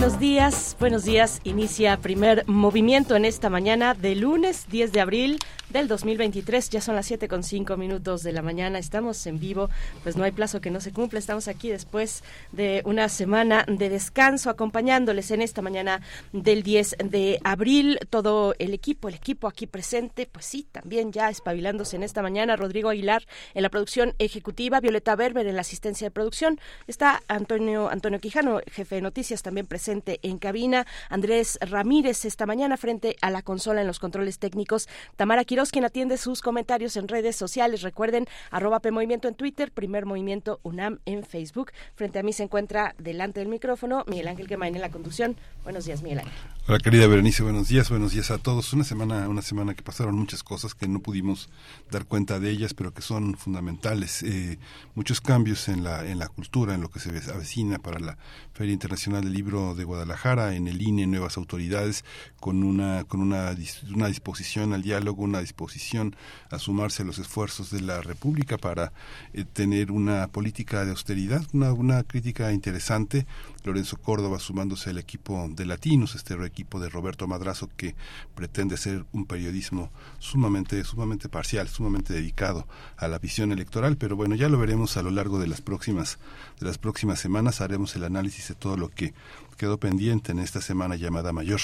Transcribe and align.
Buenos 0.00 0.18
días, 0.18 0.76
buenos 0.80 1.04
días. 1.04 1.40
Inicia 1.44 1.98
primer 1.98 2.48
movimiento 2.48 3.16
en 3.16 3.26
esta 3.26 3.50
mañana 3.50 3.92
de 3.92 4.14
lunes 4.14 4.66
10 4.70 4.92
de 4.92 5.00
abril 5.02 5.38
del 5.70 5.88
2023. 5.88 6.70
Ya 6.70 6.80
son 6.80 6.96
las 6.96 7.06
7 7.06 7.28
con 7.28 7.42
5 7.42 7.76
minutos 7.76 8.22
de 8.22 8.32
la 8.32 8.42
mañana. 8.42 8.78
Estamos 8.78 9.24
en 9.26 9.40
vivo, 9.40 9.70
pues 10.02 10.16
no 10.16 10.24
hay 10.24 10.32
plazo 10.32 10.60
que 10.60 10.70
no 10.70 10.80
se 10.80 10.92
cumpla. 10.92 11.18
Estamos 11.18 11.48
aquí 11.48 11.70
después 11.70 12.22
de 12.52 12.82
una 12.84 13.08
semana 13.08 13.64
de 13.66 13.88
descanso 13.88 14.50
acompañándoles 14.50 15.30
en 15.30 15.42
esta 15.42 15.62
mañana 15.62 16.00
del 16.32 16.62
10 16.62 16.96
de 17.04 17.40
abril. 17.44 17.98
Todo 18.10 18.54
el 18.58 18.74
equipo, 18.74 19.08
el 19.08 19.14
equipo 19.14 19.46
aquí 19.46 19.66
presente, 19.66 20.28
pues 20.30 20.44
sí, 20.46 20.66
también 20.70 21.12
ya 21.12 21.30
espabilándose 21.30 21.96
en 21.96 22.02
esta 22.02 22.22
mañana. 22.22 22.56
Rodrigo 22.56 22.90
Aguilar 22.90 23.26
en 23.54 23.62
la 23.62 23.68
producción 23.68 24.14
ejecutiva, 24.18 24.80
Violeta 24.80 25.14
Berber 25.14 25.46
en 25.46 25.54
la 25.54 25.60
asistencia 25.62 26.06
de 26.06 26.10
producción. 26.10 26.58
Está 26.86 27.22
Antonio, 27.28 27.88
Antonio 27.88 28.18
Quijano, 28.18 28.60
jefe 28.70 28.96
de 28.96 29.02
noticias, 29.02 29.42
también 29.42 29.66
presente 29.66 30.18
en 30.22 30.38
cabina. 30.38 30.86
Andrés 31.08 31.58
Ramírez 31.60 32.24
esta 32.24 32.46
mañana 32.46 32.76
frente 32.76 33.16
a 33.20 33.30
la 33.30 33.42
consola 33.42 33.80
en 33.80 33.86
los 33.86 33.98
controles 33.98 34.38
técnicos. 34.38 34.88
Tamara 35.16 35.44
Quiro 35.44 35.59
quien 35.68 35.84
atiende 35.84 36.16
sus 36.16 36.40
comentarios 36.40 36.96
en 36.96 37.08
redes 37.08 37.36
sociales. 37.36 37.82
Recuerden, 37.82 38.26
arroba 38.50 38.80
PMovimiento 38.80 39.28
en 39.28 39.34
Twitter, 39.34 39.70
Primer 39.70 40.06
Movimiento 40.06 40.60
UNAM 40.62 41.00
en 41.04 41.24
Facebook. 41.24 41.72
Frente 41.94 42.18
a 42.18 42.22
mí 42.22 42.32
se 42.32 42.44
encuentra 42.44 42.94
delante 42.98 43.40
del 43.40 43.48
micrófono 43.48 44.04
Miguel 44.06 44.28
Ángel 44.28 44.48
Quemain 44.48 44.74
en 44.74 44.80
la 44.80 44.90
conducción. 44.90 45.36
Buenos 45.62 45.84
días, 45.84 46.02
Miguel 46.02 46.20
Ángel. 46.20 46.32
Hola 46.66 46.78
querida 46.78 47.06
Berenice, 47.06 47.42
buenos 47.42 47.68
días, 47.68 47.90
buenos 47.90 48.12
días 48.12 48.30
a 48.30 48.38
todos. 48.38 48.72
Una 48.72 48.84
semana, 48.84 49.28
una 49.28 49.42
semana 49.42 49.74
que 49.74 49.82
pasaron 49.82 50.14
muchas 50.14 50.42
cosas 50.42 50.74
que 50.74 50.88
no 50.88 51.00
pudimos 51.00 51.50
dar 51.90 52.06
cuenta 52.06 52.38
de 52.38 52.50
ellas, 52.50 52.74
pero 52.74 52.94
que 52.94 53.02
son 53.02 53.36
fundamentales. 53.36 54.22
Eh, 54.22 54.58
muchos 54.94 55.20
cambios 55.20 55.68
en 55.68 55.84
la, 55.84 56.06
en 56.06 56.18
la 56.18 56.28
cultura, 56.28 56.74
en 56.74 56.80
lo 56.80 56.88
que 56.88 57.00
se 57.00 57.10
avecina 57.30 57.78
para 57.78 57.98
la 57.98 58.18
Feria 58.60 58.74
Internacional 58.74 59.22
del 59.22 59.32
Libro 59.32 59.74
de 59.74 59.84
Guadalajara, 59.84 60.54
en 60.54 60.68
el 60.68 60.82
INE, 60.82 61.06
nuevas 61.06 61.38
autoridades, 61.38 62.04
con 62.40 62.62
una, 62.62 63.04
con 63.04 63.22
una, 63.22 63.56
una 63.94 64.08
disposición 64.08 64.74
al 64.74 64.82
diálogo, 64.82 65.22
una 65.22 65.40
disposición 65.40 66.14
a 66.50 66.58
sumarse 66.58 67.02
a 67.02 67.06
los 67.06 67.18
esfuerzos 67.18 67.70
de 67.70 67.80
la 67.80 68.02
República 68.02 68.58
para 68.58 68.92
eh, 69.32 69.46
tener 69.50 69.90
una 69.90 70.28
política 70.28 70.84
de 70.84 70.90
austeridad, 70.90 71.42
una, 71.54 71.72
una 71.72 72.02
crítica 72.02 72.52
interesante. 72.52 73.26
Lorenzo 73.64 73.96
Córdoba 73.96 74.38
sumándose 74.38 74.90
al 74.90 74.98
equipo 74.98 75.48
de 75.50 75.66
Latinos, 75.66 76.14
este 76.14 76.34
equipo 76.44 76.80
de 76.80 76.88
Roberto 76.88 77.26
Madrazo 77.26 77.68
que 77.76 77.94
pretende 78.34 78.76
ser 78.76 79.04
un 79.12 79.26
periodismo 79.26 79.90
sumamente, 80.18 80.82
sumamente 80.84 81.28
parcial, 81.28 81.68
sumamente 81.68 82.12
dedicado 82.12 82.66
a 82.96 83.08
la 83.08 83.18
visión 83.18 83.52
electoral, 83.52 83.96
pero 83.96 84.16
bueno, 84.16 84.34
ya 84.34 84.48
lo 84.48 84.58
veremos 84.58 84.96
a 84.96 85.02
lo 85.02 85.10
largo 85.10 85.38
de 85.38 85.48
las 85.48 85.60
próximas, 85.60 86.18
de 86.58 86.66
las 86.66 86.78
próximas 86.78 87.20
semanas, 87.20 87.60
haremos 87.60 87.94
el 87.96 88.04
análisis 88.04 88.50
todo 88.54 88.76
lo 88.76 88.88
que 88.88 89.14
quedó 89.56 89.78
pendiente 89.78 90.32
en 90.32 90.38
esta 90.38 90.60
semana 90.60 90.96
llamada 90.96 91.32
mayor 91.32 91.60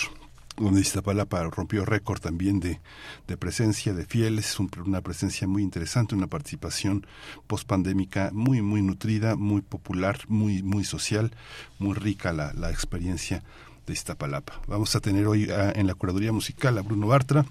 donde 0.56 0.80
Iztapalapa 0.80 1.42
rompió 1.44 1.84
récord 1.84 2.20
también 2.20 2.60
de, 2.60 2.80
de 3.26 3.36
presencia 3.36 3.92
de 3.92 4.06
fieles, 4.06 4.58
una 4.58 5.00
presencia 5.00 5.46
muy 5.46 5.62
interesante, 5.62 6.14
una 6.14 6.26
participación 6.26 7.06
pospandémica 7.46 8.30
muy, 8.32 8.62
muy 8.62 8.82
nutrida, 8.82 9.36
muy 9.36 9.60
popular, 9.60 10.20
muy, 10.28 10.62
muy 10.62 10.84
social, 10.84 11.32
muy 11.78 11.94
rica 11.94 12.32
la, 12.32 12.52
la 12.54 12.70
experiencia 12.70 13.42
de 13.86 13.92
Iztapalapa. 13.92 14.60
Vamos 14.66 14.96
a 14.96 15.00
tener 15.00 15.26
hoy 15.26 15.50
ah, 15.50 15.72
en 15.74 15.86
la 15.86 15.94
curaduría 15.94 16.32
musical 16.32 16.76
a 16.78 16.82
Bruno 16.82 17.06
Bartra, 17.06 17.44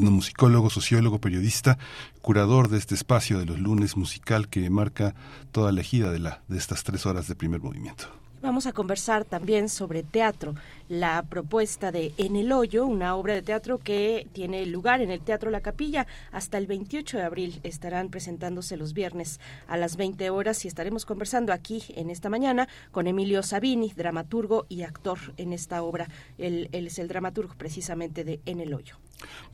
musicólogo, 0.00 0.70
sociólogo, 0.70 1.20
periodista, 1.20 1.78
curador 2.22 2.68
de 2.68 2.78
este 2.78 2.94
espacio 2.94 3.38
de 3.38 3.46
los 3.46 3.58
lunes 3.58 3.96
musical 3.96 4.48
que 4.48 4.68
marca 4.70 5.14
toda 5.52 5.72
la 5.72 5.80
ejida 5.80 6.10
de, 6.10 6.20
la, 6.20 6.42
de 6.48 6.58
estas 6.58 6.84
tres 6.84 7.06
horas 7.06 7.26
de 7.28 7.34
primer 7.34 7.60
movimiento. 7.60 8.04
Vamos 8.42 8.66
a 8.66 8.72
conversar 8.72 9.24
también 9.24 9.68
sobre 9.68 10.02
teatro, 10.02 10.54
la 10.90 11.22
propuesta 11.22 11.92
de 11.92 12.12
En 12.18 12.34
el 12.34 12.50
Hoyo, 12.50 12.84
una 12.84 13.14
obra 13.14 13.34
de 13.34 13.42
teatro 13.42 13.78
que 13.78 14.26
tiene 14.32 14.66
lugar 14.66 15.00
en 15.00 15.12
el 15.12 15.20
Teatro 15.20 15.48
La 15.52 15.60
Capilla. 15.60 16.08
Hasta 16.32 16.58
el 16.58 16.66
28 16.66 17.16
de 17.16 17.22
abril 17.22 17.60
estarán 17.62 18.10
presentándose 18.10 18.76
los 18.76 18.92
viernes 18.92 19.38
a 19.68 19.76
las 19.76 19.96
20 19.96 20.28
horas 20.30 20.64
y 20.64 20.68
estaremos 20.68 21.06
conversando 21.06 21.52
aquí 21.52 21.84
en 21.94 22.10
esta 22.10 22.28
mañana 22.28 22.68
con 22.90 23.06
Emilio 23.06 23.44
Sabini, 23.44 23.92
dramaturgo 23.96 24.66
y 24.68 24.82
actor 24.82 25.18
en 25.36 25.52
esta 25.52 25.80
obra. 25.84 26.08
Él, 26.38 26.68
él 26.72 26.88
es 26.88 26.98
el 26.98 27.06
dramaturgo 27.06 27.54
precisamente 27.56 28.24
de 28.24 28.40
En 28.44 28.58
el 28.58 28.74
Hoyo. 28.74 28.96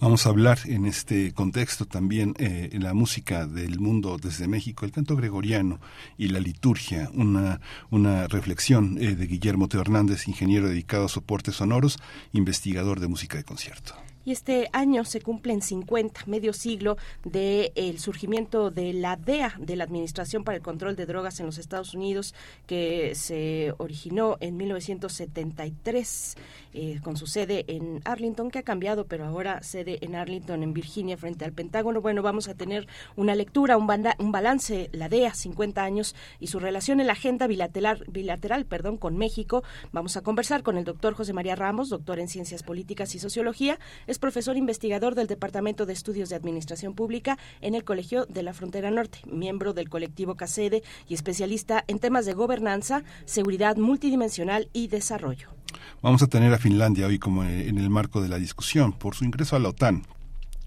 Vamos 0.00 0.26
a 0.26 0.30
hablar 0.30 0.58
en 0.66 0.86
este 0.86 1.32
contexto 1.32 1.86
también 1.86 2.34
eh, 2.38 2.70
la 2.80 2.94
música 2.94 3.46
del 3.46 3.80
mundo 3.80 4.18
desde 4.18 4.46
México, 4.46 4.84
el 4.84 4.92
canto 4.92 5.16
gregoriano 5.16 5.80
y 6.18 6.28
la 6.28 6.38
liturgia, 6.38 7.10
una, 7.14 7.60
una 7.90 8.28
reflexión 8.28 8.98
eh, 9.00 9.14
de 9.14 9.26
Guillermo 9.26 9.68
Teo 9.68 9.80
Hernández, 9.80 10.28
ingeniero 10.28 10.68
dedicado 10.68 11.06
a 11.06 11.08
soportes 11.26 11.56
sonoros, 11.56 11.98
investigador 12.32 13.00
de 13.00 13.08
música 13.08 13.36
de 13.36 13.42
concierto. 13.42 13.94
Y 14.24 14.32
este 14.32 14.68
año 14.72 15.04
se 15.04 15.20
cumplen 15.20 15.62
50, 15.62 16.22
medio 16.26 16.52
siglo 16.52 16.96
del 17.24 17.70
el 17.76 18.00
surgimiento 18.00 18.72
de 18.72 18.92
la 18.92 19.16
DEA, 19.16 19.54
de 19.58 19.76
la 19.76 19.84
Administración 19.84 20.42
para 20.42 20.56
el 20.56 20.62
Control 20.62 20.96
de 20.96 21.06
Drogas 21.06 21.38
en 21.38 21.46
los 21.46 21.58
Estados 21.58 21.94
Unidos, 21.94 22.34
que 22.66 23.14
se 23.14 23.72
originó 23.78 24.36
en 24.40 24.56
1973 24.56 26.36
eh, 26.76 27.00
con 27.02 27.16
su 27.16 27.26
sede 27.26 27.64
en 27.68 28.02
Arlington, 28.04 28.50
que 28.50 28.58
ha 28.58 28.62
cambiado, 28.62 29.06
pero 29.06 29.24
ahora 29.24 29.62
sede 29.62 29.98
en 30.02 30.14
Arlington, 30.14 30.62
en 30.62 30.74
Virginia, 30.74 31.16
frente 31.16 31.46
al 31.46 31.52
Pentágono. 31.52 32.02
Bueno, 32.02 32.20
vamos 32.20 32.48
a 32.48 32.54
tener 32.54 32.86
una 33.16 33.34
lectura, 33.34 33.78
un, 33.78 33.88
un 34.18 34.32
balance, 34.32 34.90
la 34.92 35.08
DEA, 35.08 35.32
50 35.32 35.82
años, 35.82 36.14
y 36.38 36.48
su 36.48 36.60
relación 36.60 37.00
en 37.00 37.06
la 37.06 37.14
agenda 37.14 37.46
bilateral, 37.46 38.04
bilateral 38.08 38.66
perdón, 38.66 38.98
con 38.98 39.16
México. 39.16 39.64
Vamos 39.92 40.18
a 40.18 40.20
conversar 40.20 40.62
con 40.62 40.76
el 40.76 40.84
doctor 40.84 41.14
José 41.14 41.32
María 41.32 41.56
Ramos, 41.56 41.88
doctor 41.88 42.18
en 42.18 42.28
Ciencias 42.28 42.62
Políticas 42.62 43.14
y 43.14 43.18
Sociología, 43.18 43.78
profesor 44.26 44.56
investigador 44.56 45.14
del 45.14 45.28
Departamento 45.28 45.86
de 45.86 45.92
Estudios 45.92 46.28
de 46.28 46.36
Administración 46.36 46.94
Pública 46.94 47.38
en 47.60 47.76
el 47.76 47.84
Colegio 47.84 48.26
de 48.26 48.42
la 48.42 48.52
Frontera 48.52 48.90
Norte, 48.90 49.20
miembro 49.24 49.72
del 49.72 49.88
colectivo 49.88 50.34
CACEDE 50.34 50.82
y 51.08 51.14
especialista 51.14 51.84
en 51.86 52.00
temas 52.00 52.26
de 52.26 52.34
gobernanza, 52.34 53.04
seguridad 53.24 53.76
multidimensional 53.76 54.68
y 54.72 54.88
desarrollo. 54.88 55.56
Vamos 56.02 56.22
a 56.22 56.26
tener 56.26 56.52
a 56.52 56.58
Finlandia 56.58 57.06
hoy 57.06 57.18
como 57.18 57.44
en 57.44 57.78
el 57.78 57.90
marco 57.90 58.20
de 58.20 58.28
la 58.28 58.38
discusión 58.38 58.92
por 58.92 59.14
su 59.14 59.24
ingreso 59.24 59.56
a 59.56 59.58
la 59.58 59.70
OTAN, 59.70 60.04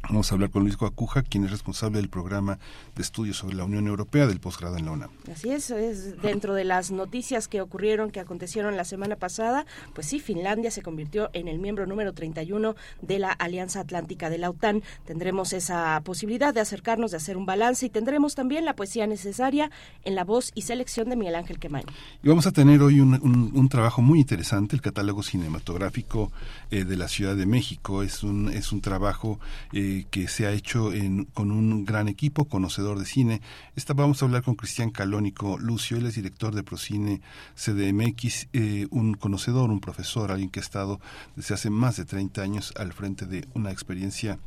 Vamos 0.04 0.32
a 0.32 0.36
hablar 0.36 0.50
con 0.50 0.64
Luis 0.64 0.76
Guacuja, 0.76 1.22
quien 1.22 1.44
es 1.44 1.52
responsable 1.52 2.00
del 2.00 2.10
programa 2.10 2.58
de 2.96 3.02
estudios 3.04 3.38
sobre 3.38 3.56
la 3.56 3.64
Unión 3.64 3.86
Europea 3.86 4.26
del 4.26 4.40
posgrado 4.40 4.78
en 4.78 4.86
la 4.86 4.92
UNAM. 4.92 5.10
Así 5.32 5.52
es, 5.52 5.70
es 5.70 6.20
dentro 6.22 6.56
de 6.56 6.64
las 6.64 6.90
noticias 6.90 7.48
que 7.48 7.62
ocurrieron, 7.62 8.10
que 8.10 8.20
acontecieron 8.20 8.76
la 8.76 8.86
semana 8.86 9.18
pasada, 9.18 9.68
pues 9.94 10.08
sí, 10.08 10.20
Finlandia 10.20 10.72
se 10.72 10.82
convirtió 10.82 11.30
en 11.34 11.48
el 11.48 11.60
miembro 11.60 11.86
número 11.86 12.14
31 12.14 12.76
de 13.02 13.20
la 13.20 13.32
Alianza 13.32 13.82
Atlántica 13.82 14.32
de 14.32 14.40
la 14.40 14.50
OTAN. 14.50 14.82
Tendremos 15.06 15.54
esa 15.54 16.02
posibilidad 16.04 16.56
de 16.56 16.62
acercarnos, 16.62 17.12
de 17.12 17.18
hacer 17.18 17.38
un 17.38 17.46
balance 17.46 17.86
y 17.86 17.90
tendremos 17.90 18.34
también 18.34 18.66
la 18.66 18.76
poesía 18.76 19.06
necesaria 19.06 19.70
en 20.06 20.16
la 20.16 20.24
voz 20.24 20.52
y 20.56 20.64
selección 20.64 21.10
de 21.10 21.18
Miguel 21.18 21.36
Ángel 21.36 21.60
Quemain. 21.60 21.86
Y 22.24 22.30
vamos 22.30 22.48
a 22.48 22.52
tener 22.52 22.82
hoy 22.82 23.00
un, 23.00 23.70
trabajo 23.70 24.02
muy 24.02 24.20
interesante, 24.20 24.76
el 24.76 24.82
catálogo 24.82 25.22
cinematográfico 25.22 26.32
eh, 26.72 26.84
de 26.84 26.98
la 26.98 27.08
Ciudad 27.08 27.36
de 27.36 27.46
México. 27.46 28.02
Es 28.02 28.24
un, 28.24 28.50
es 28.50 28.72
un 28.72 28.82
trabajo... 28.82 29.40
Eh, 29.72 29.89
que 30.10 30.28
se 30.28 30.46
ha 30.46 30.52
hecho 30.52 30.92
con 31.34 31.52
un 31.52 31.86
gran 31.86 32.08
equipo 32.08 32.46
conocedor 32.46 33.00
de 33.00 33.06
cine. 33.06 33.42
Esta 33.76 33.94
vamos 33.94 34.22
a 34.22 34.26
hablar 34.26 34.44
con 34.44 34.56
Cristian 34.56 34.92
Calónico 34.92 35.58
Lucio, 35.58 35.98
él 35.98 36.06
es 36.06 36.16
director 36.16 36.54
de 36.54 36.64
Procine 36.64 37.22
CDMX, 37.56 38.48
eh, 38.54 38.88
un 38.92 39.14
conocedor, 39.14 39.70
un 39.70 39.80
profesor, 39.80 40.32
alguien 40.32 40.50
que 40.50 40.60
ha 40.60 40.64
estado 40.64 41.00
desde 41.36 41.56
hace 41.56 41.70
más 41.70 41.98
de 41.98 42.06
30 42.06 42.42
años 42.42 42.74
al 42.78 42.94
frente 42.94 43.26
de 43.26 43.48
una 43.54 43.72
experiencia 43.72 44.40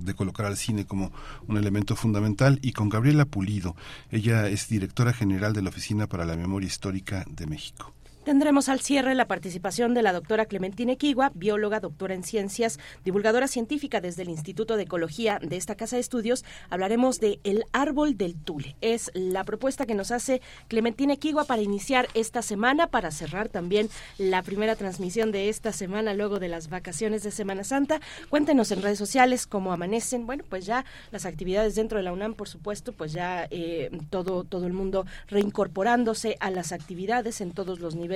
de 0.00 0.14
colocar 0.14 0.46
al 0.46 0.56
cine 0.56 0.84
como 0.84 1.12
un 1.46 1.56
elemento 1.56 1.94
fundamental 1.94 2.58
y 2.60 2.72
con 2.72 2.88
Gabriela 2.88 3.24
Pulido. 3.24 3.76
Ella 4.10 4.48
es 4.48 4.68
directora 4.68 5.12
general 5.12 5.52
de 5.52 5.62
la 5.62 5.68
Oficina 5.68 6.08
para 6.08 6.24
la 6.24 6.36
Memoria 6.36 6.66
Histórica 6.66 7.24
de 7.30 7.46
México. 7.46 7.94
Tendremos 8.24 8.68
al 8.68 8.80
cierre 8.80 9.14
la 9.14 9.26
participación 9.26 9.94
de 9.94 10.02
la 10.02 10.12
doctora 10.12 10.44
Clementina 10.44 10.92
Equigua, 10.92 11.32
bióloga, 11.34 11.80
doctora 11.80 12.12
en 12.14 12.22
ciencias, 12.22 12.78
divulgadora 13.02 13.48
científica 13.48 14.02
desde 14.02 14.22
el 14.22 14.28
Instituto 14.28 14.76
de 14.76 14.82
Ecología 14.82 15.38
de 15.40 15.56
esta 15.56 15.74
Casa 15.74 15.96
de 15.96 16.00
Estudios. 16.00 16.44
Hablaremos 16.68 17.18
de 17.18 17.40
El 17.44 17.64
Árbol 17.72 18.18
del 18.18 18.36
Tule. 18.36 18.76
Es 18.82 19.10
la 19.14 19.44
propuesta 19.44 19.86
que 19.86 19.94
nos 19.94 20.10
hace 20.10 20.42
Clementina 20.68 21.14
Equigua 21.14 21.44
para 21.44 21.62
iniciar 21.62 22.08
esta 22.12 22.42
semana, 22.42 22.88
para 22.88 23.10
cerrar 23.10 23.48
también 23.48 23.88
la 24.18 24.42
primera 24.42 24.76
transmisión 24.76 25.32
de 25.32 25.48
esta 25.48 25.72
semana 25.72 26.12
luego 26.12 26.38
de 26.38 26.48
las 26.48 26.68
vacaciones 26.68 27.22
de 27.22 27.30
Semana 27.30 27.64
Santa. 27.64 28.02
Cuéntenos 28.28 28.70
en 28.70 28.82
redes 28.82 28.98
sociales 28.98 29.46
cómo 29.46 29.72
amanecen. 29.72 30.26
Bueno, 30.26 30.44
pues 30.46 30.66
ya 30.66 30.84
las 31.10 31.24
actividades 31.24 31.74
dentro 31.74 31.96
de 31.96 32.04
la 32.04 32.12
UNAM, 32.12 32.34
por 32.34 32.50
supuesto, 32.50 32.92
pues 32.92 33.14
ya 33.14 33.48
eh, 33.50 33.90
todo, 34.10 34.44
todo 34.44 34.66
el 34.66 34.74
mundo 34.74 35.06
reincorporándose 35.28 36.36
a 36.38 36.50
las 36.50 36.72
actividades 36.72 37.40
en 37.40 37.52
todos 37.52 37.80
los 37.80 37.94
niveles 37.94 38.09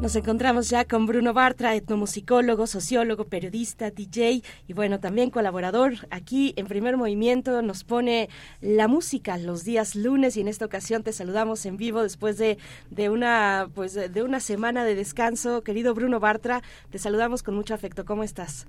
Nos 0.00 0.14
encontramos 0.14 0.70
ya 0.70 0.84
con 0.84 1.06
Bruno 1.06 1.34
Bartra, 1.34 1.74
etnomusicólogo, 1.74 2.68
sociólogo, 2.68 3.24
periodista, 3.24 3.90
DJ 3.90 4.44
y 4.68 4.72
bueno, 4.72 5.00
también 5.00 5.30
colaborador 5.30 5.94
aquí 6.10 6.54
en 6.56 6.68
Primer 6.68 6.96
Movimiento. 6.96 7.62
Nos 7.62 7.82
pone 7.82 8.28
la 8.60 8.86
música 8.86 9.36
los 9.38 9.64
días 9.64 9.96
lunes 9.96 10.36
y 10.36 10.40
en 10.40 10.46
esta 10.46 10.66
ocasión 10.66 11.02
te 11.02 11.12
saludamos 11.12 11.66
en 11.66 11.76
vivo 11.76 12.04
después 12.04 12.38
de, 12.38 12.58
de 12.90 13.10
una 13.10 13.70
pues 13.74 13.94
de 13.94 14.22
una 14.22 14.38
semana 14.38 14.84
de 14.84 14.94
descanso. 14.94 15.62
Querido 15.64 15.94
Bruno 15.94 16.20
Bartra, 16.20 16.62
te 16.90 17.00
saludamos 17.00 17.42
con 17.42 17.56
mucho 17.56 17.74
afecto. 17.74 18.04
¿Cómo 18.04 18.22
estás? 18.22 18.68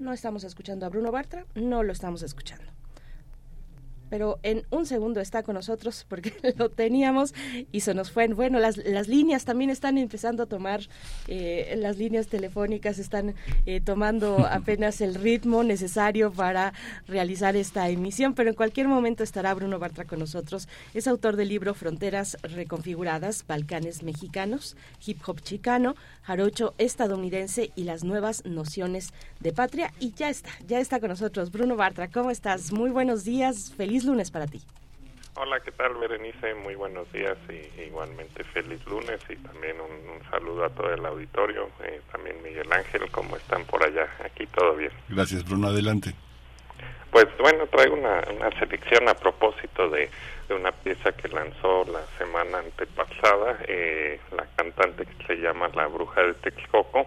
No 0.00 0.12
estamos 0.12 0.42
escuchando 0.42 0.86
a 0.86 0.88
Bruno 0.88 1.12
Bartra, 1.12 1.46
no 1.54 1.84
lo 1.84 1.92
estamos 1.92 2.24
escuchando 2.24 2.64
pero 4.08 4.38
en 4.42 4.64
un 4.70 4.86
segundo 4.86 5.20
está 5.20 5.42
con 5.42 5.54
nosotros 5.54 6.06
porque 6.08 6.32
lo 6.56 6.68
teníamos 6.70 7.34
y 7.72 7.80
se 7.80 7.94
nos 7.94 8.10
fue. 8.10 8.28
Bueno, 8.28 8.58
las, 8.58 8.76
las 8.78 9.08
líneas 9.08 9.44
también 9.44 9.70
están 9.70 9.98
empezando 9.98 10.42
a 10.42 10.46
tomar, 10.46 10.80
eh, 11.28 11.74
las 11.78 11.98
líneas 11.98 12.28
telefónicas 12.28 12.98
están 12.98 13.34
eh, 13.66 13.80
tomando 13.80 14.46
apenas 14.50 15.00
el 15.00 15.14
ritmo 15.14 15.62
necesario 15.62 16.32
para 16.32 16.72
realizar 17.06 17.56
esta 17.56 17.88
emisión, 17.88 18.34
pero 18.34 18.50
en 18.50 18.56
cualquier 18.56 18.88
momento 18.88 19.22
estará 19.22 19.54
Bruno 19.54 19.78
Bartra 19.78 20.04
con 20.04 20.18
nosotros. 20.18 20.68
Es 20.94 21.06
autor 21.06 21.36
del 21.36 21.48
libro 21.48 21.74
Fronteras 21.74 22.36
Reconfiguradas, 22.42 23.46
Balcanes 23.46 24.02
Mexicanos, 24.02 24.76
Hip 25.04 25.20
Hop 25.26 25.40
Chicano, 25.40 25.94
Jarocho 26.22 26.74
Estadounidense 26.78 27.70
y 27.76 27.84
las 27.84 28.04
nuevas 28.04 28.44
nociones 28.44 29.12
de 29.40 29.52
patria. 29.52 29.92
Y 30.00 30.12
ya 30.12 30.28
está, 30.28 30.50
ya 30.66 30.80
está 30.80 31.00
con 31.00 31.10
nosotros 31.10 31.50
Bruno 31.50 31.76
Bartra. 31.76 32.08
¿Cómo 32.08 32.30
estás? 32.30 32.72
Muy 32.72 32.90
buenos 32.90 33.24
días, 33.24 33.72
feliz 33.76 33.95
lunes 34.04 34.30
para 34.30 34.46
ti. 34.46 34.62
Hola, 35.38 35.60
¿qué 35.60 35.70
tal, 35.70 35.94
Berenice? 35.96 36.54
Muy 36.54 36.76
buenos 36.76 37.12
días 37.12 37.36
y 37.50 37.82
igualmente 37.82 38.42
feliz 38.42 38.82
lunes 38.86 39.20
y 39.28 39.36
también 39.36 39.76
un, 39.78 40.30
saludo 40.30 40.64
a 40.64 40.70
todo 40.70 40.94
el 40.94 41.04
auditorio. 41.04 41.68
Eh, 41.84 42.00
también 42.10 42.42
Miguel 42.42 42.72
Ángel, 42.72 43.02
¿cómo 43.10 43.36
están 43.36 43.64
por 43.66 43.84
allá? 43.84 44.08
Aquí 44.24 44.46
todo 44.46 44.74
bien. 44.74 44.92
Gracias, 45.10 45.44
Bruno. 45.44 45.68
Adelante. 45.68 46.14
Pues 47.10 47.26
bueno, 47.38 47.66
traigo 47.66 47.96
una, 47.96 48.22
selección 48.58 49.08
a 49.10 49.14
propósito 49.14 49.90
de, 49.90 50.08
una 50.48 50.72
pieza 50.72 51.12
que 51.12 51.28
lanzó 51.28 51.84
la 51.84 52.00
semana 52.16 52.58
antepasada. 52.58 53.58
Eh, 53.68 54.18
la 54.34 54.46
cantante 54.56 55.04
que 55.04 55.26
se 55.26 55.36
llama 55.36 55.68
La 55.74 55.86
Bruja 55.86 56.22
de 56.22 56.32
Texcoco 56.34 57.06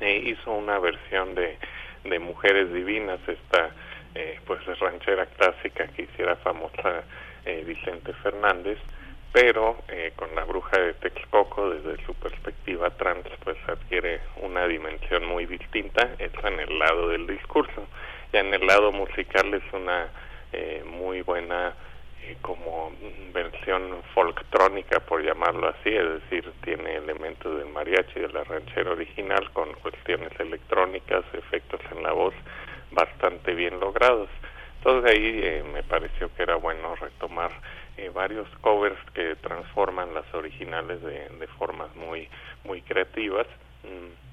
eh, 0.00 0.24
hizo 0.26 0.50
una 0.50 0.80
versión 0.80 1.36
de, 1.36 1.56
de 2.02 2.18
Mujeres 2.18 2.72
Divinas, 2.72 3.20
esta 3.28 3.70
eh, 4.14 4.38
pues 4.46 4.60
ranchera 4.78 5.26
clásica 5.26 5.88
que 5.88 6.02
hiciera 6.02 6.36
famosa 6.36 7.04
eh, 7.44 7.62
Vicente 7.66 8.12
Fernández, 8.22 8.78
pero 9.30 9.76
eh, 9.88 10.12
con 10.16 10.34
la 10.34 10.44
bruja 10.44 10.80
de 10.80 10.94
Texcoco 10.94 11.70
desde 11.70 12.02
su 12.06 12.14
perspectiva 12.14 12.88
trans 12.90 13.26
pues 13.42 13.58
adquiere 13.66 14.20
una 14.40 14.66
dimensión 14.66 15.26
muy 15.26 15.44
distinta, 15.44 16.10
eso 16.18 16.46
en 16.46 16.60
el 16.60 16.78
lado 16.78 17.08
del 17.08 17.26
discurso, 17.26 17.86
ya 18.32 18.40
en 18.40 18.54
el 18.54 18.66
lado 18.66 18.92
musical 18.92 19.52
es 19.52 19.62
una 19.74 20.08
eh, 20.52 20.82
muy 20.86 21.20
buena 21.22 21.74
como 22.40 22.90
versión 23.34 24.02
folktrónica 24.14 25.00
por 25.00 25.22
llamarlo 25.22 25.68
así, 25.68 25.90
es 25.90 26.22
decir, 26.22 26.50
tiene 26.62 26.96
elementos 26.96 27.58
del 27.58 27.68
mariachi 27.68 28.20
de 28.20 28.28
la 28.30 28.44
ranchera 28.44 28.92
original 28.92 29.50
con 29.52 29.74
cuestiones 29.74 30.32
electrónicas, 30.40 31.22
efectos 31.34 31.80
en 31.94 32.02
la 32.02 32.12
voz, 32.12 32.32
bastante 32.94 33.54
bien 33.54 33.80
logrados. 33.80 34.28
Entonces 34.78 35.12
ahí 35.12 35.40
eh, 35.42 35.64
me 35.72 35.82
pareció 35.82 36.32
que 36.34 36.42
era 36.42 36.56
bueno 36.56 36.94
retomar 36.96 37.50
eh, 37.96 38.10
varios 38.12 38.48
covers 38.60 38.98
que 39.14 39.36
transforman 39.36 40.12
las 40.12 40.32
originales 40.34 41.00
de, 41.02 41.28
de 41.28 41.46
formas 41.58 41.94
muy 41.96 42.28
muy 42.64 42.82
creativas. 42.82 43.46
Mm. 43.82 44.24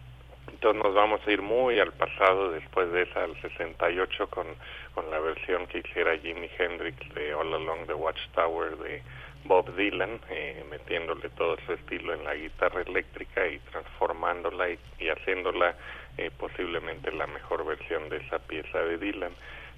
Entonces 0.51 0.83
nos 0.83 0.93
vamos 0.93 1.21
a 1.25 1.31
ir 1.31 1.41
muy 1.41 1.79
al 1.79 1.93
pasado, 1.93 2.51
después 2.51 2.91
de 2.91 3.03
esa, 3.03 3.23
al 3.23 3.39
68, 3.41 4.27
con, 4.27 4.47
con 4.93 5.09
la 5.09 5.19
versión 5.19 5.65
que 5.67 5.79
hiciera 5.79 6.17
Jimi 6.17 6.49
Hendrix 6.57 6.97
de 7.15 7.33
All 7.33 7.53
Along 7.53 7.87
the 7.87 7.93
Watchtower 7.93 8.77
de 8.77 9.01
Bob 9.45 9.73
Dylan, 9.75 10.19
eh, 10.29 10.63
metiéndole 10.69 11.29
todo 11.29 11.57
su 11.65 11.73
estilo 11.73 12.13
en 12.13 12.23
la 12.23 12.35
guitarra 12.35 12.81
eléctrica 12.81 13.47
y 13.47 13.59
transformándola 13.71 14.69
y 14.99 15.09
haciéndola 15.09 15.75
eh, 16.17 16.31
posiblemente 16.37 17.11
la 17.11 17.27
mejor 17.27 17.65
versión 17.65 18.09
de 18.09 18.17
esa 18.17 18.39
pieza 18.39 18.79
de 18.79 18.97
Dylan. 18.97 19.33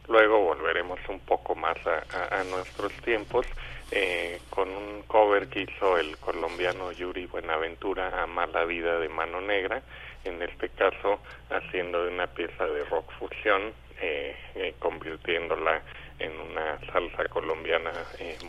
Luego 0.07 0.39
volveremos 0.39 0.99
un 1.07 1.19
poco 1.21 1.55
más 1.55 1.77
a, 1.87 2.43
nuestros 2.43 2.91
tiempos 3.03 3.45
eh, 3.91 4.39
con 4.49 4.69
un 4.69 5.03
cover 5.03 5.47
que 5.47 5.61
hizo 5.61 5.97
el 5.97 6.17
colombiano 6.17 6.91
Yuri 6.91 7.25
Buenaventura 7.25 8.21
a 8.21 8.27
Mala 8.27 8.65
Vida 8.65 8.99
de 8.99 9.07
Mano 9.07 9.39
Negra, 9.39 9.81
en 10.25 10.41
este 10.41 10.69
caso 10.69 11.19
haciendo 11.49 12.03
de 12.03 12.11
una 12.11 12.27
pieza 12.27 12.65
de 12.65 12.83
rock 12.85 13.11
fusión, 13.17 13.73
eh, 14.01 14.35
eh 14.55 14.73
convirtiéndola 14.79 15.81
en 16.19 16.37
una 16.37 16.79
salsa 16.91 17.25
colombiana 17.29 17.91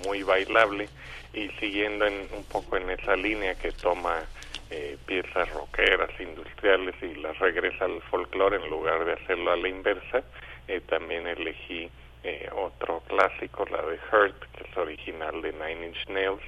muy 0.04 0.22
bailable 0.22 0.88
y 1.32 1.48
siguiendo 1.60 2.06
en, 2.06 2.28
un 2.32 2.44
poco 2.44 2.76
en 2.76 2.90
esa 2.90 3.16
línea 3.16 3.54
que 3.54 3.72
toma 3.72 4.24
eh, 4.70 4.96
piezas 5.06 5.52
rockeras, 5.52 6.10
industriales 6.18 6.94
y 7.02 7.14
las 7.16 7.38
regresa 7.38 7.84
al 7.84 8.00
folclore 8.02 8.56
en 8.56 8.70
lugar 8.70 9.04
de 9.04 9.12
hacerlo 9.12 9.52
a 9.52 9.56
la 9.56 9.68
inversa. 9.68 10.24
Eh, 10.68 10.80
también 10.88 11.26
elegí 11.26 11.90
eh, 12.22 12.48
otro 12.54 13.02
clásico, 13.06 13.66
la 13.70 13.82
de 13.82 13.98
Hurt, 14.10 14.38
que 14.52 14.64
es 14.64 14.76
original 14.76 15.42
de 15.42 15.52
Nine 15.52 15.88
Inch 15.88 16.08
Nails, 16.08 16.42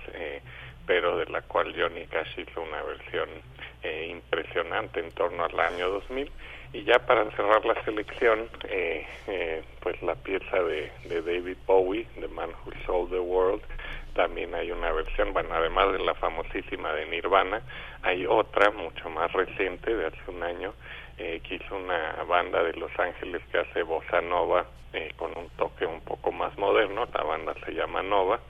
pero 0.86 1.18
de 1.18 1.26
la 1.26 1.42
cual 1.42 1.74
Johnny 1.76 2.06
Cash 2.06 2.38
hizo 2.38 2.62
una 2.62 2.82
versión 2.82 3.28
impresionante 4.08 5.00
en 5.00 5.10
torno 5.12 5.44
al 5.44 5.60
año 5.60 5.88
2000. 5.90 6.30
Y 6.72 6.84
ya 6.84 6.98
para 7.00 7.30
cerrar 7.32 7.64
la 7.64 7.82
selección, 7.84 8.48
pues 9.80 10.02
la 10.02 10.14
pieza 10.14 10.62
de 10.62 10.90
David 11.08 11.56
Bowie, 11.66 12.06
The 12.18 12.28
Man 12.28 12.50
Who 12.64 12.72
Sold 12.86 13.10
the 13.10 13.18
World, 13.18 13.62
también 14.16 14.54
hay 14.54 14.72
una 14.72 14.90
versión, 14.90 15.32
bueno, 15.32 15.50
además 15.54 15.92
de 15.92 16.00
la 16.00 16.14
famosísima 16.14 16.92
de 16.92 17.06
Nirvana, 17.06 17.62
hay 18.02 18.26
otra 18.26 18.70
mucho 18.70 19.08
más 19.10 19.30
reciente, 19.32 19.94
de 19.94 20.06
hace 20.06 20.30
un 20.30 20.42
año, 20.42 20.72
eh, 21.18 21.40
que 21.44 21.56
hizo 21.56 21.76
una 21.76 22.24
banda 22.26 22.62
de 22.62 22.72
Los 22.72 22.90
Ángeles 22.98 23.42
que 23.52 23.58
hace 23.58 23.82
bossa 23.82 24.20
nova 24.22 24.66
eh, 24.92 25.12
con 25.16 25.36
un 25.36 25.48
toque 25.50 25.86
un 25.86 26.00
poco 26.00 26.32
más 26.32 26.56
moderno, 26.56 27.06
la 27.12 27.22
banda 27.22 27.54
se 27.64 27.72
llama 27.72 28.02
Nova, 28.02 28.40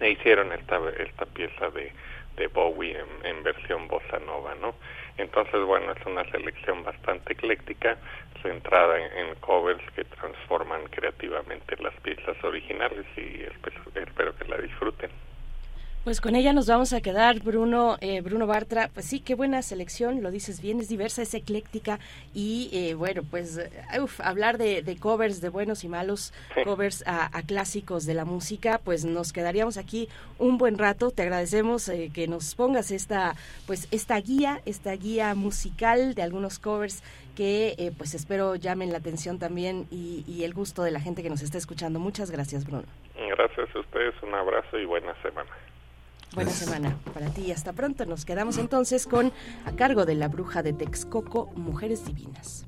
e 0.00 0.10
hicieron 0.10 0.52
esta, 0.52 0.80
esta 0.98 1.26
pieza 1.26 1.70
de, 1.70 1.92
de 2.36 2.46
Bowie 2.48 2.98
en, 2.98 3.26
en 3.26 3.42
versión 3.42 3.86
bossa 3.86 4.18
nova, 4.18 4.54
¿no? 4.56 4.74
Entonces, 5.18 5.60
bueno, 5.66 5.92
es 5.92 6.06
una 6.06 6.24
selección 6.30 6.82
bastante 6.84 7.34
ecléctica, 7.34 7.96
centrada 8.42 8.98
en, 8.98 9.34
covers 9.36 9.82
que 9.94 10.04
transforman 10.04 10.84
creativamente 10.86 11.76
las 11.82 11.94
piezas 12.00 12.36
originales 12.42 13.06
y 13.16 13.42
espero 13.94 14.36
que 14.36 14.44
la 14.46 14.56
disfruten. 14.58 15.10
Pues 16.04 16.20
con 16.20 16.34
ella 16.34 16.52
nos 16.52 16.66
vamos 16.66 16.92
a 16.92 17.00
quedar, 17.00 17.38
Bruno, 17.38 17.96
eh, 18.00 18.22
Bruno 18.22 18.48
Bartra. 18.48 18.90
Pues 18.92 19.06
sí, 19.06 19.20
qué 19.20 19.36
buena 19.36 19.62
selección, 19.62 20.20
lo 20.20 20.32
dices 20.32 20.60
bien, 20.60 20.80
es 20.80 20.88
diversa, 20.88 21.22
es 21.22 21.32
ecléctica 21.32 22.00
y 22.34 22.70
eh, 22.72 22.94
bueno, 22.94 23.22
pues 23.22 23.60
hablar 24.18 24.58
de, 24.58 24.96
covers 24.98 25.40
de 25.40 25.48
buenos 25.48 25.84
y 25.84 25.88
malos, 25.88 26.34
covers 26.64 27.04
a, 27.06 27.30
clásicos 27.46 28.04
de 28.04 28.14
la 28.14 28.24
música, 28.24 28.80
pues 28.84 29.04
nos 29.04 29.32
quedaríamos 29.32 29.76
aquí 29.76 30.08
un 30.40 30.58
buen 30.58 30.76
rato. 30.76 31.12
Te 31.12 31.22
agradecemos 31.22 31.88
eh, 31.88 32.10
que 32.12 32.26
nos 32.26 32.56
pongas 32.56 32.90
esta, 32.90 33.36
pues 33.68 33.86
esta 33.92 34.16
guía, 34.16 34.60
esta 34.66 34.90
guía 34.96 35.36
musical 35.36 36.16
de 36.16 36.22
algunos 36.22 36.58
covers 36.58 37.04
que 37.36 37.92
pues 37.96 38.14
espero 38.14 38.56
llamen 38.56 38.90
la 38.90 38.98
atención 38.98 39.38
también 39.38 39.86
y, 39.90 40.24
y 40.26 40.42
el 40.42 40.52
gusto 40.52 40.82
de 40.82 40.90
la 40.90 40.98
gente 41.00 41.22
que 41.22 41.30
nos 41.30 41.42
está 41.42 41.58
escuchando. 41.58 42.00
Muchas 42.00 42.32
gracias, 42.32 42.66
Bruno. 42.66 42.84
Gracias 43.14 43.68
a 43.74 43.78
ustedes, 43.78 44.14
un 44.22 44.34
abrazo 44.34 44.78
y 44.78 44.84
buena 44.84 45.14
semana. 45.22 45.48
Buena 46.34 46.50
semana 46.50 46.96
para 47.12 47.26
ti 47.28 47.42
y 47.42 47.52
hasta 47.52 47.74
pronto. 47.74 48.06
Nos 48.06 48.24
quedamos 48.24 48.56
entonces 48.56 49.06
con 49.06 49.32
a 49.66 49.72
cargo 49.72 50.06
de 50.06 50.14
la 50.14 50.28
bruja 50.28 50.62
de 50.62 50.72
Texcoco, 50.72 51.50
Mujeres 51.56 52.06
Divinas. 52.06 52.66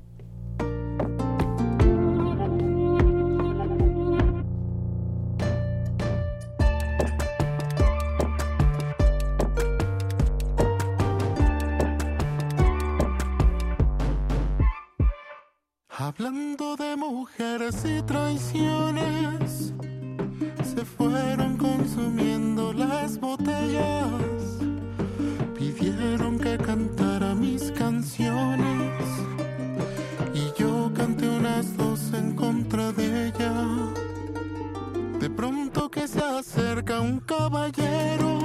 Hablando 15.89 16.75
de 16.75 16.95
mujeres 16.95 17.83
y 17.83 18.01
traiciones 18.03 19.73
se 20.75 20.83
fueron 20.83 21.55
consumiendo 21.57 22.73
las 22.73 23.17
botellas. 23.17 24.11
Pidieron 25.57 26.37
que 26.37 26.57
cantara 26.57 27.33
mis 27.33 27.71
canciones 27.71 28.91
y 30.33 30.51
yo 30.59 30.91
canté 30.93 31.29
unas 31.29 31.77
dos 31.77 32.11
en 32.13 32.35
contra 32.35 32.91
de 32.91 33.27
ella. 33.27 33.53
De 35.19 35.29
pronto 35.29 35.89
que 35.89 36.07
se 36.07 36.21
acerca 36.21 36.99
un 36.99 37.21
caballero, 37.21 38.44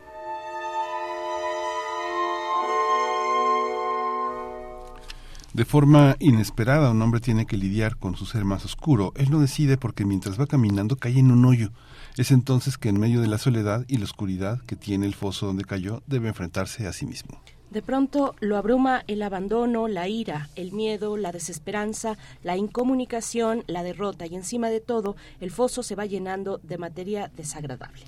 De 5.61 5.65
forma 5.65 6.15
inesperada, 6.17 6.89
un 6.89 7.03
hombre 7.03 7.19
tiene 7.19 7.45
que 7.45 7.55
lidiar 7.55 7.95
con 7.95 8.15
su 8.15 8.25
ser 8.25 8.45
más 8.45 8.65
oscuro. 8.65 9.13
Él 9.15 9.29
no 9.29 9.39
decide 9.39 9.77
porque 9.77 10.05
mientras 10.05 10.41
va 10.41 10.47
caminando 10.47 10.95
cae 10.95 11.19
en 11.19 11.29
un 11.29 11.45
hoyo. 11.45 11.69
Es 12.17 12.31
entonces 12.31 12.79
que 12.79 12.89
en 12.89 12.99
medio 12.99 13.21
de 13.21 13.27
la 13.27 13.37
soledad 13.37 13.85
y 13.87 13.97
la 13.97 14.05
oscuridad 14.05 14.59
que 14.61 14.75
tiene 14.75 15.05
el 15.05 15.13
foso 15.13 15.45
donde 15.45 15.63
cayó, 15.63 16.01
debe 16.07 16.29
enfrentarse 16.29 16.87
a 16.87 16.93
sí 16.93 17.05
mismo. 17.05 17.39
De 17.69 17.83
pronto 17.83 18.33
lo 18.39 18.57
abruma 18.57 19.03
el 19.05 19.21
abandono, 19.21 19.87
la 19.87 20.07
ira, 20.07 20.49
el 20.55 20.71
miedo, 20.71 21.15
la 21.15 21.31
desesperanza, 21.31 22.17
la 22.41 22.57
incomunicación, 22.57 23.63
la 23.67 23.83
derrota 23.83 24.25
y 24.25 24.33
encima 24.33 24.71
de 24.71 24.79
todo 24.79 25.15
el 25.41 25.51
foso 25.51 25.83
se 25.83 25.93
va 25.93 26.07
llenando 26.07 26.57
de 26.63 26.79
materia 26.79 27.31
desagradable. 27.37 28.01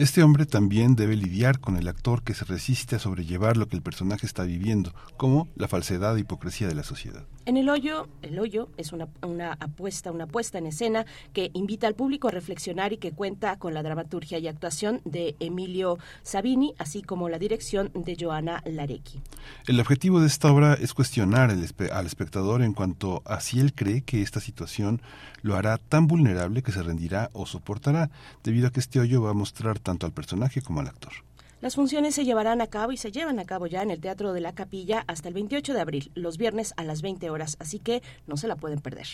Este 0.00 0.22
hombre 0.22 0.46
también 0.46 0.96
debe 0.96 1.14
lidiar 1.14 1.60
con 1.60 1.76
el 1.76 1.86
actor 1.86 2.22
que 2.22 2.32
se 2.32 2.46
resiste 2.46 2.96
a 2.96 2.98
sobrellevar 2.98 3.58
lo 3.58 3.68
que 3.68 3.76
el 3.76 3.82
personaje 3.82 4.24
está 4.24 4.44
viviendo, 4.44 4.94
como 5.18 5.46
la 5.56 5.68
falsedad 5.68 6.16
e 6.16 6.20
hipocresía 6.20 6.68
de 6.68 6.74
la 6.74 6.84
sociedad. 6.84 7.26
En 7.50 7.56
el 7.56 7.68
hoyo, 7.68 8.06
el 8.22 8.38
hoyo 8.38 8.68
es 8.76 8.92
una, 8.92 9.08
una 9.22 9.54
apuesta, 9.54 10.12
una 10.12 10.28
puesta 10.28 10.58
en 10.58 10.66
escena 10.66 11.04
que 11.32 11.50
invita 11.52 11.88
al 11.88 11.96
público 11.96 12.28
a 12.28 12.30
reflexionar 12.30 12.92
y 12.92 12.98
que 12.98 13.10
cuenta 13.10 13.58
con 13.58 13.74
la 13.74 13.82
dramaturgia 13.82 14.38
y 14.38 14.46
actuación 14.46 15.00
de 15.04 15.34
Emilio 15.40 15.98
Sabini, 16.22 16.74
así 16.78 17.02
como 17.02 17.28
la 17.28 17.40
dirección 17.40 17.90
de 17.92 18.16
Joana 18.16 18.62
Larecki. 18.66 19.20
El 19.66 19.80
objetivo 19.80 20.20
de 20.20 20.28
esta 20.28 20.52
obra 20.52 20.74
es 20.74 20.94
cuestionar 20.94 21.50
al, 21.50 21.66
al 21.90 22.06
espectador 22.06 22.62
en 22.62 22.72
cuanto 22.72 23.20
a 23.24 23.40
si 23.40 23.58
él 23.58 23.74
cree 23.74 24.02
que 24.02 24.22
esta 24.22 24.38
situación 24.38 25.02
lo 25.42 25.56
hará 25.56 25.76
tan 25.78 26.06
vulnerable 26.06 26.62
que 26.62 26.70
se 26.70 26.84
rendirá 26.84 27.30
o 27.32 27.46
soportará, 27.46 28.10
debido 28.44 28.68
a 28.68 28.70
que 28.70 28.78
este 28.78 29.00
hoyo 29.00 29.22
va 29.22 29.30
a 29.30 29.34
mostrar 29.34 29.80
tanto 29.80 30.06
al 30.06 30.12
personaje 30.12 30.62
como 30.62 30.78
al 30.78 30.86
actor. 30.86 31.14
Las 31.60 31.74
funciones 31.74 32.14
se 32.14 32.24
llevarán 32.24 32.62
a 32.62 32.68
cabo 32.68 32.90
y 32.90 32.96
se 32.96 33.12
llevan 33.12 33.38
a 33.38 33.44
cabo 33.44 33.66
ya 33.66 33.82
en 33.82 33.90
el 33.90 34.00
Teatro 34.00 34.32
de 34.32 34.40
la 34.40 34.54
Capilla 34.54 35.04
hasta 35.06 35.28
el 35.28 35.34
28 35.34 35.74
de 35.74 35.80
abril, 35.82 36.10
los 36.14 36.38
viernes 36.38 36.72
a 36.78 36.84
las 36.84 37.02
20 37.02 37.28
horas, 37.28 37.58
así 37.60 37.78
que 37.78 38.02
no 38.26 38.38
se 38.38 38.48
la 38.48 38.56
pueden 38.56 38.80
perder. 38.80 39.06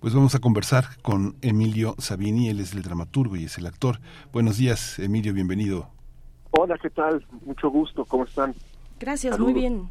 Pues 0.00 0.12
vamos 0.12 0.34
a 0.34 0.40
conversar 0.40 1.00
con 1.02 1.36
Emilio 1.42 1.94
Sabini, 1.98 2.48
él 2.48 2.58
es 2.58 2.72
el 2.72 2.82
dramaturgo 2.82 3.36
y 3.36 3.44
es 3.44 3.56
el 3.58 3.66
actor. 3.66 4.00
Buenos 4.32 4.56
días, 4.56 4.98
Emilio, 4.98 5.32
bienvenido. 5.32 5.88
Hola, 6.50 6.76
¿qué 6.82 6.90
tal? 6.90 7.24
Mucho 7.44 7.70
gusto, 7.70 8.04
¿cómo 8.04 8.24
están? 8.24 8.52
Gracias, 8.98 9.38
muy 9.38 9.52
bien. 9.52 9.86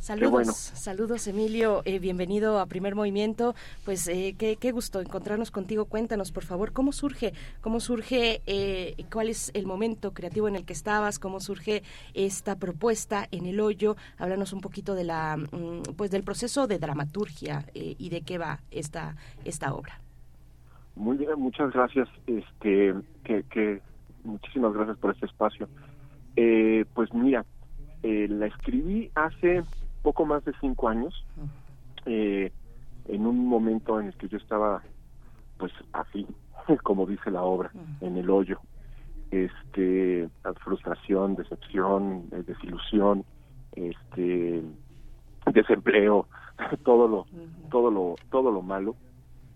Saludos, 0.00 0.56
saludos 0.56 1.28
Emilio, 1.28 1.82
eh, 1.84 1.98
bienvenido 1.98 2.58
a 2.58 2.64
Primer 2.64 2.94
Movimiento. 2.94 3.54
Pues 3.84 4.08
eh, 4.08 4.34
qué, 4.38 4.56
qué, 4.56 4.72
gusto 4.72 5.02
encontrarnos 5.02 5.50
contigo. 5.50 5.84
Cuéntanos, 5.84 6.32
por 6.32 6.42
favor, 6.42 6.72
cómo 6.72 6.92
surge, 6.92 7.34
cómo 7.60 7.80
surge, 7.80 8.40
eh, 8.46 8.94
cuál 9.12 9.28
es 9.28 9.50
el 9.52 9.66
momento 9.66 10.14
creativo 10.14 10.48
en 10.48 10.56
el 10.56 10.64
que 10.64 10.72
estabas, 10.72 11.18
cómo 11.18 11.38
surge 11.38 11.82
esta 12.14 12.56
propuesta 12.56 13.28
en 13.30 13.44
el 13.44 13.60
hoyo. 13.60 13.96
Háblanos 14.16 14.54
un 14.54 14.62
poquito 14.62 14.94
de 14.94 15.04
la, 15.04 15.36
mm, 15.36 15.82
pues 15.98 16.10
del 16.10 16.24
proceso 16.24 16.66
de 16.66 16.78
dramaturgia 16.78 17.66
y 17.74 18.08
de 18.08 18.22
qué 18.22 18.38
va 18.38 18.60
esta 18.70 19.16
esta 19.44 19.74
obra. 19.74 20.00
Muy 20.96 21.18
bien, 21.18 21.38
muchas 21.38 21.74
gracias. 21.74 22.08
Este, 22.26 22.94
que, 23.22 23.44
que 23.50 23.82
muchísimas 24.24 24.72
gracias 24.72 24.96
por 24.96 25.12
este 25.12 25.26
espacio. 25.26 25.68
pues 26.94 27.12
mira, 27.12 27.44
la 28.02 28.46
escribí 28.46 29.10
hace 29.14 29.62
poco 30.02 30.26
más 30.26 30.44
de 30.44 30.52
cinco 30.60 30.88
años, 30.88 31.24
eh, 32.06 32.52
en 33.08 33.26
un 33.26 33.46
momento 33.46 34.00
en 34.00 34.08
el 34.08 34.14
que 34.14 34.28
yo 34.28 34.38
estaba, 34.38 34.82
pues 35.58 35.72
así, 35.92 36.26
como 36.82 37.06
dice 37.06 37.30
la 37.30 37.42
obra, 37.42 37.70
en 38.00 38.16
el 38.16 38.30
hoyo, 38.30 38.60
este, 39.30 40.28
frustración, 40.64 41.36
decepción, 41.36 42.24
eh, 42.32 42.42
desilusión, 42.46 43.24
este, 43.72 44.62
desempleo, 45.52 46.26
todo 46.84 47.08
lo, 47.08 47.26
todo 47.70 47.90
lo, 47.90 48.16
todo 48.30 48.50
lo 48.50 48.62
malo, 48.62 48.96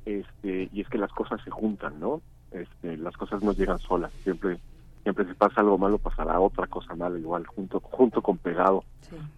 este, 0.04 0.68
y 0.72 0.80
es 0.80 0.88
que 0.88 0.98
las 0.98 1.12
cosas 1.12 1.40
se 1.42 1.50
juntan, 1.50 1.98
¿no? 1.98 2.20
Este, 2.50 2.96
las 2.96 3.16
cosas 3.16 3.42
no 3.42 3.52
llegan 3.52 3.78
solas, 3.78 4.12
siempre 4.22 4.58
siempre 5.04 5.26
si 5.26 5.34
pasa 5.34 5.60
algo 5.60 5.78
malo 5.78 5.98
pasará 5.98 6.40
otra 6.40 6.66
cosa 6.66 6.94
mala 6.96 7.18
igual 7.18 7.46
junto 7.46 7.78
junto 7.80 8.20
con 8.22 8.38
pegado. 8.38 8.82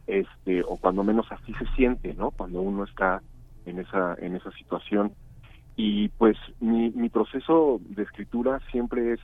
Este 0.06 0.62
o 0.62 0.76
cuando 0.76 1.04
menos 1.04 1.26
así 1.30 1.52
se 1.54 1.66
siente 1.74 2.14
no 2.14 2.30
cuando 2.30 2.62
uno 2.62 2.84
está 2.84 3.20
en 3.66 3.80
esa 3.80 4.14
en 4.18 4.36
esa 4.36 4.50
situación. 4.52 5.12
Y 5.74 6.08
pues 6.08 6.38
mi, 6.60 6.90
mi 6.90 7.10
proceso 7.10 7.80
de 7.84 8.04
escritura 8.04 8.60
siempre 8.70 9.12
es 9.12 9.20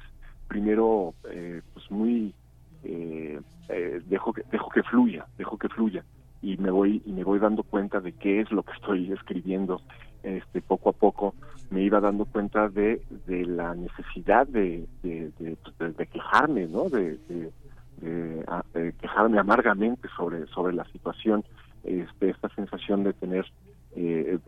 primero 0.48 1.14
eh, 1.30 1.62
pues 1.72 1.90
muy 1.90 2.34
eh, 2.84 3.40
eh, 3.68 4.02
dejo 4.06 4.34
que 4.34 4.42
dejo 4.50 4.68
que 4.68 4.82
fluya 4.82 5.26
dejo 5.38 5.56
que 5.56 5.68
fluya. 5.68 6.04
Y 6.42 6.56
me 6.56 6.72
voy 6.72 7.00
y 7.06 7.12
me 7.12 7.22
voy 7.22 7.38
dando 7.38 7.62
cuenta 7.62 8.00
de 8.00 8.12
qué 8.12 8.40
es 8.40 8.50
lo 8.50 8.64
que 8.64 8.72
estoy 8.72 9.12
escribiendo 9.12 9.80
este 10.22 10.60
poco 10.60 10.90
a 10.90 10.92
poco 10.92 11.34
me 11.70 11.82
iba 11.82 12.00
dando 12.00 12.24
cuenta 12.26 12.68
de, 12.68 13.02
de 13.26 13.46
la 13.46 13.74
necesidad 13.74 14.46
de, 14.46 14.86
de, 15.02 16.06
quejarme 16.12 16.66
no 16.66 16.88
de, 16.88 17.18
quejarme 19.00 19.38
amargamente 19.38 20.08
sobre 20.16 20.46
sobre 20.48 20.74
la 20.74 20.84
situación 20.86 21.44
este 21.84 22.30
esta 22.30 22.48
sensación 22.50 23.04
de 23.04 23.12
tener 23.14 23.46
eh, 23.96 24.38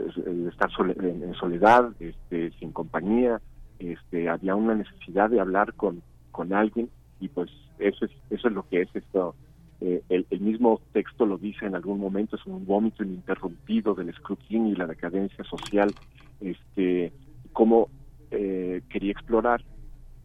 estar 0.48 0.70
en 0.78 1.34
soledad 1.34 1.90
este 2.00 2.50
sin 2.58 2.72
compañía 2.72 3.40
este 3.78 4.28
había 4.28 4.54
una 4.54 4.74
necesidad 4.74 5.30
de 5.30 5.40
hablar 5.40 5.74
con 5.74 6.02
con 6.30 6.52
alguien 6.52 6.90
y 7.20 7.28
pues 7.28 7.50
eso 7.78 8.04
es 8.04 8.10
eso 8.30 8.48
es 8.48 8.54
lo 8.54 8.66
que 8.68 8.82
es 8.82 8.88
esto 8.94 9.34
eh, 9.80 10.02
el, 10.08 10.26
el, 10.30 10.40
mismo 10.40 10.80
texto 10.92 11.26
lo 11.26 11.36
dice 11.36 11.66
en 11.66 11.74
algún 11.74 11.98
momento, 11.98 12.36
es 12.36 12.46
un 12.46 12.64
vómito 12.64 13.02
ininterrumpido 13.02 13.94
del 13.94 14.08
escrutinio 14.08 14.72
y 14.72 14.76
la 14.76 14.86
decadencia 14.86 15.44
social, 15.44 15.92
este, 16.40 17.12
cómo 17.52 17.88
eh, 18.30 18.82
quería 18.88 19.12
explorar 19.12 19.64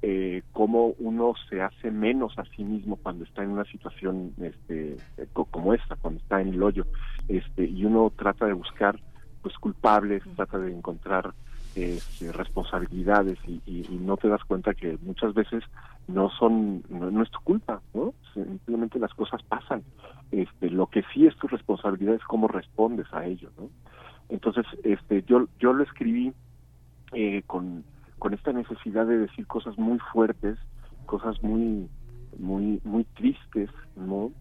eh, 0.01 0.43
cómo 0.53 0.93
uno 0.99 1.33
se 1.49 1.61
hace 1.61 1.91
menos 1.91 2.37
a 2.37 2.45
sí 2.55 2.63
mismo 2.63 2.95
cuando 2.95 3.25
está 3.25 3.43
en 3.43 3.49
una 3.49 3.65
situación 3.65 4.33
este, 4.41 4.95
como 5.33 5.73
esta, 5.73 5.97
cuando 5.97 6.21
está 6.21 6.41
en 6.41 6.49
el 6.49 6.63
hoyo, 6.63 6.85
este, 7.27 7.65
y 7.65 7.83
uno 7.83 8.11
trata 8.15 8.45
de 8.45 8.53
buscar 8.53 8.97
pues 9.41 9.55
culpables, 9.57 10.23
trata 10.35 10.57
de 10.57 10.71
encontrar 10.71 11.33
este, 11.75 12.31
responsabilidades 12.31 13.37
y, 13.45 13.59
no 14.01 14.17
te 14.17 14.27
das 14.27 14.43
cuenta 14.45 14.73
que 14.73 14.97
muchas 15.01 15.33
veces 15.33 15.63
no 16.09 16.29
son 16.31 16.83
no, 16.89 17.23
es 17.23 17.31
tu 17.31 17.39
culpa 17.41 17.81
no 17.93 18.13
simplemente 18.33 18.99
las 18.99 19.13
cosas 19.13 19.41
pasan. 19.43 19.83
Este 20.31 20.69
lo 20.69 20.87
que 20.87 21.03
sí 21.13 21.25
es 21.25 21.35
tu 21.37 21.47
responsabilidad 21.47 22.15
es 22.15 22.23
cómo 22.23 22.47
respondes 22.47 23.07
a 23.13 23.25
ello 23.25 23.51
no 23.57 23.69
entonces 24.29 24.65
este 24.83 25.23
yo 25.23 25.47
yo 25.59 25.73
lo 25.73 25.83
escribí 25.83 26.33
eh, 27.13 27.43
con 27.47 27.83
con 28.17 28.33
esta 28.33 28.51
necesidad 28.51 29.05
de 29.07 29.17
decir 29.17 29.47
cosas 29.47 29.77
muy 29.77 29.99
fuertes 30.11 30.57
cosas 31.05 31.41
muy 31.43 31.87
muy 32.37 32.81
muy 32.83 33.03
tristes 33.15 33.69
no 33.95 34.31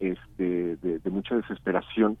este 0.00 0.76
de, 0.76 1.10
mucha 1.10 1.36
desesperación. 1.36 2.18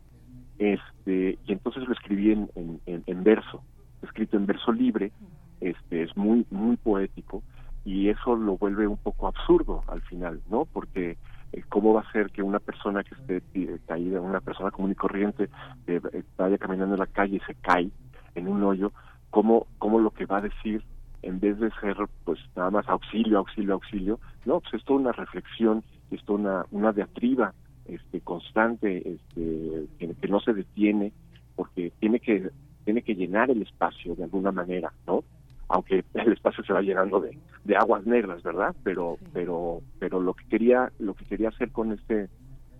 Este 0.58 1.38
y 1.46 1.52
entonces 1.52 1.86
lo 1.86 1.92
escribí 1.92 2.30
en, 2.30 2.48
en, 2.54 3.02
en 3.06 3.24
verso 3.24 3.62
escrito 4.04 4.36
en 4.36 4.46
verso 4.46 4.70
libre, 4.72 5.12
este 5.60 6.02
es 6.02 6.16
muy 6.16 6.46
muy 6.50 6.76
poético 6.76 7.42
y 7.84 8.08
eso 8.08 8.34
lo 8.34 8.56
vuelve 8.56 8.86
un 8.86 8.96
poco 8.96 9.28
absurdo 9.28 9.84
al 9.88 10.00
final, 10.02 10.40
¿no? 10.48 10.64
Porque 10.64 11.18
eh, 11.52 11.62
cómo 11.68 11.92
va 11.92 12.00
a 12.00 12.12
ser 12.12 12.30
que 12.30 12.42
una 12.42 12.58
persona 12.58 13.04
que 13.04 13.14
esté 13.14 13.42
eh, 13.54 13.78
caída, 13.86 14.20
una 14.20 14.40
persona 14.40 14.70
común 14.70 14.92
y 14.92 14.94
corriente, 14.94 15.50
eh, 15.86 16.00
vaya 16.36 16.58
caminando 16.58 16.94
en 16.94 17.00
la 17.00 17.06
calle 17.06 17.36
y 17.36 17.40
se 17.40 17.54
cae 17.54 17.90
en 18.34 18.48
un 18.48 18.62
hoyo, 18.62 18.92
cómo 19.30 19.66
cómo 19.78 20.00
lo 20.00 20.10
que 20.10 20.26
va 20.26 20.38
a 20.38 20.42
decir 20.42 20.82
en 21.22 21.40
vez 21.40 21.58
de 21.58 21.70
ser 21.80 21.96
pues 22.24 22.38
nada 22.56 22.70
más 22.70 22.88
auxilio, 22.88 23.38
auxilio, 23.38 23.74
auxilio, 23.74 24.20
no, 24.44 24.60
pues 24.60 24.74
es 24.74 24.84
toda 24.84 25.00
una 25.00 25.12
reflexión, 25.12 25.82
es 26.10 26.22
toda 26.24 26.38
una, 26.38 26.66
una 26.70 26.92
diatriba 26.92 27.54
este 27.86 28.20
constante, 28.22 28.98
este 28.98 29.86
que, 29.98 30.14
que 30.14 30.28
no 30.28 30.40
se 30.40 30.54
detiene, 30.54 31.12
porque 31.54 31.92
tiene 32.00 32.20
que 32.20 32.50
tiene 32.84 33.02
que 33.02 33.14
llenar 33.14 33.50
el 33.50 33.62
espacio 33.62 34.14
de 34.14 34.24
alguna 34.24 34.52
manera, 34.52 34.92
¿no? 35.06 35.24
Aunque 35.68 36.04
el 36.14 36.32
espacio 36.32 36.64
se 36.64 36.72
va 36.72 36.82
llenando 36.82 37.20
de, 37.20 37.38
de 37.64 37.76
aguas 37.76 38.06
negras, 38.06 38.42
¿verdad? 38.42 38.74
Pero, 38.82 39.18
pero, 39.32 39.80
pero 39.98 40.20
lo 40.20 40.34
que 40.34 40.46
quería, 40.46 40.92
lo 40.98 41.14
que 41.14 41.24
quería 41.24 41.48
hacer 41.48 41.70
con 41.70 41.92
este, 41.92 42.28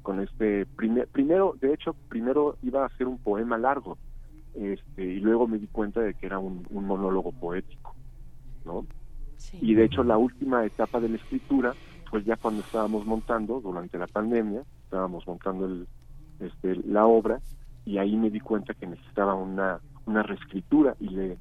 con 0.03 0.21
este 0.21 0.67
primer, 0.67 1.09
primero, 1.09 1.57
de 1.61 1.73
hecho, 1.75 1.95
primero 2.09 2.57
iba 2.63 2.83
a 2.83 2.87
hacer 2.87 3.07
un 3.07 3.19
poema 3.19 3.59
largo, 3.59 3.99
este, 4.55 5.05
y 5.05 5.21
luego 5.21 5.49
me 5.49 5.59
di 5.59 5.67
cuenta 5.67 6.01
de 6.01 6.15
que 6.15 6.27
era 6.27 6.39
un, 6.39 6.67
monólogo 6.71 7.33
poético, 7.33 7.95
¿no? 8.65 8.87
Y 9.61 9.75
de 9.75 9.85
hecho 9.85 10.03
la 10.05 10.17
última 10.17 10.65
etapa 10.65 11.01
de 11.01 11.09
la 11.09 11.17
escritura, 11.17 11.75
pues 12.11 12.25
ya 12.25 12.37
cuando 12.37 12.63
estábamos 12.63 13.05
montando, 13.05 13.61
durante 13.61 13.99
la 13.99 14.07
pandemia, 14.07 14.63
estábamos 14.85 15.27
montando 15.27 15.67
el, 15.67 15.87
este, 16.41 16.77
la 16.87 17.05
obra, 17.07 17.41
y 17.85 17.99
ahí 17.99 18.17
me 18.17 18.31
di 18.31 18.41
cuenta 18.41 18.73
que 18.73 18.87
necesitaba 18.87 19.35
una 19.35 19.81
una 20.07 20.23
reescritura 20.23 20.97
y 21.01 21.09
le 21.09 21.39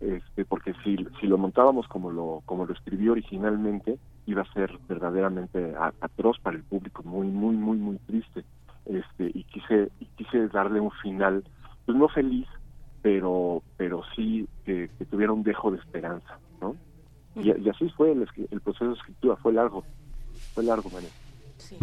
este 0.00 0.44
porque 0.44 0.72
si 0.82 0.96
si 1.20 1.26
lo 1.26 1.36
montábamos 1.36 1.86
como 1.88 2.10
lo 2.10 2.42
como 2.46 2.66
lo 2.66 2.72
escribió 2.72 3.12
originalmente 3.12 3.98
iba 4.26 4.42
a 4.42 4.52
ser 4.52 4.78
verdaderamente 4.88 5.74
atroz 6.00 6.38
para 6.40 6.56
el 6.56 6.64
público 6.64 7.02
muy 7.02 7.28
muy 7.28 7.54
muy 7.56 7.76
muy 7.76 7.98
triste 7.98 8.44
este 8.86 9.30
y 9.34 9.44
quise 9.44 9.90
y 10.00 10.06
quise 10.16 10.48
darle 10.48 10.80
un 10.80 10.90
final 11.02 11.44
pues 11.84 11.98
no 11.98 12.08
feliz 12.08 12.46
pero 13.02 13.62
pero 13.76 14.02
sí 14.16 14.48
que, 14.64 14.88
tuviera 15.10 15.32
un 15.32 15.42
dejo 15.42 15.70
de 15.70 15.78
esperanza 15.78 16.38
no 16.60 16.76
y, 17.36 17.68
así 17.68 17.88
fue 17.90 18.12
el, 18.12 18.26
el, 18.50 18.60
proceso 18.60 18.88
de 18.88 18.94
escritura 18.94 19.36
fue 19.36 19.52
largo 19.52 19.84
fue 20.52 20.64
largo 20.64 20.90
María. 20.90 21.08
Sí. 21.58 21.76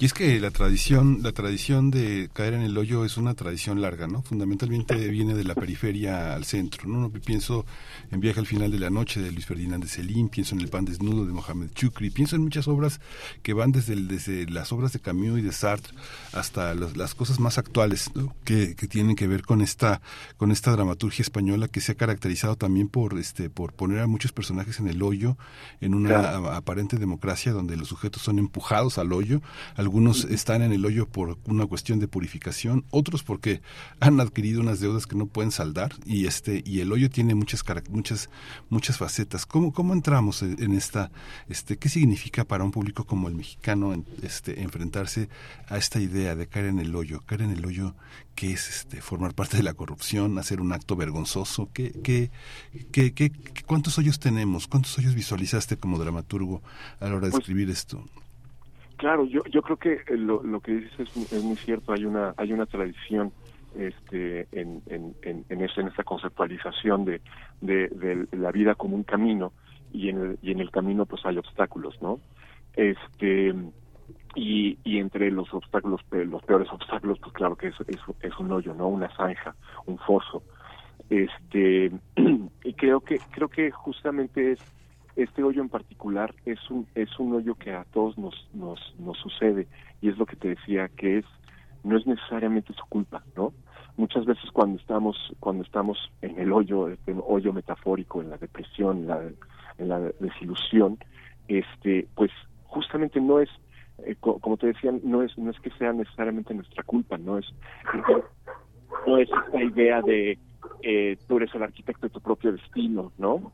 Y 0.00 0.06
es 0.06 0.14
que 0.14 0.40
la 0.40 0.50
tradición, 0.50 1.18
la 1.22 1.32
tradición 1.32 1.90
de 1.90 2.30
caer 2.32 2.54
en 2.54 2.62
el 2.62 2.78
hoyo 2.78 3.04
es 3.04 3.18
una 3.18 3.34
tradición 3.34 3.82
larga, 3.82 4.06
¿no? 4.06 4.22
Fundamentalmente 4.22 4.94
viene 5.10 5.34
de 5.34 5.44
la 5.44 5.54
periferia 5.54 6.34
al 6.34 6.46
centro, 6.46 6.88
¿no? 6.88 7.10
Pienso 7.10 7.66
en 8.10 8.18
Viaje 8.18 8.40
al 8.40 8.46
final 8.46 8.70
de 8.70 8.78
la 8.78 8.88
noche 8.88 9.20
de 9.20 9.30
Luis 9.30 9.44
Ferdinand 9.44 9.84
de 9.84 9.90
Celine, 9.90 10.30
pienso 10.30 10.54
en 10.54 10.62
El 10.62 10.68
pan 10.68 10.86
desnudo 10.86 11.26
de 11.26 11.32
Mohamed 11.34 11.72
Chukri, 11.74 12.08
pienso 12.08 12.34
en 12.34 12.40
muchas 12.40 12.66
obras 12.66 12.98
que 13.42 13.52
van 13.52 13.72
desde, 13.72 13.94
desde 13.94 14.46
las 14.46 14.72
obras 14.72 14.94
de 14.94 15.00
Camus 15.00 15.38
y 15.38 15.42
de 15.42 15.52
Sartre 15.52 15.92
hasta 16.32 16.72
las 16.72 17.14
cosas 17.14 17.38
más 17.38 17.58
actuales, 17.58 18.10
que, 18.44 18.74
que, 18.76 18.88
tienen 18.88 19.16
que 19.16 19.26
ver 19.26 19.42
con 19.42 19.60
esta, 19.60 20.00
con 20.38 20.50
esta 20.50 20.70
dramaturgia 20.70 21.22
española 21.22 21.68
que 21.68 21.82
se 21.82 21.92
ha 21.92 21.96
caracterizado 21.96 22.56
también 22.56 22.88
por, 22.88 23.18
este, 23.18 23.50
por 23.50 23.74
poner 23.74 23.98
a 23.98 24.06
muchos 24.06 24.32
personajes 24.32 24.80
en 24.80 24.88
el 24.88 25.02
hoyo, 25.02 25.36
en 25.82 25.92
una 25.92 26.56
aparente 26.56 26.96
democracia 26.96 27.52
donde 27.52 27.76
los 27.76 27.88
sujetos 27.88 28.22
son 28.22 28.38
empujados 28.38 28.96
al 28.96 29.12
hoyo, 29.12 29.42
algunos 29.90 30.22
están 30.26 30.62
en 30.62 30.70
el 30.70 30.86
hoyo 30.86 31.08
por 31.08 31.36
una 31.46 31.66
cuestión 31.66 31.98
de 31.98 32.06
purificación, 32.06 32.84
otros 32.90 33.24
porque 33.24 33.60
han 33.98 34.20
adquirido 34.20 34.60
unas 34.60 34.78
deudas 34.78 35.08
que 35.08 35.16
no 35.16 35.26
pueden 35.26 35.50
saldar 35.50 35.96
y 36.06 36.26
este 36.26 36.62
y 36.64 36.78
el 36.78 36.92
hoyo 36.92 37.10
tiene 37.10 37.34
muchas 37.34 37.64
muchas 37.88 38.30
muchas 38.68 38.98
facetas. 38.98 39.46
¿Cómo 39.46 39.72
cómo 39.72 39.92
entramos 39.92 40.42
en 40.42 40.74
esta 40.74 41.10
este 41.48 41.76
qué 41.76 41.88
significa 41.88 42.44
para 42.44 42.62
un 42.62 42.70
público 42.70 43.04
como 43.04 43.26
el 43.26 43.34
mexicano 43.34 44.04
este 44.22 44.62
enfrentarse 44.62 45.28
a 45.66 45.76
esta 45.76 45.98
idea 45.98 46.36
de 46.36 46.46
caer 46.46 46.66
en 46.66 46.78
el 46.78 46.94
hoyo, 46.94 47.22
caer 47.26 47.42
en 47.42 47.50
el 47.50 47.66
hoyo 47.66 47.96
que 48.36 48.52
es 48.52 48.68
este 48.68 49.02
formar 49.02 49.34
parte 49.34 49.56
de 49.56 49.64
la 49.64 49.74
corrupción, 49.74 50.38
hacer 50.38 50.60
un 50.60 50.72
acto 50.72 50.94
vergonzoso, 50.94 51.68
¿Qué, 51.74 51.90
qué, 52.04 52.30
qué, 52.92 53.12
qué, 53.12 53.32
cuántos 53.66 53.98
hoyos 53.98 54.20
tenemos? 54.20 54.68
¿Cuántos 54.68 54.96
hoyos 54.98 55.16
visualizaste 55.16 55.76
como 55.78 55.98
dramaturgo 55.98 56.62
a 57.00 57.06
la 57.06 57.16
hora 57.16 57.26
de 57.26 57.32
pues 57.32 57.40
escribir 57.40 57.70
esto? 57.70 58.04
Claro, 59.00 59.24
yo, 59.24 59.40
yo 59.50 59.62
creo 59.62 59.78
que 59.78 59.92
eh, 59.94 60.18
lo, 60.18 60.42
lo 60.42 60.60
que 60.60 60.72
dices 60.72 61.08
es, 61.32 61.42
muy 61.42 61.56
cierto. 61.56 61.94
Hay 61.94 62.04
una 62.04 62.34
hay 62.36 62.52
una 62.52 62.66
tradición 62.66 63.32
este, 63.74 64.46
en, 64.52 64.82
en, 64.88 65.14
en, 65.22 65.46
en, 65.48 65.62
esta 65.62 66.04
conceptualización 66.04 67.06
de, 67.06 67.22
de, 67.62 68.26
la 68.32 68.52
vida 68.52 68.74
como 68.74 68.96
un 68.96 69.04
camino 69.04 69.54
y 69.90 70.10
en 70.10 70.18
el, 70.18 70.38
y 70.42 70.50
en 70.50 70.60
el 70.60 70.70
camino 70.70 71.06
pues 71.06 71.24
hay 71.24 71.38
obstáculos, 71.38 71.96
¿no? 72.02 72.20
Este 72.74 73.54
y, 74.34 74.76
y 74.84 74.98
entre 74.98 75.30
los 75.30 75.50
obstáculos, 75.54 76.02
los 76.10 76.42
peores 76.42 76.68
obstáculos, 76.70 77.18
pues 77.20 77.32
claro 77.32 77.56
que 77.56 77.68
es, 77.68 77.76
es, 77.88 78.00
es 78.20 78.38
un 78.38 78.52
hoyo, 78.52 78.74
¿no? 78.74 78.88
Una 78.88 79.08
zanja, 79.16 79.56
un 79.86 79.96
foso. 79.96 80.42
Este 81.08 81.90
y 82.64 82.74
creo 82.74 83.00
que 83.00 83.18
creo 83.30 83.48
que 83.48 83.70
justamente 83.70 84.52
es 84.52 84.60
este 85.22 85.42
hoyo 85.42 85.62
en 85.62 85.68
particular 85.68 86.34
es 86.46 86.58
un 86.70 86.86
es 86.94 87.18
un 87.18 87.34
hoyo 87.34 87.54
que 87.54 87.72
a 87.72 87.84
todos 87.84 88.16
nos 88.16 88.48
nos 88.54 88.78
nos 88.98 89.18
sucede 89.18 89.68
y 90.00 90.08
es 90.08 90.18
lo 90.18 90.26
que 90.26 90.36
te 90.36 90.48
decía 90.48 90.88
que 90.88 91.18
es 91.18 91.24
no 91.84 91.96
es 91.96 92.06
necesariamente 92.06 92.72
su 92.74 92.84
culpa 92.88 93.22
no 93.36 93.52
muchas 93.96 94.24
veces 94.24 94.50
cuando 94.52 94.78
estamos 94.78 95.16
cuando 95.40 95.62
estamos 95.62 95.98
en 96.22 96.38
el 96.38 96.52
hoyo 96.52 96.88
este 96.88 97.14
hoyo 97.26 97.52
metafórico 97.52 98.22
en 98.22 98.30
la 98.30 98.38
depresión 98.38 99.08
en 99.78 99.88
la, 99.88 100.00
desilusión 100.20 100.98
este 101.48 102.06
pues 102.14 102.30
justamente 102.64 103.20
no 103.20 103.40
es 103.40 103.50
eh, 104.06 104.16
como 104.20 104.56
te 104.56 104.68
decía 104.68 104.92
no 105.02 105.22
es 105.22 105.36
no 105.36 105.50
es 105.50 105.60
que 105.60 105.70
sea 105.72 105.92
necesariamente 105.92 106.54
nuestra 106.54 106.82
culpa 106.82 107.18
no 107.18 107.38
es 107.38 107.46
no 109.06 109.18
es 109.18 109.28
esta 109.30 109.62
idea 109.62 110.00
de 110.02 110.38
eh, 110.82 111.16
tú 111.28 111.36
eres 111.36 111.54
el 111.54 111.62
arquitecto 111.62 112.06
de 112.06 112.12
tu 112.12 112.20
propio 112.20 112.52
destino, 112.52 113.12
¿no? 113.18 113.52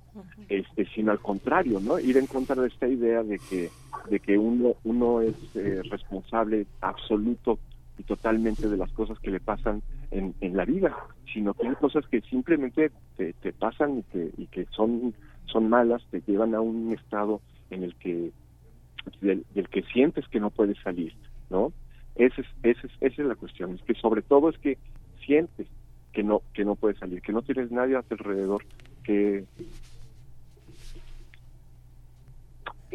Este, 0.49 0.87
sino 0.95 1.13
al 1.13 1.21
contrario, 1.21 1.81
¿no? 1.81 1.99
Ir 1.99 2.17
en 2.17 2.27
contra 2.27 2.61
de 2.61 2.69
esta 2.69 2.89
idea 2.89 3.23
de 3.23 3.39
que 3.39 3.71
de 4.11 4.21
que 4.21 4.39
uno 4.39 4.75
uno 4.85 5.21
es 5.21 5.35
eh, 5.55 5.81
responsable 5.91 6.67
absoluto 6.81 7.59
y 7.99 8.03
totalmente 8.05 8.69
de 8.69 8.77
las 8.77 8.93
cosas 8.93 9.19
que 9.21 9.31
le 9.31 9.41
pasan 9.41 9.83
en, 10.11 10.35
en 10.41 10.57
la 10.57 10.65
vida, 10.65 10.95
sino 11.33 11.55
que 11.55 11.67
hay 11.67 11.75
cosas 11.77 12.07
que 12.09 12.21
simplemente 12.23 12.91
te, 13.17 13.33
te 13.33 13.53
pasan 13.53 13.99
y 13.99 14.03
que, 14.05 14.31
y 14.37 14.47
que 14.47 14.67
son 14.71 15.15
son 15.47 15.69
malas, 15.69 16.03
te 16.11 16.23
llevan 16.27 16.55
a 16.55 16.61
un 16.61 16.93
estado 16.93 17.41
en 17.71 17.83
el 17.83 17.95
que 17.97 18.33
del, 19.21 19.45
del 19.55 19.69
que 19.69 19.83
sientes 19.83 20.27
que 20.29 20.41
no 20.41 20.51
puedes 20.51 20.79
salir, 20.83 21.15
¿no? 21.51 21.73
Esa 22.17 22.41
es, 22.41 22.47
esa 22.63 22.87
es, 22.87 22.93
esa 23.01 23.23
es 23.23 23.29
la 23.29 23.35
cuestión, 23.35 23.75
es 23.75 23.83
que 23.83 23.95
sobre 23.95 24.23
todo 24.23 24.49
es 24.49 24.59
que 24.59 24.79
sientes 25.25 25.67
que 26.17 26.23
no 26.23 26.41
que 26.55 26.65
no 26.65 26.77
puedes 26.77 26.99
salir, 26.99 27.21
que 27.21 27.31
no 27.31 27.43
tienes 27.43 27.71
nadie 27.71 27.95
a 27.95 28.01
tu 28.01 28.15
alrededor, 28.15 28.65
que 29.05 29.45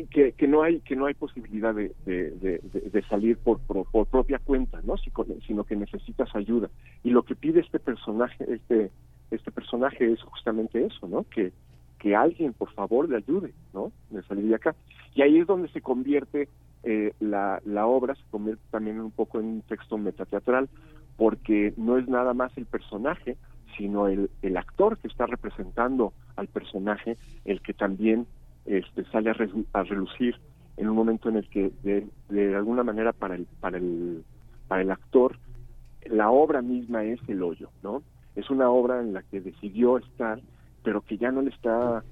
que, 0.10 0.47
no 0.47 0.63
hay 0.63 0.79
que 0.79 0.95
no 0.95 1.05
hay 1.05 1.13
posibilidad 1.13 1.75
de, 1.75 1.93
de, 2.03 3.03
salir 3.07 3.38
por, 3.38 3.60
por, 3.60 4.07
propia 4.07 4.39
cuenta 4.39 4.81
no 4.84 4.95
sino 4.97 5.63
que 5.65 5.75
necesitas 5.75 6.36
ayuda. 6.36 6.71
Y 7.03 7.12
lo 7.12 7.21
que 7.21 7.36
pide 7.36 7.60
este 7.60 7.77
personaje 7.77 8.43
este 8.51 8.89
este 9.29 9.51
personaje 9.51 10.12
es 10.12 10.19
justamente 10.23 10.84
eso 10.84 11.07
no 11.07 11.23
que 11.29 11.51
que 11.99 12.15
alguien 12.15 12.53
por 12.53 12.73
favor 12.73 13.07
le 13.07 13.17
ayude 13.17 13.53
no 13.71 13.91
de 14.10 14.23
salir 14.23 14.47
de 14.47 14.55
acá. 14.55 14.75
Y 15.13 15.21
ahí 15.21 15.38
es 15.38 15.45
donde 15.45 15.67
se 15.67 15.81
convierte 15.81 16.49
eh, 16.81 17.13
la, 17.19 17.62
la 17.65 17.86
obra 17.86 18.15
se 18.15 18.23
convierte 18.31 18.63
también 18.71 18.99
un 18.99 19.12
poco 19.12 19.39
en 19.39 19.45
un 19.45 19.62
texto 19.62 19.99
metateatral 19.99 20.67
porque 21.21 21.71
no 21.77 21.99
es 21.99 22.07
nada 22.07 22.34
más 22.34 22.51
el 22.57 22.65
personaje, 22.65 23.38
sino 23.77 24.07
el, 24.07 24.31
el 24.41 24.57
actor 24.57 24.97
que 24.97 25.07
está 25.07 25.27
representando 25.27 26.13
al 26.36 26.47
personaje, 26.47 27.15
el 27.45 27.62
que 27.62 27.75
también 27.75 28.25
este, 28.65 29.05
sale 29.12 29.29
a, 29.29 29.84
relucir 29.84 30.36
en 30.77 30.89
un 30.89 30.95
momento 30.95 31.29
en 31.29 31.36
el 31.36 31.47
que 31.47 31.71
de, 31.84 32.07
de, 32.29 32.55
alguna 32.55 32.81
manera 32.81 33.13
para 33.13 33.36
el, 33.36 33.45
para 33.60 33.77
el, 33.77 34.23
para 34.67 34.81
el 34.81 34.89
actor 34.89 35.38
la 36.07 36.31
obra 36.31 36.63
misma 36.63 37.03
es 37.03 37.19
el 37.27 37.43
hoyo, 37.43 37.69
¿no? 37.84 38.01
Es 38.36 38.49
una 38.49 38.71
obra 38.71 38.99
en 38.99 39.13
la 39.13 39.21
que 39.21 39.41
decidió 39.41 39.99
estar, 39.99 40.41
pero 40.84 41.01
que 41.01 41.19
ya 41.19 41.31
no 41.31 41.43
le 41.43 41.51
está 41.51 42.03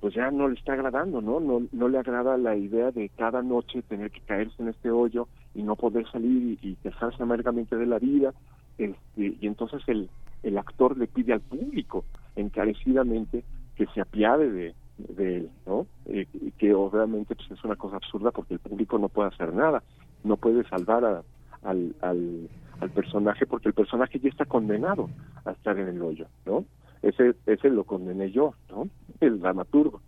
pues 0.00 0.12
ya 0.12 0.30
no 0.30 0.48
le 0.48 0.58
está 0.58 0.74
agradando, 0.74 1.22
¿no? 1.22 1.40
No, 1.40 1.62
no 1.72 1.88
le 1.88 1.96
agrada 1.96 2.36
la 2.36 2.56
idea 2.56 2.90
de 2.90 3.08
cada 3.08 3.40
noche 3.40 3.80
tener 3.80 4.10
que 4.10 4.20
caerse 4.20 4.62
en 4.62 4.68
este 4.68 4.90
hoyo 4.90 5.28
y 5.54 5.62
no 5.62 5.76
poder 5.76 6.10
salir 6.10 6.58
y, 6.62 6.68
y 6.70 6.76
quejarse 6.76 7.22
amargamente 7.22 7.76
de 7.76 7.86
la 7.86 7.98
vida. 7.98 8.32
Este, 8.78 9.36
y 9.40 9.46
entonces 9.46 9.82
el, 9.86 10.08
el 10.42 10.58
actor 10.58 10.96
le 10.96 11.06
pide 11.06 11.32
al 11.32 11.40
público 11.40 12.04
encarecidamente 12.36 13.44
que 13.76 13.86
se 13.86 14.00
apiade 14.00 14.50
de, 14.50 14.74
de 14.98 15.36
él, 15.36 15.50
¿no? 15.66 15.86
Eh, 16.06 16.26
que 16.58 16.74
obviamente 16.74 17.34
pues, 17.34 17.50
es 17.50 17.64
una 17.64 17.76
cosa 17.76 17.96
absurda 17.96 18.30
porque 18.30 18.54
el 18.54 18.60
público 18.60 18.98
no 18.98 19.08
puede 19.08 19.28
hacer 19.28 19.52
nada, 19.54 19.82
no 20.22 20.36
puede 20.36 20.64
salvar 20.68 21.04
a, 21.04 21.22
al, 21.62 21.94
al, 22.00 22.48
al 22.80 22.90
personaje 22.90 23.46
porque 23.46 23.68
el 23.68 23.74
personaje 23.74 24.18
ya 24.18 24.28
está 24.28 24.44
condenado 24.44 25.08
a 25.44 25.52
estar 25.52 25.78
en 25.78 25.88
el 25.88 26.02
hoyo, 26.02 26.26
¿no? 26.46 26.64
ese 27.04 27.34
ese 27.46 27.70
lo 27.70 27.84
condené 27.84 28.30
yo 28.30 28.54
no 28.70 28.88
el 29.20 29.40
dramaturgo 29.40 30.00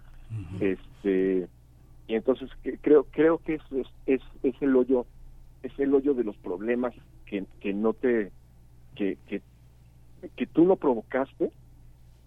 este 0.61 1.49
y 2.09 2.15
entonces 2.15 2.51
creo 2.81 3.05
creo 3.11 3.39
que 3.39 3.55
es, 3.55 3.63
es, 4.07 4.23
es 4.43 4.55
el 4.61 4.75
hoyo 4.75 5.07
es 5.67 5.79
el 5.79 5.95
hoyo 5.95 6.15
de 6.15 6.25
los 6.25 6.37
problemas 6.39 6.95
que, 7.27 7.45
que 7.61 7.73
no 7.73 7.93
te 7.93 8.33
que, 8.95 9.19
que 9.27 9.43
que 10.35 10.47
tú 10.47 10.65
lo 10.65 10.77
provocaste 10.77 11.51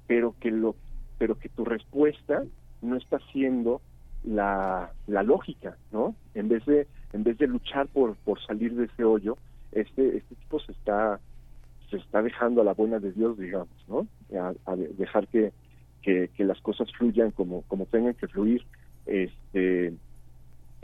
pero 0.08 0.36
que 0.40 0.52
lo 0.52 0.76
pero 1.18 1.38
que 1.38 1.50
tu 1.50 1.66
respuesta 1.66 2.44
no 2.82 2.96
está 2.96 3.20
siendo 3.32 3.82
la, 4.24 4.92
la 5.08 5.24
lógica 5.24 5.78
no 5.92 6.16
en 6.34 6.50
vez 6.50 6.66
de 6.66 6.88
en 7.14 7.24
vez 7.24 7.38
de 7.38 7.48
luchar 7.48 7.88
por 7.88 8.16
por 8.18 8.40
salir 8.46 8.76
de 8.76 8.86
ese 8.86 9.04
hoyo 9.04 9.38
este 9.72 10.18
este 10.18 10.36
tipo 10.36 10.60
se 10.60 10.72
está 10.72 11.20
se 11.90 11.98
está 11.98 12.22
dejando 12.22 12.62
a 12.62 12.64
la 12.64 12.74
buena 12.74 13.00
de 13.00 13.12
Dios, 13.12 13.38
digamos, 13.38 13.70
¿no? 13.88 14.08
A, 14.66 14.76
dejar 14.76 15.28
que, 15.28 15.52
que, 16.02 16.30
las 16.38 16.60
cosas 16.62 16.92
fluyan 16.98 17.32
como, 17.32 17.64
como 17.64 17.86
tengan 17.86 18.14
que 18.14 18.28
fluir. 18.28 18.64
Este, 19.06 19.94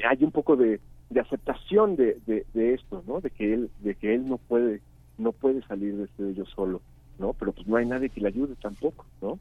hay 0.04 0.24
un 0.24 0.32
poco 0.32 0.56
de, 0.56 0.80
de 1.10 1.20
aceptación 1.20 1.96
de, 1.96 2.18
de, 2.26 2.74
esto, 2.74 3.04
¿no? 3.08 3.22
De 3.22 3.30
que 3.30 3.54
él, 3.54 3.70
de 3.80 3.96
que 3.96 4.16
él 4.16 4.28
no 4.28 4.38
puede, 4.38 4.82
no 5.18 5.32
puede 5.32 5.62
salir 5.64 5.96
de 5.96 6.06
este 6.06 6.30
ello 6.30 6.46
solo, 6.46 6.82
¿no? 7.20 7.34
Pero 7.34 7.52
pues 7.54 7.68
no 7.68 7.76
hay 7.76 7.86
nadie 7.86 8.10
que 8.10 8.22
le 8.22 8.30
ayude 8.30 8.56
tampoco, 8.56 9.06
¿no? 9.22 9.40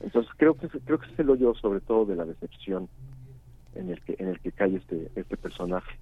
Entonces 0.00 0.32
creo 0.36 0.54
que 0.54 0.68
creo 0.68 0.98
que 0.98 1.10
es 1.10 1.18
el 1.18 1.30
hoyo 1.30 1.54
sobre 1.54 1.80
todo 1.80 2.04
de 2.04 2.16
la 2.16 2.24
decepción 2.24 2.88
en 3.74 3.90
el 3.90 4.02
que 4.02 4.16
en 4.18 4.28
el 4.28 4.40
que 4.40 4.50
cae 4.50 4.76
este 4.76 5.10
este 5.14 5.36
personaje. 5.36 5.96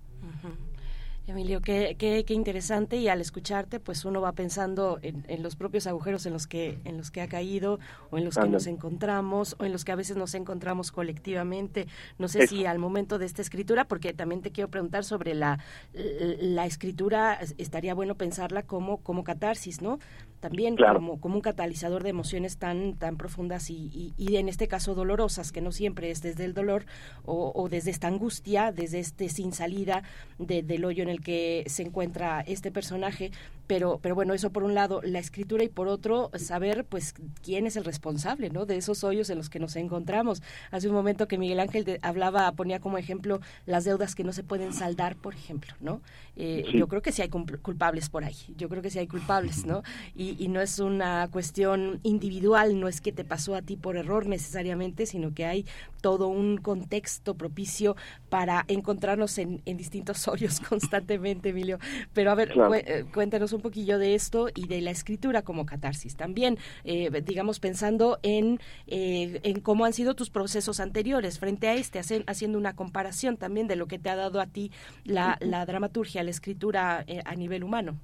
Emilio, 1.27 1.61
qué, 1.61 1.95
qué, 1.97 2.25
qué, 2.25 2.35
interesante 2.35 2.97
y 2.97 3.07
al 3.07 3.21
escucharte, 3.21 3.79
pues 3.79 4.05
uno 4.05 4.21
va 4.21 4.33
pensando 4.33 4.99
en, 5.03 5.25
en, 5.29 5.45
los 5.45 5.55
propios 5.55 5.87
agujeros 5.87 6.27
en 6.27 6.33
los 6.33 6.49
que 6.49 6.81
en 6.85 6.97
los 6.97 7.13
que 7.13 7.21
ha 7.21 7.29
caído 7.29 7.79
o 8.11 8.19
en 8.19 8.25
los 8.25 8.37
que 8.37 8.49
nos 8.49 8.67
encontramos 8.67 9.55
o 9.61 9.65
en 9.65 9.71
los 9.71 9.85
que 9.85 9.93
a 9.93 9.97
veces 9.97 10.17
nos 10.17 10.35
encontramos 10.35 10.91
colectivamente. 10.91 11.87
No 12.19 12.27
sé 12.27 12.49
si 12.49 12.67
al 12.67 12.81
momento 12.81 13.19
de 13.19 13.27
esta 13.27 13.41
escritura, 13.41 13.85
porque 13.85 14.13
también 14.13 14.43
te 14.43 14.51
quiero 14.51 14.69
preguntar 14.69 15.05
sobre 15.05 15.35
la, 15.35 15.61
la 15.93 16.67
escritura, 16.67 17.39
estaría 17.57 17.95
bueno 17.95 18.17
pensarla 18.17 18.65
como 18.65 18.99
como 18.99 19.23
catarsis, 19.23 19.81
¿no? 19.81 20.01
También 20.43 20.77
como, 20.77 21.21
como 21.21 21.37
un 21.37 21.41
catalizador 21.41 22.03
de 22.03 22.11
emociones 22.11 22.57
tan, 22.57 22.97
tan 22.97 23.17
profundas 23.17 23.71
y, 23.71 24.13
y, 24.19 24.37
en 24.37 24.49
este 24.49 24.67
caso 24.67 24.97
dolorosas, 24.97 25.53
que 25.53 25.61
no 25.61 25.71
siempre 25.71 26.11
es 26.11 26.21
desde 26.21 26.45
el 26.45 26.53
dolor 26.53 26.85
o, 27.25 27.53
o 27.55 27.69
desde 27.69 27.93
esta 27.93 28.09
angustia, 28.09 28.73
desde 28.73 28.99
este 28.99 29.29
sin 29.29 29.53
salida 29.53 30.03
del 30.39 30.85
hoyo 30.85 31.05
en 31.05 31.11
el 31.11 31.21
que 31.21 31.63
se 31.69 31.85
encuentra 31.85 32.41
este 32.41 32.73
personaje, 32.73 33.31
pero, 33.69 34.01
pero 34.03 34.15
bueno, 34.15 34.35
eso 34.35 34.51
por 34.51 34.65
un 34.65 34.75
lado, 34.75 35.01
la 35.03 35.21
escritura 35.21 35.63
y 35.63 35.69
por 35.69 35.89
otro, 35.89 36.31
saber 36.35 36.85
pues 36.85 37.15
quién 37.43 37.67
es 37.67 37.77
el 37.77 37.85
responsable, 37.85 38.51
¿no? 38.51 38.67
De 38.67 38.77
esos 38.77 39.05
hoyos 39.05 39.31
en 39.31 39.39
los 39.39 39.49
que 39.49 39.61
nos 39.61 39.77
encontramos. 39.77 40.43
Hace 40.73 40.89
un 40.89 40.95
momento 40.95 41.29
que 41.29 41.39
Miguel 41.39 41.61
Ángel 41.61 41.99
hablaba, 42.03 42.51
ponía 42.53 42.81
como 42.81 42.99
ejemplo 42.99 43.41
las 43.65 43.85
deudas 43.85 44.15
que 44.15 44.25
no 44.25 44.33
se 44.33 44.43
pueden 44.43 44.73
saldar, 44.73 45.15
por 45.17 45.35
ejemplo, 45.35 45.73
¿no? 45.81 46.03
Eh, 46.37 46.65
yo 46.75 46.89
creo 46.89 47.03
que 47.03 47.13
sí 47.13 47.23
hay 47.23 47.29
culpables 47.29 48.09
por 48.09 48.25
ahí, 48.25 48.37
yo 48.57 48.69
creo 48.69 48.83
que 48.83 48.91
sí 48.91 48.99
hay 48.99 49.07
culpables, 49.07 49.65
¿no? 49.65 49.83
Y, 50.15 50.32
y 50.39 50.49
no 50.49 50.61
es 50.61 50.79
una 50.79 51.29
cuestión 51.31 52.01
individual, 52.03 52.79
no 52.79 52.89
es 52.89 53.01
que 53.01 53.13
te 53.13 53.25
pasó 53.25 53.55
a 53.55 53.63
ti 53.63 53.77
por 53.77 53.97
error 53.97 54.27
necesariamente, 54.27 55.07
sino 55.07 55.35
que 55.35 55.47
hay 55.47 55.67
todo 56.01 56.29
un 56.29 56.59
contexto 56.59 57.35
propicio 57.35 57.97
para 58.29 58.65
encontrarnos 58.69 59.39
en, 59.39 59.63
en 59.65 59.77
distintos 59.79 60.29
hoyos 60.29 60.61
constantemente, 60.61 61.51
Emilio. 61.51 61.79
Pero 62.13 62.31
a 62.31 62.35
ver, 62.35 62.53
eh, 62.75 63.05
cuéntanos 63.13 63.53
un 63.53 63.63
poquillo 63.63 63.99
de 63.99 64.15
esto 64.15 64.49
y 64.55 64.67
de 64.67 64.81
la 64.83 64.91
escritura 64.91 65.43
como 65.43 65.65
catarsis 65.65 66.17
también, 66.17 66.59
eh, 66.85 67.11
digamos 67.25 67.61
pensando 67.61 68.19
en, 68.23 68.61
eh, 68.87 69.41
en 69.45 69.61
cómo 69.61 69.85
han 69.85 69.93
sido 69.93 70.15
tus 70.15 70.31
procesos 70.31 70.81
anteriores 70.81 71.39
frente 71.39 71.69
a 71.69 71.75
este, 71.75 72.01
haciendo 72.27 72.59
una 72.59 72.75
comparación 72.75 73.37
también 73.37 73.69
de 73.69 73.77
lo 73.77 73.87
que 73.87 73.99
te 73.99 74.11
ha 74.11 74.17
dado 74.17 74.41
a 74.41 74.47
ti 74.47 74.73
la, 75.05 75.39
la 75.41 75.65
dramaturgia, 75.65 76.23
la 76.23 76.31
escritura 76.31 77.05
a 77.25 77.35
nivel 77.37 77.65
humano. 77.65 77.99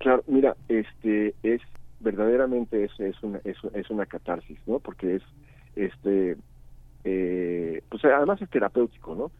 Claro, 0.00 0.24
mira, 0.28 0.56
este 0.68 1.34
es 1.42 1.60
verdaderamente 2.00 2.84
es, 2.84 3.00
es 3.00 3.22
una 3.22 3.38
es, 3.44 3.58
es 3.74 3.90
una 3.90 4.06
catarsis, 4.06 4.58
¿no? 4.66 4.78
Porque 4.78 5.16
es 5.16 5.22
este 5.76 6.38
eh, 7.04 7.82
pues 7.90 8.02
además 8.06 8.40
es 8.40 8.48
terapéutico, 8.48 9.14
¿no? 9.14 9.30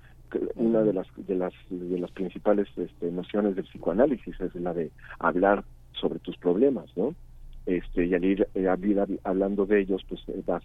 Una 0.56 0.82
de 0.82 0.92
las 0.92 1.06
de 1.16 1.34
las 1.34 1.54
de 1.70 1.98
las 1.98 2.10
principales 2.10 2.68
este, 2.76 3.10
nociones 3.10 3.56
del 3.56 3.64
psicoanálisis 3.64 4.38
es 4.38 4.54
la 4.56 4.74
de 4.74 4.90
hablar 5.18 5.64
sobre 5.92 6.18
tus 6.18 6.36
problemas, 6.36 6.94
¿no? 6.94 7.14
Este 7.64 8.04
y 8.04 8.14
al 8.14 8.24
ir, 8.26 8.46
eh, 8.54 8.68
hablando 9.24 9.64
de 9.64 9.80
ellos, 9.80 10.02
pues 10.06 10.20
eh, 10.28 10.42
vas 10.46 10.62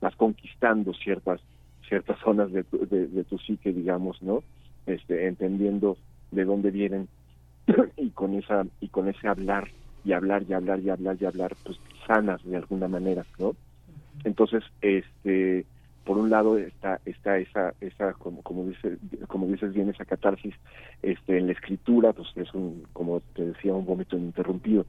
vas 0.00 0.14
conquistando 0.14 0.94
ciertas 0.94 1.40
ciertas 1.88 2.16
zonas 2.20 2.52
de 2.52 2.62
tu, 2.62 2.86
de 2.86 3.24
tu 3.24 3.38
psique, 3.38 3.72
digamos, 3.72 4.22
¿no? 4.22 4.44
Este 4.86 5.26
entendiendo 5.26 5.96
de 6.30 6.44
dónde 6.44 6.70
vienen 6.70 7.08
y 7.96 8.10
con 8.10 8.34
esa 8.34 8.66
y 8.80 8.88
con 8.88 9.08
ese 9.08 9.28
hablar 9.28 9.68
y 10.04 10.12
hablar 10.12 10.44
y 10.48 10.52
hablar 10.52 10.80
y 10.80 10.90
hablar 10.90 11.16
y 11.20 11.24
hablar 11.24 11.56
pues 11.64 11.78
sanas 12.06 12.42
de 12.44 12.56
alguna 12.56 12.88
manera 12.88 13.24
no 13.38 13.54
entonces 14.24 14.64
este 14.80 15.64
por 16.04 16.18
un 16.18 16.30
lado 16.30 16.58
está 16.58 17.00
está 17.04 17.38
esa 17.38 17.74
esa 17.80 18.12
como 18.14 18.42
como 18.42 18.64
dice 18.64 18.98
como 19.28 19.46
dices 19.46 19.72
bien 19.72 19.88
esa 19.88 20.04
catarsis 20.04 20.54
este 21.02 21.38
en 21.38 21.46
la 21.46 21.52
escritura 21.52 22.12
pues 22.12 22.28
es 22.36 22.52
un 22.54 22.84
como 22.92 23.20
te 23.34 23.46
decía 23.46 23.74
un 23.74 23.86
vómito 23.86 24.16
ininterrumpido. 24.16 24.86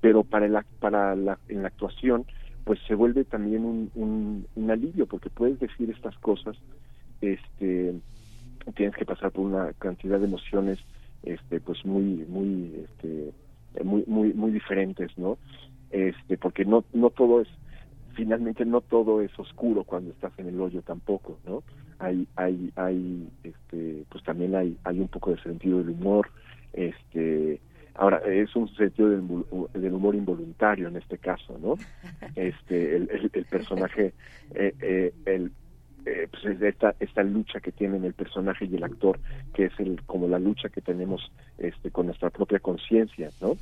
Pero 0.00 0.24
para 0.24 0.48
la 0.48 0.64
para 0.80 1.14
la 1.14 1.38
en 1.48 1.62
la 1.62 1.68
actuación 1.68 2.24
pues 2.64 2.80
se 2.88 2.94
vuelve 2.94 3.24
también 3.24 3.64
un, 3.64 3.90
un, 3.94 4.46
un 4.54 4.70
alivio 4.70 5.06
porque 5.06 5.28
puedes 5.28 5.60
decir 5.60 5.90
estas 5.90 6.16
cosas 6.18 6.56
este 7.20 7.94
tienes 8.74 8.96
que 8.96 9.04
pasar 9.04 9.30
por 9.32 9.44
una 9.44 9.72
cantidad 9.74 10.18
de 10.18 10.24
emociones 10.24 10.78
este 11.24 11.60
pues 11.60 11.84
muy 11.84 12.24
muy 12.28 12.84
este 12.84 13.32
muy 13.82 14.04
muy 14.06 14.32
muy 14.32 14.50
diferentes 14.50 15.16
no 15.16 15.38
este 15.90 16.36
porque 16.38 16.64
no 16.64 16.84
no 16.92 17.10
todo 17.10 17.40
es 17.40 17.48
finalmente 18.14 18.64
no 18.64 18.80
todo 18.80 19.20
es 19.20 19.36
oscuro 19.38 19.84
cuando 19.84 20.10
estás 20.10 20.32
en 20.38 20.48
el 20.48 20.60
hoyo 20.60 20.82
tampoco 20.82 21.38
no 21.46 21.62
hay 21.98 22.26
hay 22.36 22.72
hay 22.76 23.28
este 23.42 24.04
pues 24.08 24.22
también 24.24 24.54
hay 24.54 24.76
hay 24.84 25.00
un 25.00 25.08
poco 25.08 25.30
de 25.30 25.42
sentido 25.42 25.78
del 25.78 25.90
humor 25.90 26.30
este 26.72 27.60
ahora 27.94 28.18
es 28.26 28.54
un 28.56 28.68
sentido 28.74 29.10
del, 29.10 29.22
del 29.72 29.92
humor 29.92 30.14
involuntario 30.14 30.88
en 30.88 30.96
este 30.96 31.18
caso 31.18 31.58
no 31.58 31.76
este 32.36 32.96
el, 32.96 33.30
el, 33.32 33.44
personaje 33.44 34.12
eh, 34.54 34.74
eh, 34.80 35.14
el 35.26 35.52
eh, 36.06 36.28
pues 36.30 36.60
esta 36.62 36.94
esta 37.00 37.22
lucha 37.22 37.60
que 37.60 37.72
tienen 37.72 38.04
el 38.04 38.14
personaje 38.14 38.66
y 38.66 38.74
el 38.74 38.84
actor 38.84 39.18
que 39.54 39.66
es 39.66 39.72
el 39.78 40.02
como 40.02 40.28
la 40.28 40.38
lucha 40.38 40.68
que 40.68 40.80
tenemos 40.80 41.32
este 41.58 41.90
con 41.90 42.06
nuestra 42.06 42.30
propia 42.30 42.58
conciencia 42.58 43.30
no 43.40 43.56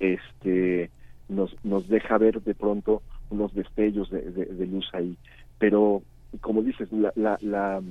este 0.00 0.90
nos 1.28 1.54
nos 1.64 1.88
deja 1.88 2.18
ver 2.18 2.42
de 2.42 2.54
pronto 2.54 3.02
unos 3.30 3.54
destellos 3.54 4.10
de, 4.10 4.66
luz 4.66 4.88
ahí 4.92 5.16
pero 5.58 6.02
como 6.40 6.62
dices 6.62 6.92
la 6.92 7.12
la, 7.16 7.38
la 7.40 7.82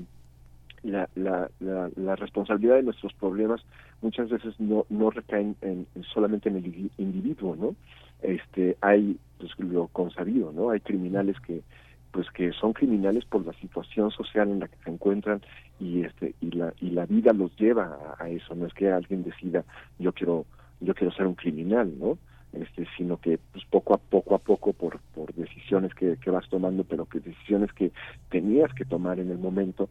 la, 0.84 1.10
la, 1.16 1.50
la, 1.60 2.16
responsabilidad 2.16 2.76
de 2.76 2.84
nuestros 2.84 3.14
problemas 3.14 3.62
muchas 4.02 4.30
veces 4.30 4.60
no, 4.60 4.86
no 4.90 5.10
recaen 5.10 5.56
en, 5.62 5.88
solamente 6.14 6.50
en 6.50 6.58
el 6.58 6.92
individuo, 6.98 7.56
¿no? 7.56 7.76
Este, 8.22 8.78
hay, 8.82 9.18
pues 9.38 9.52
lo 9.60 9.88
consabido, 9.88 10.52
¿no? 10.54 10.70
Hay 10.70 10.80
criminales 10.80 11.36
que, 11.42 11.62
pues 12.18 12.32
que 12.32 12.52
son 12.54 12.74
criminales 12.74 13.26
por 13.26 13.46
la 13.46 13.54
situación 13.54 14.10
social 14.10 14.50
en 14.50 14.60
la 14.60 14.68
que 14.68 14.78
se 14.84 14.90
encuentran 14.90 15.40
y 15.80 16.02
este 16.02 16.34
y 16.42 16.50
la 16.50 16.74
y 16.82 16.90
la 16.90 17.06
vida 17.06 17.32
los 17.32 17.56
lleva 17.58 18.16
a, 18.18 18.28
eso. 18.28 18.56
No 18.56 18.66
es 18.66 18.74
que 18.74 18.90
alguien 18.90 19.24
decida 19.24 19.64
yo 20.00 20.12
quiero 20.14 20.48
yo 20.80 20.96
quiero 20.96 21.14
ser 21.14 21.28
un 21.28 21.36
criminal 21.36 21.94
no 22.00 22.18
este 22.54 22.88
sino 22.98 23.18
que 23.18 23.38
pues 23.52 23.64
poco 23.66 23.94
a 23.94 23.98
poco 24.00 24.34
a 24.34 24.40
poco 24.40 24.74
por 24.74 25.00
por 25.14 25.32
decisiones 25.36 25.94
que, 25.94 26.18
que 26.18 26.32
vas 26.32 26.50
tomando 26.50 26.84
pero 26.86 27.06
que 27.06 27.20
decisiones 27.20 27.72
que 27.74 27.92
tenías 28.32 28.74
que 28.74 28.86
tomar 28.86 29.20
en 29.20 29.30
el 29.30 29.38
momento 29.38 29.88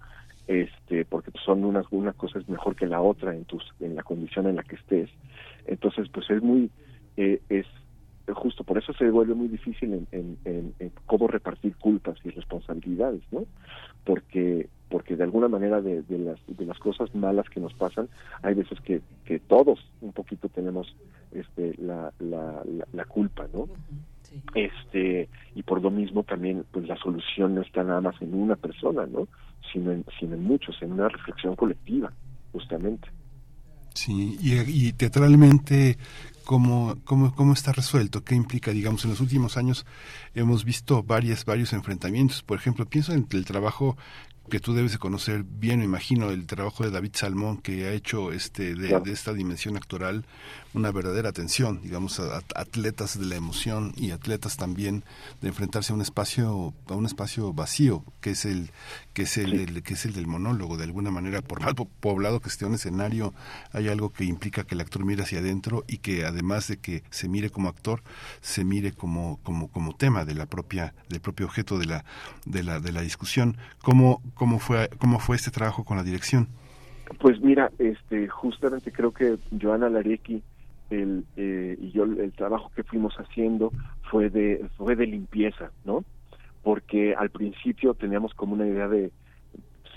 este 0.49 1.05
porque 1.05 1.31
son 1.45 1.65
unas 1.65 1.87
una 1.93 2.13
cosa 2.13 2.41
es 2.41 2.49
mejor 2.49 2.75
que 2.75 2.89
la 2.89 3.01
otra 3.03 3.37
en 3.37 3.45
tus 3.45 3.63
en 3.79 3.95
la 3.95 4.03
condición 4.03 4.49
en 4.49 4.57
la 4.57 4.65
que 4.65 4.75
estés. 4.75 5.11
Entonces 5.65 6.09
pues 6.13 6.29
es 6.29 6.43
muy 6.43 6.73
eh, 7.17 7.41
es 7.49 7.67
justo 8.35 8.65
por 8.65 8.79
eso 8.79 8.93
se 8.95 9.09
vuelve 9.11 9.35
muy 9.35 9.49
difícil 9.49 10.07
en, 10.11 10.39
en, 10.45 10.93
cómo 11.07 11.29
repartir 11.29 11.77
culpas 11.77 12.19
y 12.25 12.31
responsabilidades, 12.31 13.23
¿no? 13.31 13.45
Porque 14.05 14.69
porque 14.89 15.17
de 15.17 15.25
alguna 15.25 15.49
manera 15.49 15.81
de, 15.81 16.03
de, 16.03 16.19
las 16.19 16.39
de 16.47 16.65
las 16.65 16.79
cosas 16.79 17.13
malas 17.15 17.49
que 17.49 17.61
nos 17.61 17.75
pasan 17.75 18.09
hay 18.43 18.55
veces 18.55 18.81
que, 18.81 19.01
que 19.25 19.41
todos 19.41 19.81
un 20.01 20.13
poquito 20.13 20.49
tenemos 20.49 20.95
este 21.33 21.75
la, 21.79 22.13
la, 22.21 22.63
la, 22.93 23.05
culpa, 23.05 23.47
¿no? 23.53 23.69
Este 24.55 25.29
y 25.55 25.63
por 25.63 25.83
lo 25.83 25.91
mismo 25.91 26.23
también 26.23 26.65
pues 26.71 26.87
la 26.87 26.97
solución 26.97 27.55
no 27.55 27.63
está 27.63 27.83
nada 27.85 28.01
más 28.01 28.21
en 28.21 28.35
una 28.35 28.57
persona, 28.57 29.07
¿no? 29.07 29.29
Sino 29.73 29.93
en, 29.93 30.05
sino 30.19 30.35
en 30.35 30.45
muchos, 30.45 30.81
en 30.83 30.93
una 30.93 31.09
reflexión 31.09 31.57
colectiva, 31.57 32.13
justamente. 32.53 33.09
Sí, 33.95 34.37
y, 34.41 34.89
y 34.89 34.93
teatralmente, 34.93 35.97
cómo, 36.47 36.97
cómo, 37.05 37.35
cómo 37.35 37.53
está 37.53 37.73
resuelto, 37.73 38.25
qué 38.25 38.37
implica, 38.37 38.71
digamos, 38.71 39.05
en 39.05 39.11
los 39.11 39.21
últimos 39.21 39.57
años 39.57 39.85
hemos 40.35 40.65
visto 40.65 41.03
varias, 41.03 41.45
varios 41.45 41.73
enfrentamientos. 41.73 42.43
Por 42.43 42.57
ejemplo, 42.57 42.87
pienso 42.87 43.13
en 43.13 43.27
el 43.33 43.45
trabajo 43.45 43.99
que 44.49 44.61
tú 44.61 44.75
debes 44.75 44.93
de 44.93 44.99
conocer 44.99 45.45
bien, 45.45 45.81
me 45.81 45.85
imagino, 45.85 46.31
el 46.31 46.47
trabajo 46.47 46.85
de 46.85 46.91
David 46.91 47.13
Salmón, 47.15 47.59
que 47.59 47.87
ha 47.87 47.93
hecho 47.93 48.33
este 48.33 48.75
de, 48.75 49.01
esta 49.11 49.33
dimensión 49.33 49.77
actoral 49.77 50.25
una 50.75 50.93
verdadera 50.93 51.31
atención, 51.31 51.81
digamos, 51.83 52.21
a, 52.21 52.43
atletas 52.55 53.19
de 53.19 53.25
la 53.27 53.37
emoción 53.37 53.93
y 53.97 54.11
atletas 54.11 54.57
también 54.57 55.05
de 55.41 55.49
enfrentarse 55.49 55.93
a 55.93 55.97
un 55.97 56.03
espacio, 56.03 56.75
a 56.89 56.95
un 56.95 57.07
espacio 57.07 57.53
vacío, 57.53 58.05
que 58.21 58.31
es 58.31 58.45
el, 58.45 58.71
que 59.15 59.23
es 59.23 59.39
el, 59.39 59.83
que 59.83 59.95
es 59.95 60.05
el 60.05 60.13
del 60.13 60.27
monólogo, 60.27 60.77
de 60.77 60.85
alguna 60.85 61.11
manera, 61.11 61.41
por 61.41 61.63
más 61.63 61.75
poblado 62.01 62.41
que 62.41 62.49
esté 62.49 62.67
un 62.67 62.75
escenario, 62.75 63.33
hay 63.73 63.89
algo 63.89 64.13
que 64.13 64.25
implica 64.25 64.65
que 64.65 64.75
el 64.75 64.81
actor 64.83 65.05
mire 65.05 65.23
hacia 65.23 65.39
adentro 65.39 65.85
y 65.89 65.99
que 65.99 66.27
además 66.27 66.69
de 66.69 66.77
que 66.79 67.03
se 67.11 67.29
mire 67.29 67.51
como 67.51 67.69
actor, 67.69 68.03
se 68.43 68.65
mire 68.65 68.93
como, 68.93 69.39
como, 69.43 69.69
como 69.69 69.97
tema 69.97 70.25
de 70.25 70.35
la 70.35 70.47
propia, 70.47 70.95
del 71.09 71.21
propio 71.21 71.47
objeto 71.47 71.79
de 71.79 71.87
la, 71.87 72.05
de 72.45 72.63
la, 72.63 72.81
de 72.81 72.93
la 72.93 73.01
discusión. 73.01 73.57
¿Cómo, 73.83 74.23
cómo 74.37 74.61
fue, 74.61 74.89
cómo 74.99 75.19
fue 75.19 75.37
este 75.37 75.51
trabajo 75.51 75.85
con 75.85 75.97
la 75.97 76.05
dirección? 76.05 76.49
Pues 77.21 77.41
mira, 77.41 77.71
este, 77.79 78.29
justamente 78.29 78.93
creo 78.93 79.13
que 79.13 79.39
Joana 79.61 79.89
Larecki 79.89 80.43
el, 80.91 81.25
eh, 81.37 81.77
y 81.81 81.91
yo 81.91 82.05
el 82.05 82.33
trabajo 82.33 82.71
que 82.75 82.85
fuimos 82.85 83.15
haciendo 83.17 83.73
fue 84.11 84.31
de 84.31 84.65
fue 84.77 84.95
de 84.95 85.07
limpieza, 85.07 85.71
¿no? 85.85 86.05
Porque 86.63 87.15
al 87.15 87.31
principio 87.31 87.95
teníamos 87.95 88.35
como 88.35 88.55
una 88.55 88.67
idea 88.67 88.87
de 88.89 89.11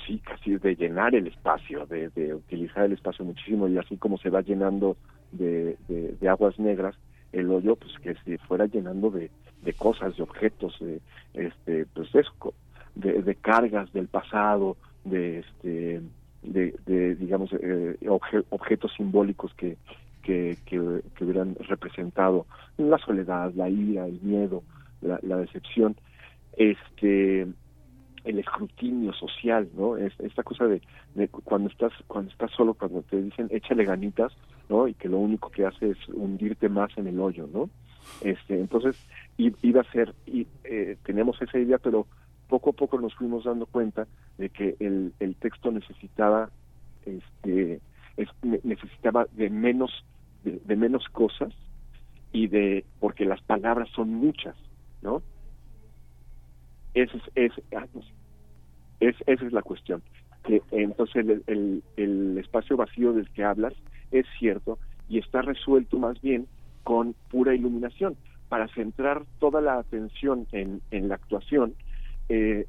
sí 0.06 0.20
casi 0.24 0.58
de 0.58 0.76
llenar 0.76 1.14
el 1.14 1.28
espacio, 1.28 1.86
de, 1.86 2.10
de 2.10 2.34
utilizar 2.34 2.86
el 2.86 2.94
espacio 2.94 3.26
muchísimo 3.26 3.68
y 3.68 3.78
así 3.78 3.98
como 3.98 4.18
se 4.18 4.30
va 4.30 4.42
llenando 4.42 4.98
de, 5.32 5.78
aguas 6.28 6.58
negras 6.60 6.96
el 7.32 7.52
hoyo, 7.52 7.76
pues 7.76 7.94
que 8.00 8.16
se 8.26 8.38
fuera 8.40 8.66
llenando 8.66 9.12
de, 9.12 9.30
de 9.62 9.74
cosas, 9.74 10.16
de 10.18 10.24
objetos, 10.24 10.76
de 10.80 11.00
este, 11.34 11.86
pues 11.94 12.14
eso, 12.16 12.54
de, 13.00 13.36
cargas 13.36 13.92
del 13.94 14.08
pasado, 14.08 14.78
de 15.04 15.40
este 15.40 16.02
de, 16.42 17.16
digamos 17.16 17.52
eh, 17.54 17.98
objetos 18.50 18.94
simbólicos 18.96 19.54
que, 19.56 19.78
que, 20.22 20.58
que, 20.66 20.80
hubieran 20.80 21.56
representado 21.60 22.46
la 22.78 22.98
soledad, 22.98 23.52
la 23.56 23.70
ira, 23.70 24.06
el 24.06 24.22
miedo, 24.22 24.64
la, 25.02 25.20
la 25.22 25.38
decepción, 25.38 25.96
este 26.58 27.48
el 28.26 28.40
escrutinio 28.40 29.14
social, 29.14 29.70
¿no? 29.76 29.98
Es, 29.98 30.14
esta 30.20 30.44
cosa 30.44 30.66
de, 30.66 30.82
cuando 31.44 31.70
estás 31.70 31.94
cuando 32.08 32.32
estás 32.32 32.52
solo, 32.52 32.74
cuando 32.74 33.02
te 33.04 33.22
dicen 33.22 33.48
échale 33.50 33.86
ganitas, 33.86 34.34
¿no? 34.68 34.88
Y 34.88 34.94
que 34.94 35.10
lo 35.10 35.18
único 35.18 35.50
que 35.50 35.66
hace 35.66 35.92
es 35.92 35.98
hundirte 36.10 36.70
más 36.70 36.96
en 36.98 37.08
el 37.08 37.20
hoyo, 37.20 37.48
¿no? 37.52 37.70
Este, 38.22 38.60
entonces 38.60 38.96
iba 39.38 39.82
a 39.82 39.92
ser 39.92 40.14
y 40.26 40.48
eh, 40.64 40.98
teníamos 41.04 41.42
esa 41.42 41.58
idea, 41.58 41.78
pero 41.78 42.08
poco 42.50 42.72
a 42.72 42.74
poco 42.74 43.00
nos 43.00 43.14
fuimos 43.16 43.46
dando 43.46 43.66
cuenta 43.66 44.08
de 44.38 44.50
que 44.50 44.76
el, 44.80 45.14
el 45.20 45.36
texto 45.36 45.72
necesitaba 45.72 46.50
este 47.06 47.80
necesitaba 48.64 49.28
de 49.32 49.50
menos 49.50 50.04
de, 50.44 50.76
menos 50.76 51.08
cosas 51.10 51.54
y 52.34 52.48
de 52.48 52.84
porque 53.00 53.24
las 53.24 53.42
palabras 53.42 53.88
son 53.96 54.14
muchas 54.14 54.56
no 55.02 55.22
esa 56.94 57.18
es, 57.36 57.52
ah, 57.76 57.86
es, 59.00 59.16
esa 59.28 59.46
es 59.46 59.54
la 59.54 59.62
cuestión. 59.62 60.02
Que 60.44 60.62
entonces 60.72 61.26
el, 61.48 61.84
el, 61.98 62.38
espacio 62.38 62.78
vacío 62.78 63.14
del 63.14 63.30
que 63.30 63.44
hablas 63.44 63.74
es 64.12 64.26
cierto 64.40 64.80
y 65.08 65.20
está 65.20 65.42
resuelto 65.42 66.00
más 66.00 66.20
bien 66.22 66.48
con 66.84 67.14
pura 67.30 67.54
iluminación. 67.54 68.16
Para 68.48 68.68
centrar 68.70 69.26
toda 69.40 69.62
la 69.62 69.78
atención 69.78 70.48
en, 70.52 70.82
en 70.90 71.08
la 71.08 71.16
actuación 71.16 71.76
eh, 72.30 72.68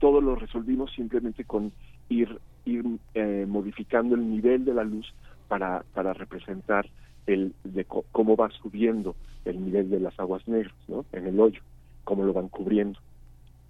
todo 0.00 0.20
lo 0.20 0.36
resolvimos 0.36 0.92
simplemente 0.92 1.44
con 1.44 1.72
ir 2.08 2.38
ir 2.66 2.84
eh, 3.14 3.46
modificando 3.48 4.16
el 4.16 4.28
nivel 4.28 4.64
de 4.64 4.74
la 4.74 4.84
luz 4.84 5.14
para, 5.48 5.84
para 5.94 6.12
representar 6.12 6.88
el 7.26 7.54
de 7.64 7.84
cómo 7.84 8.36
va 8.36 8.50
subiendo 8.50 9.16
el 9.44 9.64
nivel 9.64 9.90
de 9.90 10.00
las 10.00 10.18
aguas 10.18 10.46
negras, 10.46 10.74
¿no? 10.88 11.04
En 11.12 11.26
el 11.26 11.40
hoyo, 11.40 11.60
cómo 12.04 12.24
lo 12.24 12.32
van 12.32 12.48
cubriendo. 12.48 12.98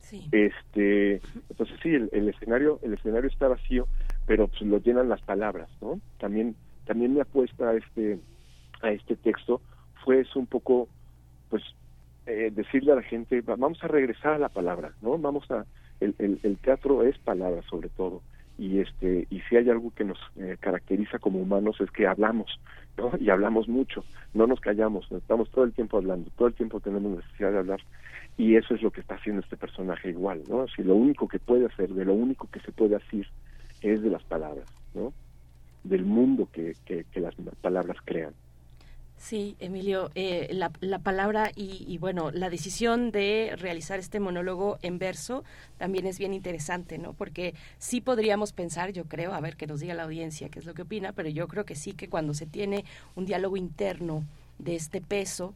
Sí. 0.01 0.29
Este, 0.33 1.20
entonces 1.51 1.79
sí, 1.83 1.90
el, 1.90 2.29
escenario, 2.29 2.79
el 2.83 2.94
escenario 2.94 3.29
está 3.29 3.49
vacío, 3.49 3.87
pero 4.27 4.49
pues 4.49 4.62
lo 4.62 4.79
llenan 4.79 5.09
las 5.09 5.20
palabras, 5.22 5.68
¿no? 5.81 6.01
También, 6.18 6.55
también 6.87 7.14
mi 7.14 7.20
apuesta 7.20 7.70
a 7.70 7.75
este, 7.75 8.18
a 8.83 8.90
este 8.90 9.16
texto 9.16 9.61
fue 10.05 10.20
es 10.20 10.37
un 10.37 10.46
poco, 10.46 10.88
pues, 11.51 11.62
eh, 12.27 12.51
decirle 12.55 12.93
a 12.93 12.97
la 12.97 13.03
gente, 13.03 13.41
vamos 13.41 13.83
a 13.83 13.89
regresar 13.89 14.35
a 14.35 14.39
la 14.39 14.49
palabra, 14.49 14.93
¿no? 15.01 15.17
Vamos 15.19 15.51
a, 15.51 15.65
el, 16.01 16.15
el, 16.43 16.59
teatro 16.59 17.03
es 17.03 17.17
palabra 17.19 17.62
sobre 17.71 17.89
todo 17.89 18.23
y 18.59 18.81
este 18.81 19.27
y 19.31 19.41
si 19.43 19.57
hay 19.57 19.69
algo 19.69 19.93
que 19.95 20.05
nos 20.05 20.19
eh, 20.37 20.57
caracteriza 20.61 21.19
como 21.19 21.41
humanos 21.41 21.81
es 21.81 21.91
que 21.91 22.07
hablamos 22.07 22.59
no 22.97 23.12
y 23.21 23.29
hablamos 23.29 23.69
mucho 23.69 24.03
no 24.33 24.47
nos 24.47 24.61
callamos 24.61 25.11
estamos 25.12 25.51
todo 25.51 25.65
el 25.65 25.73
tiempo 25.73 25.99
hablando 25.99 26.31
todo 26.37 26.49
el 26.49 26.55
tiempo 26.55 26.81
tenemos 26.81 27.17
necesidad 27.17 27.53
de 27.53 27.59
hablar 27.59 27.81
y 28.39 28.57
eso 28.57 28.75
es 28.75 28.83
lo 28.83 28.91
que 28.91 29.01
está 29.01 29.17
haciendo 29.17 29.43
este 29.43 29.59
personaje 29.59 30.09
igual 30.11 30.43
no 30.49 30.67
si 30.69 30.83
lo 30.83 30.95
único 30.95 31.29
que 31.29 31.39
puede 31.39 31.67
hacer 31.67 31.91
de 31.91 32.07
lo 32.07 32.15
único 32.15 32.49
que 32.51 32.61
se 32.61 32.73
puede 32.73 32.97
hacer 32.97 33.27
es 33.83 34.03
de 34.03 34.11
las 34.11 34.25
palabras 34.25 34.67
no 34.95 35.12
del 35.85 36.05
mundo 36.05 36.49
que, 36.51 36.75
que 36.87 37.21
las 37.21 37.35
palabras 37.61 37.99
crean 38.05 38.33
Sí, 39.18 39.57
Emilio, 39.61 40.11
eh, 40.14 40.48
la, 40.52 40.70
la, 40.81 40.98
palabra 40.98 41.50
y, 41.57 41.96
bueno, 41.98 42.31
la 42.31 42.50
decisión 42.50 43.11
de 43.11 43.55
realizar 43.59 43.98
este 43.98 44.20
monólogo 44.20 44.79
en 44.83 44.98
verso 44.98 45.42
también 45.79 46.07
es 46.07 46.18
bien 46.18 46.35
interesante, 46.35 46.98
¿no? 46.98 47.14
Porque 47.14 47.55
sí 47.79 48.00
podríamos 48.00 48.52
pensar, 48.52 48.92
yo 48.92 49.07
creo, 49.07 49.33
a 49.33 49.40
ver 49.40 49.57
que 49.57 49.66
nos 49.66 49.81
diga 49.81 49.94
la 49.94 50.05
audiencia 50.05 50.50
qué 50.50 50.59
es 50.59 50.66
lo 50.66 50.74
que 50.74 50.83
opina, 50.83 51.12
pero 51.12 51.31
yo 51.31 51.48
creo 51.48 51.64
que 51.64 51.74
sí 51.74 51.92
que 51.92 52.09
cuando 52.09 52.35
se 52.35 52.46
tiene 52.46 52.85
un 53.14 53.24
diálogo 53.24 53.57
interno 53.57 54.22
de 54.59 54.76
este 54.76 55.00
peso, 55.00 55.55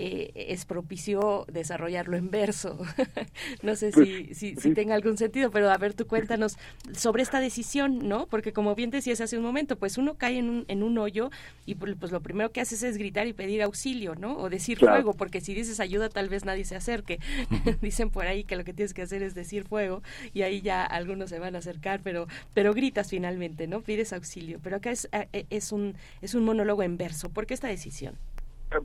eh, 0.00 0.30
es 0.34 0.64
propicio 0.64 1.44
desarrollarlo 1.52 2.16
en 2.16 2.30
verso. 2.30 2.78
no 3.62 3.74
sé 3.74 3.90
pues, 3.92 4.38
si, 4.38 4.54
si, 4.54 4.72
tenga 4.72 4.94
algún 4.94 5.18
sentido, 5.18 5.50
pero 5.50 5.68
a 5.70 5.76
ver, 5.76 5.92
tú 5.92 6.06
cuéntanos 6.06 6.56
sobre 6.92 7.24
esta 7.24 7.40
decisión, 7.40 8.08
¿no? 8.08 8.26
Porque 8.26 8.52
como 8.52 8.76
bien 8.76 8.90
decías 8.90 9.20
hace 9.20 9.36
un 9.36 9.42
momento, 9.42 9.76
pues 9.76 9.98
uno 9.98 10.14
cae 10.14 10.38
en 10.38 10.50
un, 10.50 10.64
en 10.68 10.84
un 10.84 10.98
hoyo 10.98 11.30
y 11.66 11.74
pues, 11.74 11.96
pues 11.98 12.12
lo 12.12 12.20
primero 12.20 12.52
que 12.52 12.60
haces 12.60 12.84
es 12.84 12.96
gritar 12.96 13.26
y 13.26 13.32
pedir 13.32 13.60
auxilio, 13.60 14.14
¿no? 14.14 14.38
O 14.38 14.48
decir 14.48 14.78
fuego, 14.78 15.14
porque 15.14 15.40
si 15.40 15.52
dices 15.52 15.80
ayuda 15.80 16.08
tal 16.08 16.28
vez 16.28 16.44
nadie 16.44 16.64
se 16.64 16.76
acerque. 16.76 17.18
Dicen 17.82 18.10
por 18.10 18.28
ahí 18.28 18.44
que 18.44 18.54
lo 18.54 18.62
que 18.62 18.72
tienes 18.72 18.94
que 18.94 19.02
hacer 19.02 19.24
es 19.24 19.34
decir 19.34 19.64
fuego 19.64 20.04
y 20.32 20.42
ahí 20.42 20.60
ya 20.60 20.84
algunos 20.84 21.28
se 21.30 21.40
van 21.40 21.56
a 21.56 21.58
acercar, 21.58 22.02
pero, 22.04 22.28
pero 22.54 22.72
gritas 22.72 23.10
finalmente, 23.10 23.66
¿no? 23.66 23.80
Pides 23.80 24.12
auxilio. 24.12 24.60
Pero 24.62 24.76
acá 24.76 24.92
es, 24.92 25.08
eh, 25.10 25.46
es, 25.50 25.72
un, 25.72 25.96
es 26.22 26.34
un 26.34 26.44
monólogo 26.44 26.84
en 26.84 26.96
verso. 26.96 27.30
¿Por 27.30 27.46
qué 27.46 27.54
esta 27.54 27.66
decisión? 27.66 28.14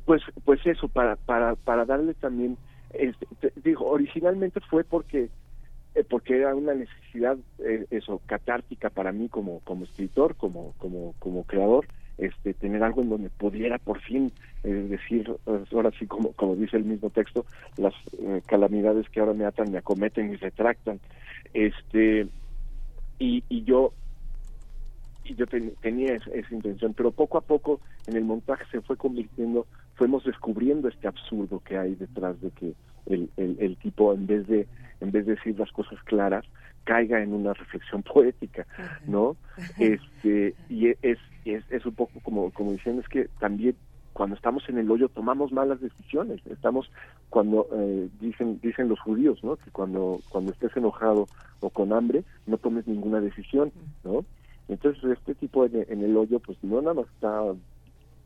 Pues, 0.06 0.22
pues 0.46 0.66
eso, 0.66 0.88
para, 0.88 1.16
para, 1.16 1.56
para 1.56 1.86
darle 1.86 2.14
también, 2.14 2.58
este, 2.94 3.28
digo, 3.64 3.86
originalmente 3.86 4.60
fue 4.62 4.84
porque 4.84 5.30
eh, 5.96 6.04
porque 6.10 6.38
era 6.38 6.56
una 6.56 6.74
necesidad 6.74 7.38
eh, 7.60 7.86
eso 7.92 8.20
catártica 8.26 8.90
para 8.90 9.12
mí 9.12 9.30
como 9.30 9.60
como 9.60 9.86
escritor 9.86 10.36
como 10.36 10.74
como 10.80 11.14
como 11.20 11.44
creador 11.44 11.86
este 12.18 12.56
tener 12.56 12.82
algo 12.84 13.04
en 13.04 13.10
donde 13.10 13.30
pudiera 13.30 13.78
por 13.78 14.02
fin 14.02 14.32
eh, 14.64 14.70
decir 14.70 15.32
ahora 15.72 15.92
sí 16.00 16.08
como 16.08 16.32
como 16.32 16.56
dice 16.56 16.78
el 16.78 16.86
mismo 16.86 17.12
texto 17.12 17.46
las 17.78 17.94
calamidades 18.48 19.08
que 19.10 19.20
ahora 19.20 19.34
me 19.34 19.46
atan 19.46 19.72
me 19.72 19.78
acometen 19.78 20.34
y 20.34 20.36
retractan. 20.38 21.00
Este 21.54 22.28
y, 23.20 23.44
y 23.48 23.64
yo 23.64 23.94
y 25.26 25.36
yo 25.36 25.46
tenía 25.48 26.16
esa, 26.16 26.54
intención, 26.54 26.94
pero 26.94 27.12
poco 27.12 27.38
a 27.38 27.42
poco 27.42 27.80
en 28.08 28.16
el 28.16 28.24
montaje 28.24 28.64
se 28.72 28.82
fue 28.82 28.98
convirtiendo, 28.98 29.66
fuimos 29.96 30.24
descubriendo 30.24 30.88
este 30.88 31.08
absurdo 31.08 31.62
que 31.64 31.78
hay 31.78 31.96
detrás 31.96 32.40
de 32.42 32.52
que 32.52 32.74
el, 33.06 33.30
el, 33.38 33.78
tipo 33.78 34.14
en 34.14 34.28
vez 34.28 34.48
de 34.48 34.68
en 35.02 35.12
vez 35.12 35.26
de 35.26 35.36
decir 35.36 35.60
las 35.60 35.72
cosas 35.72 36.02
claras 36.04 36.46
caiga 36.86 37.22
en 37.22 37.34
una 37.34 37.54
reflexión 37.54 38.04
poética, 38.14 38.66
¿no? 39.06 39.36
Este 39.78 40.56
y 40.70 40.88
es, 41.02 41.20
es, 41.46 41.64
es 41.70 41.86
un 41.86 41.94
poco 41.94 42.20
como 42.22 42.52
como 42.52 42.72
diciendo 42.72 43.02
es 43.02 43.08
que 43.08 43.30
también 43.40 43.76
cuando 44.14 44.36
estamos 44.36 44.68
en 44.70 44.78
el 44.78 44.90
hoyo 44.90 45.10
tomamos 45.10 45.52
malas 45.52 45.82
decisiones. 45.82 46.40
Estamos 46.46 46.90
cuando 47.30 47.68
eh, 47.74 48.08
dicen 48.22 48.60
dicen 48.62 48.88
los 48.88 49.00
judíos 49.00 49.44
no 49.44 49.58
que 49.58 49.72
cuando 49.72 50.20
cuando 50.30 50.52
estés 50.52 50.76
enojado 50.78 51.28
o 51.60 51.70
con 51.70 51.92
hambre 51.94 52.24
no 52.46 52.58
tomes 52.58 52.88
ninguna 52.88 53.20
decisión 53.20 53.72
no 54.04 54.24
entonces, 54.68 55.04
este 55.04 55.36
tipo 55.36 55.66
en, 55.66 56.04
el 56.04 56.16
hoyo, 56.16 56.40
pues 56.40 56.58
no 56.64 56.82
nada 56.82 56.94
más 56.94 57.08
está 57.08 57.44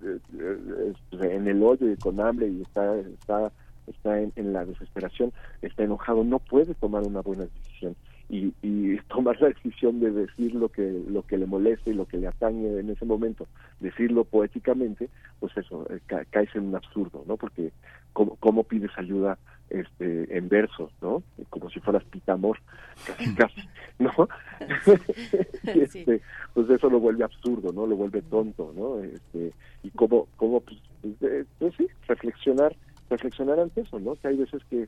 eh, 0.04 0.20
eh, 0.40 0.94
en 1.12 1.48
el 1.48 1.64
hoyo 1.64 1.92
y 1.92 1.98
con 1.98 2.20
hambre 2.20 2.48
y 2.48 2.62
está 2.62 2.96
está 3.00 3.52
está 3.88 4.20
en, 4.20 4.54
la 4.54 4.66
desesperación, 4.66 5.32
está 5.62 5.84
enojado, 5.84 6.26
no 6.26 6.40
puede 6.40 6.76
tomar 6.76 7.04
una 7.04 7.22
buena 7.22 7.46
decisión 7.46 7.96
y, 8.30 8.54
y 8.62 8.98
tomar 9.08 9.40
la 9.42 9.48
decisión 9.48 10.00
de 10.00 10.12
decir 10.12 10.54
lo 10.54 10.70
que 10.70 11.04
lo 11.08 11.24
que 11.24 11.38
le 11.38 11.46
molesta 11.46 11.90
y 11.90 11.94
lo 11.94 12.06
que 12.06 12.18
le 12.18 12.28
atañe 12.28 12.80
en 12.80 12.90
ese 12.90 13.06
momento, 13.06 13.48
decirlo 13.80 14.26
poéticamente, 14.26 15.10
pues 15.40 15.56
eso, 15.58 15.88
eh, 15.90 16.00
cae 16.08 16.50
en 16.54 16.68
un 16.68 16.76
absurdo, 16.76 17.24
¿no? 17.28 17.38
Porque 17.38 17.72
¿cómo, 18.14 18.36
cómo 18.36 18.64
pides 18.64 18.92
ayuda 18.98 19.40
este 19.70 20.38
en 20.38 20.50
versos, 20.50 20.92
¿no? 21.02 21.24
Como 21.50 21.70
si 21.70 21.80
fueras 21.80 22.04
pitamor, 22.06 22.60
casi 23.06 23.36
casi, 23.36 23.62
¿no? 24.00 24.12
este, 25.64 26.22
pues 26.54 26.70
eso 26.70 26.90
lo 26.90 27.00
vuelve 27.00 27.24
absurdo, 27.24 27.72
¿no? 27.74 27.86
Lo 27.86 27.96
vuelve 27.96 28.22
tonto, 28.22 28.74
¿no? 28.76 29.00
Este, 29.04 29.52
y 29.84 29.90
cómo, 29.92 30.28
cómo 30.38 30.62
pues, 30.62 30.80
pues, 31.02 31.46
pues 31.60 31.76
sí, 31.76 31.88
reflexionar, 32.08 32.76
reflexionar 33.10 33.60
ante 33.60 33.82
eso, 33.82 34.00
¿no? 34.00 34.16
Que 34.16 34.30
hay 34.30 34.38
veces 34.38 34.62
que, 34.70 34.88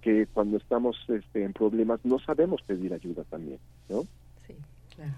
que 0.00 0.26
cuando 0.32 0.56
estamos 0.56 0.96
este, 1.08 1.44
en 1.44 1.52
problemas 1.52 2.00
no 2.04 2.18
sabemos 2.18 2.62
pedir 2.62 2.92
ayuda 2.92 3.24
también, 3.24 3.58
¿no? 3.88 4.02
Sí, 4.46 4.54
claro. 4.94 5.12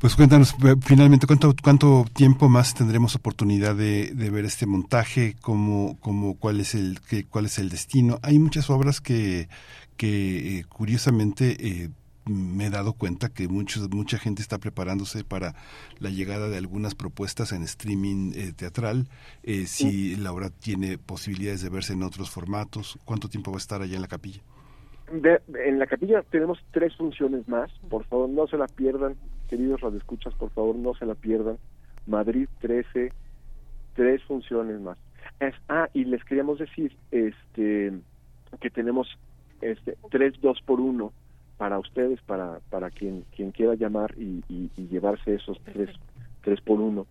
Pues 0.00 0.16
cuéntanos 0.16 0.54
eh, 0.64 0.76
finalmente 0.80 1.26
cuánto 1.26 1.54
cuánto 1.62 2.06
tiempo 2.14 2.48
más 2.48 2.72
tendremos 2.72 3.16
oportunidad 3.16 3.74
de, 3.76 4.12
de 4.14 4.30
ver 4.30 4.46
este 4.46 4.64
montaje, 4.64 5.36
cómo, 5.42 5.98
cómo 6.00 6.38
cuál 6.38 6.58
es 6.60 6.74
el 6.74 7.00
qué, 7.06 7.24
cuál 7.24 7.44
es 7.44 7.58
el 7.58 7.68
destino. 7.68 8.18
Hay 8.22 8.38
muchas 8.38 8.70
obras 8.70 9.02
que 9.02 9.48
que 9.98 10.60
eh, 10.60 10.64
curiosamente 10.70 11.54
eh, 11.60 11.90
me 12.24 12.66
he 12.66 12.70
dado 12.70 12.94
cuenta 12.94 13.28
que 13.28 13.46
muchos, 13.46 13.90
mucha 13.90 14.16
gente 14.16 14.40
está 14.40 14.56
preparándose 14.56 15.22
para 15.22 15.54
la 15.98 16.08
llegada 16.08 16.48
de 16.48 16.56
algunas 16.56 16.94
propuestas 16.94 17.52
en 17.52 17.62
streaming 17.64 18.32
teatral. 18.56 19.06
si 19.66 20.16
la 20.16 20.32
obra 20.32 20.48
tiene 20.48 20.96
posibilidades 20.96 21.60
de 21.60 21.68
verse 21.68 21.92
en 21.92 22.04
otros 22.04 22.30
formatos, 22.30 22.98
¿cuánto 23.04 23.28
tiempo 23.28 23.50
va 23.50 23.58
a 23.58 23.64
estar 23.64 23.82
allá 23.82 23.96
en 23.96 24.02
la 24.02 24.08
capilla? 24.08 24.40
en 25.12 25.78
la 25.78 25.86
capilla 25.86 26.22
tenemos 26.30 26.58
tres 26.70 26.96
funciones 26.96 27.46
más, 27.48 27.70
por 27.88 28.04
favor 28.04 28.28
no 28.28 28.46
se 28.46 28.56
la 28.56 28.66
pierdan, 28.68 29.16
queridos 29.50 29.80
radioescuchas, 29.80 30.32
por 30.34 30.50
favor 30.50 30.76
no 30.76 30.94
se 30.94 31.04
la 31.04 31.16
pierdan. 31.16 31.58
Madrid 32.06 32.48
13, 32.60 33.12
tres 33.94 34.22
funciones 34.22 34.80
más. 34.80 34.96
Es, 35.40 35.54
ah, 35.68 35.88
y 35.92 36.04
les 36.04 36.24
queríamos 36.24 36.60
decir 36.60 36.96
este 37.10 37.92
que 38.60 38.70
tenemos 38.70 39.08
este 39.60 39.96
tres 40.10 40.40
dos 40.40 40.60
por 40.64 40.80
uno 40.80 41.12
para 41.58 41.78
ustedes, 41.78 42.20
para 42.22 42.60
para 42.70 42.90
quien 42.90 43.24
quien 43.34 43.50
quiera 43.50 43.74
llamar 43.74 44.14
y, 44.16 44.42
y, 44.48 44.70
llevarse 44.88 45.34
esos 45.34 45.60
tres 45.64 45.90
tres 46.42 46.60
por 46.60 46.80
uno. 46.80 47.06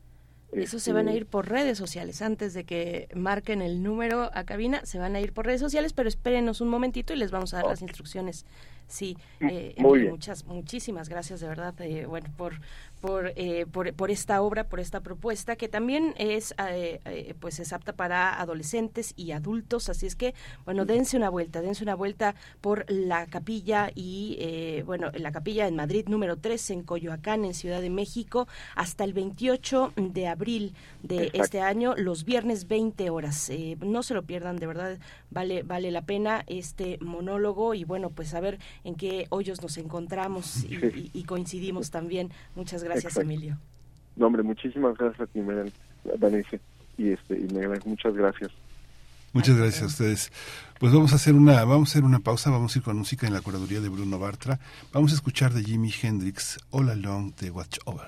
Eso 0.52 0.80
se 0.80 0.94
van 0.94 1.08
a 1.08 1.12
Este, 1.12 1.22
ir 1.22 1.26
por 1.28 1.48
redes 1.48 1.78
sociales. 1.78 2.22
Antes 2.24 2.54
de 2.56 2.64
que 2.64 3.08
marquen 3.14 3.62
el 3.62 3.84
número 3.84 4.32
a 4.34 4.44
cabina, 4.46 4.84
se 4.84 4.98
van 4.98 5.16
a 5.16 5.20
ir 5.20 5.32
por 5.32 5.46
redes 5.46 5.62
sociales, 5.62 5.94
pero 5.94 6.10
espérenos 6.10 6.62
un 6.62 6.70
momentito 6.70 7.14
y 7.14 7.18
les 7.18 7.30
vamos 7.30 7.54
a 7.54 7.58
dar 7.58 7.68
las 7.68 7.84
instrucciones. 7.84 8.46
Sí, 8.90 9.18
eh, 9.46 9.74
Muy 9.78 10.00
Emilio, 10.00 10.00
bien. 10.00 10.14
muchas, 10.14 10.46
muchísimas 10.46 11.10
gracias 11.10 11.40
de 11.42 11.48
verdad, 11.48 11.80
eh, 11.82 12.06
bueno, 12.08 12.28
por 12.36 12.60
por, 13.02 13.32
eh, 13.38 13.66
por 13.72 13.94
por 13.94 14.12
esta 14.12 14.42
obra, 14.42 14.68
por 14.68 14.82
esta 14.82 15.00
propuesta 15.00 15.56
que 15.56 15.70
también 15.70 16.14
es 16.18 16.54
eh, 16.70 17.00
eh, 17.06 17.34
pues 17.40 17.60
es 17.62 17.72
apta 17.72 17.94
para 17.94 18.42
adolescentes 18.42 19.14
y 19.16 19.32
adultos, 19.32 19.88
así 19.90 20.06
es 20.08 20.16
que 20.18 20.34
bueno 20.66 20.86
dense 20.86 21.16
una 21.16 21.30
vuelta, 21.30 21.62
dense 21.62 21.84
una 21.84 21.96
vuelta 21.96 22.36
por 22.62 22.86
la 22.92 23.26
capilla 23.28 23.90
y 23.96 24.36
eh, 24.42 24.84
bueno 24.86 25.12
la 25.14 25.32
capilla 25.32 25.68
en 25.68 25.76
Madrid 25.78 26.08
número 26.10 26.38
3 26.38 26.72
en 26.72 26.84
Coyoacán 26.84 27.46
en 27.46 27.54
Ciudad 27.54 27.80
de 27.82 27.90
México 27.90 28.48
hasta 28.76 29.06
el 29.06 29.14
28 29.14 29.94
de 29.96 30.28
abril 30.28 30.74
de 31.04 31.32
Exacto. 31.32 31.44
este 31.44 31.62
año 31.62 31.96
los 31.96 32.26
viernes 32.26 32.68
20 32.68 33.10
horas, 33.12 33.50
Eh, 33.50 33.78
no 33.80 34.04
se 34.04 34.14
lo 34.14 34.24
pierdan 34.24 34.58
de 34.58 34.68
verdad 34.68 34.98
vale 35.32 35.64
vale 35.64 35.92
la 35.92 36.02
pena 36.02 36.44
este 36.48 36.98
monólogo 37.02 37.74
y 37.76 37.84
bueno 37.86 38.10
pues 38.10 38.34
a 38.34 38.40
ver 38.42 38.60
en 38.84 38.96
qué 38.96 39.28
hoyos 39.30 39.62
nos 39.62 39.78
encontramos 39.78 40.64
y, 40.64 40.76
y- 40.76 41.12
y 41.14 41.24
coincidimos 41.24 41.92
también 41.92 42.32
muchas 42.56 42.84
gracias 42.84 43.06
Exacto. 43.14 43.22
Emilio 43.32 43.58
No, 44.16 44.28
hombre, 44.28 44.44
muchísimas 44.44 44.98
gracias 44.98 45.22
a 45.22 45.32
ti, 45.32 45.40
Vanessa, 46.18 46.58
y, 46.98 47.10
este, 47.10 47.38
y 47.40 47.44
Miguel, 47.44 47.80
muchas 47.86 48.14
gracias. 48.14 48.52
Muchas 49.32 49.56
gracias 49.58 49.84
a 49.84 49.86
ustedes. 49.86 50.32
Pues 50.80 50.92
vamos 50.92 51.14
a 51.14 51.16
hacer 51.18 51.36
una 51.36 51.64
vamos 51.64 51.90
a 51.90 51.92
hacer 51.92 52.04
una 52.04 52.20
pausa, 52.20 52.50
vamos 52.50 52.76
a 52.76 52.80
ir 52.80 52.84
con 52.84 52.98
música 52.98 53.28
en 53.28 53.34
la 53.34 53.42
curaduría 53.42 53.80
de 53.80 53.88
Bruno 53.90 54.18
Bartra. 54.18 54.60
Vamos 54.92 55.12
a 55.12 55.16
escuchar 55.16 55.54
de 55.54 55.64
Jimi 55.64 55.94
Hendrix 56.02 56.58
All 56.72 56.90
Along 56.90 57.36
de 57.36 57.52
Watch 57.52 57.78
Over. 57.86 58.08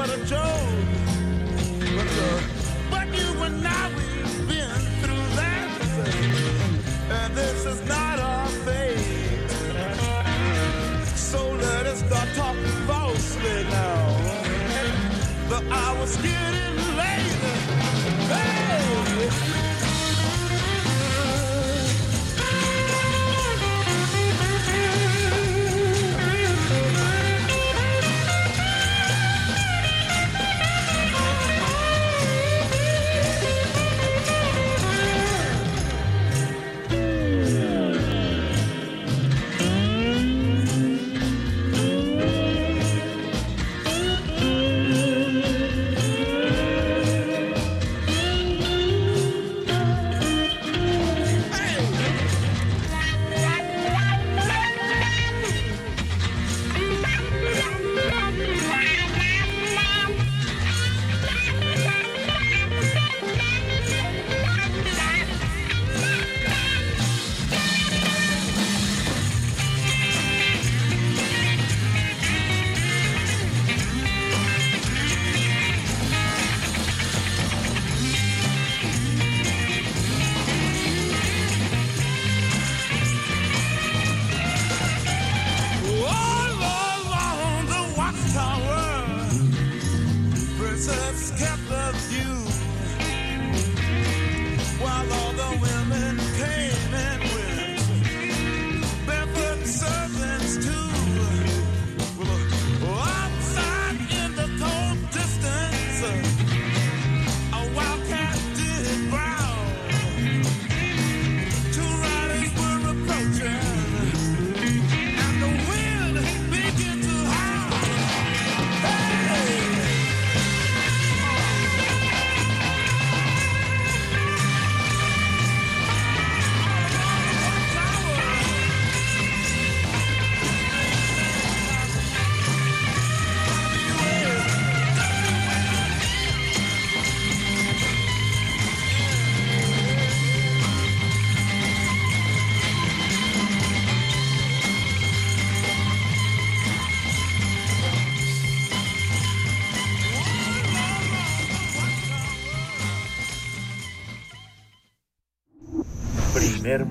but 0.00 0.16
a 0.16 0.24
joke. 0.24 0.40
But, 1.96 2.10
uh, 2.26 2.40
but 2.90 3.06
you 3.18 3.28
and 3.46 3.66
I, 3.68 3.88
we've 3.96 4.48
been 4.48 4.82
through 5.02 5.26
that. 5.40 5.68
And 7.18 7.34
this 7.34 7.66
is 7.66 7.86
not 7.86 8.18
our 8.18 8.48
fate. 8.64 9.50
So 11.16 11.50
let 11.52 11.84
us 11.84 11.98
start 11.98 12.28
talking 12.34 12.76
falsely 12.88 13.64
now. 13.64 14.06
The 15.50 15.60
hour's 15.70 16.16
getting 16.16 16.89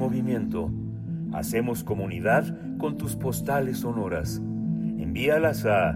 movimiento. 0.10 0.72
Hacemos 1.34 1.84
comunidad 1.84 2.58
con 2.80 2.98
tus 2.98 3.16
postales 3.16 3.78
sonoras. 3.78 4.38
Envíalas 4.38 5.68
a 5.68 5.96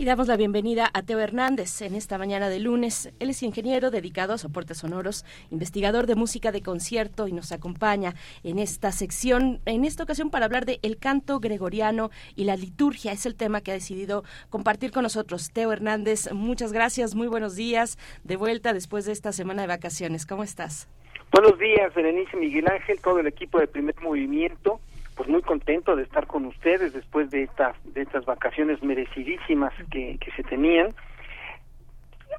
Y 0.01 0.07
damos 0.07 0.29
la 0.29 0.39
bienvenida 0.39 0.89
a 0.95 1.03
Teo 1.03 1.19
Hernández 1.19 1.83
en 1.83 1.95
esta 1.95 2.17
mañana 2.17 2.49
de 2.49 2.59
lunes. 2.59 3.13
Él 3.21 3.29
es 3.29 3.43
ingeniero 3.43 3.91
dedicado 3.91 4.33
a 4.33 4.39
soportes 4.39 4.79
sonoros, 4.79 5.27
investigador 5.51 6.07
de 6.07 6.15
música 6.15 6.53
de 6.53 6.63
concierto 6.63 7.29
y 7.29 7.33
nos 7.33 7.53
acompaña 7.53 8.15
en 8.43 8.59
esta 8.59 8.93
sección, 8.93 9.61
en 9.67 9.85
esta 9.85 10.05
ocasión 10.05 10.31
para 10.31 10.47
hablar 10.47 10.65
de 10.65 10.79
el 10.81 10.97
canto 10.97 11.39
gregoriano 11.39 12.09
y 12.35 12.45
la 12.45 12.57
liturgia. 12.57 13.13
Es 13.13 13.27
el 13.27 13.35
tema 13.35 13.61
que 13.61 13.73
ha 13.73 13.75
decidido 13.75 14.25
compartir 14.49 14.91
con 14.91 15.03
nosotros. 15.03 15.51
Teo 15.53 15.71
Hernández, 15.71 16.33
muchas 16.33 16.73
gracias, 16.73 17.15
muy 17.15 17.29
buenos 17.29 17.55
días. 17.55 17.99
De 18.25 18.37
vuelta 18.37 18.73
después 18.73 19.05
de 19.05 19.13
esta 19.13 19.33
semana 19.33 19.61
de 19.61 19.69
vacaciones. 19.69 20.25
¿Cómo 20.25 20.45
estás? 20.45 20.89
Buenos 21.31 21.59
días, 21.59 21.95
Berenice 21.95 22.39
Miguel 22.39 22.69
Ángel, 22.69 22.99
todo 23.03 23.19
el 23.19 23.27
equipo 23.27 23.61
de 23.61 23.67
Primer 23.67 24.01
Movimiento 24.01 24.81
pues 25.21 25.29
muy 25.29 25.43
contento 25.43 25.97
de 25.97 26.05
estar 26.05 26.27
con 26.27 26.47
ustedes 26.47 26.95
después 26.95 27.29
de 27.29 27.43
estas 27.43 27.77
de 27.93 28.01
estas 28.01 28.25
vacaciones 28.25 28.83
merecidísimas 28.83 29.71
que, 29.91 30.17
que 30.19 30.31
se 30.31 30.43
tenían. 30.43 30.95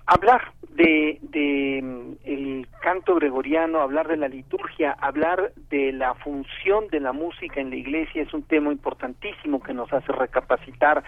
Hablar 0.08 0.52
de, 0.70 1.20
de 1.22 1.80
mm, 1.84 2.14
el 2.24 2.68
canto 2.82 3.14
gregoriano 3.14 3.82
hablar 3.82 4.08
de 4.08 4.18
la 4.18 4.28
liturgia 4.28 4.94
hablar 5.00 5.54
de 5.70 5.92
la 5.92 6.16
función 6.16 6.88
de 6.88 7.02
la 7.02 7.14
música 7.14 7.62
en 7.62 7.70
la 7.70 7.76
iglesia 7.76 8.24
es 8.24 8.34
un 8.34 8.42
tema 8.42 8.72
importantísimo 8.72 9.62
que 9.62 9.76
nos 9.76 9.94
hace 9.94 10.12
recapacitar 10.12 11.04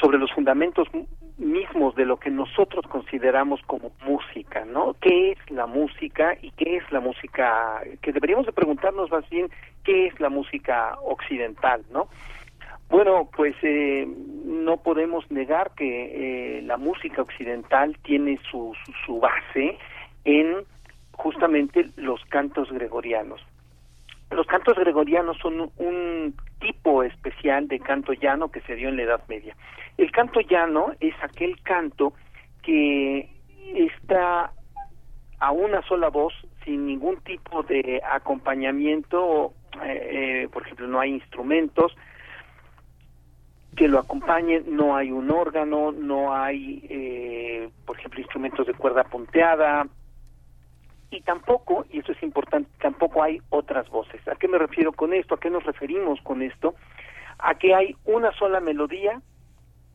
sobre 0.00 0.18
los 0.18 0.32
fundamentos 0.32 0.88
mismos 1.38 1.94
de 1.94 2.06
lo 2.06 2.18
que 2.18 2.30
nosotros 2.30 2.86
consideramos 2.86 3.60
como 3.66 3.92
música, 4.04 4.64
¿no? 4.64 4.94
¿Qué 5.00 5.32
es 5.32 5.50
la 5.50 5.66
música 5.66 6.36
y 6.40 6.50
qué 6.52 6.76
es 6.76 6.92
la 6.92 7.00
música? 7.00 7.82
Que 8.02 8.12
deberíamos 8.12 8.46
de 8.46 8.52
preguntarnos 8.52 9.10
más 9.10 9.28
bien 9.28 9.48
qué 9.84 10.06
es 10.06 10.20
la 10.20 10.28
música 10.28 10.96
occidental, 11.02 11.82
¿no? 11.90 12.08
Bueno, 12.88 13.28
pues 13.34 13.54
eh, 13.62 14.06
no 14.44 14.76
podemos 14.78 15.28
negar 15.30 15.72
que 15.76 16.58
eh, 16.58 16.62
la 16.62 16.76
música 16.76 17.22
occidental 17.22 17.96
tiene 18.02 18.38
su, 18.50 18.74
su, 18.84 18.92
su 19.04 19.20
base 19.20 19.76
en 20.24 20.64
justamente 21.12 21.86
los 21.96 22.24
cantos 22.26 22.70
gregorianos. 22.70 23.40
Los 24.30 24.46
cantos 24.46 24.76
gregorianos 24.76 25.38
son 25.38 25.70
un 25.76 26.34
tipo 26.60 27.02
especial 27.02 27.68
de 27.68 27.78
canto 27.78 28.12
llano 28.12 28.50
que 28.50 28.60
se 28.62 28.74
dio 28.74 28.88
en 28.88 28.96
la 28.96 29.04
Edad 29.04 29.22
Media. 29.28 29.56
El 29.96 30.10
canto 30.10 30.40
llano 30.40 30.92
es 31.00 31.14
aquel 31.22 31.60
canto 31.62 32.12
que 32.62 33.30
está 33.74 34.52
a 35.38 35.52
una 35.52 35.82
sola 35.82 36.08
voz, 36.08 36.34
sin 36.64 36.86
ningún 36.86 37.16
tipo 37.18 37.62
de 37.62 38.02
acompañamiento, 38.10 39.52
eh, 39.84 40.42
eh, 40.44 40.48
por 40.52 40.62
ejemplo, 40.62 40.86
no 40.88 40.98
hay 40.98 41.12
instrumentos 41.12 41.96
que 43.76 43.88
lo 43.88 43.98
acompañen, 43.98 44.64
no 44.74 44.96
hay 44.96 45.12
un 45.12 45.30
órgano, 45.30 45.92
no 45.92 46.34
hay, 46.34 46.84
eh, 46.88 47.68
por 47.84 47.98
ejemplo, 47.98 48.20
instrumentos 48.20 48.66
de 48.66 48.74
cuerda 48.74 49.04
punteada, 49.04 49.86
y 51.10 51.20
tampoco, 51.22 51.86
y 51.90 52.00
eso 52.00 52.12
es 52.12 52.22
importante, 52.22 52.70
tampoco 52.80 53.22
hay 53.22 53.40
otras 53.50 53.88
voces. 53.90 54.26
¿A 54.28 54.34
qué 54.36 54.48
me 54.48 54.58
refiero 54.58 54.92
con 54.92 55.12
esto? 55.12 55.34
¿A 55.34 55.40
qué 55.40 55.50
nos 55.50 55.64
referimos 55.64 56.20
con 56.22 56.42
esto? 56.42 56.74
A 57.38 57.54
que 57.54 57.74
hay 57.74 57.96
una 58.04 58.32
sola 58.32 58.60
melodía 58.60 59.20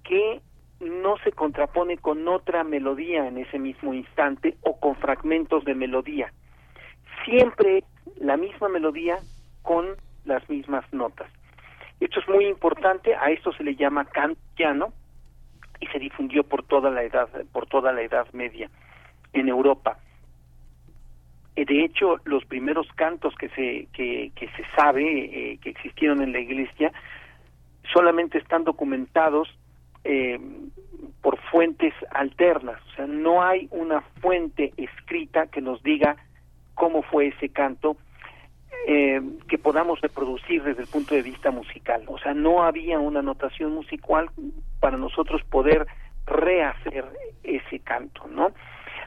que 0.04 0.42
no 0.80 1.18
se 1.24 1.32
contrapone 1.32 1.98
con 1.98 2.28
otra 2.28 2.64
melodía 2.64 3.28
en 3.28 3.38
ese 3.38 3.60
mismo 3.60 3.94
instante 3.94 4.58
o 4.62 4.80
con 4.80 4.96
fragmentos 4.96 5.64
de 5.66 5.76
melodía. 5.76 6.34
Siempre 7.26 7.84
la 8.18 8.38
misma 8.38 8.68
melodía 8.70 9.20
con 9.62 9.96
las 10.26 10.48
mismas 10.50 10.86
notas. 10.92 11.30
Esto 12.00 12.20
es 12.20 12.28
muy 12.28 12.48
importante, 12.48 13.16
a 13.16 13.30
esto 13.30 13.54
se 13.54 13.64
le 13.64 13.76
llama 13.76 14.06
cantiano 14.06 14.94
y 15.80 15.88
se 15.88 16.00
difundió 16.00 16.44
por 16.44 16.64
toda 16.64 16.90
la 16.90 17.04
edad 17.04 17.30
por 17.52 17.68
toda 17.68 17.92
la 17.92 18.02
edad 18.02 18.28
media 18.34 18.70
en 19.34 19.50
Europa. 19.50 20.00
Eh, 21.56 21.66
de 21.66 21.84
hecho, 21.84 22.18
los 22.26 22.46
primeros 22.46 22.88
cantos 22.96 23.36
que 23.36 23.50
se 23.50 23.88
que, 23.94 24.32
se 24.38 24.64
sabe 24.76 25.04
eh, 25.54 25.58
que 25.62 25.70
existieron 25.70 26.22
en 26.22 26.32
la 26.32 26.40
iglesia 26.40 26.92
solamente 27.94 28.38
están 28.38 28.64
documentados 28.64 29.50
eh, 30.04 30.40
por 31.22 31.38
fuentes 31.52 31.94
alternas, 32.12 32.82
o 32.88 32.96
sea, 32.96 33.06
no 33.06 33.44
hay 33.44 33.68
una 33.72 34.02
fuente 34.22 34.74
escrita 34.78 35.48
que 35.48 35.62
nos 35.62 35.84
diga 35.84 36.16
cómo 36.74 37.04
fue 37.04 37.28
ese 37.28 37.50
canto 37.50 37.98
eh, 38.88 39.22
que 39.48 39.60
podamos 39.60 40.02
reproducir 40.02 40.64
desde 40.64 40.82
el 40.82 40.88
punto 40.88 41.14
de 41.14 41.22
vista 41.22 41.52
musical, 41.52 42.04
o 42.08 42.18
sea, 42.18 42.34
no 42.34 42.64
había 42.64 42.98
una 42.98 43.22
notación 43.22 43.74
musical 43.74 44.32
para 44.80 44.98
nosotros 44.98 45.44
poder 45.44 45.86
rehacer 46.26 47.06
ese 47.44 47.80
canto, 47.80 48.28
¿no? 48.28 48.52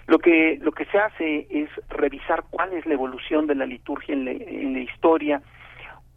Lo 0.07 0.19
que 0.19 0.59
lo 0.61 0.73
que 0.73 0.85
se 0.87 0.99
hace 0.99 1.47
es 1.51 1.71
revisar 1.89 2.45
cuál 2.51 2.73
es 2.75 2.85
la 2.87 2.95
evolución 2.95 3.47
de 3.47 3.55
la 3.55 3.65
liturgia 3.65 4.15
en 4.15 4.73
la 4.75 4.81
historia, 4.81 5.43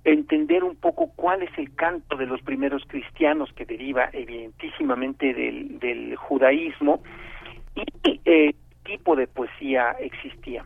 entender 0.04 0.64
un 0.64 0.76
poco 0.76 1.12
cuál 1.16 1.44
es 1.44 1.52
el 1.58 1.74
canto 1.76 2.16
de 2.16 2.26
los 2.26 2.42
primeros 2.42 2.84
cristianos 2.88 3.52
que 3.54 3.66
deriva 3.66 4.10
evidentísimamente 4.14 5.34
del, 5.34 5.80
del 5.80 6.16
judaísmo 6.16 7.04
y 7.76 8.22
eh, 8.24 8.56
tipo 8.86 9.18
de 9.18 9.28
poesía 9.28 9.92
existía. 10.00 10.66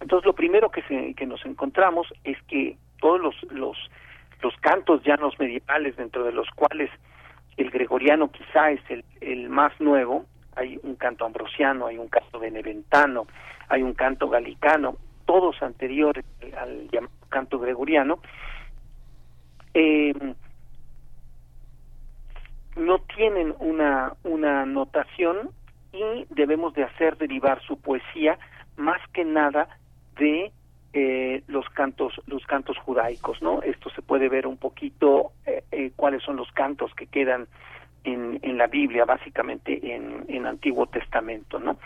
Entonces 0.00 0.24
lo 0.24 0.34
primero 0.34 0.70
que, 0.70 0.82
se, 0.82 1.14
que 1.14 1.26
nos 1.26 1.44
encontramos 1.44 2.06
es 2.22 2.40
que 2.42 2.76
todos 3.00 3.20
los, 3.20 3.34
los, 3.50 3.76
los 4.40 4.54
cantos 4.58 5.02
llanos 5.02 5.34
medievales, 5.40 5.96
dentro 5.96 6.24
de 6.24 6.32
los 6.32 6.48
cuales 6.50 6.90
el 7.56 7.70
gregoriano 7.70 8.30
quizá 8.30 8.70
es 8.70 8.80
el, 8.88 9.04
el 9.20 9.48
más 9.48 9.72
nuevo, 9.80 10.26
hay 10.56 10.78
un 10.82 10.96
canto 10.96 11.24
ambrosiano, 11.24 11.86
hay 11.86 11.98
un 11.98 12.08
canto 12.08 12.38
beneventano, 12.38 13.26
hay 13.68 13.82
un 13.82 13.94
canto 13.94 14.28
galicano, 14.28 14.96
todos 15.26 15.62
anteriores 15.62 16.24
al 16.56 16.88
llamado 16.90 17.12
canto 17.28 17.58
gregoriano, 17.58 18.20
eh, 19.72 20.14
no 22.76 22.98
tienen 23.16 23.54
una, 23.58 24.14
una 24.22 24.64
notación 24.66 25.50
y 25.92 26.26
debemos 26.30 26.74
de 26.74 26.84
hacer 26.84 27.16
derivar 27.16 27.60
su 27.62 27.80
poesía 27.80 28.38
más 28.76 29.00
que 29.12 29.24
nada 29.24 29.68
de 30.16 30.52
eh, 30.92 31.42
los 31.48 31.68
cantos 31.70 32.20
los 32.26 32.44
cantos 32.46 32.78
judaicos 32.78 33.42
no 33.42 33.62
esto 33.62 33.90
se 33.90 34.02
puede 34.02 34.28
ver 34.28 34.46
un 34.46 34.56
poquito 34.56 35.32
eh, 35.46 35.64
eh, 35.72 35.92
cuáles 35.96 36.22
son 36.22 36.36
los 36.36 36.50
cantos 36.52 36.94
que 36.94 37.06
quedan 37.06 37.46
en, 38.04 38.38
en 38.42 38.58
la 38.58 38.66
Biblia 38.66 39.04
básicamente 39.04 39.94
en, 39.94 40.24
en 40.28 40.46
Antiguo 40.46 40.86
Testamento 40.86 41.58
no 41.58 41.78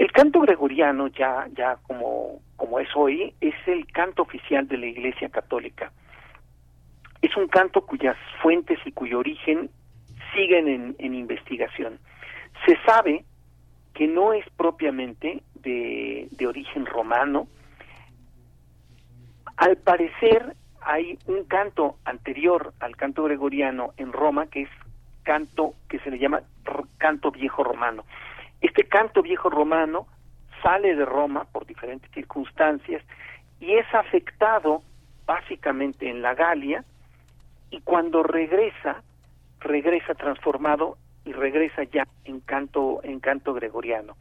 el 0.00 0.12
canto 0.12 0.40
gregoriano, 0.40 1.08
ya, 1.08 1.46
ya 1.52 1.76
como, 1.82 2.40
como 2.56 2.80
es 2.80 2.88
hoy, 2.96 3.34
es 3.42 3.54
el 3.66 3.86
canto 3.92 4.22
oficial 4.22 4.66
de 4.66 4.78
la 4.78 4.86
Iglesia 4.86 5.28
Católica. 5.28 5.92
Es 7.20 7.36
un 7.36 7.48
canto 7.48 7.84
cuyas 7.84 8.16
fuentes 8.40 8.78
y 8.86 8.92
cuyo 8.92 9.18
origen 9.18 9.68
siguen 10.34 10.68
en, 10.68 10.96
en 10.98 11.14
investigación. 11.14 11.98
Se 12.64 12.78
sabe 12.86 13.26
que 13.92 14.06
no 14.06 14.32
es 14.32 14.48
propiamente 14.56 15.42
de, 15.56 16.28
de 16.30 16.46
origen 16.46 16.86
romano. 16.86 17.46
Al 19.58 19.76
parecer 19.76 20.56
hay 20.80 21.18
un 21.26 21.44
canto 21.44 21.96
anterior 22.06 22.72
al 22.80 22.96
canto 22.96 23.24
gregoriano 23.24 23.92
en 23.98 24.14
Roma 24.14 24.46
que 24.46 24.62
es 24.62 24.70
canto 25.22 25.74
que 25.88 25.98
se 26.00 26.10
le 26.10 26.18
llama 26.18 26.42
canto 26.98 27.30
viejo 27.30 27.64
romano. 27.64 28.04
Este 28.60 28.84
canto 28.84 29.22
viejo 29.22 29.48
romano 29.48 30.06
sale 30.62 30.94
de 30.94 31.04
Roma 31.04 31.44
por 31.52 31.66
diferentes 31.66 32.10
circunstancias 32.12 33.02
y 33.58 33.74
es 33.74 33.86
afectado 33.94 34.82
básicamente 35.26 36.08
en 36.08 36.22
la 36.22 36.34
Galia 36.34 36.84
y 37.70 37.80
cuando 37.80 38.22
regresa, 38.22 39.02
regresa 39.60 40.14
transformado 40.14 40.98
y 41.24 41.32
regresa 41.32 41.84
ya 41.84 42.06
en 42.24 42.40
canto, 42.40 43.00
en 43.02 43.20
canto 43.20 43.54
gregoriano. 43.54 44.16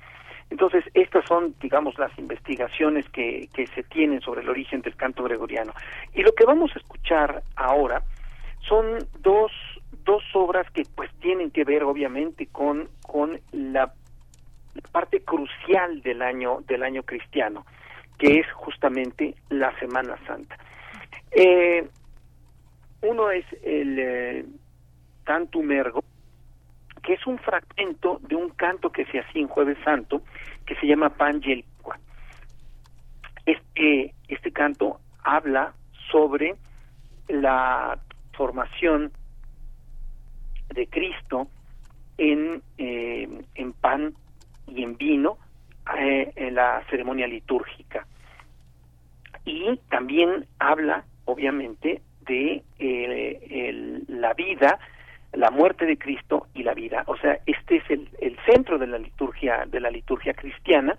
Entonces, 0.50 0.84
estas 0.94 1.26
son, 1.26 1.56
digamos, 1.62 1.98
las 2.00 2.18
investigaciones 2.18 3.08
que, 3.10 3.50
que 3.54 3.68
se 3.68 3.84
tienen 3.84 4.22
sobre 4.22 4.42
el 4.42 4.50
origen 4.50 4.82
del 4.82 4.96
canto 4.96 5.24
gregoriano. 5.24 5.74
Y 6.14 6.24
lo 6.24 6.34
que 6.34 6.46
vamos 6.46 6.72
a 6.76 6.80
escuchar 6.80 7.44
ahora 7.56 8.02
son 8.68 8.98
dos, 9.20 9.52
dos 10.10 10.24
obras 10.34 10.66
que 10.72 10.82
pues 10.96 11.12
tienen 11.22 11.52
que 11.52 11.64
ver 11.64 11.84
obviamente 11.84 12.48
con, 12.48 12.90
con 13.06 13.40
la 13.52 13.94
parte 14.92 15.22
crucial 15.22 16.02
del 16.02 16.24
año 16.24 16.62
del 16.68 16.82
año 16.82 17.04
cristiano 17.04 17.64
que 18.18 18.40
es 18.40 18.52
justamente 18.54 19.36
la 19.50 19.72
Semana 19.80 20.18
Santa. 20.26 20.58
Eh, 21.32 21.88
uno 23.04 23.30
es 23.30 23.46
el 23.64 24.00
eh, 24.00 24.46
Tantum 25.26 25.72
Ergo, 25.72 26.04
que 27.04 27.14
es 27.14 27.28
un 27.28 27.38
fragmento 27.38 28.20
de 28.24 28.36
un 28.36 28.50
canto 28.50 28.92
que 28.92 29.06
se 29.06 29.20
hacía 29.20 29.44
en 29.44 29.48
Jueves 29.48 29.78
Santo, 29.86 30.24
que 30.66 30.76
se 30.78 30.88
llama 30.88 31.12
Pangelicua. 31.12 32.00
Este, 33.46 34.16
este 34.28 34.52
canto 34.52 35.00
habla 35.24 35.74
sobre 36.12 36.56
la 37.28 38.00
formación 38.34 39.12
de 40.80 40.88
Cristo 40.88 41.48
en, 42.18 42.62
eh, 42.78 43.28
en 43.56 43.74
pan 43.74 44.14
y 44.68 44.84
en 44.84 44.98
vino 44.98 45.38
eh, 45.98 46.32
en 46.36 46.56
la 46.56 46.84
ceremonia 46.90 47.28
litúrgica. 47.28 48.06
Y 49.46 49.78
también 49.90 50.46
habla, 50.60 51.04
obviamente, 51.26 52.02
de 52.26 52.64
eh, 52.80 53.40
el- 53.50 54.04
la 54.08 54.34
vida, 54.34 54.80
la 55.34 55.50
muerte 55.52 55.86
de 55.86 55.98
Cristo 55.98 56.48
y 56.54 56.64
la 56.64 56.74
vida. 56.74 57.04
O 57.08 57.18
sea, 57.18 57.40
este 57.46 57.78
es 57.78 57.84
el, 57.90 58.10
el 58.20 58.38
centro 58.46 58.78
de 58.78 58.88
la 58.88 58.98
liturgia 58.98 59.66
de 59.66 59.80
la 59.80 59.90
liturgia 59.90 60.34
cristiana 60.34 60.98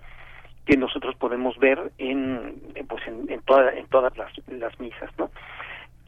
que 0.67 0.77
nosotros 0.77 1.15
podemos 1.17 1.57
ver 1.59 1.93
en 1.99 2.61
pues 2.89 3.07
en, 3.07 3.31
en, 3.31 3.41
toda- 3.43 3.73
en 3.73 3.87
todas 3.87 4.17
las, 4.17 4.31
las 4.49 4.79
misas, 4.81 5.11
¿no? 5.19 5.31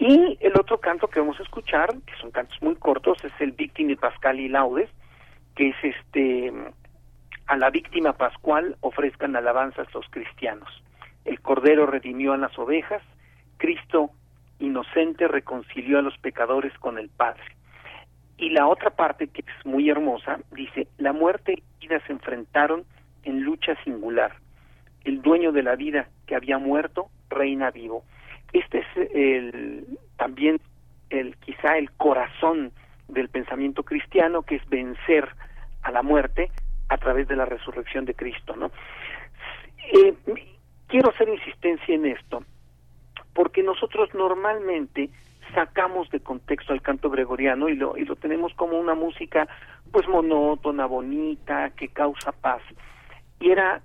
Y 0.05 0.37
el 0.41 0.59
otro 0.59 0.81
canto 0.81 1.07
que 1.07 1.21
vamos 1.21 1.39
a 1.39 1.45
escuchar, 1.45 1.95
que 2.05 2.17
son 2.21 2.33
cantos 2.33 2.61
muy 2.61 2.75
cortos, 2.75 3.23
es 3.23 3.33
el 3.39 3.53
Victime 3.53 3.95
Pascali 3.95 4.49
Laudes, 4.49 4.91
que 5.55 5.69
es 5.69 5.77
este 5.81 6.53
a 7.47 7.57
la 7.57 7.71
víctima 7.71 8.13
pascual 8.13 8.77
ofrezcan 8.81 9.37
alabanzas 9.37 9.87
los 9.95 10.05
cristianos. 10.11 10.69
El 11.25 11.41
Cordero 11.41 11.87
redimió 11.87 12.33
a 12.33 12.37
las 12.37 12.59
ovejas, 12.59 13.01
Cristo 13.59 14.11
inocente 14.59 15.29
reconcilió 15.29 16.01
a 16.01 16.03
los 16.03 16.19
pecadores 16.19 16.77
con 16.81 16.99
el 16.99 17.09
Padre. 17.09 17.45
Y 18.39 18.51
la 18.51 18.67
otra 18.67 18.91
parte 18.91 19.29
que 19.29 19.43
es 19.43 19.67
muy 19.67 19.89
hermosa 19.89 20.41
dice, 20.51 20.89
la 20.99 21.13
muerte 21.13 21.63
y 21.79 21.87
vida 21.87 22.05
se 22.09 22.13
enfrentaron 22.13 22.85
en 23.23 23.45
lucha 23.45 23.77
singular. 23.85 24.33
El 25.05 25.23
dueño 25.23 25.53
de 25.53 25.63
la 25.63 25.77
vida 25.77 26.09
que 26.27 26.35
había 26.35 26.59
muerto 26.59 27.07
reina 27.31 27.71
vivo. 27.71 28.03
Este 28.53 28.79
es 28.79 29.11
el 29.15 29.99
también 30.17 30.61
el 31.11 31.37
quizá 31.39 31.77
el 31.79 31.91
corazón 31.93 32.73
del 33.09 33.29
pensamiento 33.29 33.83
cristiano 33.83 34.43
que 34.43 34.57
es 34.57 34.69
vencer 34.69 35.29
a 35.83 35.91
la 35.91 36.03
muerte 36.03 36.51
a 36.89 36.97
través 36.99 37.29
de 37.29 37.37
la 37.37 37.45
resurrección 37.45 38.05
de 38.05 38.15
Cristo, 38.15 38.55
¿no? 38.57 38.71
Eh, 39.93 40.15
quiero 40.87 41.11
hacer 41.11 41.29
insistencia 41.29 41.95
en 41.95 42.07
esto 42.07 42.45
porque 43.35 43.63
nosotros 43.63 44.11
normalmente 44.15 45.11
sacamos 45.55 46.09
de 46.11 46.21
contexto 46.21 46.73
al 46.73 46.83
canto 46.83 47.11
gregoriano 47.11 47.69
y 47.69 47.75
lo 47.75 47.97
y 47.97 48.05
lo 48.05 48.17
tenemos 48.17 48.55
como 48.55 48.79
una 48.79 48.95
música 48.95 49.49
pues 49.91 50.09
monótona, 50.09 50.87
bonita, 50.87 51.71
que 51.71 51.89
causa 51.89 52.33
paz. 52.33 52.63
Y 53.41 53.51
era 53.51 53.83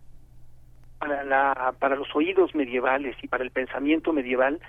para 0.99 1.23
la 1.23 1.73
para 1.79 1.95
los 1.95 2.13
oídos 2.15 2.55
medievales 2.55 3.15
y 3.21 3.27
para 3.27 3.43
el 3.43 3.51
pensamiento 3.51 4.13
medieval 4.13 4.59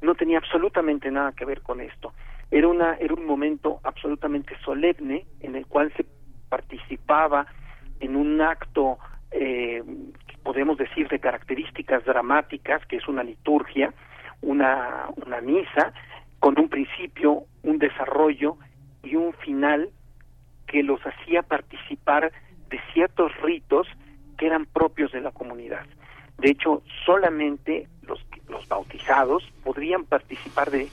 no 0.00 0.14
tenía 0.14 0.38
absolutamente 0.38 1.10
nada 1.10 1.32
que 1.32 1.44
ver 1.44 1.62
con 1.62 1.80
esto. 1.80 2.12
Era 2.50 2.68
una 2.68 2.94
era 2.94 3.14
un 3.14 3.26
momento 3.26 3.80
absolutamente 3.84 4.56
solemne 4.64 5.26
en 5.40 5.56
el 5.56 5.66
cual 5.66 5.92
se 5.96 6.06
participaba 6.48 7.46
en 8.00 8.16
un 8.16 8.40
acto 8.40 8.98
eh, 9.30 9.82
podemos 10.42 10.78
decir 10.78 11.08
de 11.08 11.18
características 11.18 12.04
dramáticas 12.04 12.84
que 12.86 12.96
es 12.96 13.08
una 13.08 13.22
liturgia, 13.22 13.92
una 14.40 15.06
una 15.16 15.40
misa 15.40 15.92
con 16.38 16.58
un 16.58 16.68
principio, 16.68 17.44
un 17.62 17.78
desarrollo 17.78 18.56
y 19.02 19.16
un 19.16 19.32
final 19.34 19.90
que 20.66 20.82
los 20.82 21.00
hacía 21.04 21.42
participar 21.42 22.32
de 22.68 22.80
ciertos 22.92 23.32
ritos 23.42 23.88
que 24.38 24.46
eran 24.46 24.64
propios 24.66 25.12
de 25.12 25.20
la 25.20 25.32
comunidad. 25.32 25.84
De 26.38 26.50
hecho, 26.50 26.82
solamente 27.04 27.88
los, 28.02 28.24
los 28.48 28.66
bautizados 28.68 29.42
podrían 29.64 30.04
participar 30.04 30.70
de 30.70 30.88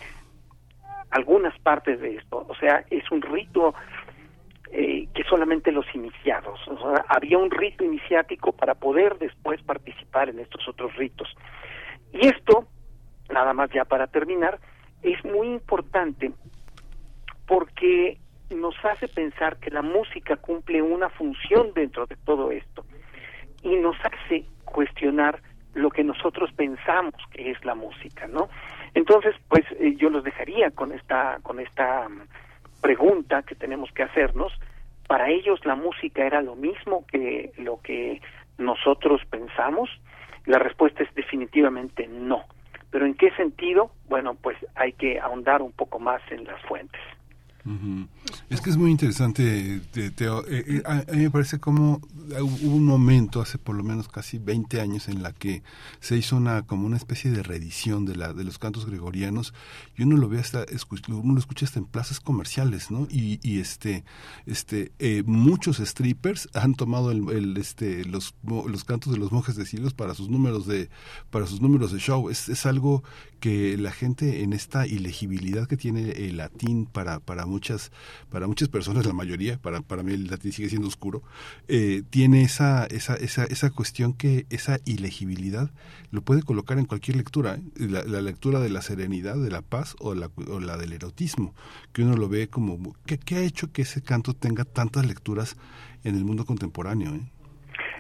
algunas 1.12 1.58
partes 1.60 2.02
de 2.02 2.16
esto. 2.16 2.46
O 2.50 2.56
sea, 2.56 2.84
es 2.90 3.10
un 3.12 3.22
rito 3.22 3.76
eh, 4.72 5.08
que 5.14 5.24
solamente 5.24 5.72
los 5.72 5.86
iniciados. 5.94 6.60
O 6.68 6.78
sea, 6.78 7.06
había 7.08 7.38
un 7.38 7.52
rito 7.52 7.84
iniciático 7.84 8.52
para 8.52 8.74
poder 8.74 9.18
después 9.20 9.62
participar 9.62 10.30
en 10.30 10.40
estos 10.40 10.68
otros 10.68 10.96
ritos. 10.96 11.30
Y 12.12 12.28
esto, 12.28 12.68
nada 13.30 13.54
más 13.54 13.70
ya 13.70 13.86
para 13.86 14.08
terminar, 14.08 14.60
es 15.04 15.24
muy 15.24 15.48
importante 15.48 16.32
porque 17.46 18.18
nos 18.50 18.76
hace 18.84 19.08
pensar 19.08 19.58
que 19.58 19.70
la 19.70 19.84
música 19.84 20.36
cumple 20.38 20.82
una 20.82 21.10
función 21.10 21.72
dentro 21.76 22.08
de 22.08 22.16
todo 22.16 22.52
esto 22.52 22.84
y 23.66 23.76
nos 23.78 23.98
hace 24.06 24.46
cuestionar 24.64 25.42
lo 25.74 25.90
que 25.90 26.04
nosotros 26.04 26.52
pensamos 26.54 27.16
que 27.32 27.52
es 27.52 27.66
la 27.66 27.76
música, 27.76 28.28
¿no? 28.28 28.48
Entonces, 28.94 29.36
pues 29.50 29.66
eh, 29.80 29.96
yo 29.98 30.10
los 30.10 30.24
dejaría 30.24 30.72
con 30.72 30.94
esta 30.94 31.40
con 31.44 31.60
esta 31.60 32.08
mm, 32.08 32.22
pregunta 32.82 33.44
que 33.44 33.56
tenemos 33.56 33.92
que 33.92 34.04
hacernos. 34.04 34.54
Para 35.08 35.30
ellos 35.30 35.60
la 35.66 35.76
música 35.76 36.26
era 36.26 36.42
lo 36.42 36.56
mismo 36.56 37.06
que 37.08 37.52
lo 37.58 37.82
que 37.82 38.22
nosotros 38.58 39.22
pensamos. 39.30 39.90
La 40.46 40.60
respuesta 40.60 41.04
es 41.04 41.14
definitivamente 41.16 42.08
no. 42.08 42.44
Pero 42.92 43.06
¿en 43.06 43.16
qué 43.16 43.32
sentido? 43.32 43.92
Bueno, 44.08 44.36
pues 44.36 44.58
hay 44.76 44.94
que 44.94 45.20
ahondar 45.20 45.62
un 45.62 45.74
poco 45.74 46.00
más 46.00 46.22
en 46.32 46.46
las 46.46 46.62
fuentes. 46.62 47.02
Ujú. 47.66 48.08
Es 48.52 48.62
que 48.62 48.70
es 48.70 48.78
muy 48.78 48.92
interesante, 48.92 49.82
te- 49.92 50.12
Teo. 50.12 50.46
Eh, 50.48 50.64
eh, 50.68 50.84
a, 50.86 51.00
a 51.12 51.16
mí 51.16 51.24
me 51.24 51.32
parece 51.32 51.60
como 51.60 52.00
hubo 52.40 52.76
un 52.76 52.86
momento 52.86 53.42
hace 53.42 53.58
por 53.58 53.76
lo 53.76 53.84
menos 53.84 54.08
casi 54.08 54.38
20 54.38 54.82
años 54.82 55.08
en 55.08 55.24
la 55.24 55.34
que 55.34 55.64
se 56.00 56.16
hizo 56.16 56.38
una 56.38 56.62
como 56.68 56.86
una 56.86 56.98
especie 56.98 57.32
de 57.32 57.42
reedición 57.42 58.06
de 58.06 58.16
la 58.16 58.34
de 58.34 58.44
los 58.44 58.60
cantos 58.60 58.86
gregorianos 58.86 59.54
y 59.98 60.04
uno 60.04 60.16
lo 60.18 60.30
ve 60.30 60.40
hasta 60.40 60.66
uno 61.10 61.34
lo 61.34 61.40
escucha 61.40 61.66
hasta 61.66 61.80
en 61.80 61.86
plazas 61.86 62.20
comerciales, 62.20 62.92
¿no? 62.92 63.08
Y, 63.10 63.40
este 63.60 64.04
este 64.46 64.92
eh, 65.00 65.24
muchos 65.26 65.78
strippers 65.78 66.50
han 66.54 66.76
tomado 66.76 67.10
el, 67.10 67.28
el, 67.32 67.58
este 67.58 68.06
los 68.06 68.36
los 68.44 68.84
cantos 68.84 69.12
de 69.12 69.18
los 69.20 69.32
monjes 69.32 69.56
de 69.56 69.66
Silos 69.66 69.96
para 69.96 70.14
sus 70.14 70.30
números 70.30 70.68
de 70.68 70.90
para 71.32 71.48
sus 71.48 71.62
números 71.62 71.92
de 71.92 72.00
show. 72.00 72.30
Es, 72.30 72.48
es 72.48 72.66
algo 72.68 73.04
que 73.46 73.78
la 73.78 73.92
gente 73.92 74.42
en 74.42 74.54
esta 74.54 74.88
ilegibilidad 74.88 75.68
que 75.68 75.78
tiene 75.78 76.10
el 76.14 76.38
latín 76.38 76.88
para 76.88 77.20
para 77.20 77.46
muchas 77.46 77.92
para 78.32 78.48
muchas 78.48 78.70
personas 78.70 79.06
la 79.06 79.14
mayoría 79.14 79.60
para 79.60 79.82
para 79.82 80.02
mí 80.02 80.14
el 80.14 80.26
latín 80.26 80.52
sigue 80.52 80.68
siendo 80.68 80.88
oscuro 80.88 81.22
eh, 81.68 82.02
tiene 82.10 82.42
esa 82.42 82.88
esa 82.88 83.14
esa 83.14 83.44
esa 83.44 83.70
cuestión 83.70 84.14
que 84.14 84.48
esa 84.50 84.80
ilegibilidad 84.86 85.70
lo 86.10 86.24
puede 86.24 86.42
colocar 86.42 86.80
en 86.80 86.86
cualquier 86.86 87.18
lectura 87.18 87.58
¿eh? 87.58 87.88
la, 87.88 88.22
lectura 88.24 88.60
de 88.60 88.70
la 88.72 88.82
serenidad 88.82 89.36
de 89.36 89.52
la 89.52 89.62
paz 89.62 89.96
o 90.00 90.16
la 90.16 90.32
o 90.48 90.60
la 90.60 90.78
del 90.78 90.94
erotismo 90.94 91.54
que 91.94 92.02
uno 92.02 92.18
lo 92.18 92.28
ve 92.28 92.48
como 92.48 92.96
¿qué, 93.06 93.20
qué 93.20 93.36
ha 93.36 93.42
hecho 93.42 93.72
que 93.72 93.84
ese 93.84 94.02
canto 94.02 94.34
tenga 94.34 94.66
tantas 94.66 95.06
lecturas 95.06 95.56
en 96.04 96.16
el 96.16 96.26
mundo 96.26 96.46
contemporáneo 96.46 97.14
¿eh? 97.14 97.22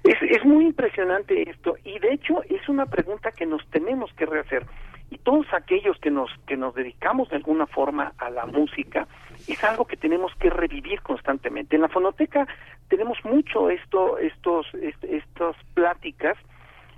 Es, 0.06 0.16
es 0.28 0.44
muy 0.44 0.66
impresionante 0.66 1.48
esto 1.48 1.78
y 1.84 2.00
de 2.00 2.14
hecho 2.14 2.42
es 2.50 2.68
una 2.68 2.88
pregunta 2.88 3.32
que 3.32 3.46
nos 3.46 3.64
tenemos 3.70 4.12
que 4.14 4.26
rehacer 4.26 4.66
y 5.10 5.18
todos 5.20 5.46
aquellos 5.54 5.98
que 6.00 6.10
nos 6.12 6.32
que 6.48 6.58
nos 6.58 6.74
dedicamos 6.76 7.30
de 7.30 7.36
alguna 7.38 7.68
forma 7.68 8.14
a 8.18 8.30
la 8.30 8.46
música 8.46 9.08
es 9.48 9.64
algo 9.64 9.86
que 9.86 9.98
tenemos 9.98 10.34
que 10.36 10.50
revivir 10.50 11.02
constantemente 11.02 11.76
en 11.76 11.84
la 11.84 11.90
fonoteca 11.90 12.48
tenemos 12.88 13.18
mucho 13.24 13.70
esto 13.70 14.18
estos 14.18 14.66
est- 14.76 15.04
estas 15.04 15.56
pláticas 15.74 16.38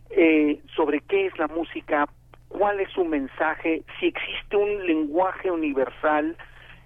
eh, 0.10 0.60
sobre 0.76 1.02
qué 1.02 1.28
es 1.28 1.38
la 1.38 1.48
música 1.48 2.08
cuál 2.48 2.80
es 2.80 2.90
su 2.92 3.04
mensaje 3.04 3.84
si 4.00 4.08
existe 4.08 4.56
un 4.56 4.86
lenguaje 4.88 5.52
universal 5.52 6.38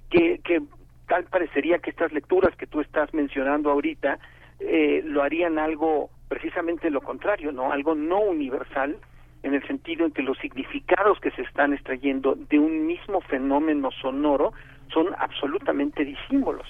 que 0.09 0.39
que 0.43 0.61
tal 1.07 1.25
parecería 1.25 1.79
que 1.79 1.91
estas 1.91 2.11
lecturas 2.13 2.55
que 2.55 2.65
tú 2.67 2.81
estás 2.81 3.13
mencionando 3.13 3.69
ahorita 3.69 4.17
eh, 4.59 5.01
lo 5.05 5.21
harían 5.23 5.59
algo 5.59 6.09
precisamente 6.29 6.89
lo 6.89 7.01
contrario, 7.01 7.51
¿no? 7.51 7.71
Algo 7.73 7.93
no 7.93 8.19
universal 8.21 8.95
en 9.43 9.53
el 9.53 9.65
sentido 9.67 10.05
en 10.05 10.11
que 10.11 10.21
los 10.21 10.37
significados 10.37 11.19
que 11.19 11.31
se 11.31 11.41
están 11.41 11.73
extrayendo 11.73 12.35
de 12.35 12.59
un 12.59 12.85
mismo 12.85 13.21
fenómeno 13.21 13.89
sonoro 14.01 14.53
son 14.93 15.07
absolutamente 15.17 16.05
disímbolos. 16.05 16.67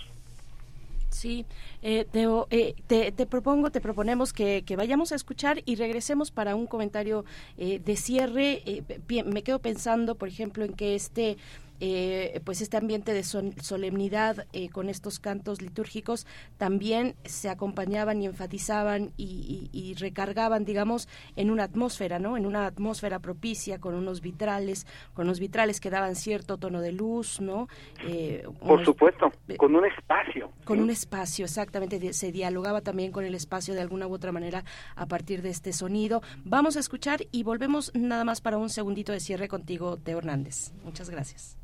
Sí, 1.09 1.45
eh, 1.81 2.05
Teo, 2.09 2.47
eh, 2.51 2.73
te, 2.87 3.11
te 3.11 3.25
propongo, 3.25 3.69
te 3.69 3.81
proponemos 3.81 4.31
que, 4.31 4.63
que 4.65 4.77
vayamos 4.77 5.11
a 5.11 5.15
escuchar 5.15 5.61
y 5.65 5.75
regresemos 5.75 6.31
para 6.31 6.55
un 6.55 6.67
comentario 6.67 7.25
eh, 7.57 7.79
de 7.79 7.95
cierre. 7.97 8.61
Eh, 8.65 8.83
me 9.25 9.43
quedo 9.43 9.59
pensando, 9.59 10.15
por 10.15 10.29
ejemplo, 10.29 10.63
en 10.63 10.73
que 10.73 10.95
este 10.95 11.35
eh, 11.83 12.39
pues 12.45 12.61
este 12.61 12.77
ambiente 12.77 13.11
de 13.11 13.23
solemnidad 13.23 14.45
eh, 14.53 14.69
con 14.69 14.87
estos 14.87 15.19
cantos 15.19 15.63
litúrgicos 15.63 16.27
también 16.57 17.15
se 17.25 17.49
acompañaban 17.49 18.21
y 18.21 18.27
enfatizaban 18.27 19.13
y, 19.17 19.67
y, 19.73 19.95
recargaban, 19.95 20.63
digamos, 20.63 21.09
en 21.35 21.49
una 21.49 21.63
atmósfera, 21.63 22.19
¿no? 22.19 22.37
En 22.37 22.45
una 22.45 22.67
atmósfera 22.67 23.17
propicia 23.17 23.79
con 23.79 23.95
unos 23.95 24.21
vitrales, 24.21 24.85
con 25.15 25.25
unos 25.25 25.39
vitrales 25.39 25.79
que 25.79 25.89
daban 25.89 26.15
cierto 26.15 26.57
tono 26.57 26.81
de 26.81 26.91
luz, 26.91 27.41
¿no? 27.41 27.67
Eh, 28.07 28.47
Por 28.59 28.85
supuesto, 28.85 29.31
con 29.57 29.75
un 29.75 29.83
espacio. 29.87 30.51
Con 30.65 30.81
un 30.81 30.91
espacio, 30.91 31.45
exactamente. 31.45 32.13
Se 32.13 32.31
dialogaba 32.31 32.81
también 32.81 33.11
con 33.11 33.25
el 33.25 33.33
espacio 33.33 33.73
de 33.73 33.81
alguna 33.81 34.05
u 34.05 34.13
otra 34.13 34.31
manera 34.31 34.63
a 34.95 35.07
partir 35.07 35.41
de 35.41 35.49
este 35.49 35.73
sonido. 35.73 36.21
Vamos 36.45 36.77
a 36.77 36.79
escuchar 36.79 37.25
y 37.31 37.41
volvemos 37.41 37.91
nada 37.95 38.23
más 38.23 38.39
para 38.39 38.59
un 38.59 38.69
segundito 38.69 39.13
de 39.13 39.19
cierre 39.19 39.47
contigo, 39.47 39.97
Teo 39.97 40.19
Hernández. 40.19 40.73
Muchas 40.83 41.09
gracias. 41.09 41.57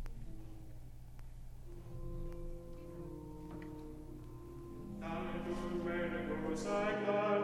zeigt 6.58 7.06
dein 7.06 7.38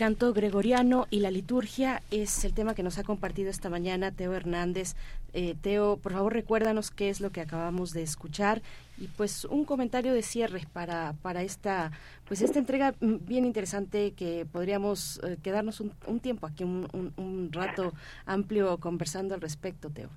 canto 0.00 0.32
gregoriano 0.32 1.04
y 1.10 1.20
la 1.20 1.30
liturgia 1.30 2.00
es 2.10 2.46
el 2.46 2.54
tema 2.54 2.74
que 2.74 2.82
nos 2.82 2.96
ha 2.96 3.04
compartido 3.04 3.50
esta 3.50 3.68
mañana 3.68 4.10
Teo 4.10 4.32
Hernández. 4.32 4.94
Eh, 5.34 5.56
Teo, 5.60 5.98
por 5.98 6.12
favor 6.12 6.32
recuérdanos 6.32 6.90
qué 6.90 7.10
es 7.10 7.20
lo 7.20 7.28
que 7.32 7.42
acabamos 7.42 7.92
de 7.92 8.02
escuchar 8.02 8.62
y 8.96 9.08
pues 9.08 9.44
un 9.44 9.66
comentario 9.66 10.14
de 10.14 10.22
cierre 10.22 10.62
para, 10.72 11.12
para 11.20 11.42
esta 11.42 11.90
pues 12.26 12.40
esta 12.40 12.58
entrega 12.58 12.94
bien 13.02 13.44
interesante 13.44 14.14
que 14.16 14.46
podríamos 14.50 15.20
eh, 15.22 15.36
quedarnos 15.44 15.82
un, 15.82 16.20
tiempo 16.20 16.46
aquí, 16.46 16.64
un, 16.64 16.88
un, 17.18 17.50
rato 17.52 17.92
amplio 18.24 18.78
conversando 18.78 19.34
al 19.34 19.42
respecto, 19.42 19.90
Teo. 19.90 20.08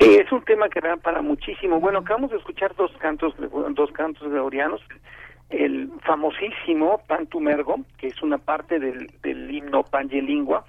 Sí, 0.00 0.16
es 0.16 0.30
un 0.32 0.44
tema 0.44 0.68
que 0.68 0.82
da 0.82 0.98
para 0.98 1.22
muchísimo. 1.22 1.80
Bueno, 1.80 2.00
acabamos 2.00 2.30
de 2.30 2.36
escuchar 2.36 2.76
dos 2.76 2.90
cantos, 2.98 3.32
dos 3.70 3.90
cantos 3.92 4.28
gregorianos 4.28 4.82
famosísimo 6.04 7.00
Pantumergo, 7.06 7.80
que 7.98 8.08
es 8.08 8.22
una 8.22 8.38
parte 8.38 8.78
del, 8.78 9.10
del 9.22 9.50
himno 9.50 9.82
Pangelingua, 9.82 10.64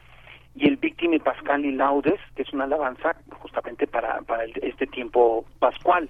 y 0.55 0.67
el 0.67 0.77
Víctime 0.77 1.19
Pascal 1.19 1.65
y 1.65 1.71
Laudes, 1.71 2.19
que 2.35 2.43
es 2.43 2.53
una 2.53 2.63
alabanza 2.63 3.15
justamente 3.39 3.87
para, 3.87 4.21
este 4.61 4.87
tiempo 4.87 5.45
pascual. 5.59 6.09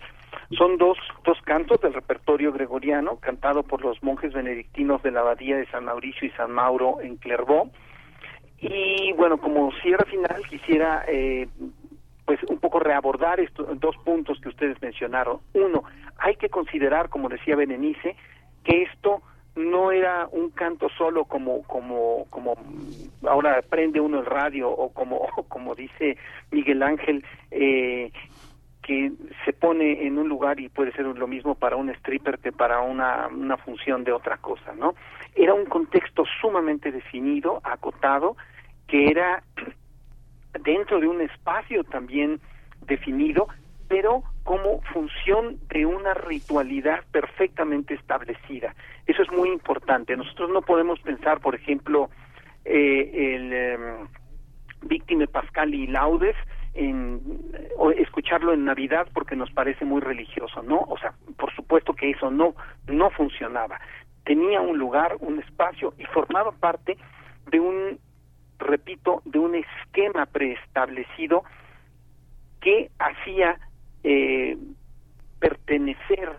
Son 0.56 0.78
dos, 0.78 0.98
dos 1.24 1.40
cantos 1.44 1.82
del 1.82 1.94
repertorio 1.94 2.52
gregoriano, 2.52 3.18
cantado 3.18 3.64
por 3.64 3.82
los 3.82 4.02
monjes 4.04 4.34
benedictinos 4.34 5.02
de 5.02 5.12
la 5.12 5.22
abadía 5.22 5.58
de 5.58 5.66
San 5.68 5.86
Mauricio 5.86 6.28
y 6.28 6.32
San 6.32 6.52
Mauro 6.52 7.02
en 7.02 7.18
Clairvaux. 7.18 7.72
Y 8.60 9.14
bueno, 9.14 9.38
como 9.38 9.72
cierre 9.82 10.06
final, 10.06 10.44
quisiera 10.48 11.04
eh, 11.08 11.48
pues 12.26 12.40
un 12.44 12.60
poco 12.60 12.80
reabordar 12.80 13.40
estos 13.40 13.80
dos 13.80 13.96
puntos 13.98 14.40
que 14.40 14.50
ustedes 14.50 14.80
mencionaron. 14.80 15.40
Uno, 15.54 15.84
hay 16.18 16.36
que 16.36 16.50
considerar, 16.50 17.10
como 17.10 17.30
decía 17.30 17.56
Benenice, 17.56 18.16
que 18.66 18.84
esto 18.84 19.22
no 19.56 19.92
era 19.92 20.28
un 20.32 20.50
canto 20.50 20.90
solo 20.98 21.24
como 21.24 21.64
como 21.64 22.26
como 22.30 22.58
ahora 23.26 23.62
prende 23.62 24.02
uno 24.02 24.20
el 24.20 24.26
radio 24.26 24.70
o 24.70 24.92
como 24.92 25.28
como 25.48 25.76
dice 25.76 26.18
Miguel 26.52 26.84
Ángel 26.84 27.24
eh, 27.52 28.12
que 28.86 29.12
se 29.44 29.52
pone 29.52 30.06
en 30.06 30.20
un 30.20 30.30
lugar 30.30 30.60
y 30.60 30.70
puede 30.70 30.92
ser 30.92 31.06
lo 31.06 31.28
mismo 31.28 31.56
para 31.56 31.76
un 31.76 31.90
stripper 31.90 32.38
que 32.38 32.52
para 32.52 32.82
una, 32.82 33.28
una 33.30 33.58
función 33.58 34.04
de 34.04 34.12
otra 34.12 34.38
cosa, 34.38 34.76
¿no? 34.78 34.94
Era 35.34 35.56
un 35.56 35.66
contexto 35.66 36.24
sumamente 36.40 36.92
definido, 36.92 37.62
acotado, 37.64 38.38
que 38.88 39.08
era 39.08 39.42
dentro 40.64 41.00
de 41.00 41.08
un 41.08 41.20
espacio 41.22 41.84
también 41.84 42.40
definido, 42.86 43.48
pero 43.88 44.24
como 44.46 44.80
función 44.94 45.58
de 45.70 45.88
una 45.88 46.14
ritualidad 46.14 47.00
perfectamente 47.12 47.96
establecida. 47.96 48.76
Eso 49.08 49.24
es 49.24 49.32
muy 49.32 49.50
importante. 49.50 50.16
Nosotros 50.16 50.52
no 50.52 50.62
podemos 50.62 51.00
pensar, 51.02 51.40
por 51.40 51.56
ejemplo, 51.56 52.12
eh, 52.64 53.36
el 53.36 53.54
eh, 53.54 53.78
Víctime 54.84 55.28
Pascal 55.28 55.74
y 55.74 55.88
Laudes 55.88 56.36
en 56.76 57.22
o 57.78 57.90
escucharlo 57.90 58.54
en 58.54 58.66
Navidad 58.66 59.08
porque 59.14 59.36
nos 59.36 59.50
parece 59.52 59.84
muy 59.84 60.00
religioso, 60.02 60.62
¿no? 60.62 60.82
O 60.90 60.98
sea, 61.00 61.14
por 61.38 61.52
supuesto 61.56 61.94
que 61.94 62.12
eso 62.12 62.30
no 62.30 62.54
no 62.86 63.10
funcionaba. 63.10 63.80
Tenía 64.26 64.62
un 64.62 64.78
lugar, 64.78 65.16
un 65.22 65.40
espacio 65.40 65.94
y 65.98 66.04
formaba 66.06 66.52
parte 66.52 66.98
de 67.50 67.60
un 67.60 68.00
repito, 68.60 69.24
de 69.26 69.40
un 69.40 69.56
esquema 69.56 70.28
preestablecido 70.28 71.44
que 72.62 72.92
hacía 73.00 73.58
eh, 74.08 74.56
pertenecer 75.40 76.30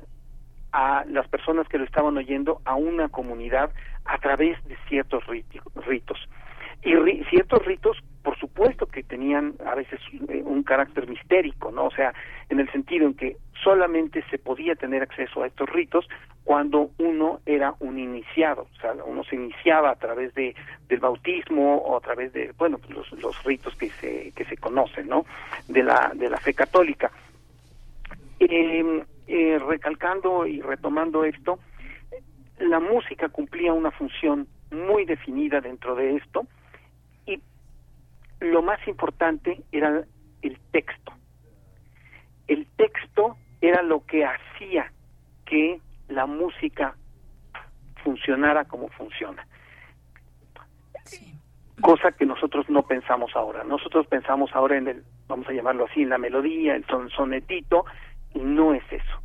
a 0.72 1.04
las 1.08 1.26
personas 1.28 1.66
que 1.68 1.78
lo 1.78 1.84
estaban 1.84 2.16
oyendo 2.16 2.60
a 2.64 2.76
una 2.76 3.08
comunidad 3.08 3.70
a 4.04 4.18
través 4.18 4.62
de 4.66 4.76
ciertos 4.88 5.24
ritos. 5.26 6.28
Y 6.82 6.94
ciertos 7.30 7.64
ritos, 7.64 7.96
por 8.22 8.38
supuesto 8.38 8.86
que 8.86 9.02
tenían 9.02 9.54
a 9.66 9.74
veces 9.74 9.98
eh, 10.28 10.42
un 10.44 10.62
carácter 10.62 11.08
mistérico, 11.08 11.72
¿no? 11.72 11.86
O 11.86 11.90
sea, 11.90 12.14
en 12.48 12.60
el 12.60 12.70
sentido 12.70 13.06
en 13.06 13.14
que 13.14 13.36
solamente 13.64 14.22
se 14.30 14.38
podía 14.38 14.76
tener 14.76 15.02
acceso 15.02 15.42
a 15.42 15.48
estos 15.48 15.68
ritos 15.70 16.06
cuando 16.44 16.90
uno 16.98 17.40
era 17.44 17.74
un 17.80 17.98
iniciado, 17.98 18.68
o 18.72 18.80
sea, 18.80 18.92
uno 19.04 19.24
se 19.24 19.34
iniciaba 19.34 19.90
a 19.90 19.96
través 19.96 20.32
de 20.34 20.54
del 20.88 21.00
bautismo 21.00 21.78
o 21.78 21.96
a 21.96 22.00
través 22.00 22.32
de, 22.32 22.52
bueno, 22.56 22.78
pues 22.78 22.90
los, 22.90 23.12
los 23.20 23.42
ritos 23.42 23.74
que 23.74 23.90
se 23.90 24.30
que 24.30 24.44
se 24.44 24.56
conocen, 24.56 25.08
¿no? 25.08 25.26
De 25.66 25.82
la 25.82 26.12
de 26.14 26.30
la 26.30 26.36
fe 26.36 26.54
católica. 26.54 27.10
Eh, 28.38 29.04
eh, 29.28 29.58
recalcando 29.58 30.46
y 30.46 30.60
retomando 30.60 31.24
esto, 31.24 31.58
la 32.58 32.78
música 32.80 33.28
cumplía 33.28 33.72
una 33.72 33.90
función 33.90 34.46
muy 34.70 35.04
definida 35.04 35.60
dentro 35.60 35.94
de 35.94 36.16
esto 36.16 36.46
y 37.26 37.40
lo 38.40 38.62
más 38.62 38.78
importante 38.86 39.62
era 39.72 40.04
el 40.42 40.58
texto. 40.70 41.12
El 42.46 42.66
texto 42.76 43.36
era 43.60 43.82
lo 43.82 44.04
que 44.06 44.24
hacía 44.24 44.92
que 45.44 45.80
la 46.08 46.26
música 46.26 46.94
funcionara 48.04 48.64
como 48.66 48.88
funciona. 48.90 49.46
Cosa 51.80 52.12
que 52.12 52.24
nosotros 52.26 52.70
no 52.70 52.82
pensamos 52.82 53.34
ahora. 53.34 53.64
Nosotros 53.64 54.06
pensamos 54.06 54.50
ahora 54.54 54.78
en 54.78 54.88
el, 54.88 55.04
vamos 55.26 55.48
a 55.48 55.52
llamarlo 55.52 55.86
así, 55.86 56.02
en 56.02 56.10
la 56.10 56.18
melodía, 56.18 56.76
el 56.76 56.86
son 56.86 57.10
sonetito, 57.10 57.84
y 58.36 58.40
no 58.40 58.74
es 58.74 58.84
eso. 58.90 59.20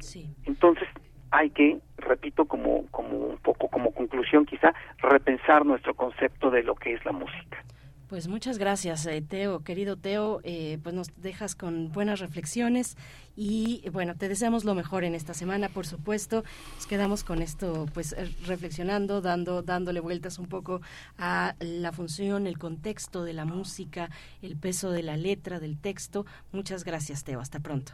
Sí. 0.00 0.34
Entonces 0.44 0.88
hay 1.30 1.50
que, 1.50 1.78
repito, 1.96 2.44
como, 2.44 2.86
como 2.90 3.16
un 3.16 3.38
poco 3.38 3.68
como 3.68 3.92
conclusión 3.92 4.44
quizá, 4.46 4.74
repensar 4.98 5.64
nuestro 5.64 5.94
concepto 5.94 6.50
de 6.50 6.62
lo 6.62 6.74
que 6.74 6.94
es 6.94 7.04
la 7.04 7.12
música. 7.12 7.64
Pues 8.12 8.28
muchas 8.28 8.58
gracias, 8.58 9.06
eh, 9.06 9.22
Teo, 9.26 9.64
querido 9.64 9.96
Teo. 9.96 10.40
Eh, 10.44 10.78
pues 10.82 10.94
nos 10.94 11.22
dejas 11.22 11.54
con 11.54 11.90
buenas 11.92 12.20
reflexiones 12.20 12.98
y 13.36 13.88
bueno, 13.90 14.14
te 14.14 14.28
deseamos 14.28 14.66
lo 14.66 14.74
mejor 14.74 15.04
en 15.04 15.14
esta 15.14 15.32
semana, 15.32 15.70
por 15.70 15.86
supuesto. 15.86 16.44
Nos 16.74 16.86
quedamos 16.86 17.24
con 17.24 17.40
esto, 17.40 17.86
pues 17.94 18.12
eh, 18.12 18.30
reflexionando, 18.44 19.22
dando, 19.22 19.62
dándole 19.62 20.00
vueltas 20.00 20.38
un 20.38 20.46
poco 20.46 20.82
a 21.16 21.54
la 21.60 21.92
función, 21.92 22.46
el 22.46 22.58
contexto 22.58 23.24
de 23.24 23.32
la 23.32 23.46
música, 23.46 24.10
el 24.42 24.58
peso 24.58 24.90
de 24.90 25.02
la 25.02 25.16
letra, 25.16 25.58
del 25.58 25.80
texto. 25.80 26.26
Muchas 26.52 26.84
gracias, 26.84 27.24
Teo. 27.24 27.40
Hasta 27.40 27.60
pronto. 27.60 27.92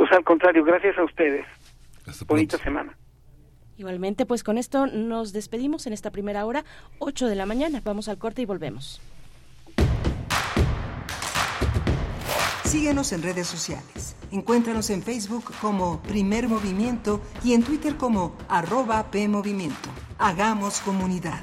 Pues 0.00 0.12
al 0.12 0.24
contrario, 0.24 0.64
gracias 0.64 0.96
a 0.96 1.04
ustedes. 1.04 1.44
Bonita 2.26 2.56
semana. 2.56 2.96
Igualmente, 3.76 4.24
pues 4.24 4.42
con 4.42 4.56
esto 4.56 4.86
nos 4.86 5.34
despedimos 5.34 5.86
en 5.86 5.92
esta 5.92 6.10
primera 6.10 6.46
hora, 6.46 6.64
8 7.00 7.26
de 7.26 7.34
la 7.34 7.44
mañana. 7.44 7.82
Vamos 7.84 8.08
al 8.08 8.16
corte 8.16 8.40
y 8.40 8.46
volvemos. 8.46 9.02
Síguenos 12.64 13.12
en 13.12 13.22
redes 13.22 13.46
sociales. 13.46 14.16
Encuéntranos 14.32 14.88
en 14.88 15.02
Facebook 15.02 15.52
como 15.60 16.00
Primer 16.00 16.48
Movimiento 16.48 17.20
y 17.44 17.52
en 17.52 17.62
Twitter 17.62 17.96
como 17.96 18.38
arroba 18.48 19.10
PMovimiento. 19.10 19.90
Hagamos 20.18 20.80
comunidad. 20.80 21.42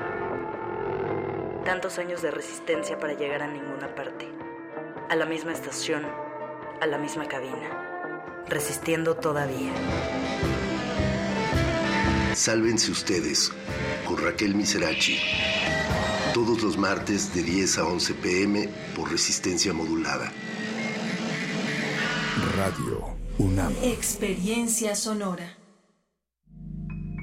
Tantos 1.65 1.99
años 1.99 2.21
de 2.21 2.31
resistencia 2.31 2.99
para 2.99 3.13
llegar 3.13 3.43
a 3.43 3.47
ninguna 3.47 3.93
parte 3.93 4.27
a 5.11 5.15
la 5.15 5.25
misma 5.25 5.51
estación, 5.51 6.05
a 6.79 6.85
la 6.87 6.97
misma 6.97 7.27
cabina, 7.27 8.45
resistiendo 8.47 9.15
todavía. 9.15 9.73
Sálvense 12.33 12.91
ustedes 12.91 13.51
con 14.07 14.17
Raquel 14.17 14.55
Miserachi. 14.55 15.19
Todos 16.33 16.63
los 16.63 16.77
martes 16.77 17.35
de 17.35 17.43
10 17.43 17.77
a 17.79 17.85
11 17.85 18.13
pm 18.13 18.69
por 18.95 19.11
resistencia 19.11 19.73
modulada. 19.73 20.31
Radio 22.55 23.17
UNAM. 23.37 23.75
Experiencia 23.83 24.95
sonora. 24.95 25.60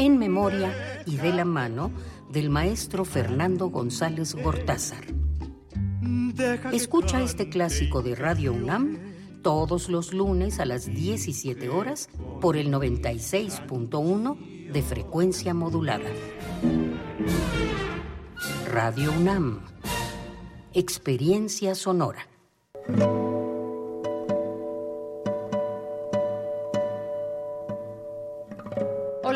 en 0.00 0.18
memoria 0.18 1.02
y 1.04 1.18
de 1.18 1.30
la 1.30 1.44
mano 1.44 1.92
del 2.30 2.48
maestro 2.48 3.04
Fernando 3.04 3.68
González 3.68 4.34
Gortázar. 4.34 5.04
Escucha 6.72 7.22
este 7.22 7.50
clásico 7.50 8.00
de 8.00 8.14
Radio 8.14 8.54
UNAM 8.54 8.98
todos 9.42 9.90
los 9.90 10.14
lunes 10.14 10.58
a 10.58 10.64
las 10.64 10.86
17 10.86 11.68
horas 11.68 12.08
por 12.40 12.56
el 12.56 12.72
96.1 12.72 14.72
de 14.72 14.82
frecuencia 14.82 15.52
modulada. 15.52 16.08
Radio 18.70 19.12
UNAM. 19.12 19.60
Experiencia 20.72 21.74
sonora. 21.74 22.26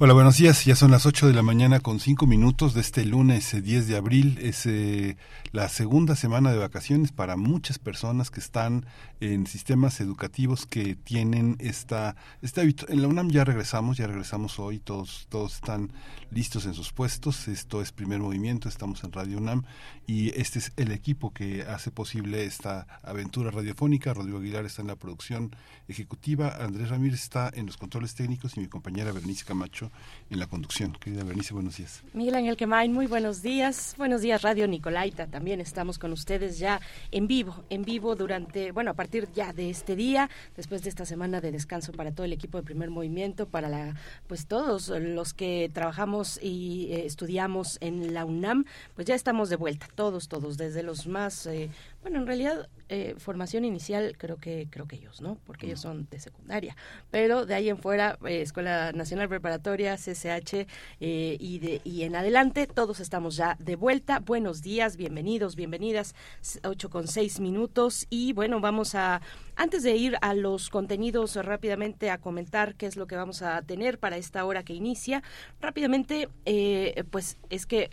Hola, 0.00 0.12
buenos 0.12 0.38
días. 0.38 0.64
Ya 0.64 0.74
son 0.74 0.90
las 0.90 1.06
8 1.06 1.28
de 1.28 1.34
la 1.34 1.42
mañana 1.42 1.78
con 1.78 2.00
5 2.00 2.26
minutos 2.26 2.74
de 2.74 2.80
este 2.80 3.04
lunes 3.04 3.54
10 3.62 3.86
de 3.86 3.96
abril. 3.96 4.40
Es 4.42 4.66
eh, 4.66 5.16
la 5.52 5.68
segunda 5.68 6.16
semana 6.16 6.50
de 6.50 6.58
vacaciones 6.58 7.12
para 7.12 7.36
muchas 7.36 7.78
personas 7.78 8.32
que 8.32 8.40
están 8.40 8.86
en 9.20 9.46
sistemas 9.46 10.00
educativos 10.00 10.66
que 10.66 10.96
tienen 10.96 11.54
esta, 11.60 12.16
hábito. 12.56 12.88
En 12.88 13.02
la 13.02 13.08
UNAM 13.08 13.30
ya 13.30 13.44
regresamos, 13.44 13.96
ya 13.96 14.08
regresamos 14.08 14.58
hoy, 14.58 14.80
todos, 14.80 15.28
todos 15.30 15.54
están 15.54 15.92
listos 16.34 16.66
en 16.66 16.74
sus 16.74 16.92
puestos. 16.92 17.46
Esto 17.46 17.80
es 17.80 17.92
primer 17.92 18.18
movimiento, 18.18 18.68
estamos 18.68 19.04
en 19.04 19.12
Radio 19.12 19.38
UNAM 19.38 19.62
y 20.06 20.28
este 20.38 20.58
es 20.58 20.72
el 20.76 20.90
equipo 20.90 21.32
que 21.32 21.62
hace 21.62 21.92
posible 21.92 22.44
esta 22.44 22.86
aventura 23.02 23.52
radiofónica. 23.52 24.12
Rodrigo 24.12 24.38
Aguilar 24.38 24.64
está 24.64 24.82
en 24.82 24.88
la 24.88 24.96
producción 24.96 25.54
ejecutiva, 25.86 26.56
Andrés 26.60 26.90
Ramírez 26.90 27.22
está 27.22 27.50
en 27.54 27.66
los 27.66 27.76
controles 27.76 28.14
técnicos 28.16 28.56
y 28.56 28.60
mi 28.60 28.66
compañera 28.66 29.12
Bernice 29.12 29.44
Camacho 29.44 29.92
en 30.28 30.40
la 30.40 30.48
conducción. 30.48 30.92
Querida 30.92 31.22
Bernice, 31.22 31.54
buenos 31.54 31.76
días. 31.76 32.02
Miguel 32.12 32.34
Ángel 32.34 32.56
Quemain, 32.56 32.92
muy 32.92 33.06
buenos 33.06 33.40
días. 33.40 33.94
Buenos 33.96 34.20
días, 34.20 34.42
Radio 34.42 34.66
Nicolaita. 34.66 35.28
También 35.28 35.60
estamos 35.60 36.00
con 36.00 36.12
ustedes 36.12 36.58
ya 36.58 36.80
en 37.12 37.28
vivo, 37.28 37.64
en 37.70 37.84
vivo 37.84 38.16
durante, 38.16 38.72
bueno, 38.72 38.90
a 38.90 38.94
partir 38.94 39.28
ya 39.32 39.52
de 39.52 39.70
este 39.70 39.94
día, 39.94 40.28
después 40.56 40.82
de 40.82 40.88
esta 40.88 41.06
semana 41.06 41.40
de 41.40 41.52
descanso 41.52 41.92
para 41.92 42.10
todo 42.10 42.24
el 42.24 42.32
equipo 42.32 42.58
de 42.58 42.64
primer 42.64 42.90
movimiento, 42.90 43.46
para 43.46 43.68
la, 43.68 43.94
pues 44.26 44.46
todos 44.46 44.88
los 44.88 45.32
que 45.32 45.70
trabajamos 45.72 46.23
y 46.40 46.88
eh, 46.92 47.06
estudiamos 47.06 47.78
en 47.80 48.14
la 48.14 48.24
UNAM, 48.24 48.64
pues 48.94 49.06
ya 49.06 49.14
estamos 49.14 49.48
de 49.48 49.56
vuelta, 49.56 49.86
todos, 49.94 50.28
todos, 50.28 50.56
desde 50.56 50.82
los 50.82 51.06
más, 51.06 51.46
eh, 51.46 51.70
bueno, 52.04 52.18
en 52.18 52.26
realidad 52.26 52.68
eh, 52.90 53.14
formación 53.16 53.64
inicial 53.64 54.14
creo 54.18 54.36
que 54.36 54.68
creo 54.70 54.86
que 54.86 54.96
ellos, 54.96 55.22
¿no? 55.22 55.38
Porque 55.46 55.64
ellos 55.64 55.80
son 55.80 56.06
de 56.10 56.20
secundaria, 56.20 56.76
pero 57.10 57.46
de 57.46 57.54
ahí 57.54 57.70
en 57.70 57.78
fuera 57.78 58.18
eh, 58.26 58.42
Escuela 58.42 58.92
Nacional 58.92 59.26
Preparatoria, 59.26 59.96
CCH 59.96 60.66
eh, 61.00 61.36
y 61.40 61.60
de 61.60 61.80
y 61.82 62.02
en 62.02 62.14
adelante 62.14 62.66
todos 62.66 63.00
estamos 63.00 63.36
ya 63.36 63.56
de 63.58 63.76
vuelta. 63.76 64.18
Buenos 64.20 64.60
días, 64.60 64.98
bienvenidos, 64.98 65.56
bienvenidas. 65.56 66.14
8 66.62 66.90
con 66.90 67.08
6 67.08 67.40
minutos 67.40 68.06
y 68.10 68.34
bueno, 68.34 68.60
vamos 68.60 68.94
a 68.94 69.22
antes 69.56 69.82
de 69.82 69.96
ir 69.96 70.18
a 70.20 70.34
los 70.34 70.68
contenidos 70.68 71.36
rápidamente 71.36 72.10
a 72.10 72.18
comentar 72.18 72.74
qué 72.74 72.84
es 72.84 72.96
lo 72.96 73.06
que 73.06 73.16
vamos 73.16 73.40
a 73.40 73.62
tener 73.62 73.98
para 73.98 74.18
esta 74.18 74.44
hora 74.44 74.62
que 74.62 74.74
inicia, 74.74 75.22
rápidamente 75.58 76.28
pues 77.10 77.38
es 77.48 77.64
que 77.64 77.88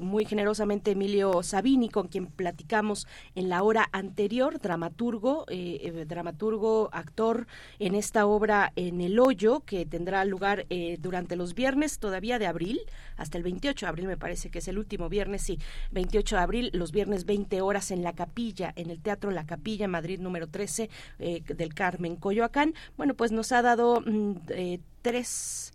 muy 0.00 0.24
generosamente 0.24 0.92
Emilio 0.92 1.42
Sabini 1.42 1.90
con 1.90 2.08
quien 2.08 2.26
platicamos 2.26 3.06
en 3.34 3.49
la 3.50 3.64
hora 3.64 3.88
anterior, 3.90 4.60
dramaturgo, 4.60 5.44
eh, 5.48 5.80
eh, 5.82 6.04
dramaturgo, 6.04 6.88
actor 6.92 7.48
en 7.80 7.96
esta 7.96 8.24
obra 8.24 8.72
En 8.76 9.00
el 9.00 9.18
Hoyo, 9.18 9.64
que 9.66 9.84
tendrá 9.84 10.24
lugar 10.24 10.66
eh, 10.70 10.98
durante 11.00 11.34
los 11.34 11.54
viernes 11.54 11.98
todavía 11.98 12.38
de 12.38 12.46
abril, 12.46 12.80
hasta 13.16 13.38
el 13.38 13.42
28 13.42 13.86
de 13.86 13.90
abril 13.90 14.06
me 14.06 14.16
parece 14.16 14.50
que 14.50 14.60
es 14.60 14.68
el 14.68 14.78
último 14.78 15.08
viernes, 15.08 15.42
sí, 15.42 15.58
28 15.90 16.36
de 16.36 16.42
abril, 16.42 16.70
los 16.74 16.92
viernes 16.92 17.26
20 17.26 17.60
horas 17.60 17.90
en 17.90 18.04
la 18.04 18.12
capilla, 18.12 18.72
en 18.76 18.88
el 18.88 19.00
Teatro 19.00 19.32
La 19.32 19.44
Capilla, 19.44 19.88
Madrid 19.88 20.20
número 20.20 20.46
13 20.46 20.88
del 21.18 21.74
Carmen 21.74 22.14
Coyoacán. 22.14 22.74
Bueno, 22.96 23.14
pues 23.14 23.32
nos 23.32 23.50
ha 23.50 23.62
dado 23.62 24.00
mm, 24.00 24.36
tres 25.02 25.72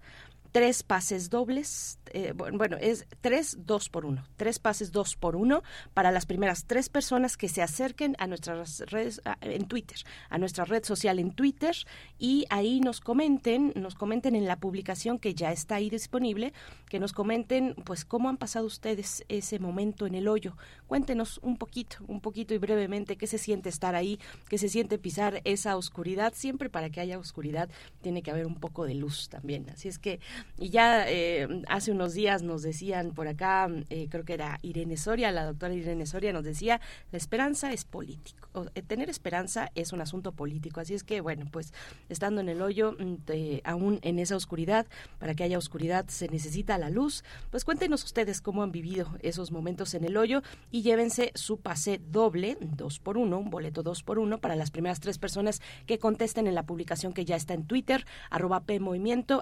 tres 0.56 0.84
pases 0.84 1.30
dobles, 1.30 2.00
eh, 2.14 2.32
bueno, 2.32 2.78
es 2.80 3.06
tres, 3.20 3.58
dos 3.66 3.90
por 3.90 4.06
uno, 4.06 4.26
tres 4.38 4.58
pases 4.58 4.94
dos 4.94 5.18
por 5.18 5.36
uno 5.36 5.64
para 5.94 6.14
las 6.14 6.26
primeras 6.26 6.64
tres 6.64 6.88
personas 6.88 7.36
que 7.36 7.50
se 7.50 7.62
acerquen 7.62 8.16
a 8.20 8.28
nuestras 8.28 8.80
redes 8.88 9.20
en 9.42 9.68
Twitter, 9.68 9.98
a 10.30 10.38
nuestra 10.38 10.64
red 10.64 10.86
social 10.86 11.20
en 11.20 11.34
Twitter 11.34 11.76
y 12.18 12.46
ahí 12.50 12.80
nos 12.80 13.02
comenten, 13.02 13.74
nos 13.76 13.96
comenten 13.96 14.34
en 14.34 14.46
la 14.46 14.56
publicación 14.56 15.20
que 15.20 15.36
ya 15.36 15.52
está 15.52 15.76
ahí 15.76 15.90
disponible, 15.90 16.54
que 16.88 17.02
nos 17.02 17.12
comenten 17.12 17.76
pues 17.84 18.06
cómo 18.06 18.30
han 18.30 18.38
pasado 18.38 18.66
ustedes 18.66 19.26
ese 19.28 19.60
momento 19.60 20.06
en 20.06 20.16
el 20.16 20.30
hoyo. 20.30 20.56
Cuéntenos 20.88 21.40
un 21.42 21.58
poquito, 21.58 21.98
un 22.08 22.22
poquito 22.22 22.54
y 22.54 22.58
brevemente 22.58 23.16
qué 23.18 23.28
se 23.28 23.38
siente 23.38 23.70
estar 23.70 23.96
ahí, 23.96 24.20
qué 24.50 24.58
se 24.58 24.70
siente 24.70 24.98
pisar 24.98 25.42
esa 25.44 25.78
oscuridad. 25.78 26.34
Siempre 26.36 26.70
para 26.70 26.90
que 26.90 27.00
haya 27.00 27.18
oscuridad 27.18 27.70
tiene 28.02 28.22
que 28.22 28.32
haber 28.32 28.46
un 28.46 28.56
poco 28.56 28.86
de 28.86 28.94
luz 28.94 29.30
también. 29.30 29.70
Así 29.70 29.88
es 29.88 30.00
que 30.00 30.20
y 30.58 30.70
ya 30.70 31.10
eh, 31.10 31.64
hace 31.68 31.92
unos 31.92 32.14
días 32.14 32.44
nos 32.44 32.62
decían 32.62 33.12
por 33.12 33.28
acá, 33.28 33.68
eh, 33.90 34.08
creo 34.10 34.26
que 34.26 34.34
era 34.34 34.60
Irene 34.62 34.98
Soria, 34.98 35.32
la 35.32 35.46
doctora 35.46 35.74
Irene 35.74 36.06
Soria 36.06 36.34
nos 36.34 36.44
decía, 36.44 36.80
la 37.12 37.18
esperanza 37.18 37.74
es 37.74 37.86
político. 37.86 38.66
Eh, 38.76 38.82
tener 38.82 39.10
esperanza 39.10 39.72
es 39.76 39.92
un 39.92 40.02
asunto 40.02 40.32
político. 40.32 40.80
Así 40.80 40.94
es 40.94 41.04
que, 41.04 41.22
bueno, 41.22 41.46
pues 41.52 41.74
estando 42.10 42.42
en 42.42 42.50
el 42.50 42.62
hoyo, 42.62 42.94
mm, 42.94 43.16
aún 43.64 44.00
en 44.02 44.20
esa 44.20 44.36
oscuridad, 44.36 44.86
para 45.20 45.34
que 45.34 45.44
haya 45.44 45.58
oscuridad 45.58 46.06
se 46.08 46.28
necesita 46.28 46.78
la 46.78 46.90
luz. 46.90 47.24
Pues 47.52 47.66
cuéntenos 47.66 48.04
ustedes 48.04 48.42
cómo 48.42 48.64
han 48.64 48.72
vivido 48.72 49.18
esos 49.22 49.52
momentos 49.52 49.94
en 49.94 50.04
el 50.04 50.18
hoyo 50.18 50.42
y 50.76 50.82
llévense 50.82 51.32
su 51.36 51.62
pase 51.62 52.02
doble, 52.06 52.58
dos 52.60 53.00
por 53.00 53.18
uno, 53.18 53.40
un 53.40 53.50
boleto 53.50 53.82
dos 53.82 54.04
por 54.04 54.20
uno, 54.20 54.40
para 54.40 54.58
las 54.58 54.72
primeras 54.72 55.00
tres 55.00 55.18
personas 55.18 55.62
que 55.86 56.00
contesten 56.00 56.48
en 56.48 56.54
la 56.54 56.64
publicación 56.64 57.14
que 57.14 57.24
ya 57.24 57.38
está 57.38 57.54
en 57.54 57.66
Twitter, 57.66 58.06
arroba 58.30 58.62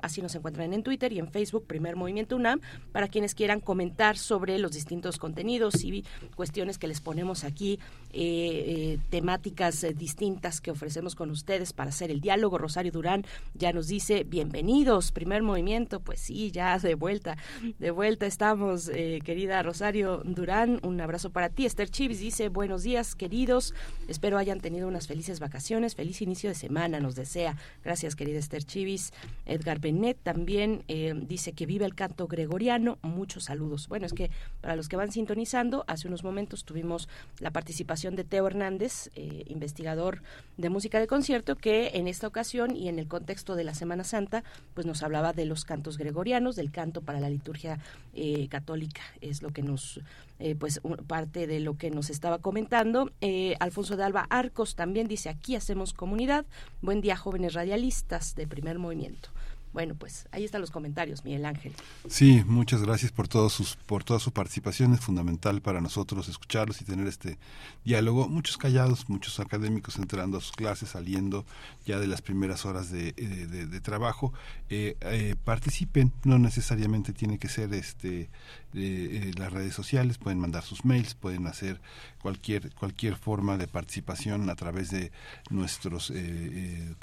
así 0.03 0.21
nos 0.21 0.35
encuentran 0.35 0.73
en 0.73 0.83
Twitter 0.83 1.11
y 1.11 1.17
en 1.17 1.31
Facebook, 1.31 1.65
Primer 1.65 1.95
Movimiento 1.95 2.35
UNAM, 2.35 2.61
para 2.91 3.07
quienes 3.07 3.33
quieran 3.33 3.61
comentar 3.61 4.15
sobre 4.15 4.59
los 4.59 4.73
distintos 4.73 5.17
contenidos 5.17 5.83
y 5.83 6.05
cuestiones 6.35 6.77
que 6.77 6.87
les 6.87 7.01
ponemos 7.01 7.43
aquí, 7.45 7.79
eh, 8.11 8.19
eh, 8.67 8.99
temáticas 9.09 9.83
eh, 9.83 9.95
distintas 9.95 10.61
que 10.61 10.69
ofrecemos 10.69 11.15
con 11.15 11.31
ustedes 11.31 11.73
para 11.73 11.89
hacer 11.89 12.11
el 12.11 12.21
diálogo. 12.21 12.59
Rosario 12.59 12.91
Durán 12.91 13.25
ya 13.55 13.73
nos 13.73 13.87
dice, 13.87 14.23
bienvenidos, 14.23 15.11
Primer 15.11 15.41
Movimiento, 15.41 15.99
pues 15.99 16.19
sí, 16.19 16.51
ya 16.51 16.77
de 16.77 16.93
vuelta, 16.93 17.37
de 17.79 17.89
vuelta 17.89 18.27
estamos, 18.27 18.91
querida 19.23 19.63
Rosario 19.63 20.21
Durán, 20.23 20.79
un 20.83 21.01
abrazo 21.01 21.22
para 21.31 21.49
ti. 21.49 21.65
Esther 21.65 21.89
Chivis 21.89 22.19
dice, 22.19 22.49
buenos 22.49 22.83
días, 22.83 23.15
queridos, 23.15 23.73
espero 24.07 24.37
hayan 24.37 24.59
tenido 24.59 24.87
unas 24.87 25.07
felices 25.07 25.39
vacaciones, 25.39 25.95
feliz 25.95 26.21
inicio 26.21 26.49
de 26.49 26.55
semana, 26.55 26.99
nos 26.99 27.15
desea. 27.15 27.57
Gracias, 27.83 28.15
querida 28.15 28.39
Esther 28.39 28.63
Chivis. 28.63 29.11
Edgar 29.45 29.79
Benet 29.79 30.17
también 30.21 30.83
eh, 30.87 31.13
dice 31.15 31.53
que 31.53 31.65
vive 31.65 31.85
el 31.85 31.95
canto 31.95 32.27
gregoriano. 32.27 32.97
Muchos 33.01 33.45
saludos. 33.45 33.87
Bueno, 33.87 34.05
es 34.05 34.13
que 34.13 34.31
para 34.61 34.75
los 34.75 34.89
que 34.89 34.95
van 34.95 35.11
sintonizando, 35.11 35.83
hace 35.87 36.07
unos 36.07 36.23
momentos 36.23 36.65
tuvimos 36.65 37.07
la 37.39 37.51
participación 37.51 38.15
de 38.15 38.23
Teo 38.23 38.47
Hernández, 38.47 39.09
eh, 39.15 39.43
investigador 39.47 40.21
de 40.57 40.69
música 40.69 40.99
de 40.99 41.07
concierto, 41.07 41.55
que 41.55 41.91
en 41.95 42.07
esta 42.07 42.27
ocasión 42.27 42.75
y 42.75 42.89
en 42.89 42.99
el 42.99 43.07
contexto 43.07 43.55
de 43.55 43.63
la 43.63 43.73
Semana 43.73 44.03
Santa, 44.03 44.43
pues 44.73 44.85
nos 44.87 45.03
hablaba 45.03 45.33
de 45.33 45.45
los 45.45 45.65
cantos 45.65 45.97
gregorianos, 45.97 46.55
del 46.55 46.71
canto 46.71 47.01
para 47.01 47.19
la 47.19 47.29
liturgia 47.29 47.79
eh, 48.13 48.47
católica. 48.49 49.01
Es 49.21 49.41
lo 49.41 49.51
que 49.51 49.63
nos 49.63 49.99
eh, 50.43 50.55
pues 50.55 50.81
parte 51.07 51.47
de 51.47 51.61
lo 51.61 51.77
que 51.77 51.89
nos 51.89 52.09
estaba 52.09 52.39
comentando. 52.39 53.09
Eh, 53.21 53.55
Alfonso 53.61 53.95
de 53.95 54.03
Alba 54.03 54.27
Arcos 54.29 54.75
también 54.75 55.07
dice, 55.07 55.29
aquí 55.29 55.55
hacemos 55.55 55.93
comunidad. 55.93 56.45
Buen 56.81 56.99
día, 56.99 57.15
jóvenes 57.15 57.53
radialistas 57.53 58.35
de 58.35 58.45
primer 58.45 58.77
movimiento. 58.77 59.29
Bueno, 59.73 59.95
pues 59.95 60.27
ahí 60.31 60.43
están 60.43 60.61
los 60.61 60.69
comentarios, 60.69 61.25
Miguel 61.25 61.45
Ángel. 61.45 61.73
Sí, 62.07 62.43
muchas 62.45 62.83
gracias 62.83 63.11
por 63.11 63.27
todos 63.27 63.53
sus 63.53 63.75
por 63.75 64.03
toda 64.03 64.19
su 64.19 64.31
participación, 64.31 64.93
es 64.93 64.99
fundamental 64.99 65.61
para 65.61 65.81
nosotros 65.81 66.29
escucharlos 66.29 66.79
y 66.81 66.85
tener 66.85 67.07
este 67.07 67.39
diálogo. 67.83 68.29
Muchos 68.29 68.57
callados, 68.57 69.09
muchos 69.09 69.39
académicos 69.39 69.97
entrando 69.97 70.37
a 70.37 70.41
sus 70.41 70.51
clases, 70.51 70.89
saliendo 70.89 71.43
ya 71.87 71.99
de 71.99 72.05
las 72.05 72.21
primeras 72.21 72.67
horas 72.67 72.91
de, 72.91 73.15
eh, 73.17 73.79
trabajo. 73.81 74.31
Eh, 74.69 74.95
eh, 75.01 75.35
participen, 75.43 76.13
no 76.23 76.37
necesariamente 76.37 77.11
tiene 77.11 77.39
que 77.39 77.47
ser 77.47 77.73
este 77.73 78.29
las 78.73 79.53
redes 79.53 79.73
sociales, 79.73 80.17
pueden 80.17 80.39
mandar 80.39 80.63
sus 80.63 80.85
mails, 80.85 81.13
pueden 81.13 81.47
hacer 81.47 81.79
cualquier 82.21 82.73
cualquier 82.73 83.15
forma 83.15 83.57
de 83.57 83.67
participación 83.67 84.49
a 84.49 84.55
través 84.55 84.89
de 84.89 85.11
nuestros 85.49 86.09
de 86.09 86.95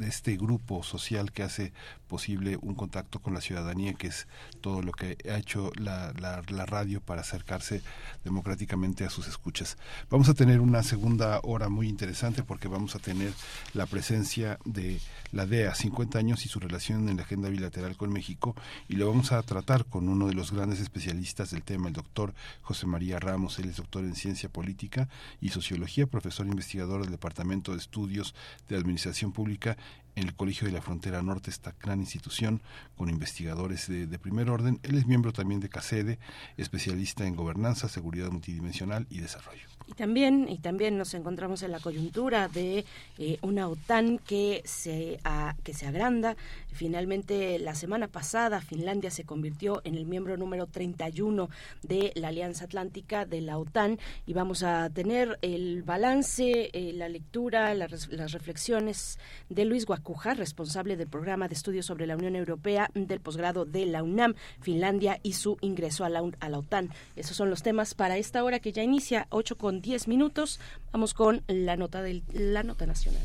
este 0.00 0.36
grupo 0.36 0.82
social 0.82 1.32
que 1.32 1.42
hace 1.42 1.72
posible 2.08 2.58
un 2.60 2.74
contacto 2.74 3.20
con 3.20 3.34
la 3.34 3.40
ciudadanía, 3.40 3.94
que 3.94 4.08
es 4.08 4.26
todo 4.60 4.82
lo 4.82 4.92
que 4.92 5.16
ha 5.30 5.36
hecho 5.36 5.72
la, 5.76 6.12
la, 6.18 6.66
radio 6.66 7.00
para 7.00 7.22
acercarse 7.22 7.82
democráticamente 8.24 9.04
a 9.04 9.10
sus 9.10 9.26
escuchas. 9.28 9.78
Vamos 10.10 10.28
a 10.28 10.34
tener 10.34 10.60
una 10.60 10.82
segunda 10.82 11.40
hora 11.42 11.68
muy 11.68 11.88
interesante 11.88 12.42
porque 12.42 12.68
vamos 12.68 12.94
a 12.94 12.98
tener 12.98 13.32
la 13.72 13.86
presencia 13.86 14.58
de 14.64 15.00
la 15.32 15.46
DEA, 15.46 15.74
50 15.74 16.18
años 16.18 16.44
y 16.44 16.48
su 16.48 16.60
relación 16.60 17.08
en 17.08 17.16
la 17.16 17.22
agenda 17.22 17.48
bilateral 17.48 17.96
con 17.96 18.12
México, 18.12 18.54
y 18.88 18.96
lo 18.96 19.08
vamos 19.08 19.32
a 19.32 19.42
tratar 19.42 19.86
con 19.86 20.08
uno 20.08 20.28
de 20.28 20.34
los 20.34 20.52
grandes 20.52 20.80
especialistas 20.80 20.99
del 21.04 21.62
tema, 21.62 21.88
el 21.88 21.94
doctor 21.94 22.34
José 22.62 22.86
María 22.86 23.18
Ramos. 23.18 23.58
Él 23.58 23.68
es 23.68 23.76
doctor 23.76 24.04
en 24.04 24.14
ciencia 24.14 24.48
política 24.48 25.08
y 25.40 25.48
sociología, 25.48 26.06
profesor 26.06 26.46
investigador 26.46 27.02
del 27.02 27.10
Departamento 27.10 27.72
de 27.72 27.78
Estudios 27.78 28.34
de 28.68 28.76
Administración 28.76 29.32
Pública 29.32 29.76
en 30.16 30.24
el 30.24 30.34
Colegio 30.34 30.66
de 30.66 30.74
la 30.74 30.82
Frontera 30.82 31.22
Norte, 31.22 31.50
esta 31.50 31.74
gran 31.80 32.00
institución 32.00 32.60
con 32.96 33.08
investigadores 33.08 33.88
de, 33.88 34.06
de, 34.06 34.18
primer 34.18 34.50
orden. 34.50 34.78
Él 34.82 34.98
es 34.98 35.06
miembro 35.06 35.32
también 35.32 35.60
de 35.60 35.70
CACEDE, 35.70 36.18
especialista 36.58 37.26
en 37.26 37.36
gobernanza, 37.36 37.88
seguridad 37.88 38.30
multidimensional 38.30 39.06
y 39.08 39.20
desarrollo. 39.20 39.70
Y 39.90 39.94
también, 39.94 40.48
y 40.48 40.58
también 40.58 40.96
nos 40.96 41.14
encontramos 41.14 41.64
en 41.64 41.72
la 41.72 41.80
coyuntura 41.80 42.46
de 42.46 42.84
eh, 43.18 43.38
una 43.42 43.66
OTAN 43.66 44.18
que 44.18 44.62
se, 44.64 45.18
que 45.64 45.74
se 45.74 45.86
agranda. 45.88 46.36
Finalmente, 46.72 47.58
la 47.58 47.74
semana 47.74 48.08
pasada, 48.08 48.60
Finlandia 48.60 49.10
se 49.10 49.24
convirtió 49.24 49.80
en 49.84 49.94
el 49.94 50.06
miembro 50.06 50.36
número 50.36 50.66
31 50.66 51.48
de 51.82 52.12
la 52.14 52.28
Alianza 52.28 52.64
Atlántica 52.64 53.26
de 53.26 53.40
la 53.40 53.58
OTAN 53.58 53.98
y 54.26 54.32
vamos 54.32 54.62
a 54.62 54.88
tener 54.90 55.38
el 55.42 55.82
balance, 55.82 56.70
eh, 56.72 56.92
la 56.94 57.08
lectura, 57.08 57.74
las 57.74 58.32
reflexiones 58.32 59.18
de 59.48 59.64
Luis 59.64 59.86
Guacuja, 59.86 60.34
responsable 60.34 60.96
del 60.96 61.08
programa 61.08 61.48
de 61.48 61.54
estudios 61.54 61.86
sobre 61.86 62.06
la 62.06 62.16
Unión 62.16 62.36
Europea 62.36 62.90
del 62.94 63.20
posgrado 63.20 63.64
de 63.64 63.86
la 63.86 64.02
UNAM, 64.02 64.34
Finlandia 64.60 65.20
y 65.22 65.34
su 65.34 65.56
ingreso 65.60 66.04
a 66.04 66.08
la, 66.08 66.22
OTAN. 66.22 66.90
Esos 67.16 67.36
son 67.36 67.50
los 67.50 67.62
temas 67.62 67.94
para 67.94 68.16
esta 68.16 68.44
hora 68.44 68.60
que 68.60 68.72
ya 68.72 68.82
inicia 68.82 69.26
8 69.30 69.56
con 69.56 69.80
10 69.80 70.08
minutos. 70.08 70.60
Vamos 70.92 71.14
con 71.14 71.42
la 71.46 71.76
nota, 71.76 72.02
del, 72.02 72.22
la 72.32 72.62
nota 72.62 72.86
nacional. 72.86 73.22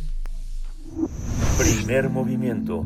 Primer 1.58 2.10
movimiento. 2.10 2.86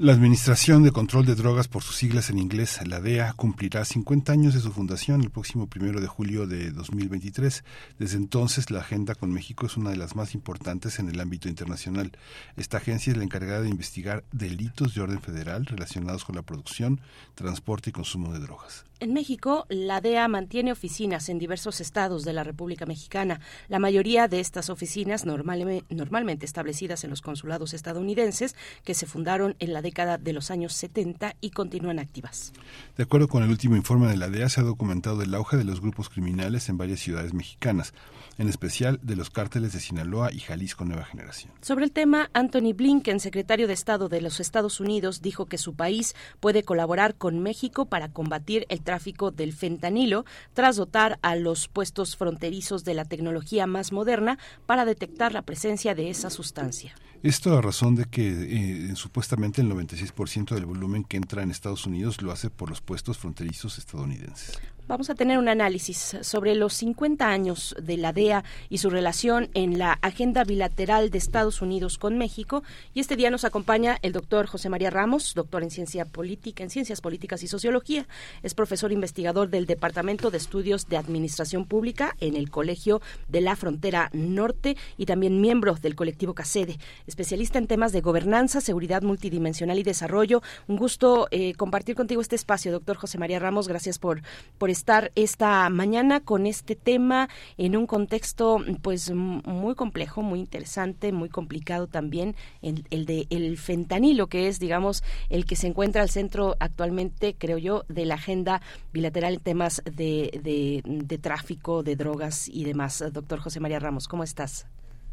La 0.00 0.12
Administración 0.12 0.84
de 0.84 0.92
Control 0.92 1.26
de 1.26 1.34
Drogas, 1.34 1.66
por 1.66 1.82
sus 1.82 1.96
siglas 1.96 2.30
en 2.30 2.38
inglés, 2.38 2.78
la 2.86 3.00
DEA, 3.00 3.32
cumplirá 3.32 3.84
50 3.84 4.30
años 4.30 4.54
de 4.54 4.60
su 4.60 4.70
fundación 4.70 5.22
el 5.22 5.30
próximo 5.30 5.66
primero 5.66 6.00
de 6.00 6.06
julio 6.06 6.46
de 6.46 6.70
2023. 6.70 7.64
Desde 7.98 8.16
entonces, 8.16 8.70
la 8.70 8.78
agenda 8.78 9.16
con 9.16 9.32
México 9.32 9.66
es 9.66 9.76
una 9.76 9.90
de 9.90 9.96
las 9.96 10.14
más 10.14 10.36
importantes 10.36 11.00
en 11.00 11.08
el 11.08 11.18
ámbito 11.18 11.48
internacional. 11.48 12.12
Esta 12.56 12.76
agencia 12.76 13.10
es 13.10 13.16
la 13.16 13.24
encargada 13.24 13.62
de 13.62 13.70
investigar 13.70 14.22
delitos 14.30 14.94
de 14.94 15.00
orden 15.00 15.20
federal 15.20 15.66
relacionados 15.66 16.24
con 16.24 16.36
la 16.36 16.42
producción, 16.42 17.00
transporte 17.34 17.90
y 17.90 17.92
consumo 17.92 18.32
de 18.32 18.38
drogas. 18.38 18.84
En 19.00 19.12
México, 19.12 19.64
la 19.68 20.00
DEA 20.00 20.26
mantiene 20.26 20.72
oficinas 20.72 21.28
en 21.28 21.38
diversos 21.38 21.80
estados 21.80 22.24
de 22.24 22.32
la 22.32 22.42
República 22.42 22.84
Mexicana. 22.84 23.40
La 23.68 23.78
mayoría 23.78 24.26
de 24.26 24.40
estas 24.40 24.70
oficinas, 24.70 25.24
normalmente 25.24 26.44
establecidas 26.44 27.04
en 27.04 27.10
los 27.10 27.22
consulados 27.22 27.74
estadounidenses, 27.74 28.56
que 28.82 28.94
se 28.94 29.06
fundaron 29.06 29.54
en 29.60 29.72
la 29.72 29.82
década 29.88 30.18
de 30.18 30.32
los 30.34 30.50
años 30.50 30.74
70 30.74 31.36
y 31.40 31.50
continúan 31.50 31.98
activas. 31.98 32.52
De 32.96 33.04
acuerdo 33.04 33.28
con 33.28 33.42
el 33.42 33.50
último 33.50 33.74
informe 33.74 34.08
de 34.08 34.18
la 34.18 34.28
DEA, 34.28 34.50
se 34.50 34.60
ha 34.60 34.64
documentado 34.64 35.22
el 35.22 35.34
auge 35.34 35.56
de 35.56 35.64
los 35.64 35.80
grupos 35.80 36.10
criminales 36.10 36.68
en 36.68 36.76
varias 36.76 37.00
ciudades 37.00 37.32
mexicanas 37.32 37.94
en 38.38 38.48
especial 38.48 38.98
de 39.02 39.16
los 39.16 39.30
cárteles 39.30 39.72
de 39.72 39.80
Sinaloa 39.80 40.32
y 40.32 40.38
Jalisco 40.38 40.84
Nueva 40.84 41.04
Generación. 41.04 41.52
Sobre 41.60 41.84
el 41.84 41.92
tema, 41.92 42.30
Anthony 42.32 42.72
Blinken, 42.74 43.20
secretario 43.20 43.66
de 43.66 43.74
Estado 43.74 44.08
de 44.08 44.20
los 44.20 44.40
Estados 44.40 44.80
Unidos, 44.80 45.20
dijo 45.20 45.46
que 45.46 45.58
su 45.58 45.74
país 45.74 46.14
puede 46.40 46.62
colaborar 46.62 47.16
con 47.16 47.40
México 47.40 47.86
para 47.86 48.08
combatir 48.08 48.64
el 48.68 48.82
tráfico 48.82 49.30
del 49.30 49.52
fentanilo 49.52 50.24
tras 50.54 50.76
dotar 50.76 51.18
a 51.22 51.36
los 51.36 51.68
puestos 51.68 52.16
fronterizos 52.16 52.84
de 52.84 52.94
la 52.94 53.04
tecnología 53.04 53.66
más 53.66 53.92
moderna 53.92 54.38
para 54.66 54.84
detectar 54.84 55.32
la 55.32 55.42
presencia 55.42 55.94
de 55.94 56.10
esa 56.10 56.30
sustancia. 56.30 56.94
Esto 57.22 57.58
a 57.58 57.60
razón 57.60 57.96
de 57.96 58.04
que 58.04 58.90
eh, 58.90 58.96
supuestamente 58.96 59.60
el 59.60 59.68
96% 59.68 60.54
del 60.54 60.66
volumen 60.66 61.02
que 61.02 61.16
entra 61.16 61.42
en 61.42 61.50
Estados 61.50 61.84
Unidos 61.84 62.22
lo 62.22 62.30
hace 62.30 62.48
por 62.48 62.70
los 62.70 62.80
puestos 62.80 63.18
fronterizos 63.18 63.78
estadounidenses. 63.78 64.56
Vamos 64.88 65.10
a 65.10 65.14
tener 65.14 65.36
un 65.36 65.50
análisis 65.50 66.16
sobre 66.22 66.54
los 66.54 66.72
50 66.72 67.28
años 67.28 67.76
de 67.78 67.98
la 67.98 68.14
DEA 68.14 68.42
y 68.70 68.78
su 68.78 68.88
relación 68.88 69.50
en 69.52 69.78
la 69.78 69.98
agenda 70.00 70.44
bilateral 70.44 71.10
de 71.10 71.18
Estados 71.18 71.60
Unidos 71.60 71.98
con 71.98 72.16
México. 72.16 72.62
Y 72.94 73.00
este 73.00 73.14
día 73.14 73.28
nos 73.28 73.44
acompaña 73.44 73.98
el 74.00 74.14
doctor 74.14 74.46
José 74.46 74.70
María 74.70 74.88
Ramos, 74.88 75.34
doctor 75.34 75.62
en 75.62 75.70
ciencia 75.70 76.06
política, 76.06 76.62
en 76.62 76.70
ciencias 76.70 77.02
políticas 77.02 77.42
y 77.42 77.48
sociología. 77.48 78.08
Es 78.42 78.54
profesor 78.54 78.90
investigador 78.90 79.50
del 79.50 79.66
Departamento 79.66 80.30
de 80.30 80.38
Estudios 80.38 80.88
de 80.88 80.96
Administración 80.96 81.66
Pública 81.66 82.16
en 82.18 82.34
el 82.34 82.50
Colegio 82.50 83.02
de 83.28 83.42
la 83.42 83.56
Frontera 83.56 84.08
Norte 84.14 84.78
y 84.96 85.04
también 85.04 85.42
miembro 85.42 85.74
del 85.74 85.96
colectivo 85.96 86.32
CACEDE, 86.32 86.78
especialista 87.06 87.58
en 87.58 87.66
temas 87.66 87.92
de 87.92 88.00
gobernanza, 88.00 88.62
seguridad 88.62 89.02
multidimensional 89.02 89.78
y 89.78 89.82
desarrollo. 89.82 90.40
Un 90.66 90.78
gusto 90.78 91.28
eh, 91.30 91.52
compartir 91.52 91.94
contigo 91.94 92.22
este 92.22 92.36
espacio, 92.36 92.72
doctor 92.72 92.96
José 92.96 93.18
María 93.18 93.38
Ramos. 93.38 93.68
Gracias 93.68 93.98
por, 93.98 94.22
por 94.56 94.70
estar 94.78 95.10
esta 95.16 95.68
mañana 95.70 96.20
con 96.20 96.46
este 96.46 96.76
tema 96.76 97.28
en 97.56 97.76
un 97.76 97.86
contexto 97.86 98.58
pues 98.80 99.12
muy 99.12 99.74
complejo, 99.74 100.22
muy 100.22 100.38
interesante, 100.38 101.12
muy 101.12 101.28
complicado 101.28 101.88
también, 101.88 102.36
el, 102.62 102.84
el 102.90 103.04
de 103.04 103.26
el 103.30 103.58
fentanilo, 103.58 104.28
que 104.28 104.46
es 104.46 104.60
digamos 104.60 105.02
el 105.30 105.44
que 105.44 105.56
se 105.56 105.66
encuentra 105.66 106.02
al 106.02 106.10
centro 106.10 106.54
actualmente, 106.60 107.34
creo 107.36 107.58
yo, 107.58 107.84
de 107.88 108.04
la 108.06 108.14
agenda 108.14 108.62
bilateral 108.92 109.34
en 109.34 109.40
temas 109.40 109.82
de, 109.84 110.30
de, 110.42 110.82
de 110.84 111.18
tráfico, 111.18 111.82
de 111.82 111.96
drogas 111.96 112.48
y 112.48 112.64
demás. 112.64 113.04
Doctor 113.12 113.40
José 113.40 113.58
María 113.60 113.80
Ramos, 113.80 114.06
¿cómo 114.06 114.22
estás? 114.22 114.66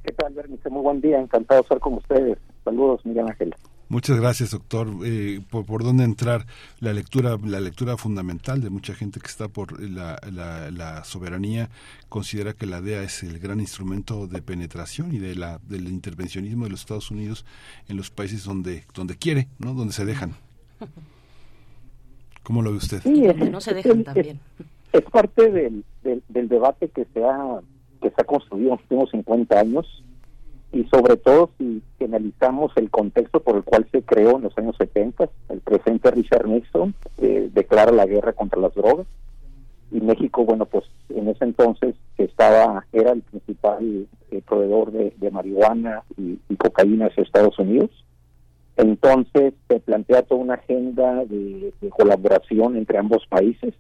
¿Qué 0.04 0.14
tal, 0.14 0.34
Bernice? 0.34 0.70
Muy 0.70 0.84
buen 0.84 1.02
día, 1.02 1.20
encantado 1.20 1.62
de 1.62 1.64
estar 1.64 1.80
con 1.80 1.94
ustedes. 1.96 2.38
Saludos, 2.64 3.04
Miguel 3.06 3.28
Ángel. 3.28 3.56
Muchas 3.88 4.20
gracias, 4.20 4.52
doctor. 4.52 4.88
Eh, 5.06 5.42
por, 5.50 5.84
dónde 5.84 6.04
entrar 6.04 6.46
la 6.80 6.92
lectura, 6.92 7.38
la 7.44 7.60
lectura 7.60 7.98
fundamental 7.98 8.62
de 8.62 8.70
mucha 8.72 8.96
gente 8.96 9.20
que 9.20 9.28
está 9.28 9.48
por 9.48 9.80
la, 9.80 10.20
la, 10.32 11.04
soberanía 11.04 11.70
considera 12.10 12.54
que 12.54 12.66
la 12.66 12.82
DEA 12.82 13.04
es 13.04 13.22
el 13.22 13.38
gran 13.40 13.60
instrumento 13.60 14.26
de 14.28 14.42
penetración 14.42 15.14
y 15.14 15.20
de 15.20 15.36
la 15.36 15.60
del 15.68 15.88
intervencionismo 15.88 16.64
de 16.66 16.72
los 16.72 16.80
Estados 16.80 17.12
Unidos 17.12 17.46
en 17.88 17.98
los 17.98 18.10
países 18.10 18.44
donde 18.44 18.86
donde 18.94 19.18
quiere, 19.18 19.50
¿no? 19.60 19.74
Donde 19.74 19.94
se 19.94 20.06
dejan. 20.06 20.34
¿Cómo 22.44 22.62
lo 22.62 22.72
ve 22.72 22.78
usted? 22.78 23.02
Sí, 23.02 23.24
no 23.52 23.62
se 23.62 23.74
dejan 23.74 24.04
también. 24.04 24.40
Es, 24.94 25.02
parte 25.04 25.52
del, 25.52 25.84
del, 26.04 26.48
debate 26.48 26.90
que 26.90 27.06
se 27.14 27.24
ha 27.24 27.60
que 28.02 28.10
se 28.10 28.22
ha 28.22 28.24
construido 28.24 28.70
en 28.70 28.72
los 28.72 28.82
últimos 28.82 29.12
50 29.12 29.60
años 29.60 30.04
y 30.76 30.84
sobre 30.90 31.16
todo 31.16 31.52
si, 31.58 31.82
analizamos 32.04 32.74
el 32.76 32.90
contexto 32.90 33.40
por 33.40 33.56
el 33.56 33.64
cual 33.64 33.88
se 33.94 34.02
creó 34.04 34.36
en 34.36 34.44
los 34.44 34.58
años 34.58 34.76
70, 34.78 35.30
el 35.48 35.62
presidente 35.62 36.12
Richard 36.12 36.48
Nixon 36.48 36.94
eh, 37.18 37.50
declara 37.54 37.94
la 37.94 38.06
guerra 38.06 38.34
contra 38.34 38.60
las 38.60 38.76
drogas 38.76 39.08
y 39.90 40.02
México, 40.02 40.44
bueno, 40.44 40.66
pues 40.66 40.84
en 41.08 41.30
ese 41.30 41.46
entonces 41.46 41.96
estaba 42.18 42.86
era 42.92 43.14
el 43.14 43.22
principal 43.22 44.06
eh, 44.32 44.42
proveedor 44.46 44.92
de, 44.92 45.32
marihuana 45.32 46.04
y, 46.18 46.38
cocaína 46.58 47.06
hacia 47.06 47.24
Estados 47.24 47.58
Unidos. 47.58 47.92
Entonces 48.76 49.54
se 49.70 49.80
plantea 49.80 50.24
toda 50.24 50.42
una 50.42 50.56
agenda 50.56 51.24
de, 51.24 51.72
colaboración 51.90 52.76
entre 52.76 52.98
ambos 52.98 53.26
países 53.28 53.74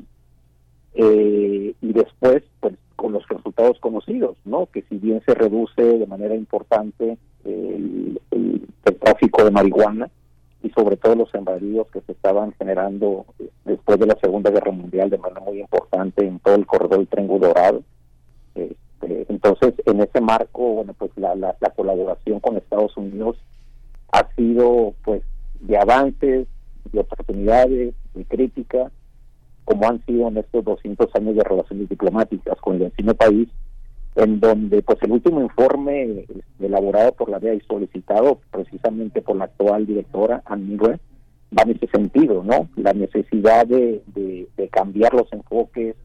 eh, 0.93 1.73
y 1.81 1.93
después, 1.93 2.43
pues 2.61 2.76
con 2.95 3.13
los 3.13 3.27
resultados 3.27 3.80
conocidos, 3.80 4.38
¿no? 4.45 4.67
Que 4.67 4.84
si 4.84 4.97
bien 4.97 5.22
se 5.26 5.34
reduce 5.34 5.81
de 5.81 6.07
manera 6.07 6.35
importante 6.35 7.17
el, 7.43 8.19
tráfico 8.99 9.43
de 9.43 9.51
marihuana 9.51 10.09
y 10.63 10.69
sobre 10.72 10.97
todo 10.97 11.15
los 11.15 11.30
sembradíos 11.30 11.89
que 11.91 12.01
se 12.01 12.11
estaban 12.11 12.53
generando 12.53 13.26
después 13.63 13.99
de 13.99 14.07
la 14.07 14.17
Segunda 14.19 14.49
Guerra 14.49 14.72
Mundial 14.72 15.09
de 15.09 15.19
manera 15.19 15.41
muy 15.41 15.59
importante 15.59 16.26
en 16.26 16.39
todo 16.39 16.55
el 16.55 16.65
corredor 16.65 16.97
del 16.97 17.07
Triángulo 17.07 17.47
Dorado. 17.47 17.84
Este, 18.55 19.26
entonces, 19.30 19.76
en 19.85 20.01
ese 20.01 20.22
marco, 20.22 20.73
bueno, 20.73 20.93
pues 20.97 21.11
la, 21.17 21.35
la, 21.35 21.55
la 21.59 21.69
colaboración 21.69 22.39
con 22.39 22.57
Estados 22.57 22.97
Unidos 22.97 23.38
ha 24.11 24.27
sido, 24.35 24.93
pues, 25.03 25.22
de 25.61 25.77
avances, 25.77 26.47
de 26.91 26.99
oportunidades, 26.99 27.93
de 28.13 28.26
críticas, 28.26 28.91
como 29.65 29.87
han 29.87 30.03
sido 30.05 30.27
en 30.27 30.37
estos 30.37 30.63
200 30.63 31.09
años 31.15 31.35
de 31.35 31.43
relaciones 31.43 31.89
diplomáticas 31.89 32.57
con 32.61 32.75
el 32.75 32.83
vecino 32.83 33.13
país, 33.15 33.49
en 34.15 34.39
donde 34.39 34.81
pues 34.81 34.97
el 35.01 35.11
último 35.11 35.41
informe 35.41 36.25
este, 36.29 36.65
elaborado 36.65 37.11
por 37.13 37.29
la 37.29 37.39
DEA 37.39 37.55
y 37.55 37.61
solicitado 37.61 38.39
precisamente 38.51 39.21
por 39.21 39.35
la 39.35 39.45
actual 39.45 39.85
directora, 39.85 40.41
Anne 40.45 40.77
va 40.77 41.63
en 41.63 41.71
ese 41.71 41.87
sentido, 41.87 42.43
¿no? 42.43 42.69
La 42.77 42.93
necesidad 42.93 43.65
de, 43.67 44.01
de, 44.07 44.69
cambiar 44.69 45.13
los 45.13 45.31
enfoques 45.31 45.95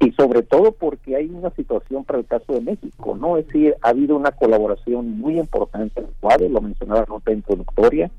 y 0.00 0.12
sobre 0.12 0.42
todo 0.42 0.72
porque 0.72 1.16
hay 1.16 1.26
una 1.26 1.50
situación 1.50 2.04
para 2.04 2.20
el 2.20 2.26
caso 2.26 2.52
de 2.52 2.60
México, 2.60 3.16
¿no? 3.16 3.36
Es 3.36 3.46
decir, 3.46 3.74
ha 3.82 3.88
habido 3.88 4.16
una 4.16 4.30
colaboración 4.30 5.18
muy 5.18 5.38
importante, 5.38 6.04
lo 6.48 6.60
mencionaba 6.60 7.00
la 7.00 7.06
nota 7.06 7.32
introductoria, 7.32 8.10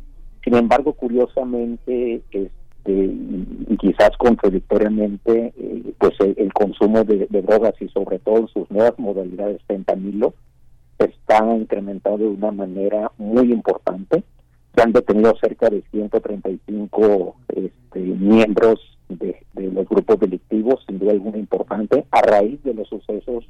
sin 0.43 0.55
embargo, 0.55 0.93
curiosamente, 0.93 2.15
este, 2.15 2.51
y, 2.85 3.77
quizás 3.77 4.11
contradictoriamente 4.17 5.53
eh, 5.57 5.93
pues 5.97 6.13
el, 6.19 6.51
consumo 6.53 7.03
de, 7.03 7.27
drogas 7.29 7.73
y 7.81 7.87
sobre 7.89 8.19
todo 8.19 8.47
sus 8.47 8.69
nuevas 8.71 8.97
modalidades 8.97 9.61
fentanilo 9.67 10.33
está 10.97 11.45
incrementado 11.55 12.17
de 12.17 12.27
una 12.27 12.51
manera 12.51 13.11
muy 13.17 13.53
importante. 13.53 14.23
Se 14.75 14.81
han 14.81 14.91
detenido 14.91 15.33
cerca 15.41 15.69
de 15.69 15.81
135 15.91 17.35
este, 17.55 17.99
miembros 17.99 18.79
de, 19.07 19.37
los 19.55 19.87
grupos 19.87 20.19
delictivos 20.19 20.83
sin 20.87 20.99
duda 20.99 21.11
alguna 21.11 21.37
importante 21.37 22.05
a 22.11 22.21
raíz 22.21 22.61
de 22.63 22.73
los 22.73 22.87
sucesos 22.87 23.45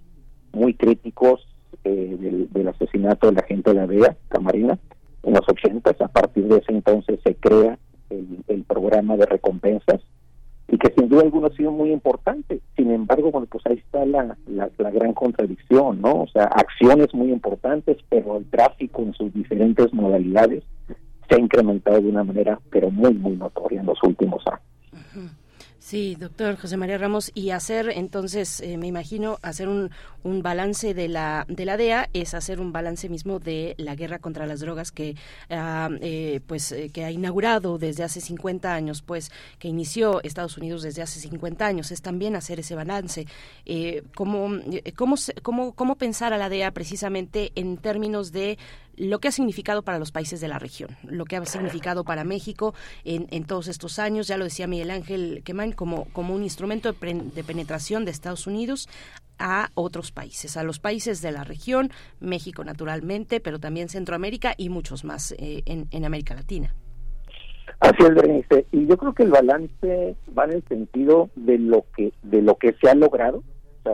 muy 0.53 0.73
críticos 0.73 1.45
eh, 1.83 2.47
del, 2.51 2.67
asesinato 2.67 3.27
de 3.27 3.33
la 3.33 3.43
gente 3.43 3.71
de 3.71 3.75
la 3.75 3.87
DEA 3.87 4.17
Camarina 4.29 4.77
en 5.23 5.33
los 5.33 5.47
80 5.47 5.95
a 5.99 6.07
partir 6.07 6.47
de 6.47 6.57
ese 6.57 6.71
entonces 6.71 7.19
se 7.23 7.35
crea 7.35 7.77
el, 8.09 8.63
programa 8.63 9.17
de 9.17 9.25
recompensas 9.25 10.01
y 10.67 10.77
que 10.77 10.93
sin 10.95 11.09
duda 11.09 11.23
alguna 11.23 11.47
ha 11.47 11.55
sido 11.55 11.71
muy 11.71 11.91
importante. 11.91 12.61
Sin 12.75 12.91
embargo, 12.91 13.31
bueno, 13.31 13.47
pues 13.49 13.65
ahí 13.65 13.77
está 13.77 14.05
la, 14.05 14.37
la, 14.47 14.91
gran 14.91 15.13
contradicción, 15.13 16.01
¿no? 16.01 16.21
O 16.21 16.27
sea, 16.27 16.43
acciones 16.43 17.13
muy 17.13 17.31
importantes, 17.31 17.97
pero 18.09 18.37
el 18.37 18.45
tráfico 18.45 19.01
en 19.01 19.13
sus 19.13 19.33
diferentes 19.33 19.91
modalidades 19.93 20.63
se 21.27 21.35
ha 21.35 21.39
incrementado 21.39 22.01
de 22.01 22.09
una 22.09 22.23
manera, 22.23 22.59
pero 22.69 22.91
muy, 22.91 23.13
muy 23.13 23.35
notoria 23.35 23.79
en 23.79 23.87
los 23.87 24.01
últimos 24.03 24.43
años. 24.47 25.33
Sí, 25.89 26.13
doctor 26.13 26.55
José 26.55 26.77
María 26.77 26.99
Ramos, 26.99 27.31
y 27.33 27.49
hacer 27.49 27.89
entonces, 27.89 28.59
eh, 28.59 28.77
me 28.77 28.85
imagino, 28.85 29.39
hacer 29.41 29.67
un, 29.67 29.89
un, 30.21 30.43
balance 30.43 30.93
de 30.93 31.07
la, 31.07 31.47
de 31.49 31.65
la 31.65 31.77
DEA 31.77 32.09
es 32.13 32.35
hacer 32.35 32.59
un 32.59 32.71
balance 32.71 33.09
mismo 33.09 33.39
de 33.39 33.73
la 33.79 33.95
guerra 33.95 34.19
contra 34.19 34.45
las 34.45 34.59
drogas 34.59 34.91
que, 34.91 35.15
ah, 35.49 35.89
eh, 36.01 36.41
pues, 36.45 36.71
eh, 36.73 36.91
que 36.93 37.05
ha 37.05 37.09
inaugurado 37.09 37.79
desde 37.79 38.03
hace 38.03 38.21
50 38.21 38.71
años, 38.71 39.01
pues, 39.01 39.31
que 39.57 39.67
inició 39.67 40.21
Estados 40.21 40.59
Unidos 40.59 40.83
desde 40.83 41.01
hace 41.01 41.19
50 41.21 41.65
años, 41.65 41.89
es 41.89 42.03
también 42.03 42.35
hacer 42.35 42.59
ese 42.59 42.75
balance. 42.75 43.25
¿cómo, 44.13 44.59
cómo, 44.95 45.15
cómo, 45.41 45.73
¿Cómo 45.73 45.95
pensar 45.95 46.33
a 46.33 46.37
la 46.37 46.49
DEA 46.49 46.69
precisamente 46.69 47.51
en 47.55 47.77
términos 47.77 48.31
de 48.31 48.59
lo 48.99 49.19
que 49.19 49.29
ha 49.29 49.31
significado 49.31 49.81
para 49.81 49.97
los 49.97 50.11
países 50.11 50.41
de 50.41 50.47
la 50.47 50.59
región, 50.59 50.89
lo 51.03 51.25
que 51.25 51.37
ha 51.37 51.45
significado 51.45 52.03
para 52.03 52.23
México 52.23 52.73
en, 53.05 53.27
en 53.31 53.45
todos 53.45 53.67
estos 53.67 53.97
años, 53.97 54.27
ya 54.27 54.37
lo 54.37 54.43
decía 54.43 54.67
Miguel 54.67 54.91
Ángel 54.91 55.41
Quemán, 55.43 55.71
como, 55.71 56.05
como 56.11 56.35
un 56.35 56.43
instrumento 56.43 56.91
de, 56.91 57.43
penetración 57.43 58.03
de 58.05 58.11
Estados 58.11 58.45
Unidos 58.45 58.89
a 59.39 59.69
otros 59.73 60.11
países, 60.11 60.57
a 60.57 60.63
los 60.63 60.79
países 60.79 61.21
de 61.21 61.31
la 61.31 61.45
región, 61.45 61.91
México 62.19 62.63
naturalmente, 62.65 63.39
pero 63.39 63.57
también 63.57 63.87
Centroamérica 63.87 64.53
y 64.57 64.67
muchos 64.67 65.05
más 65.05 65.31
eh, 65.31 65.63
en, 65.65 65.87
en 65.91 66.03
América 66.03 66.35
Latina. 66.35 66.75
Así 67.79 68.03
es, 68.03 68.13
Berenice. 68.13 68.65
Y 68.73 68.85
yo 68.85 68.97
creo 68.97 69.13
que 69.13 69.23
el 69.23 69.29
balance 69.29 70.17
va 70.37 70.43
en 70.43 70.51
el 70.51 70.63
sentido 70.67 71.29
de 71.35 71.57
lo 71.57 71.85
que 71.95 72.11
de 72.23 72.41
lo 72.41 72.55
que 72.55 72.73
se 72.73 72.89
ha 72.89 72.95
logrado 72.95 73.41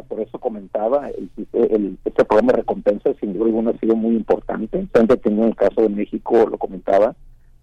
por 0.01 0.19
eso 0.19 0.39
comentaba, 0.39 1.09
el, 1.09 1.97
este 2.03 2.25
programa 2.25 2.53
de 2.53 2.59
recompensa 2.59 3.13
sin 3.19 3.33
duda 3.33 3.45
alguna 3.45 3.71
ha 3.71 3.79
sido 3.79 3.95
muy 3.95 4.15
importante. 4.15 4.87
Se 4.91 4.99
han 4.99 5.07
el 5.43 5.55
caso 5.55 5.81
de 5.81 5.89
México, 5.89 6.47
lo 6.49 6.57
comentaba, 6.57 7.15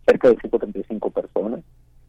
cerca 0.07 0.29
de 0.29 0.37
135 0.37 1.11
personas. 1.11 1.61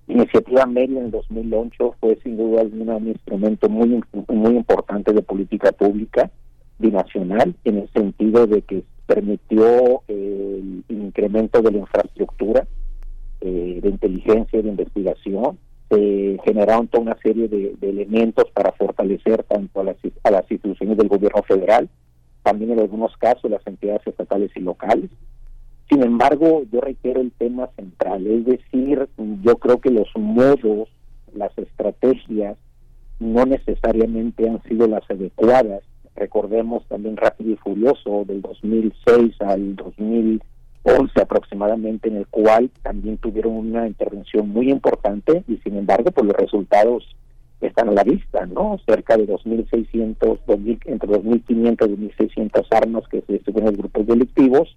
Iniciativa 0.08 0.66
Media 0.66 1.00
en 1.00 1.06
el 1.06 1.12
2008 1.12 1.96
fue 2.00 2.18
sin 2.24 2.38
duda 2.38 2.62
alguna 2.62 2.98
un 2.98 3.08
instrumento 3.08 3.70
muy, 3.70 4.04
muy 4.28 4.56
importante 4.56 5.14
de 5.14 5.22
política 5.22 5.72
pública 5.72 6.30
binacional 6.80 7.56
en 7.64 7.78
el 7.78 7.90
sentido 7.92 8.46
de 8.46 8.62
que 8.64 8.84
permitió 9.06 10.02
el 10.08 10.84
incremento 10.90 11.62
de 11.62 11.72
la 11.72 11.78
infraestructura 11.80 12.68
eh, 13.42 13.80
de 13.82 13.90
inteligencia 13.90 14.60
y 14.60 14.62
de 14.62 14.70
investigación, 14.70 15.58
se 15.94 16.40
generaron 16.44 16.88
toda 16.88 17.04
una 17.04 17.18
serie 17.22 17.48
de, 17.48 17.76
elementos 17.82 18.50
para 18.52 18.72
fortalecer 18.72 19.44
tanto 19.44 19.82
a 19.82 19.84
las, 19.84 19.98
a 20.24 20.32
las 20.32 20.50
instituciones 20.50 20.98
del 20.98 21.08
gobierno 21.08 21.44
federal, 21.44 21.90
también 22.42 22.72
en 22.72 22.80
algunos 22.80 23.16
casos 23.18 23.50
las 23.52 23.66
entidades 23.68 24.06
estatales 24.06 24.52
y 24.56 24.60
locales. 24.60 25.10
Sin 25.90 26.02
embargo, 26.02 26.64
yo 26.72 26.82
reitero 26.82 27.22
el 27.22 27.32
tema 27.32 27.70
central, 27.76 28.26
es 28.26 28.46
decir, 28.46 29.08
yo 29.42 29.58
creo 29.58 29.80
que 29.80 29.92
los 29.92 30.10
modos, 30.16 30.90
las 31.34 31.56
estrategias, 31.58 32.58
no 33.20 33.46
necesariamente 33.46 34.50
han 34.50 34.62
sido 34.64 34.88
las 34.88 35.10
adecuadas. 35.10 35.84
Recordemos 36.16 36.86
también 36.88 37.18
Rápido 37.18 37.52
y 37.52 37.56
Furioso 37.58 38.24
del 38.26 38.42
2006 38.42 39.42
al 39.42 39.76
2000 39.76 40.42
11 40.84 41.22
aproximadamente, 41.22 42.10
en 42.10 42.18
el 42.18 42.28
cual 42.28 42.70
también 42.82 43.18
tuvieron 43.18 43.54
una 43.54 43.88
intervención 43.88 44.50
muy 44.50 44.70
importante 44.70 45.44
y 45.48 45.58
sin 45.58 45.78
embargo, 45.78 46.12
pues 46.12 46.28
los 46.28 46.36
resultados 46.36 47.16
están 47.62 47.90
a 47.90 47.94
la 47.94 48.04
vista, 48.04 48.46
¿no? 48.46 48.78
Cerca 48.86 49.16
de 49.16 49.28
2.600, 49.28 50.40
entre 50.86 51.10
2.500 51.10 51.50
y 51.50 52.26
2.600 52.28 52.66
armas 52.72 53.08
que 53.08 53.22
se 53.22 53.42
en 53.46 53.66
los 53.66 53.78
grupos 53.78 54.06
delictivos 54.06 54.76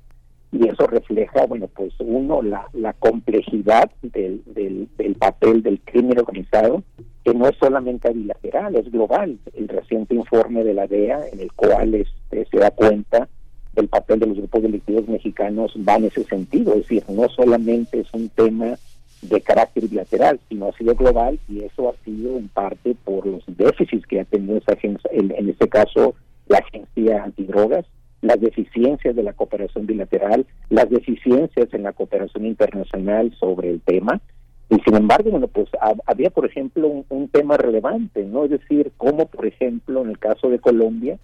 y 0.52 0.68
eso 0.68 0.86
refleja, 0.86 1.46
bueno, 1.46 1.68
pues 1.74 1.92
uno, 1.98 2.40
la, 2.40 2.66
la 2.72 2.92
complejidad 2.94 3.90
del, 4.02 4.42
del, 4.46 4.88
del 4.96 5.14
papel 5.16 5.62
del 5.62 5.80
crimen 5.80 6.18
organizado, 6.18 6.82
que 7.24 7.34
no 7.34 7.48
es 7.48 7.56
solamente 7.58 8.12
bilateral, 8.12 8.76
es 8.76 8.90
global. 8.90 9.38
El 9.54 9.68
reciente 9.68 10.14
informe 10.14 10.62
de 10.62 10.74
la 10.74 10.86
DEA, 10.86 11.20
en 11.32 11.40
el 11.40 11.52
cual 11.52 11.94
este, 11.94 12.46
se 12.46 12.58
da 12.58 12.70
cuenta 12.70 13.28
el 13.76 13.88
papel 13.88 14.18
de 14.20 14.26
los 14.26 14.38
grupos 14.38 14.62
delictivos 14.62 15.08
mexicanos 15.08 15.74
va 15.86 15.96
en 15.96 16.06
ese 16.06 16.24
sentido, 16.24 16.72
es 16.72 16.80
decir, 16.80 17.04
no 17.08 17.28
solamente 17.28 18.00
es 18.00 18.12
un 18.12 18.28
tema 18.30 18.76
de 19.22 19.40
carácter 19.40 19.88
bilateral, 19.88 20.40
sino 20.48 20.68
ha 20.68 20.72
sido 20.72 20.94
global 20.94 21.38
y 21.48 21.62
eso 21.62 21.88
ha 21.88 22.04
sido 22.04 22.36
en 22.36 22.48
parte 22.48 22.96
por 23.04 23.26
los 23.26 23.44
déficits 23.46 24.06
que 24.06 24.20
ha 24.20 24.24
tenido 24.24 24.58
esa 24.58 24.72
agencia, 24.72 25.10
en, 25.12 25.48
este 25.48 25.68
caso 25.68 26.14
la 26.48 26.58
agencia 26.58 27.24
antidrogas, 27.24 27.86
las 28.22 28.40
deficiencias 28.40 29.14
de 29.14 29.22
la 29.22 29.32
cooperación 29.32 29.86
bilateral, 29.86 30.46
las 30.70 30.88
deficiencias 30.90 31.72
en 31.72 31.82
la 31.82 31.92
cooperación 31.92 32.46
internacional 32.46 33.34
sobre 33.38 33.70
el 33.70 33.80
tema. 33.80 34.20
Y 34.68 34.80
sin 34.80 34.96
embargo, 34.96 35.30
bueno, 35.30 35.46
pues 35.48 35.68
había, 36.06 36.30
por 36.30 36.46
ejemplo, 36.46 36.88
un, 36.88 37.04
un 37.08 37.28
tema 37.28 37.56
relevante, 37.56 38.24
¿no? 38.24 38.44
Es 38.44 38.50
decir, 38.50 38.90
como, 38.96 39.26
por 39.26 39.46
ejemplo, 39.46 40.02
en 40.02 40.10
el 40.10 40.18
caso 40.18 40.48
de 40.48 40.58
Colombia, 40.58 41.18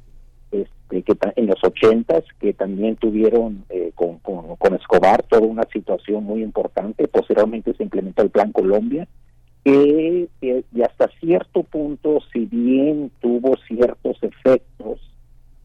este, 0.52 1.02
que 1.02 1.16
en 1.36 1.46
los 1.46 1.62
ochentas 1.64 2.24
que 2.38 2.52
también 2.52 2.96
tuvieron 2.96 3.64
eh, 3.70 3.90
con, 3.94 4.18
con, 4.18 4.74
Escobar 4.74 5.22
toda 5.24 5.42
una 5.42 5.64
situación 5.72 6.24
muy 6.24 6.42
importante 6.42 7.08
posteriormente 7.08 7.74
se 7.74 7.82
implementó 7.82 8.22
el 8.22 8.30
plan 8.30 8.52
Colombia 8.52 9.08
que 9.64 10.28
y 10.40 10.82
hasta 10.82 11.08
cierto 11.20 11.62
punto 11.62 12.18
si 12.32 12.46
bien 12.46 13.10
tuvo 13.20 13.56
ciertos 13.66 14.22
efectos 14.22 15.00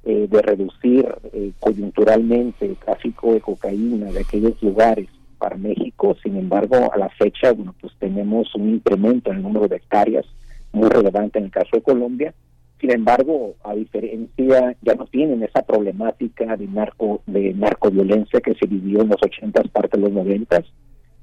eh, 0.09 0.25
de 0.29 0.41
reducir 0.41 1.05
eh, 1.33 1.51
coyunturalmente 1.59 2.65
el 2.65 2.77
tráfico 2.77 3.33
de 3.33 3.41
cocaína 3.41 4.09
de 4.09 4.21
aquellos 4.21 4.53
lugares 4.63 5.09
para 5.37 5.57
México. 5.57 6.15
Sin 6.23 6.37
embargo, 6.37 6.93
a 6.93 6.97
la 6.97 7.09
fecha, 7.09 7.51
bueno, 7.51 7.75
pues 7.81 7.91
tenemos 7.99 8.55
un 8.55 8.69
incremento 8.75 9.31
en 9.31 9.37
el 9.37 9.43
número 9.43 9.67
de 9.67 9.75
hectáreas 9.75 10.25
muy 10.71 10.87
relevante 10.87 11.39
en 11.39 11.45
el 11.45 11.51
caso 11.51 11.71
de 11.73 11.81
Colombia. 11.81 12.33
Sin 12.79 12.91
embargo, 12.91 13.55
a 13.63 13.73
diferencia, 13.73 14.75
ya 14.81 14.95
no 14.95 15.05
tienen 15.07 15.43
esa 15.43 15.63
problemática 15.63 16.55
de 16.55 16.67
narco 16.67 17.21
de 17.25 17.53
narcoviolencia 17.53 18.39
que 18.39 18.53
se 18.55 18.67
vivió 18.67 19.01
en 19.01 19.09
los 19.09 19.21
80 19.21 19.63
parte 19.63 19.97
de 19.97 20.03
los 20.03 20.11
90 20.11 20.63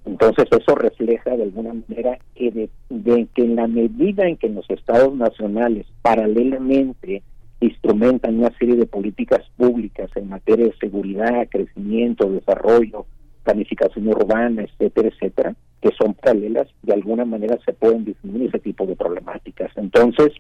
entonces 0.04 0.46
eso 0.50 0.74
refleja 0.74 1.36
de 1.36 1.44
alguna 1.44 1.74
manera 1.74 2.18
que 2.34 2.50
de, 2.50 2.70
de, 2.90 3.26
que 3.34 3.42
en 3.42 3.56
la 3.56 3.66
medida 3.66 4.26
en 4.26 4.36
que 4.36 4.48
los 4.48 4.68
estados 4.68 5.14
nacionales 5.16 5.86
paralelamente 6.02 7.22
instrumentan 7.60 8.38
una 8.38 8.50
serie 8.58 8.76
de 8.76 8.86
políticas 8.86 9.40
públicas 9.56 10.10
en 10.16 10.28
materia 10.28 10.66
de 10.66 10.76
seguridad, 10.76 11.48
crecimiento, 11.50 12.30
desarrollo, 12.30 13.06
planificación 13.44 14.08
urbana, 14.08 14.62
etcétera, 14.62 15.08
etcétera, 15.08 15.54
que 15.80 15.90
son 15.96 16.12
paralelas, 16.14 16.68
de 16.82 16.92
alguna 16.92 17.24
manera 17.24 17.58
se 17.64 17.72
pueden 17.72 18.04
disminuir 18.04 18.48
ese 18.48 18.58
tipo 18.58 18.84
de 18.86 18.96
problemáticas. 18.96 19.70
Entonces, 19.76 20.32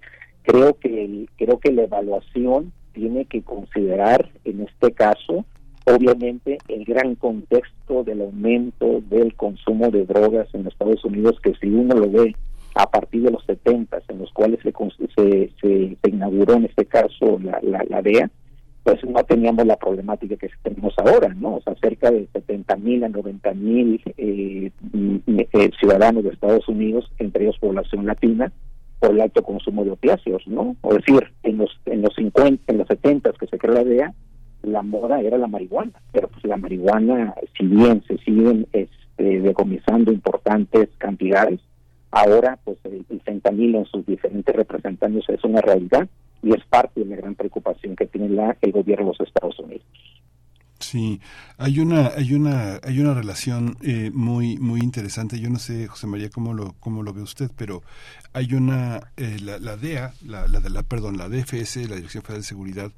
creo 0.44 0.74
que 0.74 1.26
creo 1.36 1.58
que 1.58 1.72
la 1.72 1.82
evaluación 1.82 2.72
tiene 2.92 3.24
que 3.24 3.42
considerar 3.42 4.30
en 4.44 4.60
este 4.62 4.92
caso 4.92 5.44
obviamente 5.86 6.58
el 6.68 6.84
gran 6.84 7.16
contexto 7.16 8.04
del 8.04 8.22
aumento 8.22 9.02
del 9.10 9.34
consumo 9.34 9.90
de 9.90 10.06
drogas 10.06 10.48
en 10.54 10.66
Estados 10.66 11.04
Unidos 11.04 11.38
que 11.42 11.54
si 11.60 11.68
uno 11.68 11.94
lo 11.94 12.10
ve 12.10 12.34
a 12.74 12.90
partir 12.90 13.22
de 13.22 13.30
los 13.30 13.44
70 13.44 14.02
en 14.08 14.18
los 14.18 14.32
cuales 14.32 14.60
se, 14.62 14.72
se, 15.14 15.50
se, 15.60 16.10
inauguró 16.10 16.54
en 16.54 16.64
este 16.64 16.84
caso 16.86 17.38
la, 17.42 17.60
la, 17.62 17.84
la 17.88 18.02
DEA, 18.02 18.30
pues 18.82 19.02
no 19.04 19.22
teníamos 19.24 19.66
la 19.66 19.76
problemática 19.76 20.36
que 20.36 20.50
tenemos 20.62 20.92
ahora, 20.98 21.32
¿no? 21.34 21.56
O 21.56 21.62
sea, 21.62 21.74
cerca 21.80 22.10
de 22.10 22.28
70 22.32 22.76
mil 22.76 23.04
a 23.04 23.08
90 23.08 23.54
mil 23.54 24.02
eh, 24.18 24.70
eh, 25.26 25.70
ciudadanos 25.78 26.24
de 26.24 26.30
Estados 26.30 26.68
Unidos, 26.68 27.10
entre 27.18 27.44
ellos 27.44 27.58
población 27.58 28.06
latina, 28.06 28.52
el 29.10 29.20
alto 29.20 29.42
consumo 29.42 29.84
de 29.84 29.92
opiáceos, 29.92 30.46
¿no? 30.46 30.76
O 30.82 30.94
decir, 30.94 31.32
en 31.42 31.58
los 31.58 31.70
en 31.86 32.02
los 32.02 32.14
50, 32.14 32.72
en 32.72 32.78
los 32.78 32.88
70 32.88 33.32
que 33.32 33.46
se 33.46 33.58
creó 33.58 33.74
la 33.74 33.84
DEA, 33.84 34.14
la 34.62 34.82
moda 34.82 35.20
era 35.20 35.38
la 35.38 35.46
marihuana, 35.46 35.92
pero 36.12 36.28
pues 36.28 36.44
la 36.44 36.56
marihuana, 36.56 37.34
si 37.56 37.66
bien 37.66 38.02
se 38.06 38.18
siguen 38.18 38.66
este, 38.72 39.40
decomisando 39.40 40.12
importantes 40.12 40.88
cantidades, 40.98 41.60
ahora 42.10 42.58
pues 42.64 42.78
el, 42.84 43.04
el 43.10 43.20
fentanilo 43.20 43.78
en 43.78 43.86
sus 43.86 44.06
diferentes 44.06 44.54
representantes 44.54 45.28
es 45.28 45.44
una 45.44 45.60
realidad 45.60 46.08
y 46.42 46.54
es 46.54 46.64
parte 46.66 47.00
de 47.00 47.06
la 47.06 47.16
gran 47.16 47.34
preocupación 47.34 47.96
que 47.96 48.06
tiene 48.06 48.28
la, 48.28 48.56
el 48.60 48.72
gobierno 48.72 49.06
de 49.06 49.16
los 49.18 49.28
Estados 49.28 49.58
Unidos. 49.58 49.84
Sí, 50.80 51.20
hay 51.56 51.80
una, 51.80 52.08
hay 52.08 52.34
una, 52.34 52.80
hay 52.82 53.00
una 53.00 53.14
relación 53.14 53.76
eh, 53.82 54.10
muy, 54.12 54.58
muy 54.58 54.80
interesante. 54.80 55.40
Yo 55.40 55.48
no 55.48 55.58
sé, 55.58 55.86
José 55.86 56.06
María, 56.06 56.30
cómo 56.30 56.52
lo, 56.52 56.74
cómo 56.80 57.02
lo 57.02 57.12
ve 57.14 57.22
usted, 57.22 57.50
pero 57.56 57.82
hay 58.32 58.54
una, 58.54 59.12
eh, 59.16 59.38
la, 59.40 59.58
la, 59.58 59.76
DEA, 59.76 60.12
la, 60.26 60.46
la, 60.48 60.60
la, 60.60 60.82
perdón, 60.82 61.16
la 61.16 61.28
DFS, 61.28 61.76
la 61.88 61.96
Dirección 61.96 62.22
Federal 62.22 62.42
de 62.42 62.46
Seguridad, 62.48 62.92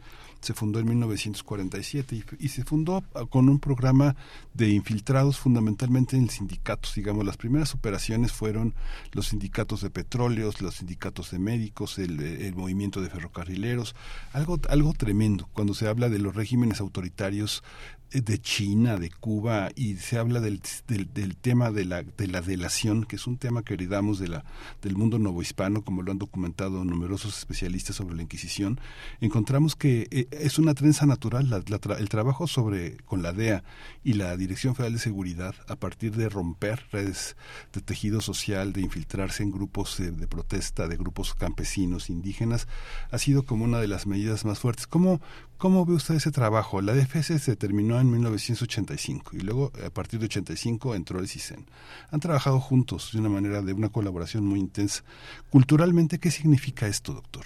se 0.47 0.55
fundó 0.55 0.78
en 0.78 0.86
1947 0.86 2.24
y, 2.39 2.48
se 2.48 2.62
fundó 2.62 3.02
ah, 3.14 3.24
con 3.28 3.48
un 3.48 3.59
programa 3.59 4.14
de 4.55 4.68
infiltrados 4.68 5.39
fundamentalmente 5.39 6.16
en 6.16 6.31
sindicatos. 6.31 6.94
Digamos, 6.94 7.27
las 7.27 7.36
primeras 7.36 7.74
operaciones 7.74 8.31
fueron 8.31 8.73
los 9.10 9.28
sindicatos 9.28 9.81
de 9.81 9.90
petróleos, 9.90 10.60
los 10.62 10.77
sindicatos 10.77 11.32
de 11.32 11.40
médicos, 11.40 11.98
el, 11.98 12.20
el 12.20 12.55
movimiento 12.55 13.01
de 13.01 13.10
ferrocarrileros, 13.10 13.97
algo, 14.32 14.60
algo 14.68 14.93
tremendo 14.93 15.48
cuando 15.52 15.74
se 15.74 15.89
habla 15.89 16.09
de 16.09 16.20
los 16.20 16.36
regímenes 16.36 16.81
autoritarios 16.81 17.64
de 18.12 18.40
China, 18.40 18.96
de 18.96 19.10
Cuba, 19.10 19.70
y 19.74 19.96
se 19.96 20.18
habla 20.18 20.40
del, 20.40 20.60
del, 20.86 21.36
tema 21.36 21.70
de 21.70 21.84
la, 21.84 22.02
de 22.02 22.26
la 22.28 22.40
delación, 22.40 23.04
que 23.04 23.16
es 23.16 23.26
un 23.26 23.36
tema 23.36 23.62
que 23.62 23.74
heredamos 23.74 24.18
de 24.18 24.28
la, 24.28 24.44
del 24.82 24.96
mundo 24.96 25.18
novohispano, 25.18 25.82
como 25.82 26.02
lo 26.02 26.12
han 26.12 26.18
documentado 26.18 26.84
numerosos 26.84 27.36
especialistas 27.36 27.96
sobre 27.96 28.16
la 28.16 28.22
Inquisición, 28.22 28.80
encontramos 29.20 29.76
que 29.76 30.08
eh, 30.10 30.28
es 30.30 30.58
una 30.58 30.74
trenza 30.74 31.06
natural 31.06 31.52
el 31.98 32.08
trabajo 32.08 32.46
sobre 32.46 32.96
con 32.98 33.22
la 33.22 33.32
DEA 33.32 33.64
y 34.04 34.14
la 34.14 34.36
Dirección 34.36 34.74
Federal 34.74 34.94
de 34.94 34.98
Seguridad 34.98 35.54
a 35.68 35.76
partir 35.76 36.16
de 36.16 36.28
romper 36.28 36.84
redes 36.92 37.36
de 37.72 37.80
tejido 37.80 38.20
social, 38.20 38.72
de 38.72 38.80
infiltrarse 38.80 39.42
en 39.42 39.50
grupos 39.50 39.98
de, 39.98 40.12
protesta, 40.26 40.88
de 40.88 40.96
grupos 40.96 41.34
campesinos, 41.34 42.10
indígenas, 42.10 42.68
ha 43.10 43.18
sido 43.18 43.44
como 43.44 43.64
una 43.64 43.80
de 43.80 43.88
las 43.88 44.06
medidas 44.06 44.44
más 44.44 44.58
fuertes. 44.58 44.86
¿Cómo, 44.86 45.20
¿Cómo 45.58 45.84
ve 45.84 45.94
usted 45.94 46.16
ese 46.16 46.30
trabajo? 46.30 46.80
La 46.80 46.94
DFS 46.94 47.42
se 47.42 47.56
terminó 47.56 47.95
en 48.01 48.10
1985 48.10 49.31
y 49.36 49.40
luego 49.40 49.70
a 49.85 49.90
partir 49.90 50.20
de 50.20 50.27
85 50.27 50.94
entró 50.94 51.18
el 51.18 51.28
CISEN. 51.28 51.66
Han 52.10 52.20
trabajado 52.20 52.60
juntos 52.60 53.10
de 53.12 53.20
una 53.20 53.28
manera 53.28 53.62
de 53.62 53.73
una 53.73 53.89
colaboración 53.89 54.47
muy 54.47 54.60
intensa. 54.60 55.05
Culturalmente, 55.51 56.18
¿qué 56.18 56.31
significa 56.31 56.86
esto, 56.86 57.12
doctor? 57.12 57.44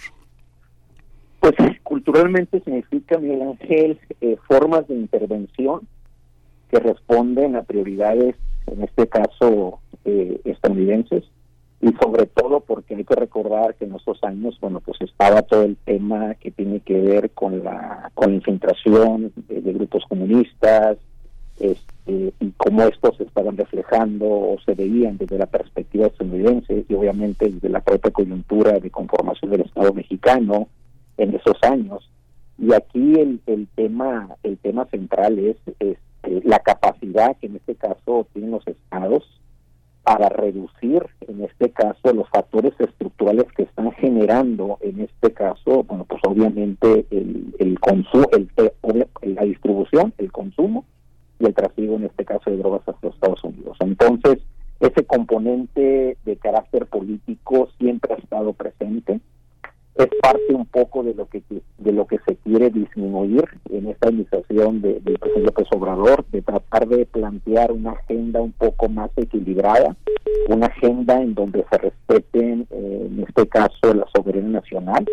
Pues 1.39 1.55
culturalmente 1.83 2.61
significa, 2.61 3.17
Miguel 3.17 3.41
Ángel, 3.41 3.99
eh, 4.21 4.37
formas 4.47 4.87
de 4.87 4.95
intervención 4.95 5.87
que 6.69 6.79
responden 6.79 7.55
a 7.55 7.63
prioridades, 7.63 8.35
en 8.67 8.83
este 8.83 9.07
caso, 9.07 9.79
eh, 10.05 10.39
estadounidenses, 10.45 11.23
y 11.81 11.91
sobre 11.93 12.27
todo 12.27 12.59
porque 12.59 12.95
hay 12.95 13.03
que 13.03 13.15
recordar 13.15 13.75
que 13.75 13.85
en 13.85 13.95
esos 13.95 14.23
años 14.23 14.57
bueno 14.61 14.79
pues 14.81 15.01
estaba 15.01 15.41
todo 15.41 15.63
el 15.63 15.77
tema 15.77 16.35
que 16.35 16.51
tiene 16.51 16.79
que 16.81 16.99
ver 16.99 17.31
con 17.31 17.63
la 17.63 18.11
con 18.13 18.29
la 18.29 18.35
infiltración 18.35 19.33
de, 19.47 19.73
grupos 19.73 20.03
comunistas 20.07 20.97
este, 21.59 22.33
y 22.39 22.51
cómo 22.57 22.83
estos 22.83 23.17
se 23.17 23.23
estaban 23.23 23.57
reflejando 23.57 24.25
o 24.27 24.57
se 24.65 24.75
veían 24.75 25.17
desde 25.17 25.37
la 25.37 25.47
perspectiva 25.47 26.07
estadounidense 26.07 26.85
y 26.87 26.93
obviamente 26.93 27.49
desde 27.49 27.69
la 27.69 27.81
propia 27.81 28.11
coyuntura 28.11 28.79
de 28.79 28.89
conformación 28.89 29.51
del 29.51 29.61
Estado 29.61 29.93
mexicano 29.93 30.67
en 31.17 31.35
esos 31.35 31.57
años. 31.61 32.09
Y 32.57 32.73
aquí 32.73 33.13
el, 33.19 33.41
el 33.45 33.67
tema 33.75 34.35
el 34.43 34.57
tema 34.57 34.85
central 34.85 35.37
es 35.37 35.57
este, 35.79 36.41
la 36.43 36.59
capacidad 36.59 37.37
que 37.37 37.47
en 37.47 37.57
este 37.57 37.75
caso 37.75 38.27
tienen 38.33 38.51
los 38.51 38.67
estados 38.67 39.40
para 40.03 40.29
reducir, 40.29 41.05
en 41.27 41.43
este 41.43 41.69
caso, 41.69 42.13
los 42.13 42.27
factores 42.29 42.73
estructurales 42.79 43.45
que 43.55 43.63
están 43.63 43.91
generando, 43.93 44.77
en 44.81 45.01
este 45.01 45.31
caso, 45.31 45.83
bueno, 45.83 46.05
pues 46.05 46.21
obviamente 46.27 47.05
el, 47.11 47.53
el 47.59 47.79
consumo, 47.79 48.27
el, 48.33 48.49
la 49.35 49.43
distribución, 49.43 50.13
el 50.17 50.31
consumo 50.31 50.85
y 51.39 51.45
el 51.45 51.53
trasiego, 51.53 51.95
en 51.95 52.05
este 52.05 52.25
caso, 52.25 52.49
de 52.49 52.57
drogas 52.57 52.81
hacia 52.81 52.99
los 53.03 53.13
Estados 53.15 53.43
Unidos. 53.43 53.77
Entonces, 53.79 54.39
ese 54.79 55.05
componente 55.05 56.17
de 56.25 56.35
carácter 56.37 56.87
político 56.87 57.69
siempre 57.77 58.15
ha 58.15 58.17
estado 58.17 58.53
presente 58.53 59.19
es 60.03 60.09
parte 60.21 60.53
un 60.53 60.65
poco 60.65 61.03
de 61.03 61.13
lo 61.13 61.27
que 61.27 61.41
de 61.77 61.91
lo 61.91 62.05
que 62.05 62.19
se 62.25 62.35
quiere 62.37 62.69
disminuir 62.69 63.43
en 63.69 63.87
esta 63.87 64.09
administración 64.09 64.81
de 64.81 64.93
presidente 65.01 65.41
López 65.41 65.67
Obrador, 65.71 66.25
de 66.31 66.41
tratar 66.41 66.87
de 66.87 67.05
plantear 67.05 67.71
una 67.71 67.91
agenda 67.91 68.41
un 68.41 68.51
poco 68.51 68.89
más 68.89 69.11
equilibrada, 69.17 69.95
una 70.47 70.67
agenda 70.67 71.21
en 71.21 71.33
donde 71.33 71.65
se 71.69 71.77
respeten, 71.77 72.67
eh, 72.69 73.07
en 73.11 73.23
este 73.27 73.47
caso, 73.47 73.93
la 73.93 74.05
soberanía 74.15 74.61
nacional, 74.61 75.05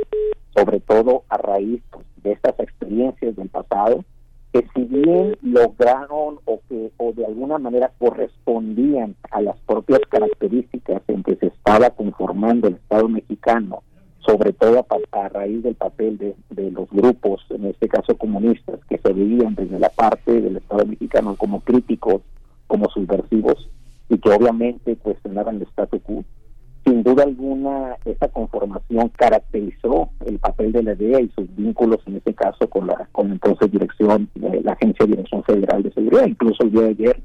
sobre 0.56 0.81
todo 0.81 1.24
a 1.28 1.39
raíz 1.39 1.82
de 2.23 2.32
estas 2.32 2.59
experiencias 2.60 3.36
del 3.36 3.48
pasado, 3.48 4.05
que 4.52 4.66
si 4.74 4.85
bien 4.85 5.36
lograron 5.43 6.39
o 6.44 6.60
que 6.69 6.90
o 6.97 7.12
de 7.12 7.27
alguna 7.27 7.59
manera 7.59 7.93
correspondían 7.98 9.15
a 9.31 9.43
las 9.43 9.56
propias 9.66 10.01
características 10.09 11.02
en 11.09 11.23
que 11.23 11.36
se 11.36 11.47
estaba 11.47 11.90
conformando 11.90 12.69
el 12.69 12.74
Estado 12.74 13.09
mexicano 13.09 13.82
sobre 14.28 14.52
todo 14.52 14.86
a, 15.12 15.28
raíz 15.30 15.62
del 15.62 15.74
papel 15.74 16.18
de, 16.18 16.34
de, 16.50 16.70
los 16.70 16.90
grupos, 16.90 17.40
en 17.48 17.64
este 17.64 17.88
caso 17.88 18.14
comunistas, 18.18 18.78
que 18.86 18.98
se 18.98 19.12
veían 19.14 19.55
desde 19.55 19.78
la 19.78 19.88
parte 19.88 20.42
del 20.42 20.59
Estado 20.59 20.84
mexicano 20.84 21.34
como 21.36 21.60
críticos, 21.60 22.20
como 22.66 22.90
subversivos, 22.90 23.70
y 24.10 24.18
que 24.18 24.28
obviamente 24.28 24.96
cuestionaban 24.96 25.56
el 25.56 25.62
status 25.62 26.02
quo. 26.02 26.24
Sin 26.84 27.02
duda 27.02 27.22
alguna, 27.22 27.96
esa 28.05 28.28
conformación 28.28 29.10
caracterizó 29.16 30.10
el 30.26 30.38
papel 30.38 30.72
de 30.72 30.82
la 30.82 30.94
DEA 30.94 31.20
y 31.22 31.28
sus 31.30 31.55
vínculos, 31.56 32.00
en 32.06 32.16
este 32.16 32.34
caso, 32.34 32.68
con 32.68 32.86
la 32.86 33.09
con 33.12 33.32
entonces 33.32 33.70
dirección, 33.70 34.28
la 34.34 34.72
Agencia 34.72 35.06
de 35.06 35.12
Dirección 35.12 35.42
Federal 35.44 35.82
de 35.82 35.92
Seguridad. 35.92 36.26
Incluso 36.26 36.64
el 36.64 36.70
día 36.72 36.82
de 36.82 36.88
ayer 36.88 37.20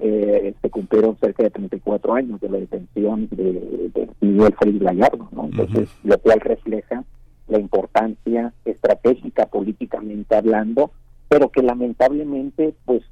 eh, 0.00 0.54
se 0.60 0.70
cumplieron 0.70 1.16
cerca 1.18 1.42
de 1.42 1.50
34 1.50 2.14
años 2.14 2.40
de 2.40 2.48
la 2.48 2.58
detención 2.58 3.28
de, 3.30 3.90
de 3.94 4.08
Miguel 4.20 4.54
Félix 4.58 4.84
Gallardo, 4.84 5.28
¿no? 5.32 5.44
Entonces, 5.44 5.88
uh 5.88 6.06
-huh. 6.06 6.10
lo 6.10 6.18
cual 6.18 6.40
refleja 6.40 7.04
la 7.48 7.58
importancia 7.58 8.52
estratégica 8.64 9.46
políticamente 9.46 10.34
hablando, 10.34 10.90
pero 11.28 11.50
que 11.50 11.62
lamentablemente 11.62 12.74
pues 12.84 13.02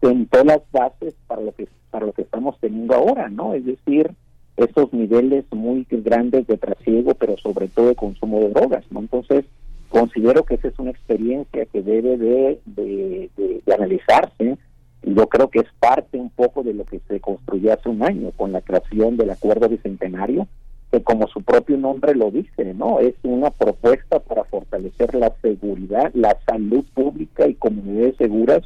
sentó 0.00 0.44
las 0.44 0.60
bases 0.70 1.14
para 1.26 1.42
lo 1.42 1.52
que 1.52 1.68
para 1.90 2.06
lo 2.06 2.12
que 2.12 2.22
estamos 2.22 2.58
teniendo 2.60 2.94
ahora, 2.94 3.28
¿no? 3.28 3.54
Es 3.54 3.64
decir, 3.64 4.10
esos 4.56 4.92
niveles 4.92 5.44
muy 5.50 5.86
grandes 5.90 6.46
de 6.46 6.56
trasiego, 6.56 7.14
pero 7.14 7.36
sobre 7.36 7.68
todo 7.68 7.88
de 7.88 7.94
consumo 7.94 8.40
de 8.40 8.50
drogas, 8.50 8.84
¿no? 8.90 9.00
Entonces, 9.00 9.44
considero 9.88 10.44
que 10.44 10.54
esa 10.54 10.68
es 10.68 10.78
una 10.78 10.90
experiencia 10.90 11.66
que 11.66 11.82
debe 11.82 12.16
de, 12.16 12.60
de, 12.64 13.30
de, 13.36 13.74
analizarse 13.74 14.56
yo 15.02 15.26
creo 15.28 15.48
que 15.48 15.60
es 15.60 15.68
parte 15.80 16.18
un 16.18 16.30
poco 16.30 16.62
de 16.62 16.74
lo 16.74 16.84
que 16.84 17.00
se 17.08 17.20
construyó 17.20 17.72
hace 17.72 17.88
un 17.88 18.02
año 18.02 18.30
con 18.36 18.52
la 18.52 18.60
creación 18.60 19.16
del 19.16 19.30
acuerdo 19.30 19.68
bicentenario 19.68 20.46
que 20.90 21.02
como 21.02 21.26
su 21.28 21.42
propio 21.42 21.78
nombre 21.78 22.14
lo 22.14 22.30
dice, 22.30 22.74
¿no? 22.74 23.00
Es 23.00 23.14
una 23.22 23.50
propuesta 23.50 24.20
para 24.20 24.44
fortalecer 24.44 25.14
la 25.14 25.32
seguridad, 25.40 26.10
la 26.12 26.36
salud 26.46 26.84
pública 26.92 27.48
y 27.48 27.54
comunidades 27.54 28.16
seguras 28.16 28.62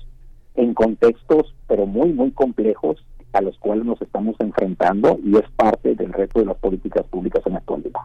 en 0.57 0.75
contextos 0.75 1.55
pero 1.69 1.87
muy 1.87 2.13
muy 2.13 2.33
complejos 2.33 3.05
a 3.33 3.41
los 3.43 3.57
cuales 3.59 3.85
nos 3.85 4.01
estamos 4.01 4.35
enfrentando 4.41 5.19
y 5.23 5.37
es 5.37 5.49
parte 5.57 5.95
del 5.95 6.13
reto 6.13 6.41
de 6.41 6.47
las 6.47 6.57
políticas 6.57 7.07
públicas 7.07 7.43
en 7.47 7.53
la 7.53 7.59
actualidad. 7.59 8.01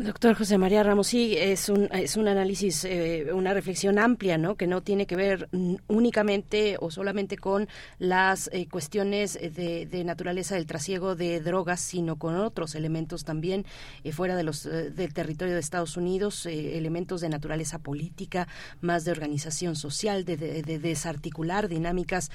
Doctor 0.00 0.36
José 0.36 0.58
María 0.58 0.84
Ramos, 0.84 1.08
sí, 1.08 1.34
es 1.36 1.68
un, 1.68 1.88
es 1.92 2.16
un 2.16 2.28
análisis, 2.28 2.84
eh, 2.84 3.32
una 3.32 3.52
reflexión 3.52 3.98
amplia, 3.98 4.38
¿no? 4.38 4.54
Que 4.54 4.68
no 4.68 4.80
tiene 4.80 5.08
que 5.08 5.16
ver 5.16 5.48
únicamente 5.88 6.76
o 6.78 6.92
solamente 6.92 7.36
con 7.36 7.68
las 7.98 8.48
eh, 8.52 8.68
cuestiones 8.70 9.32
de, 9.34 9.88
de, 9.90 10.04
naturaleza 10.04 10.54
del 10.54 10.66
trasiego 10.66 11.16
de 11.16 11.40
drogas, 11.40 11.80
sino 11.80 12.16
con 12.16 12.36
otros 12.36 12.76
elementos 12.76 13.24
también 13.24 13.66
eh, 14.04 14.12
fuera 14.12 14.36
de 14.36 14.44
los 14.44 14.62
del 14.62 15.12
territorio 15.14 15.54
de 15.54 15.60
Estados 15.60 15.96
Unidos, 15.96 16.46
elementos 16.46 17.20
de 17.20 17.28
naturaleza 17.28 17.80
política, 17.80 18.46
más 18.80 19.04
de 19.04 19.10
organización 19.10 19.74
social, 19.74 20.24
de, 20.24 20.36
de 20.36 20.78
desarticular 20.78 21.68
dinámicas 21.68 22.30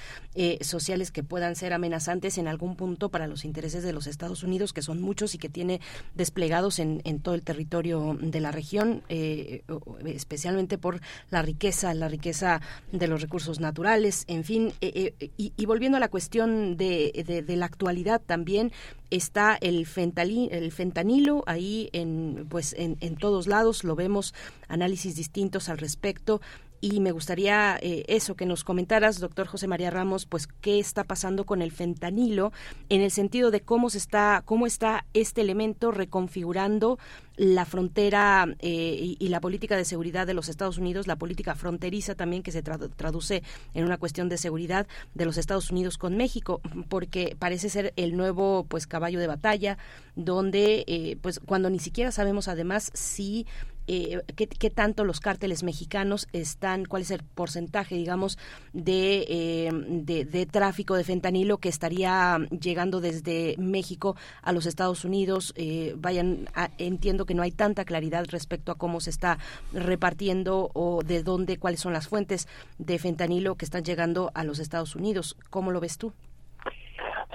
sociales 0.62 1.12
que 1.12 1.24
puedan 1.24 1.56
ser 1.56 1.72
amenazantes 1.72 2.38
en 2.38 2.48
algún 2.48 2.76
punto 2.76 3.10
para 3.10 3.28
los 3.28 3.46
intereses 3.46 3.84
de 3.84 3.94
los 3.94 4.08
Estados 4.08 4.44
Unidos, 4.44 4.74
que 4.74 4.82
son 4.82 5.02
muchos 5.02 5.34
y 5.36 5.38
que 5.38 5.50
tiene 5.50 5.80
desplegados 6.16 6.80
en, 6.80 7.02
en 7.06 7.20
todo 7.20 7.36
el 7.36 7.42
territorio 7.42 7.53
territorio 7.54 8.18
de 8.20 8.40
la 8.40 8.52
región, 8.52 9.04
eh, 9.10 9.62
especialmente 10.08 10.80
por 10.80 11.02
la 11.30 11.44
riqueza, 11.44 11.94
la 11.94 12.08
riqueza 12.08 12.62
de 12.92 13.08
los 13.08 13.22
recursos 13.22 13.60
naturales, 13.60 14.24
en 14.28 14.44
fin. 14.44 14.74
Eh, 14.82 15.14
eh, 15.20 15.30
y, 15.38 15.66
volviendo 15.68 15.98
a 15.98 16.00
la 16.00 16.10
cuestión 16.10 16.78
de, 16.78 17.46
la 17.48 17.66
actualidad 17.68 18.22
también, 18.26 18.72
está 19.12 19.56
el, 19.62 19.86
el 19.86 20.72
fentanilo 20.72 21.44
ahí 21.46 21.90
en, 21.94 22.48
pues 22.50 22.74
en, 22.74 22.98
en 23.02 23.18
todos 23.18 23.46
lados, 23.46 23.84
lo 23.84 23.96
vemos, 23.96 24.34
análisis 24.68 25.16
distintos 25.16 25.70
al 25.70 25.78
respecto 25.78 26.42
y 26.84 27.00
me 27.00 27.14
gustaría 27.14 27.80
eh, 27.82 28.04
eso 28.10 28.36
que 28.36 28.46
nos 28.46 28.66
comentaras, 28.66 29.22
doctor 29.22 29.48
José 29.48 29.68
María 29.68 29.90
Ramos, 29.90 30.26
pues 30.26 30.48
qué 30.48 30.80
está 30.80 31.06
pasando 31.06 31.46
con 31.46 31.62
el 31.62 31.72
fentanilo 31.72 32.52
en 32.90 33.00
el 33.00 33.10
sentido 33.10 33.52
de 33.52 33.62
cómo 33.62 33.90
se 33.90 34.00
está, 34.00 34.42
cómo 34.44 34.68
está 34.68 35.06
este 35.14 35.40
elemento 35.40 35.92
reconfigurando 35.92 37.00
la 37.36 37.66
frontera 37.66 38.46
eh, 38.60 39.16
y, 39.18 39.28
la 39.30 39.40
política 39.40 39.76
de 39.76 39.86
seguridad 39.86 40.28
de 40.28 40.34
los 40.34 40.50
Estados 40.50 40.78
Unidos, 40.78 41.08
la 41.08 41.16
política 41.16 41.56
fronteriza 41.56 42.16
también 42.16 42.44
que 42.44 42.52
se 42.52 42.62
traduce 42.62 43.44
en 43.74 43.86
una 43.86 43.98
cuestión 43.98 44.30
de 44.30 44.38
seguridad 44.38 44.86
de 45.16 45.26
los 45.26 45.38
Estados 45.38 45.72
Unidos 45.72 45.98
con 45.98 46.16
México, 46.16 46.62
porque 46.90 47.36
parece 47.40 47.70
ser 47.70 47.94
el 47.96 48.16
nuevo 48.16 48.66
pues 48.66 48.86
caballo 48.86 49.20
de 49.20 49.28
batalla, 49.28 49.78
donde 50.16 50.84
eh, 50.86 51.18
pues 51.22 51.40
cuando 51.40 51.70
ni 51.70 51.80
siquiera 51.80 52.12
sabemos 52.12 52.48
además 52.48 52.92
si 52.94 53.48
eh, 53.86 54.22
qué, 54.36 54.70
tanto 54.70 55.04
los 55.04 55.20
cárteles 55.20 55.64
mexicanos 55.64 56.28
están, 56.32 56.86
cuál 56.86 57.02
es 57.02 57.12
el 57.12 57.22
porcentaje, 57.24 57.96
digamos, 57.96 58.38
de, 58.72 59.26
eh, 59.28 59.70
de, 59.74 60.46
tráfico 60.46 60.96
de 60.96 61.04
fentanilo 61.04 61.58
que 61.58 61.70
estaría 61.70 62.38
llegando 62.50 63.02
desde 63.02 63.56
México 63.58 64.16
a 64.42 64.54
los 64.54 64.66
Estados 64.66 65.04
Unidos. 65.04 65.54
Eh, 65.58 65.96
vayan, 65.98 66.48
entiendo 66.78 67.26
que 67.26 67.34
no 67.34 67.44
hay 67.44 67.52
tanta 67.52 67.84
claridad 67.84 68.26
respecto 68.30 68.72
a 68.72 68.76
cómo 68.76 69.02
se 69.02 69.10
está 69.10 69.38
repartiendo 69.74 70.70
o 70.74 71.04
de 71.04 71.24
dónde, 71.24 71.58
cuáles 71.58 71.82
son 71.82 71.92
las 71.94 72.08
fuentes 72.08 72.48
de 72.78 73.00
fentanilo 73.00 73.56
que 73.56 73.66
están 73.66 73.84
llegando 73.84 74.32
a 74.34 74.44
los 74.46 74.60
Estados 74.60 74.96
Unidos. 74.96 75.36
¿Cómo 75.50 75.72
lo 75.72 75.82
ves 75.82 75.98
tú? 75.98 76.14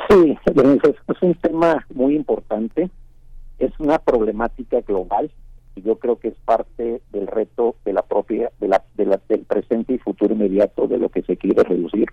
Sí, 0.09 0.39
es 0.47 1.23
un 1.23 1.35
tema 1.35 1.85
muy 1.93 2.16
importante. 2.16 2.89
Es 3.59 3.73
una 3.79 3.99
problemática 3.99 4.81
global 4.81 5.31
yo 5.83 5.99
creo 5.99 6.19
que 6.19 6.29
es 6.29 6.37
parte 6.45 7.01
del 7.13 7.27
reto 7.27 7.77
de 7.85 7.93
la 7.93 8.03
propia 8.03 8.51
de 8.61 8.69
la, 8.69 8.85
de 8.95 9.07
la, 9.07 9.21
del 9.29 9.41
presente 9.41 9.95
y 9.95 9.99
futuro 9.99 10.35
inmediato 10.35 10.87
de 10.87 10.99
lo 10.99 11.09
que 11.09 11.23
se 11.23 11.37
quiere 11.37 11.63
reducir 11.63 12.07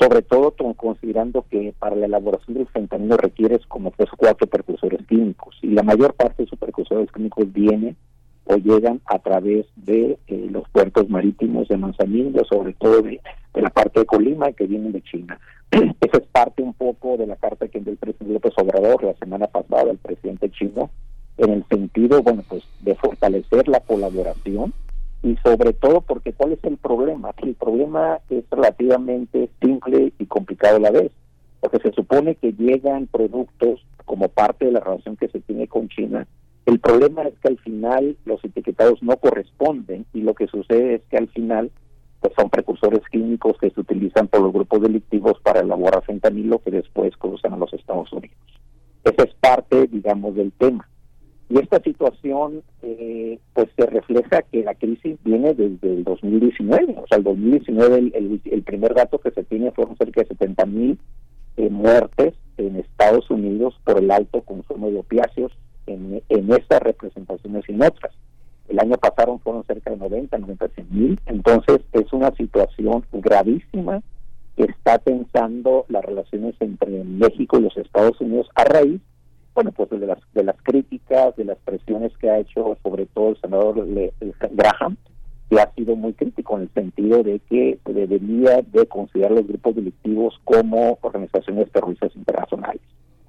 sobre 0.00 0.22
todo 0.22 0.54
considerando 0.76 1.44
que 1.50 1.74
para 1.78 1.94
la 1.94 2.06
elaboración 2.06 2.56
del 2.56 2.66
fentanilo 2.68 3.18
requieres 3.18 3.66
como 3.66 3.90
pues 3.90 4.08
cuatro 4.16 4.46
precursores 4.46 5.06
químicos 5.06 5.58
y 5.60 5.68
la 5.68 5.82
mayor 5.82 6.14
parte 6.14 6.36
de 6.38 6.44
esos 6.44 6.58
precursores 6.58 7.12
químicos 7.12 7.52
vienen 7.52 7.96
o 8.44 8.56
llegan 8.56 9.00
a 9.04 9.18
través 9.18 9.66
de 9.76 10.18
eh, 10.26 10.48
los 10.50 10.68
puertos 10.70 11.08
marítimos 11.08 11.68
de 11.68 11.76
Manzanillo, 11.76 12.44
sobre 12.46 12.72
todo 12.72 13.02
de, 13.02 13.20
de, 13.54 13.62
la 13.62 13.70
parte 13.70 14.00
de 14.00 14.06
Colima 14.06 14.50
que 14.52 14.66
vienen 14.66 14.92
de 14.92 15.02
China. 15.02 15.38
Esa 15.70 16.16
es 16.16 16.26
parte 16.32 16.62
un 16.62 16.72
poco 16.72 17.16
de 17.18 17.26
la 17.26 17.36
carta 17.36 17.68
que 17.68 17.78
envió 17.78 17.92
el 17.92 17.98
presidente 17.98 18.32
López 18.32 18.54
Obrador 18.56 19.04
la 19.04 19.14
semana 19.14 19.46
pasada 19.46 19.90
al 19.90 19.98
presidente 19.98 20.50
chino 20.50 20.90
en 21.40 21.52
el 21.52 21.64
sentido, 21.68 22.22
bueno, 22.22 22.44
pues 22.48 22.62
de 22.80 22.94
fortalecer 22.94 23.66
la 23.66 23.80
colaboración 23.80 24.74
y 25.22 25.36
sobre 25.36 25.72
todo 25.72 26.02
porque 26.02 26.32
¿cuál 26.32 26.52
es 26.52 26.64
el 26.64 26.76
problema? 26.76 27.32
El 27.42 27.54
problema 27.54 28.20
es 28.28 28.44
relativamente 28.50 29.48
simple 29.60 30.12
y 30.18 30.26
complicado 30.26 30.76
a 30.76 30.80
la 30.80 30.90
vez, 30.90 31.10
porque 31.60 31.78
se 31.78 31.92
supone 31.92 32.34
que 32.34 32.52
llegan 32.52 33.06
productos 33.06 33.84
como 34.04 34.28
parte 34.28 34.66
de 34.66 34.72
la 34.72 34.80
relación 34.80 35.16
que 35.16 35.28
se 35.28 35.40
tiene 35.40 35.66
con 35.66 35.88
China. 35.88 36.26
El 36.66 36.78
problema 36.78 37.22
es 37.22 37.34
que 37.38 37.48
al 37.48 37.58
final 37.58 38.16
los 38.26 38.44
etiquetados 38.44 39.02
no 39.02 39.16
corresponden 39.16 40.04
y 40.12 40.20
lo 40.20 40.34
que 40.34 40.46
sucede 40.46 40.96
es 40.96 41.02
que 41.10 41.16
al 41.16 41.28
final 41.28 41.70
pues 42.20 42.34
son 42.38 42.50
precursores 42.50 43.00
químicos 43.10 43.56
que 43.58 43.70
se 43.70 43.80
utilizan 43.80 44.28
por 44.28 44.42
los 44.42 44.52
grupos 44.52 44.82
delictivos 44.82 45.40
para 45.42 45.60
elaborar 45.60 46.04
fentanilo 46.04 46.58
que 46.58 46.70
después 46.70 47.16
cruzan 47.16 47.54
a 47.54 47.56
los 47.56 47.72
Estados 47.72 48.12
Unidos. 48.12 48.36
Esa 49.04 49.22
es 49.22 49.34
parte, 49.40 49.86
digamos, 49.86 50.34
del 50.34 50.52
tema. 50.52 50.86
Y 51.50 51.58
esta 51.58 51.80
situación, 51.82 52.62
eh, 52.80 53.40
pues 53.54 53.68
se 53.76 53.84
refleja 53.86 54.42
que 54.42 54.62
la 54.62 54.76
crisis 54.76 55.18
viene 55.24 55.52
desde 55.52 55.94
el 55.94 56.04
2019. 56.04 56.94
O 56.96 57.06
sea, 57.08 57.18
el 57.18 57.24
2019, 57.24 57.96
el, 58.14 58.40
el, 58.44 58.62
primer 58.62 58.94
dato 58.94 59.18
que 59.18 59.32
se 59.32 59.42
tiene 59.42 59.72
fueron 59.72 59.96
cerca 59.96 60.20
de 60.20 60.28
70 60.28 60.64
mil 60.66 60.98
eh, 61.56 61.68
muertes 61.68 62.34
en 62.56 62.76
Estados 62.76 63.28
Unidos 63.30 63.74
por 63.82 63.98
el 63.98 64.12
alto 64.12 64.42
consumo 64.42 64.92
de 64.92 65.00
opiáceos 65.00 65.50
en, 65.88 66.22
en 66.28 66.52
estas 66.52 66.82
representaciones 66.82 67.64
y 67.68 67.72
en 67.72 67.82
otras. 67.82 68.14
El 68.68 68.78
año 68.78 68.96
pasado 68.98 69.40
fueron 69.42 69.64
cerca 69.64 69.90
de 69.90 69.96
90, 69.96 70.38
96 70.38 70.88
mil. 70.92 71.20
Entonces, 71.26 71.80
es 71.92 72.12
una 72.12 72.30
situación 72.36 73.04
gravísima 73.10 74.02
que 74.56 74.66
está 74.66 74.98
tensando 74.98 75.84
las 75.88 76.04
relaciones 76.04 76.54
entre 76.60 77.02
México 77.02 77.58
y 77.58 77.62
los 77.62 77.76
Estados 77.76 78.20
Unidos 78.20 78.48
a 78.54 78.62
raíz 78.62 79.00
bueno, 79.54 79.72
pues 79.72 79.90
de 79.90 80.06
las, 80.06 80.18
de 80.32 80.44
las 80.44 80.56
críticas, 80.62 81.36
de 81.36 81.44
las 81.44 81.58
presiones 81.58 82.16
que 82.18 82.30
ha 82.30 82.38
hecho 82.38 82.76
sobre 82.82 83.06
todo 83.06 83.30
el 83.30 83.40
senador 83.40 83.86
Graham, 84.52 84.96
que 85.50 85.60
ha 85.60 85.72
sido 85.74 85.96
muy 85.96 86.12
crítico 86.12 86.56
en 86.56 86.62
el 86.62 86.70
sentido 86.72 87.22
de 87.22 87.40
que 87.50 87.78
debería 87.84 88.62
de 88.62 88.86
considerar 88.86 89.32
los 89.32 89.46
grupos 89.46 89.74
delictivos 89.74 90.40
como 90.44 90.98
organizaciones 91.02 91.70
terroristas 91.72 92.14
internacionales. 92.14 92.80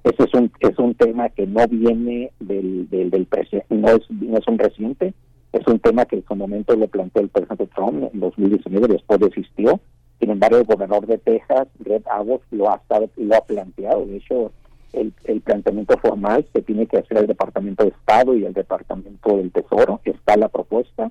Ese 0.04 0.24
es 0.24 0.34
un, 0.34 0.50
es 0.60 0.78
un 0.78 0.94
tema 0.94 1.28
que 1.28 1.46
no 1.46 1.66
viene 1.68 2.32
del, 2.40 2.88
del, 2.90 3.10
del 3.10 3.26
presidente, 3.26 3.74
no 3.74 3.88
es, 3.88 4.10
no 4.10 4.38
es 4.38 4.46
un 4.48 4.58
reciente, 4.58 5.14
es 5.52 5.66
un 5.66 5.78
tema 5.78 6.06
que 6.06 6.16
en 6.16 6.24
su 6.24 6.34
momento 6.34 6.74
lo 6.74 6.88
planteó 6.88 7.22
el 7.22 7.28
presidente 7.28 7.66
Trump 7.68 8.10
en 8.12 8.20
2019, 8.20 8.88
después 8.88 9.20
desistió. 9.20 9.80
Sin 10.18 10.30
embargo, 10.30 10.58
el 10.58 10.64
gobernador 10.64 11.06
de 11.06 11.18
Texas, 11.18 11.68
Greg 11.80 12.02
Abbott, 12.08 12.42
lo 12.52 12.70
ha, 12.70 12.80
lo 13.16 13.36
ha 13.36 13.44
planteado. 13.44 14.06
De 14.06 14.16
hecho, 14.16 14.52
el, 14.92 15.40
planteamiento 15.42 15.98
formal 15.98 16.46
se 16.52 16.62
tiene 16.62 16.86
que 16.86 16.98
hacer 16.98 17.18
el 17.18 17.26
Departamento 17.26 17.84
de 17.84 17.90
Estado 17.90 18.36
y 18.36 18.44
el 18.44 18.52
Departamento 18.52 19.36
del 19.36 19.50
Tesoro, 19.50 20.00
está 20.04 20.36
la 20.36 20.48
propuesta, 20.48 21.10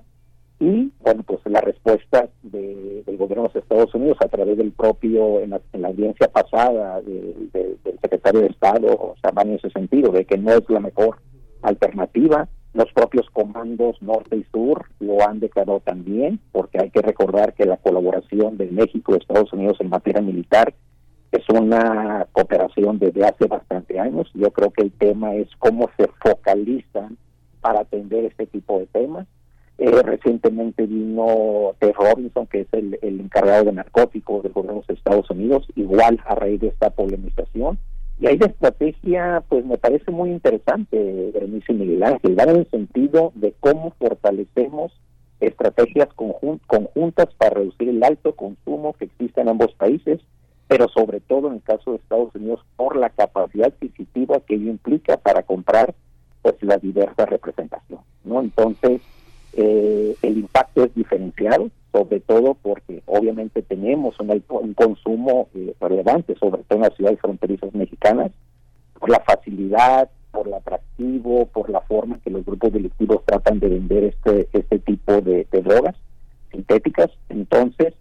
y 0.58 0.92
bueno, 1.00 1.24
pues 1.24 1.40
la 1.46 1.60
respuesta 1.60 2.28
del 2.42 3.16
gobierno 3.18 3.50
de 3.52 3.58
Estados 3.58 3.92
Unidos 3.94 4.18
a 4.20 4.28
través 4.28 4.56
del 4.56 4.70
propio, 4.70 5.40
en 5.40 5.50
la, 5.50 5.88
audiencia 5.88 6.28
pasada 6.28 7.00
del 7.02 7.50
secretario 8.00 8.42
de 8.42 8.46
Estado, 8.46 8.86
o 8.86 9.16
sea, 9.20 9.32
va 9.32 9.42
en 9.42 9.54
ese 9.54 9.70
sentido, 9.70 10.12
de 10.12 10.24
que 10.24 10.38
no 10.38 10.52
es 10.52 10.62
la 10.68 10.78
mejor 10.78 11.18
alternativa. 11.62 12.48
Los 12.74 12.90
propios 12.92 13.28
comandos 13.30 14.00
norte 14.00 14.36
y 14.36 14.44
sur 14.52 14.86
lo 15.00 15.28
han 15.28 15.40
declarado 15.40 15.80
también, 15.80 16.38
porque 16.52 16.78
hay 16.80 16.90
que 16.90 17.02
recordar 17.02 17.54
que 17.54 17.66
la 17.66 17.76
colaboración 17.76 18.56
de 18.56 18.70
México 18.70 19.14
y 19.14 19.18
Estados 19.18 19.52
Unidos 19.52 19.78
en 19.80 19.88
materia 19.88 20.22
militar 20.22 20.72
es 21.32 21.48
una 21.48 22.26
cooperación 22.32 22.98
desde 22.98 23.24
hace 23.24 23.46
bastante 23.46 23.98
años. 23.98 24.30
Yo 24.34 24.50
creo 24.50 24.70
que 24.70 24.82
el 24.82 24.92
tema 24.92 25.34
es 25.34 25.48
cómo 25.58 25.90
se 25.96 26.06
focalizan 26.22 27.16
para 27.62 27.80
atender 27.80 28.26
este 28.26 28.46
tipo 28.46 28.78
de 28.78 28.86
temas. 28.86 29.26
Eh, 29.78 29.90
recientemente 30.02 30.86
vino 30.86 31.74
Ted 31.78 31.94
Robinson, 31.94 32.46
que 32.46 32.60
es 32.60 32.68
el, 32.72 32.98
encargado 33.02 33.64
de 33.64 33.72
narcóticos 33.72 34.42
del 34.42 34.52
gobierno 34.52 34.82
de 34.86 34.94
Estados 34.94 35.28
Unidos, 35.30 35.66
igual 35.74 36.20
a 36.26 36.34
raíz 36.34 36.60
de 36.60 36.68
esta 36.68 36.90
polemización. 36.90 37.78
Y 38.20 38.26
ahí 38.26 38.36
la 38.36 38.46
estrategia, 38.46 39.42
pues 39.48 39.64
me 39.64 39.78
parece 39.78 40.10
muy 40.10 40.30
interesante, 40.30 41.30
Berenice 41.32 41.72
y 41.72 41.76
Miguel 41.76 42.02
Ángel, 42.02 42.36
dar 42.36 42.50
en 42.50 42.56
el 42.56 42.70
sentido 42.70 43.32
de 43.34 43.54
cómo 43.58 43.92
fortalecemos 43.98 44.92
estrategias 45.40 46.08
conjuntas 46.14 47.34
para 47.36 47.54
reducir 47.54 47.88
el 47.88 48.04
alto 48.04 48.36
consumo 48.36 48.92
que 48.92 49.06
existe 49.06 49.40
en 49.40 49.48
ambos 49.48 49.72
países, 49.74 50.20
pero 50.68 50.88
sobre 50.88 51.20
todo 51.20 51.48
en 51.48 51.54
el 51.54 51.62
caso 51.62 51.90
de 51.92 51.96
Estados 51.98 52.34
Unidos 52.34 52.60
por 52.76 52.96
la 52.96 53.10
capacidad 53.10 53.68
adquisitiva 53.68 54.40
que 54.40 54.54
ello 54.54 54.70
implica 54.70 55.16
para 55.16 55.42
comprar 55.42 55.94
pues 56.42 56.56
la 56.62 56.78
diversa 56.78 57.26
representación, 57.26 58.00
¿no? 58.24 58.40
Entonces, 58.40 59.00
eh, 59.54 60.16
el 60.22 60.38
impacto 60.38 60.84
es 60.84 60.94
diferenciado, 60.94 61.70
sobre 61.92 62.20
todo 62.20 62.54
porque 62.54 63.02
obviamente 63.06 63.62
tenemos 63.62 64.18
un, 64.18 64.74
consumo 64.74 65.48
eh, 65.54 65.74
relevante, 65.80 66.34
sobre 66.36 66.62
todo 66.64 66.76
en 66.78 66.82
las 66.82 66.94
ciudades 66.94 67.20
fronterizas 67.20 67.74
mexicanas, 67.74 68.32
por 68.98 69.10
la 69.10 69.20
facilidad, 69.20 70.08
por 70.30 70.48
el 70.48 70.54
atractivo, 70.54 71.46
por 71.46 71.68
la 71.70 71.80
forma 71.82 72.18
que 72.24 72.30
los 72.30 72.44
grupos 72.44 72.72
delictivos 72.72 73.24
tratan 73.26 73.60
de 73.60 73.68
vender 73.68 74.04
este, 74.04 74.48
este 74.52 74.78
tipo 74.78 75.20
de, 75.20 75.46
drogas 75.50 75.94
sintéticas. 76.50 77.10
Entonces, 77.28 77.94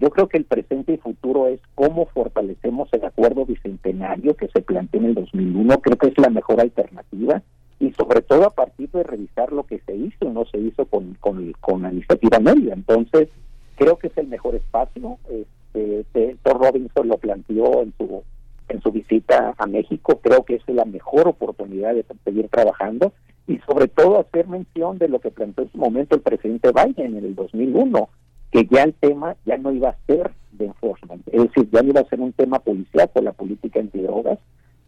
yo 0.00 0.10
creo 0.10 0.28
que 0.28 0.38
el 0.38 0.44
presente 0.44 0.92
y 0.92 0.96
futuro 0.96 1.48
es 1.48 1.60
cómo 1.74 2.06
fortalecemos 2.06 2.88
el 2.92 3.04
acuerdo 3.04 3.44
bicentenario 3.44 4.36
que 4.36 4.48
se 4.48 4.62
planteó 4.62 5.00
en 5.00 5.06
el 5.06 5.14
2001. 5.14 5.78
Creo 5.80 5.96
que 5.96 6.08
es 6.08 6.18
la 6.18 6.30
mejor 6.30 6.60
alternativa 6.60 7.42
y 7.80 7.92
sobre 7.92 8.22
todo 8.22 8.44
a 8.44 8.50
partir 8.50 8.90
de 8.90 9.02
revisar 9.02 9.52
lo 9.52 9.64
que 9.64 9.80
se 9.80 9.96
hizo 9.96 10.24
y 10.24 10.28
no 10.28 10.44
se 10.46 10.58
hizo 10.58 10.86
con, 10.86 11.16
con, 11.20 11.82
la 11.82 11.92
iniciativa 11.92 12.38
media. 12.38 12.74
Entonces, 12.74 13.28
creo 13.76 13.96
que 13.98 14.08
es 14.08 14.16
el 14.18 14.28
mejor 14.28 14.54
espacio. 14.54 15.18
Este, 15.74 16.36
Thor 16.42 16.60
Robinson 16.60 17.08
lo 17.08 17.18
planteó 17.18 17.82
en 17.82 17.92
su 17.98 18.22
en 18.68 18.82
su 18.82 18.92
visita 18.92 19.54
a 19.56 19.66
México. 19.66 20.20
Creo 20.22 20.44
que 20.44 20.56
es 20.56 20.62
la 20.66 20.84
mejor 20.84 21.26
oportunidad 21.26 21.94
de 21.94 22.04
seguir 22.24 22.48
trabajando 22.48 23.12
y 23.46 23.58
sobre 23.60 23.88
todo 23.88 24.20
hacer 24.20 24.46
mención 24.46 24.98
de 24.98 25.08
lo 25.08 25.20
que 25.20 25.30
planteó 25.30 25.64
en 25.64 25.72
su 25.72 25.78
momento 25.78 26.14
el 26.14 26.20
presidente 26.20 26.70
Biden 26.70 27.16
en 27.16 27.24
el 27.24 27.34
2001, 27.34 28.08
que 28.50 28.66
ya 28.66 28.82
el 28.82 28.94
tema 28.94 29.36
ya 29.44 29.58
no 29.58 29.72
iba 29.72 29.90
a 29.90 29.96
ser 30.06 30.32
de 30.52 30.66
enforcement, 30.66 31.22
es 31.28 31.42
decir, 31.42 31.68
ya 31.70 31.82
no 31.82 31.90
iba 31.90 32.00
a 32.00 32.08
ser 32.08 32.20
un 32.20 32.32
tema 32.32 32.58
policial 32.58 33.08
por 33.08 33.22
la 33.22 33.32
política 33.32 33.80
antidrogas 33.80 34.38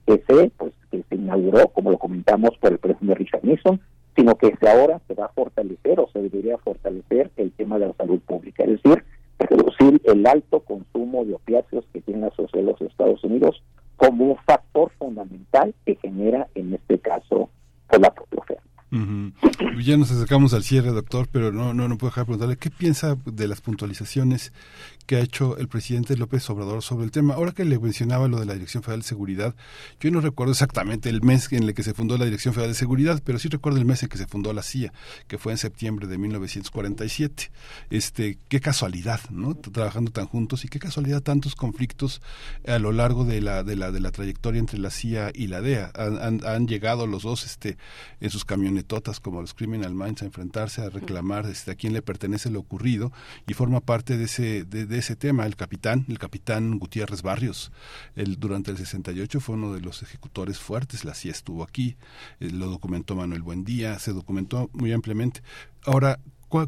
que 0.07 0.23
se, 0.27 0.51
pues, 0.51 0.73
que 0.91 1.05
se 1.09 1.15
inauguró, 1.15 1.69
como 1.69 1.91
lo 1.91 1.99
comentamos 1.99 2.51
por 2.59 2.73
el 2.73 2.79
presidente 2.79 3.15
Richard 3.15 3.45
Nixon, 3.45 3.81
sino 4.17 4.35
que 4.37 4.55
se 4.57 4.69
ahora 4.69 5.01
se 5.07 5.15
va 5.15 5.27
a 5.27 5.33
fortalecer 5.33 6.01
o 6.01 6.09
se 6.13 6.21
debería 6.21 6.59
fortalecer 6.59 7.31
el 7.37 7.53
tema 7.53 7.79
de 7.79 7.89
la 7.89 7.95
salud 7.95 8.21
pública, 8.21 8.65
es 8.65 8.83
decir, 8.83 9.05
reducir 9.39 10.01
el 10.05 10.27
alto 10.27 10.61
consumo 10.61 11.25
de 11.25 11.35
opiáceos 11.35 11.85
que 11.93 12.01
tiene 12.01 12.23
la 12.23 12.31
sociedad 12.31 12.67
de 12.67 12.73
los 12.73 12.81
Estados 12.81 13.23
Unidos 13.25 13.63
como 13.97 14.33
un 14.33 14.37
factor 14.39 14.91
fundamental 14.99 15.75
que 15.85 15.97
genera 15.97 16.49
en 16.55 16.75
este 16.75 16.99
caso 16.99 17.51
pues, 17.89 18.01
la 18.01 18.13
propia. 18.13 18.61
Ya 18.91 19.97
nos 19.97 20.11
acercamos 20.11 20.53
al 20.53 20.65
cierre, 20.65 20.91
doctor, 20.91 21.29
pero 21.31 21.53
no, 21.53 21.75
no, 21.75 21.89
no 21.89 21.97
puedo 21.97 22.11
dejar 22.11 22.23
de 22.23 22.27
preguntarle 22.27 22.57
qué 22.57 22.71
piensa 22.71 23.17
de 23.25 23.49
las 23.49 23.61
puntualizaciones 23.61 24.53
que 25.11 25.17
ha 25.17 25.21
hecho 25.23 25.57
el 25.57 25.67
presidente 25.67 26.17
López 26.17 26.49
Obrador 26.51 26.85
sobre 26.85 27.05
el 27.05 27.11
tema. 27.11 27.35
Ahora 27.35 27.51
que 27.51 27.65
le 27.65 27.81
mencionaba 27.81 28.29
lo 28.29 28.39
de 28.39 28.47
la 28.47 28.55
Dirección 28.55 28.85
Federal 28.85 29.01
de 29.01 29.09
Seguridad, 29.09 29.57
yo 29.99 30.09
no 30.13 30.21
recuerdo 30.21 30.53
exactamente 30.53 31.09
el 31.09 31.21
mes 31.21 31.51
en 31.51 31.65
el 31.65 31.75
que 31.75 31.83
se 31.83 31.95
fundó 31.95 32.17
la 32.17 32.27
Dirección 32.27 32.55
Federal 32.55 32.71
de 32.71 32.79
Seguridad, 32.79 33.21
pero 33.25 33.41
sí 33.41 33.49
recuerdo 33.49 33.81
el 33.81 33.87
mes 33.87 34.05
en 34.05 34.09
que 34.09 34.19
se 34.19 34.29
fundó 34.29 34.53
la 34.53 34.63
CIA, 34.63 34.93
que 35.27 35.37
fue 35.37 35.51
en 35.51 35.59
septiembre 35.59 36.07
de 36.07 36.17
1947. 36.17 37.51
Este, 37.91 38.39
qué 38.49 38.61
casualidad, 38.61 39.19
¿no? 39.31 39.57
Trabajando 39.57 40.13
tan 40.13 40.27
juntos 40.27 40.65
y 40.65 40.69
qué 40.69 40.79
casualidad 40.79 41.23
tantos 41.23 41.57
conflictos 41.57 42.23
a 42.65 42.79
lo 42.79 42.93
largo 42.93 43.25
de 43.25 43.41
la 43.41 43.65
de 43.65 43.75
la 43.75 43.91
de 43.91 43.99
la 43.99 44.13
trayectoria 44.13 44.61
entre 44.61 44.79
la 44.79 44.91
CIA 44.91 45.33
y 45.35 45.49
la 45.49 45.61
DEA. 45.61 45.91
Han, 45.97 46.69
llegado 46.69 47.09
los 47.09 47.25
dos 47.25 47.45
este 47.45 47.79
en 48.21 48.31
sus 48.31 48.45
camionetotas 48.45 49.19
como 49.19 49.41
los 49.41 49.55
Criminal 49.55 49.93
Minds 49.93 50.23
a 50.23 50.27
enfrentarse 50.27 50.83
a 50.83 50.89
reclamar 50.89 51.47
este, 51.47 51.73
a 51.73 51.75
quién 51.75 51.95
le 51.95 52.01
pertenece 52.01 52.49
lo 52.49 52.61
ocurrido 52.61 53.11
y 53.49 53.55
forma 53.55 53.81
parte 53.81 54.17
de 54.17 54.27
ese 54.27 54.63
de 54.63 55.00
ese 55.01 55.17
tema. 55.17 55.47
El 55.47 55.57
capitán, 55.57 56.07
el 56.09 56.19
capitán 56.19 56.79
Gutiérrez 56.79 57.23
Barrios, 57.23 57.73
el, 58.15 58.39
durante 58.39 58.71
el 58.71 58.77
68 58.77 59.41
fue 59.41 59.57
uno 59.57 59.73
de 59.73 59.81
los 59.81 60.03
ejecutores 60.03 60.59
fuertes, 60.59 61.05
la 61.05 61.15
CIA 61.15 61.33
estuvo 61.33 61.63
aquí, 61.63 61.97
eh, 62.39 62.51
lo 62.51 62.69
documentó 62.69 63.17
Manuel 63.17 63.43
Buendía, 63.43 63.99
se 63.99 64.13
documentó 64.13 64.71
muy 64.73 64.93
ampliamente. 64.93 65.43
Ahora, 65.85 66.21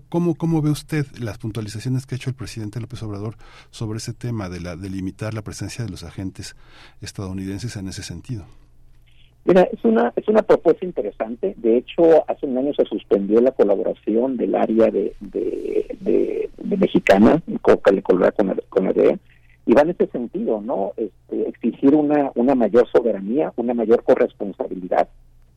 ¿Cómo, 0.09 0.37
¿Cómo 0.37 0.63
ve 0.63 0.71
usted 0.71 1.09
las 1.19 1.39
puntualizaciones 1.39 2.07
que 2.07 2.15
ha 2.15 2.17
hecho 2.17 2.31
el 2.31 2.37
presidente 2.37 2.79
López 2.79 3.03
Obrador 3.03 3.37
sobre 3.73 3.97
ese 3.99 4.13
tema 4.13 4.49
de, 4.49 4.61
la, 4.61 4.77
de 4.77 4.89
limitar 4.89 5.35
la 5.35 5.43
presencia 5.43 5.85
de 5.85 5.91
los 5.91 6.05
agentes 6.05 6.55
estadounidenses 7.01 7.75
en 7.75 7.89
ese 7.89 8.05
sentido? 8.05 8.47
Mira, 9.44 9.62
es 9.73 9.85
una, 9.85 10.12
es 10.14 10.28
una 10.28 10.43
propuesta 10.43 10.85
interesante. 10.85 11.55
De 11.56 11.77
hecho, 11.77 12.24
hace 12.28 12.47
un 12.47 12.59
año 12.59 12.73
se 12.74 12.85
suspendió 12.85 13.40
la 13.40 13.51
colaboración 13.51 14.36
del 14.36 14.55
área 14.55 14.90
de, 14.90 15.14
de, 15.20 16.51
mexicana 16.77 17.43
con, 17.60 17.77
con, 17.78 18.01
con 18.01 18.85
la 18.85 18.93
DEA 18.93 19.19
y 19.66 19.74
va 19.74 19.82
en 19.82 19.90
ese 19.90 20.06
sentido, 20.09 20.60
¿no? 20.60 20.93
Este, 20.97 21.48
exigir 21.48 21.94
una, 21.94 22.32
una 22.35 22.55
mayor 22.55 22.89
soberanía, 22.90 23.52
una 23.56 23.74
mayor 23.74 24.02
corresponsabilidad, 24.02 25.09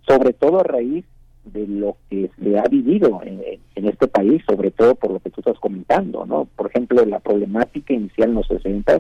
sobre 0.08 0.34
todo 0.34 0.60
a 0.60 0.64
raíz 0.64 1.06
de 1.46 1.68
lo 1.68 1.98
que 2.10 2.30
se 2.42 2.58
ha 2.58 2.64
vivido 2.64 3.22
en, 3.24 3.42
en, 3.76 3.88
este 3.88 4.08
país, 4.08 4.44
sobre 4.48 4.72
todo 4.72 4.96
por 4.96 5.12
lo 5.12 5.20
que 5.20 5.30
tú 5.30 5.42
estás 5.42 5.60
comentando, 5.60 6.26
¿no? 6.26 6.48
Por 6.56 6.68
ejemplo, 6.68 7.06
la 7.06 7.20
problemática 7.20 7.94
inicial 7.94 8.30
en 8.30 8.36
los 8.36 8.48
60 8.48 9.00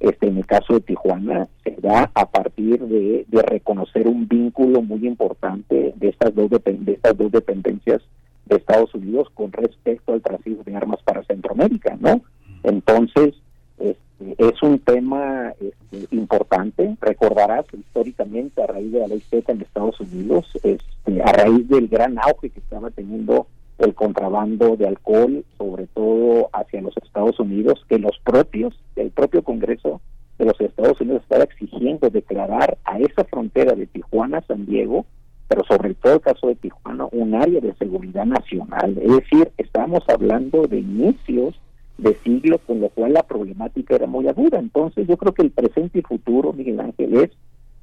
este, 0.00 0.28
en 0.28 0.38
el 0.38 0.46
caso 0.46 0.74
de 0.74 0.80
Tijuana, 0.80 1.48
se 1.64 1.76
da 1.80 2.10
a 2.14 2.30
partir 2.30 2.80
de, 2.80 3.24
reconocer 3.42 4.08
un 4.08 4.26
vínculo 4.26 4.82
muy 4.82 5.06
importante 5.06 5.92
de 5.94 6.08
estas 6.08 6.34
dos 6.34 6.50
de 6.50 6.92
estas 6.92 7.16
dos 7.16 7.30
dependencias 7.30 8.02
de 8.46 8.56
Estados 8.56 8.94
Unidos 8.94 9.28
con 9.34 9.52
respecto 9.52 10.12
al 10.12 10.22
tráfico 10.22 10.62
de 10.64 10.74
armas 10.74 11.00
para 11.04 11.22
Centroamérica, 11.24 11.96
¿no? 12.00 12.22
Entonces, 12.62 13.34
este, 13.78 14.34
es 14.38 14.62
un 14.62 14.78
tema 14.78 15.52
este, 15.60 16.14
importante. 16.14 16.96
Recordarás 17.00 17.66
históricamente 17.72 18.62
a 18.62 18.66
raíz 18.66 18.92
de 18.92 19.00
la 19.00 19.08
ley 19.08 19.20
Z 19.20 19.52
en 19.52 19.60
Estados 19.60 20.00
Unidos, 20.00 20.46
este, 20.62 21.22
a 21.22 21.32
raíz 21.32 21.68
del 21.68 21.88
gran 21.88 22.18
auge 22.18 22.50
que 22.50 22.60
estaba 22.60 22.90
teniendo 22.90 23.46
el 23.78 23.94
contrabando 23.94 24.76
de 24.76 24.88
alcohol, 24.88 25.44
sobre 25.58 25.86
todo 25.88 26.48
hacia 26.52 26.80
los 26.80 26.96
Estados 26.96 27.38
Unidos, 27.38 27.84
que 27.88 27.98
los 27.98 28.18
propios, 28.24 28.74
el 28.96 29.10
propio 29.10 29.42
Congreso 29.42 30.00
de 30.38 30.46
los 30.46 30.60
Estados 30.60 31.00
Unidos 31.00 31.22
estaba 31.22 31.44
exigiendo 31.44 32.10
declarar 32.10 32.78
a 32.84 32.98
esa 32.98 33.24
frontera 33.24 33.74
de 33.74 33.86
Tijuana, 33.86 34.42
San 34.46 34.66
Diego, 34.66 35.06
pero 35.48 35.62
sobre 35.64 35.94
todo 35.94 36.14
el 36.14 36.20
caso 36.20 36.48
de 36.48 36.56
Tijuana, 36.56 37.06
un 37.12 37.34
área 37.34 37.60
de 37.60 37.74
seguridad 37.74 38.26
nacional. 38.26 38.98
Es 38.98 39.16
decir, 39.16 39.52
estamos 39.58 40.02
hablando 40.08 40.62
de 40.66 40.80
inicios 40.80 41.54
de 41.98 42.14
siglo, 42.24 42.58
con 42.58 42.80
lo 42.80 42.88
cual 42.90 43.14
la 43.14 43.22
problemática 43.22 43.94
era 43.94 44.06
muy 44.06 44.28
aguda. 44.28 44.58
Entonces 44.58 45.06
yo 45.06 45.16
creo 45.16 45.32
que 45.32 45.42
el 45.42 45.50
presente 45.50 46.00
y 46.00 46.02
futuro, 46.02 46.52
Miguel 46.52 46.80
Ángel, 46.80 47.14
es 47.16 47.30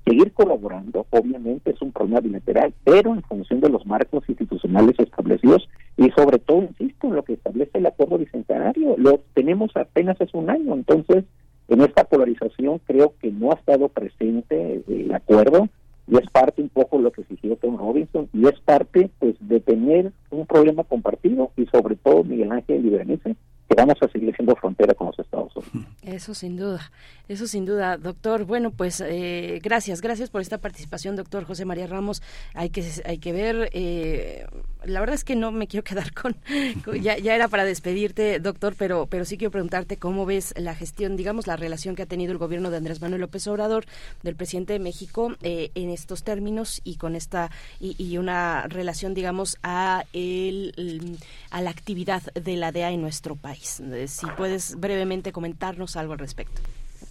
seguir 0.06 0.34
colaborando, 0.34 1.06
obviamente 1.10 1.72
es 1.72 1.82
un 1.82 1.92
problema 1.92 2.20
bilateral, 2.20 2.74
pero 2.84 3.14
en 3.14 3.22
función 3.24 3.62
de 3.62 3.70
los 3.70 3.86
marcos 3.86 4.24
institucionales 4.28 5.00
establecidos 5.00 5.68
y 5.98 6.10
sobre 6.12 6.40
todo, 6.40 6.64
insisto, 6.64 7.08
en 7.08 7.16
lo 7.16 7.24
que 7.24 7.34
establece 7.34 7.78
el 7.78 7.86
acuerdo 7.86 8.18
bicentenario. 8.18 8.96
Lo 8.98 9.22
tenemos 9.34 9.72
apenas 9.76 10.20
hace 10.20 10.36
un 10.38 10.50
año, 10.50 10.74
entonces 10.74 11.24
en 11.70 11.82
esta 11.82 12.04
polarización 12.04 12.80
creo 12.86 13.14
que 13.22 13.32
no 13.32 13.52
ha 13.52 13.56
estado 13.56 13.88
presente 13.90 14.84
el 14.88 15.14
acuerdo 15.14 15.70
y 16.08 16.18
es 16.18 16.30
parte 16.30 16.62
un 16.62 16.70
poco 16.70 17.00
lo 17.00 17.12
que 17.12 17.22
exigió 17.22 17.56
Tom 17.56 17.78
Robinson 17.78 18.28
y 18.34 18.46
es 18.48 18.60
parte 18.60 19.10
pues 19.20 19.36
de 19.40 19.62
tener 19.62 20.12
un 20.32 20.46
problema 20.46 20.84
compartido 20.84 21.52
y 21.56 21.66
sobre 21.68 21.96
todo 21.96 22.26
Miguel 22.26 22.52
Ángel 22.52 22.86
y 22.86 22.90
Berenice 22.90 23.36
que 23.70 23.76
vamos 23.76 23.98
a 24.02 24.08
seguir 24.10 24.36
siendo 24.36 24.56
frontera 24.56 24.94
con 24.94 25.08
los 25.08 25.20
Estados 25.20 25.52
Unidos. 25.56 25.92
Eso 26.02 26.34
sin 26.34 26.58
duda, 26.58 26.92
eso 27.30 27.48
sin 27.48 27.66
duda, 27.66 27.98
doctor. 27.98 28.44
Bueno, 28.46 28.72
pues 28.72 29.02
eh, 29.02 29.60
gracias, 29.64 30.02
gracias 30.02 30.30
por 30.30 30.42
esta 30.42 30.58
participación, 30.58 31.16
doctor 31.16 31.46
José 31.46 31.66
María 31.66 31.88
Ramos. 31.88 32.22
Hay 32.54 32.70
que 32.70 32.84
hay 33.06 33.20
que 33.20 33.32
ver, 33.32 33.70
eh, 33.74 34.46
la 34.84 35.00
verdad 35.00 35.16
es 35.16 35.24
que 35.24 35.36
no 35.36 35.52
me 35.52 35.68
quiero 35.68 35.84
quedar 35.86 36.14
con, 36.14 36.36
ya, 37.02 37.18
ya 37.18 37.36
era 37.36 37.48
para 37.48 37.64
despedirte, 37.64 38.40
doctor, 38.40 38.76
pero 38.78 39.08
pero 39.08 39.24
sí 39.26 39.38
quiero 39.38 39.52
preguntarte 39.52 39.98
cómo 39.98 40.26
ves 40.26 40.54
la 40.58 40.76
gestión, 40.76 41.16
digamos, 41.16 41.48
la 41.48 41.56
relación 41.56 41.96
que 41.96 42.04
ha 42.04 42.08
tenido 42.08 42.34
el 42.34 42.38
gobierno 42.38 42.70
de 42.70 42.78
Andrés 42.78 43.02
Manuel 43.02 43.22
López 43.22 43.48
Obrador, 43.48 43.86
del 44.24 44.36
presidente 44.36 44.74
de 44.74 44.80
México, 44.80 45.36
eh, 45.42 45.72
en 45.76 45.90
estos 45.90 46.24
términos 46.24 46.82
y 46.84 46.98
con 46.98 47.16
esta 47.16 47.50
y, 47.80 47.96
y 47.98 48.18
una 48.18 48.68
relación, 48.68 49.14
digamos, 49.14 49.58
a 49.64 50.04
el 50.12 51.18
a 51.50 51.62
la 51.62 51.70
actividad 51.70 52.24
de 52.34 52.58
la 52.58 52.72
DEA 52.72 52.92
en 52.92 53.02
nuestro 53.02 53.36
país. 53.36 53.63
Eh, 53.92 54.08
si 54.08 54.26
puedes 54.38 54.80
brevemente 54.80 55.32
comentarnos 55.32 55.96
algo 55.96 56.14
al 56.14 56.20
respecto. 56.20 56.62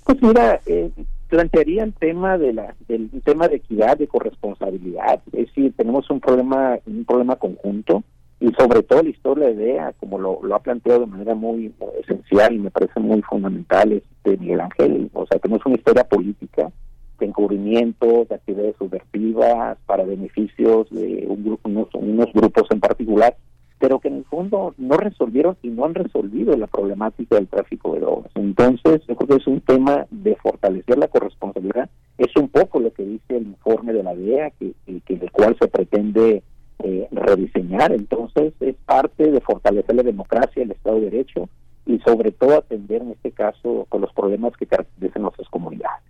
Pues 0.05 0.23
mira, 0.23 0.61
eh, 0.67 0.91
plantearía 1.29 1.85
el 1.85 1.95
tema 1.95 2.37
de 2.37 2.53
la 2.53 2.75
del 2.89 3.11
tema 3.25 3.49
de 3.49 3.57
equidad, 3.57 3.97
de 3.97 4.07
corresponsabilidad. 4.07 5.23
Es 5.33 5.47
decir, 5.47 5.73
tenemos 5.77 6.11
un 6.11 6.21
problema 6.21 6.79
un 6.87 7.05
problema 7.05 7.37
conjunto 7.37 8.03
y 8.41 8.53
sobre 8.55 8.83
todo 8.83 9.03
la 9.03 9.11
historia 9.11 9.47
de 9.49 9.55
DEA, 9.55 9.95
como 10.01 10.19
lo, 10.19 10.55
ha 10.55 10.59
planteado 10.59 11.01
de 11.01 11.07
manera 11.07 11.35
muy, 11.35 11.73
esencial 12.01 12.53
y 12.55 12.59
me 12.59 12.73
parece 12.73 12.99
muy 12.99 13.23
fundamental, 13.23 13.93
este 13.93 14.37
Miguel 14.37 14.61
Ángel. 14.61 15.11
O 15.13 15.25
sea, 15.27 15.39
tenemos 15.39 15.65
una 15.65 15.77
historia 15.77 16.03
política 16.03 16.73
de 17.21 17.27
encubrimiento, 17.27 18.27
de 18.29 18.35
actividades 18.35 18.75
subvertivas 18.79 19.79
para 19.87 20.05
beneficios 20.05 20.91
de 20.91 21.25
un 21.29 21.45
grupo, 21.45 21.69
unos 21.69 22.33
grupos 22.33 22.67
en 22.71 22.81
particular 22.81 23.37
pero 23.83 23.99
que 23.99 24.07
en 24.07 24.19
el 24.19 24.25
fondo 24.27 24.77
no 24.79 24.97
resolvieron 24.97 25.57
y 25.61 25.67
no 25.67 25.85
han 25.85 25.95
resolvido 25.95 26.57
la 26.57 26.69
problemática 26.69 27.35
del 27.35 27.49
tráfico 27.49 27.95
de 27.95 28.01
drogas. 28.01 28.31
Entonces, 28.37 29.03
yo 29.09 29.17
creo 29.17 29.27
que 29.27 29.43
es 29.43 29.47
un 29.49 29.61
tema 29.61 30.07
de 30.09 30.37
fortalecer 30.37 30.99
la 30.99 31.09
corresponsabilidad. 31.09 31.91
Es 32.17 32.31
un 32.37 32.49
poco 32.49 32.79
lo 32.79 32.93
que 32.93 33.05
dice 33.05 33.39
el 33.39 33.49
informe 33.49 33.93
de 33.93 34.05
la 34.05 34.15
DEA, 34.15 34.51
que, 34.51 34.75
que 34.87 35.15
el 35.15 35.33
cual 35.33 35.57
se 35.61 35.67
pretende 35.67 36.45
eh, 36.79 37.09
rediseñar. 37.11 37.91
Entonces, 37.91 38.53
es 38.61 38.77
parte 38.87 39.29
de 39.33 39.41
fortalecer 39.41 39.97
la 39.97 40.05
democracia, 40.05 40.63
el 40.63 40.71
Estado 40.71 41.01
de 41.01 41.11
Derecho 41.11 41.49
y 41.85 41.99
sobre 42.07 42.31
todo 42.31 42.59
atender 42.59 43.03
en 43.03 43.11
este 43.11 43.33
caso 43.33 43.87
con 43.89 44.01
los 44.01 44.13
problemas 44.13 44.57
que 44.57 44.67
caracterizan 44.67 45.23
nuestras 45.23 45.49
comunidades. 45.49 46.05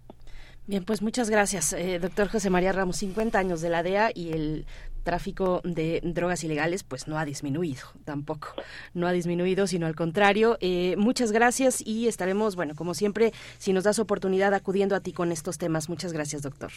Bien, 0.66 0.84
pues 0.84 1.02
muchas 1.02 1.28
gracias, 1.28 1.72
eh, 1.72 1.98
doctor 1.98 2.28
José 2.28 2.48
María 2.48 2.72
Ramos. 2.72 2.96
50 2.98 3.36
años 3.38 3.62
de 3.62 3.68
la 3.70 3.82
DEA 3.82 4.10
y 4.14 4.32
el 4.32 4.66
tráfico 5.02 5.60
de 5.64 6.00
drogas 6.02 6.44
ilegales 6.44 6.82
pues 6.84 7.08
no 7.08 7.18
ha 7.18 7.24
disminuido 7.24 7.82
tampoco 8.04 8.48
no 8.94 9.06
ha 9.06 9.12
disminuido 9.12 9.66
sino 9.66 9.86
al 9.86 9.94
contrario. 9.94 10.58
Eh, 10.60 10.94
muchas 10.98 11.32
gracias 11.32 11.82
y 11.86 12.08
estaremos 12.08 12.56
bueno 12.56 12.74
como 12.74 12.94
siempre 12.94 13.32
si 13.58 13.72
nos 13.72 13.84
das 13.84 13.98
oportunidad 13.98 14.54
acudiendo 14.54 14.94
a 14.94 15.00
ti 15.00 15.12
con 15.12 15.32
estos 15.32 15.58
temas. 15.58 15.88
Muchas 15.88 16.12
gracias 16.12 16.42
doctor. 16.42 16.70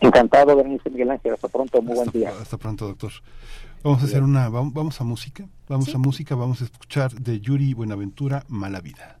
Encantado 0.00 0.54
Bernice 0.56 0.90
Miguel 0.90 1.10
Ángel. 1.10 1.34
Hasta 1.34 1.48
pronto. 1.48 1.80
Muy 1.80 1.96
buen 1.96 2.10
día. 2.10 2.30
hasta 2.40 2.56
pronto 2.58 2.86
doctor. 2.86 3.12
Vamos 3.82 4.02
a 4.02 4.06
hacer 4.06 4.22
una 4.22 4.48
vamos 4.48 5.00
a 5.00 5.04
música 5.04 5.48
vamos 5.68 5.94
a 5.94 5.98
música 5.98 6.34
vamos 6.34 6.60
a 6.60 6.64
escuchar 6.64 7.12
de 7.12 7.40
Yuri 7.40 7.72
Buenaventura 7.74 8.44
Mala 8.48 8.80
Vida 8.80 9.20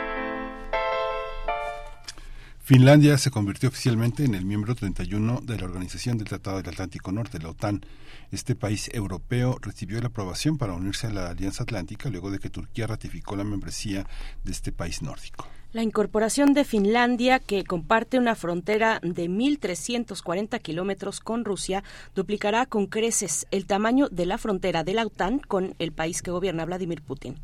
Finlandia 2.71 3.17
se 3.17 3.31
convirtió 3.31 3.67
oficialmente 3.67 4.23
en 4.23 4.33
el 4.33 4.45
miembro 4.45 4.75
31 4.75 5.41
de 5.43 5.57
la 5.57 5.65
Organización 5.65 6.17
del 6.17 6.29
Tratado 6.29 6.55
del 6.55 6.69
Atlántico 6.69 7.11
Norte, 7.11 7.37
la 7.37 7.49
OTAN. 7.49 7.81
Este 8.31 8.55
país 8.55 8.89
europeo 8.93 9.57
recibió 9.59 9.99
la 9.99 10.07
aprobación 10.07 10.57
para 10.57 10.71
unirse 10.71 11.07
a 11.07 11.09
la 11.09 11.29
Alianza 11.31 11.63
Atlántica 11.63 12.09
luego 12.09 12.31
de 12.31 12.39
que 12.39 12.49
Turquía 12.49 12.87
ratificó 12.87 13.35
la 13.35 13.43
membresía 13.43 14.07
de 14.45 14.51
este 14.53 14.71
país 14.71 15.01
nórdico. 15.01 15.45
La 15.73 15.83
incorporación 15.83 16.53
de 16.53 16.63
Finlandia, 16.63 17.39
que 17.39 17.65
comparte 17.65 18.17
una 18.17 18.35
frontera 18.35 19.01
de 19.03 19.29
1.340 19.29 20.61
kilómetros 20.61 21.19
con 21.19 21.43
Rusia, 21.43 21.83
duplicará 22.15 22.65
con 22.67 22.87
creces 22.87 23.47
el 23.51 23.65
tamaño 23.65 24.07
de 24.07 24.25
la 24.25 24.37
frontera 24.37 24.85
de 24.85 24.93
la 24.93 25.05
OTAN 25.05 25.39
con 25.39 25.75
el 25.77 25.91
país 25.91 26.21
que 26.21 26.31
gobierna 26.31 26.63
Vladimir 26.63 27.01
Putin. 27.01 27.35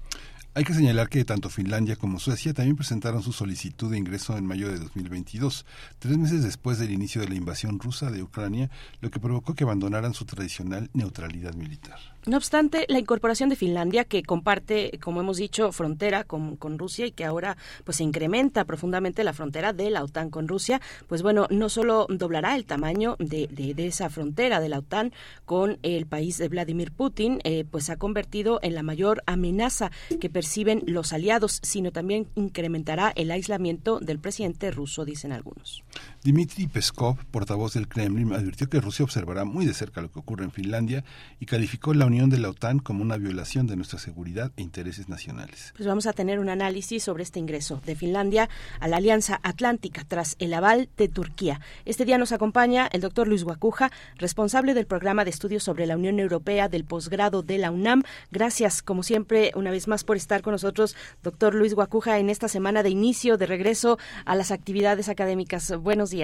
Hay 0.57 0.63
que 0.63 0.73
señalar 0.73 1.07
que 1.07 1.23
tanto 1.23 1.51
Finlandia 1.51 1.97
como 1.97 2.17
Suecia 2.17 2.51
también 2.51 2.75
presentaron 2.75 3.21
su 3.21 3.31
solicitud 3.31 3.91
de 3.91 3.99
ingreso 3.99 4.35
en 4.39 4.47
mayo 4.47 4.67
de 4.69 4.79
2022, 4.79 5.67
tres 5.99 6.17
meses 6.17 6.43
después 6.43 6.79
del 6.79 6.89
inicio 6.89 7.21
de 7.21 7.29
la 7.29 7.35
invasión 7.35 7.77
rusa 7.77 8.09
de 8.09 8.23
Ucrania, 8.23 8.71
lo 8.99 9.11
que 9.11 9.19
provocó 9.19 9.53
que 9.53 9.65
abandonaran 9.65 10.15
su 10.15 10.25
tradicional 10.25 10.89
neutralidad 10.93 11.53
militar. 11.53 11.99
No 12.27 12.35
obstante, 12.35 12.85
la 12.89 12.99
incorporación 12.99 13.47
de 13.47 13.55
Finlandia, 13.55 14.03
que 14.03 14.21
comparte, 14.21 14.99
como 15.01 15.21
hemos 15.21 15.37
dicho, 15.37 15.71
frontera 15.71 16.25
con, 16.25 16.57
con, 16.57 16.77
Rusia 16.77 17.05
y 17.05 17.11
que 17.13 17.23
ahora 17.23 17.55
pues 17.85 17.97
se 17.97 18.03
incrementa 18.03 18.65
profundamente 18.65 19.23
la 19.23 19.31
frontera 19.31 19.71
de 19.71 19.89
la 19.89 20.03
OTAN 20.03 20.29
con 20.29 20.49
Rusia, 20.49 20.81
pues 21.07 21.23
bueno, 21.23 21.47
no 21.49 21.69
solo 21.69 22.05
doblará 22.09 22.57
el 22.57 22.65
tamaño 22.65 23.15
de, 23.17 23.47
de, 23.47 23.73
de 23.73 23.87
esa 23.87 24.09
frontera 24.09 24.59
de 24.59 24.67
la 24.67 24.79
OTAN 24.79 25.13
con 25.45 25.79
el 25.83 26.05
país 26.05 26.37
de 26.37 26.49
Vladimir 26.49 26.91
Putin, 26.91 27.39
eh, 27.45 27.63
pues 27.63 27.85
se 27.85 27.93
ha 27.93 27.97
convertido 27.97 28.59
en 28.61 28.75
la 28.75 28.83
mayor 28.83 29.23
amenaza 29.25 29.89
que 30.19 30.29
perciben 30.29 30.83
los 30.85 31.13
aliados, 31.13 31.59
sino 31.63 31.93
también 31.93 32.27
incrementará 32.35 33.13
el 33.15 33.31
aislamiento 33.31 33.99
del 34.01 34.19
presidente 34.19 34.69
ruso, 34.69 35.05
dicen 35.05 35.31
algunos. 35.31 35.81
Dmitry 36.27 36.67
Peskov, 36.67 37.15
portavoz 37.31 37.75
del 37.75 37.87
Kremlin, 37.87 38.33
advirtió 38.33 38.67
que 38.67 38.81
Rusia 38.81 39.05
observará 39.05 39.45
muy 39.45 39.65
de 39.65 39.73
cerca 39.73 40.01
lo 40.01 40.11
que 40.11 40.19
ocurre 40.19 40.43
en 40.43 40.51
Finlandia 40.51 41.05
y 41.39 41.45
calificó 41.45 41.93
la 41.93 42.05
unión 42.05 42.29
de 42.29 42.37
la 42.37 42.49
OTAN 42.49 42.79
como 42.79 43.01
una 43.01 43.15
violación 43.15 43.65
de 43.65 43.77
nuestra 43.77 43.97
seguridad 43.97 44.51
e 44.57 44.61
intereses 44.61 45.07
nacionales. 45.07 45.73
Pues 45.77 45.87
vamos 45.87 46.05
a 46.05 46.11
tener 46.11 46.39
un 46.39 46.49
análisis 46.49 47.01
sobre 47.01 47.23
este 47.23 47.39
ingreso 47.39 47.81
de 47.85 47.95
Finlandia 47.95 48.49
a 48.81 48.89
la 48.89 48.97
Alianza 48.97 49.39
Atlántica 49.41 50.03
tras 50.05 50.35
el 50.39 50.53
aval 50.53 50.89
de 50.97 51.07
Turquía. 51.07 51.61
Este 51.85 52.03
día 52.03 52.17
nos 52.17 52.33
acompaña 52.33 52.89
el 52.91 52.99
doctor 52.99 53.29
Luis 53.29 53.45
Guacuja, 53.45 53.89
responsable 54.17 54.73
del 54.73 54.85
programa 54.85 55.23
de 55.23 55.29
estudios 55.29 55.63
sobre 55.63 55.85
la 55.85 55.95
Unión 55.95 56.19
Europea 56.19 56.67
del 56.67 56.83
posgrado 56.83 57.41
de 57.41 57.57
la 57.57 57.71
UNAM. 57.71 58.03
Gracias, 58.31 58.81
como 58.81 59.01
siempre, 59.01 59.53
una 59.55 59.71
vez 59.71 59.87
más 59.87 60.03
por 60.03 60.17
estar 60.17 60.41
con 60.41 60.51
nosotros, 60.51 60.93
doctor 61.23 61.55
Luis 61.55 61.73
Guacuja, 61.73 62.19
en 62.19 62.29
esta 62.29 62.49
semana 62.49 62.83
de 62.83 62.89
inicio, 62.89 63.37
de 63.37 63.45
regreso 63.45 63.97
a 64.25 64.35
las 64.35 64.51
actividades 64.51 65.07
académicas. 65.07 65.71
Buenos 65.77 66.09
días. 66.09 66.16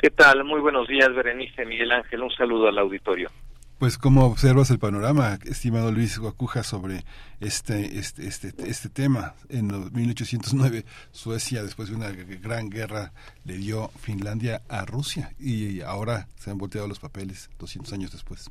¿Qué 0.00 0.08
tal? 0.08 0.42
Muy 0.44 0.60
buenos 0.60 0.88
días, 0.88 1.14
Berenice 1.14 1.66
Miguel 1.66 1.92
Ángel. 1.92 2.22
Un 2.22 2.30
saludo 2.30 2.68
al 2.68 2.78
auditorio. 2.78 3.30
Pues, 3.78 3.98
¿cómo 3.98 4.24
observas 4.24 4.70
el 4.70 4.78
panorama, 4.78 5.38
estimado 5.44 5.92
Luis 5.92 6.18
Guacuja, 6.18 6.62
sobre 6.62 7.00
este, 7.40 7.98
este, 7.98 8.26
este, 8.26 8.48
este 8.48 8.88
tema? 8.88 9.34
En 9.50 9.68
1809, 9.92 10.84
Suecia, 11.12 11.62
después 11.62 11.90
de 11.90 11.96
una 11.96 12.10
gran 12.10 12.70
guerra, 12.70 13.12
le 13.44 13.58
dio 13.58 13.88
Finlandia 14.00 14.62
a 14.70 14.86
Rusia 14.86 15.30
y 15.38 15.82
ahora 15.82 16.26
se 16.36 16.50
han 16.50 16.56
volteado 16.56 16.88
los 16.88 17.00
papeles 17.00 17.50
200 17.58 17.92
años 17.92 18.12
después. 18.12 18.50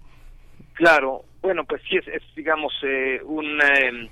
Claro, 0.73 1.23
bueno, 1.41 1.63
pues 1.63 1.81
sí, 1.89 1.97
es, 1.97 2.07
es 2.07 2.23
digamos, 2.35 2.73
eh, 2.83 3.19
un... 3.23 3.59
Eh, 3.61 4.09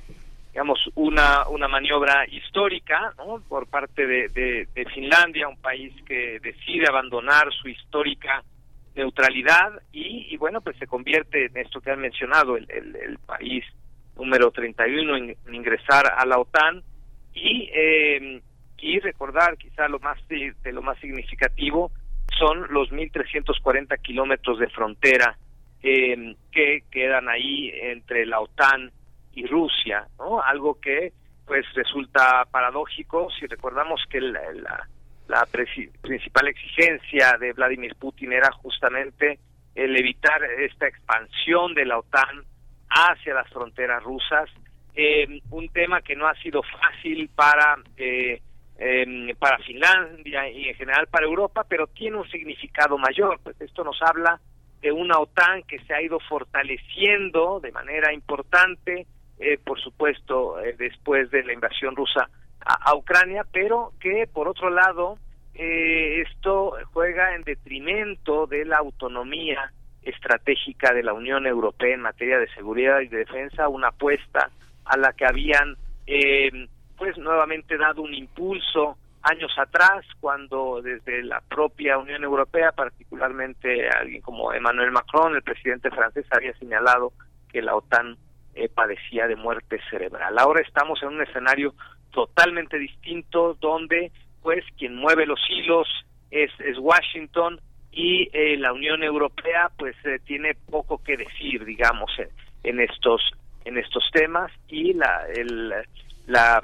digamos, 0.57 0.79
una, 0.95 1.47
una 1.49 1.67
maniobra 1.67 2.25
histórica 2.31 3.13
¿no? 3.19 3.43
por 3.47 3.67
parte 3.67 4.07
de, 4.07 4.27
de, 4.73 4.85
Finlandia, 4.91 5.47
un 5.47 5.61
país 5.61 5.93
que 6.03 6.39
decide 6.39 6.87
abandonar 6.89 7.53
su 7.53 7.67
histórica 7.67 8.43
neutralidad 8.95 9.83
y, 9.91 10.33
y 10.33 10.37
bueno, 10.37 10.61
pues 10.61 10.75
se 10.77 10.87
convierte 10.87 11.45
en 11.45 11.57
esto 11.57 11.79
que 11.79 11.91
han 11.91 11.99
mencionado, 11.99 12.57
el, 12.57 12.65
el, 12.71 13.19
país 13.19 13.63
número 14.15 14.49
31 14.49 15.17
en, 15.17 15.37
en, 15.45 15.53
ingresar 15.53 16.11
a 16.17 16.25
la 16.25 16.39
OTAN 16.39 16.81
y, 17.35 17.69
eh, 17.71 18.41
y 18.79 18.99
recordar 18.99 19.57
quizá 19.57 19.87
lo 19.87 19.99
más 19.99 20.17
de, 20.27 20.55
de 20.63 20.71
lo 20.71 20.81
más 20.81 20.97
significativo 20.97 21.91
son 22.35 22.65
los 22.73 22.89
1.340 22.89 24.01
kilómetros 24.01 24.57
de 24.57 24.69
frontera 24.69 25.37
eh, 25.83 26.35
que 26.51 26.81
quedan 26.89 27.29
ahí 27.29 27.69
entre 27.79 28.25
la 28.25 28.39
OTAN 28.39 28.91
y 29.37 29.45
Rusia, 29.45 30.07
¿no? 30.17 30.41
Algo 30.41 30.79
que 30.81 31.13
pues 31.45 31.65
resulta 31.75 32.43
paradójico 32.51 33.29
si 33.39 33.45
recordamos 33.45 34.01
que 34.09 34.19
la, 34.19 34.41
la, 35.27 35.47
principal 36.01 36.47
exigencia 36.47 37.37
de 37.39 37.53
Vladimir 37.53 37.95
Putin 37.95 38.33
era 38.33 38.51
justamente 38.51 39.39
el 39.75 39.95
evitar 39.95 40.43
esta 40.43 40.87
expansión 40.87 41.73
de 41.75 41.85
la 41.85 41.99
OTAN 41.99 42.43
hacia 42.89 43.35
las 43.35 43.47
fronteras 43.49 44.03
rusas, 44.03 44.49
eh, 44.95 45.39
un 45.51 45.69
tema 45.69 46.01
que 46.01 46.15
no 46.15 46.27
ha 46.27 46.33
sido 46.41 46.63
fácil 46.63 47.29
para 47.35 47.77
eh, 47.95 48.41
eh, 48.79 49.35
para 49.37 49.59
Finlandia 49.59 50.49
y 50.49 50.69
en 50.69 50.75
general 50.75 51.07
para 51.07 51.25
Europa, 51.25 51.63
pero 51.67 51.87
tiene 51.87 52.17
un 52.17 52.29
significado 52.29 52.97
mayor. 52.97 53.39
Pues 53.43 53.59
esto 53.61 53.83
nos 53.83 54.01
habla 54.01 54.39
de 54.81 54.91
una 54.91 55.19
OTAN 55.19 55.63
que 55.63 55.79
se 55.79 55.93
ha 55.93 56.01
ido 56.01 56.19
fortaleciendo 56.19 57.59
de 57.59 57.71
manera 57.71 58.13
importante, 58.13 59.07
eh, 59.39 59.59
por 59.63 59.79
supuesto, 59.79 60.59
eh, 60.59 60.75
después 60.77 61.29
de 61.29 61.43
la 61.43 61.53
invasión 61.53 61.95
rusa 61.95 62.29
a, 62.59 62.95
Ucrania, 62.95 63.45
pero 63.51 63.93
que, 63.99 64.27
por 64.31 64.47
otro 64.47 64.69
lado, 64.69 65.17
eh, 65.53 66.23
esto 66.27 66.73
juega 66.91 67.35
en 67.35 67.43
detrimento 67.43 68.47
de 68.47 68.65
la 68.65 68.77
autonomía 68.77 69.71
estratégica 70.01 70.93
de 70.93 71.03
la 71.03 71.13
Unión 71.13 71.45
Europea 71.45 71.93
en 71.93 72.01
materia 72.01 72.39
de 72.39 72.49
seguridad 72.49 72.99
y 73.01 73.07
de 73.07 73.19
defensa, 73.19 73.69
una 73.69 73.89
apuesta 73.89 74.49
a 74.85 74.97
la 74.97 75.13
que 75.13 75.25
habían, 75.25 75.77
pues, 76.97 77.17
nuevamente 77.17 77.77
dado 77.77 78.01
un 78.01 78.13
impulso 78.13 78.97
años 79.21 79.51
atrás, 79.57 80.05
cuando 80.19 80.81
desde 80.81 81.23
la 81.23 81.41
propia 81.41 81.97
Unión 81.97 82.23
Europea, 82.23 82.71
particularmente 82.71 83.89
alguien 83.89 84.21
como 84.21 84.53
Emmanuel 84.53 84.91
Macron, 84.91 85.35
el 85.35 85.43
presidente 85.43 85.89
francés, 85.91 86.25
había 86.31 86.57
señalado 86.57 87.11
que 87.51 87.61
la 87.61 87.75
OTAN 87.75 88.17
eh, 88.57 88.69
padecía 88.69 89.27
de 89.27 89.35
muerte 89.35 89.79
cerebral. 89.89 90.37
Ahora 90.39 90.61
estamos 90.61 91.01
en 91.03 91.09
un 91.09 91.21
escenario 91.21 91.75
totalmente 92.11 92.79
distinto 92.79 93.55
donde 93.61 94.11
pues 94.41 94.63
quien 94.77 94.95
mueve 94.95 95.25
los 95.25 95.39
hilos 95.49 95.87
es, 96.31 96.49
es 96.59 96.77
Washington 96.79 97.59
y 97.91 98.29
eh, 98.33 98.57
la 98.57 98.73
Unión 98.73 99.03
Europea 99.03 99.69
pues 99.77 99.95
eh, 100.05 100.19
tiene 100.25 100.55
poco 100.55 101.03
que 101.03 101.17
decir 101.17 101.65
digamos 101.65 102.11
en, 102.63 102.79
estos 102.79 103.21
en 103.65 103.77
estos 103.77 104.03
temas 104.11 104.51
y 104.67 104.93
la 104.93 105.25
el, 105.35 105.73
la 106.25 106.61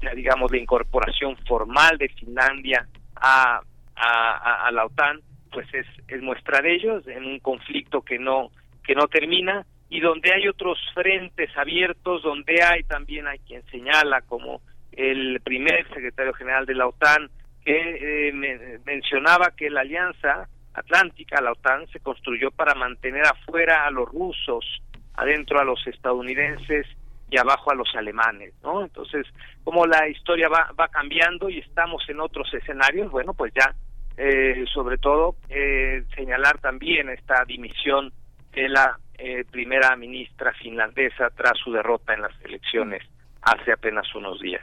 ya 0.00 0.14
digamos 0.14 0.50
la 0.50 0.58
incorporación 0.58 1.36
formal 1.48 1.96
de 1.98 2.08
Finlandia 2.10 2.86
a, 3.16 3.60
a, 3.96 4.66
a 4.66 4.70
la 4.72 4.84
OTAN 4.84 5.20
pues 5.50 5.66
es, 5.72 5.86
es 6.08 6.22
muestra 6.22 6.60
de 6.60 6.74
ellos 6.74 7.06
en 7.06 7.24
un 7.24 7.38
conflicto 7.38 8.02
que 8.02 8.18
no 8.18 8.50
que 8.84 8.94
no 8.94 9.06
termina 9.06 9.64
y 9.92 10.00
donde 10.00 10.32
hay 10.32 10.48
otros 10.48 10.78
frentes 10.94 11.54
abiertos, 11.54 12.22
donde 12.22 12.62
hay 12.62 12.82
también 12.84 13.26
hay 13.26 13.38
quien 13.40 13.62
señala 13.66 14.22
como 14.22 14.62
el 14.90 15.38
primer 15.42 15.86
secretario 15.88 16.32
general 16.32 16.64
de 16.64 16.74
la 16.74 16.86
OTAN 16.86 17.28
que 17.62 18.28
eh, 18.28 18.32
me, 18.32 18.78
mencionaba 18.86 19.50
que 19.54 19.68
la 19.68 19.82
alianza 19.82 20.48
atlántica, 20.72 21.42
la 21.42 21.52
OTAN, 21.52 21.86
se 21.88 22.00
construyó 22.00 22.50
para 22.50 22.74
mantener 22.74 23.26
afuera 23.26 23.84
a 23.84 23.90
los 23.90 24.08
rusos, 24.08 24.64
adentro 25.12 25.60
a 25.60 25.64
los 25.64 25.86
estadounidenses 25.86 26.86
y 27.30 27.36
abajo 27.36 27.70
a 27.70 27.74
los 27.74 27.94
alemanes, 27.94 28.54
¿no? 28.62 28.82
Entonces, 28.82 29.26
como 29.62 29.84
la 29.84 30.08
historia 30.08 30.48
va, 30.48 30.72
va 30.72 30.88
cambiando 30.88 31.50
y 31.50 31.58
estamos 31.58 32.02
en 32.08 32.18
otros 32.20 32.48
escenarios, 32.54 33.10
bueno, 33.10 33.34
pues 33.34 33.52
ya, 33.54 33.74
eh, 34.16 34.64
sobre 34.72 34.96
todo, 34.96 35.36
eh, 35.50 36.02
señalar 36.16 36.56
también 36.60 37.10
esta 37.10 37.44
dimisión 37.44 38.10
de 38.52 38.70
la 38.70 38.98
eh, 39.24 39.44
primera 39.48 39.94
ministra 39.94 40.52
finlandesa 40.52 41.30
tras 41.30 41.56
su 41.56 41.70
derrota 41.70 42.12
en 42.12 42.22
las 42.22 42.32
elecciones 42.42 43.04
hace 43.42 43.70
apenas 43.72 44.12
unos 44.16 44.40
días. 44.40 44.62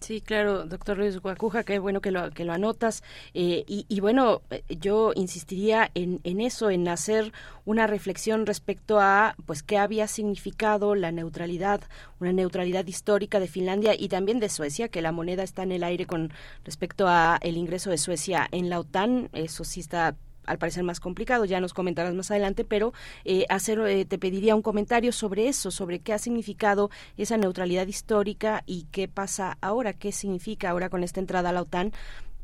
Sí, 0.00 0.20
claro, 0.20 0.64
doctor 0.64 0.98
Luis 0.98 1.18
Guacuja, 1.20 1.64
qué 1.64 1.78
bueno 1.78 2.02
que 2.02 2.10
lo, 2.10 2.30
que 2.30 2.44
lo 2.44 2.52
anotas. 2.52 3.02
Eh, 3.32 3.64
y, 3.66 4.00
bueno, 4.00 4.42
eh, 4.50 4.62
yo 4.68 5.12
insistiría 5.14 5.90
en, 5.94 6.20
en 6.24 6.40
eso, 6.40 6.70
en 6.70 6.86
hacer 6.88 7.32
una 7.64 7.86
reflexión 7.86 8.44
respecto 8.44 9.00
a 9.00 9.34
pues 9.46 9.62
qué 9.62 9.78
había 9.78 10.06
significado 10.06 10.94
la 10.94 11.10
neutralidad, 11.10 11.80
una 12.20 12.32
neutralidad 12.32 12.86
histórica 12.86 13.40
de 13.40 13.48
Finlandia 13.48 13.94
y 13.98 14.08
también 14.08 14.38
de 14.38 14.48
Suecia, 14.48 14.88
que 14.88 15.02
la 15.02 15.12
moneda 15.12 15.42
está 15.42 15.62
en 15.62 15.72
el 15.72 15.82
aire 15.82 16.06
con 16.06 16.30
respecto 16.64 17.08
a 17.08 17.38
el 17.42 17.56
ingreso 17.56 17.88
de 17.88 17.98
Suecia 17.98 18.48
en 18.52 18.68
la 18.68 18.80
OTAN. 18.80 19.28
Eso 19.32 19.64
sí 19.64 19.80
está 19.80 20.14
al 20.48 20.58
parecer 20.58 20.82
más 20.82 20.98
complicado, 20.98 21.44
ya 21.44 21.60
nos 21.60 21.74
comentarás 21.74 22.14
más 22.14 22.30
adelante, 22.30 22.64
pero 22.64 22.92
eh, 23.24 23.44
hacer, 23.48 23.78
eh, 23.80 24.04
te 24.04 24.18
pediría 24.18 24.54
un 24.54 24.62
comentario 24.62 25.12
sobre 25.12 25.48
eso, 25.48 25.70
sobre 25.70 26.00
qué 26.00 26.12
ha 26.14 26.18
significado 26.18 26.90
esa 27.16 27.36
neutralidad 27.36 27.86
histórica 27.86 28.62
y 28.66 28.86
qué 28.90 29.08
pasa 29.08 29.58
ahora, 29.60 29.92
qué 29.92 30.10
significa 30.10 30.70
ahora 30.70 30.88
con 30.88 31.04
esta 31.04 31.20
entrada 31.20 31.50
a 31.50 31.52
la 31.52 31.62
OTAN 31.62 31.92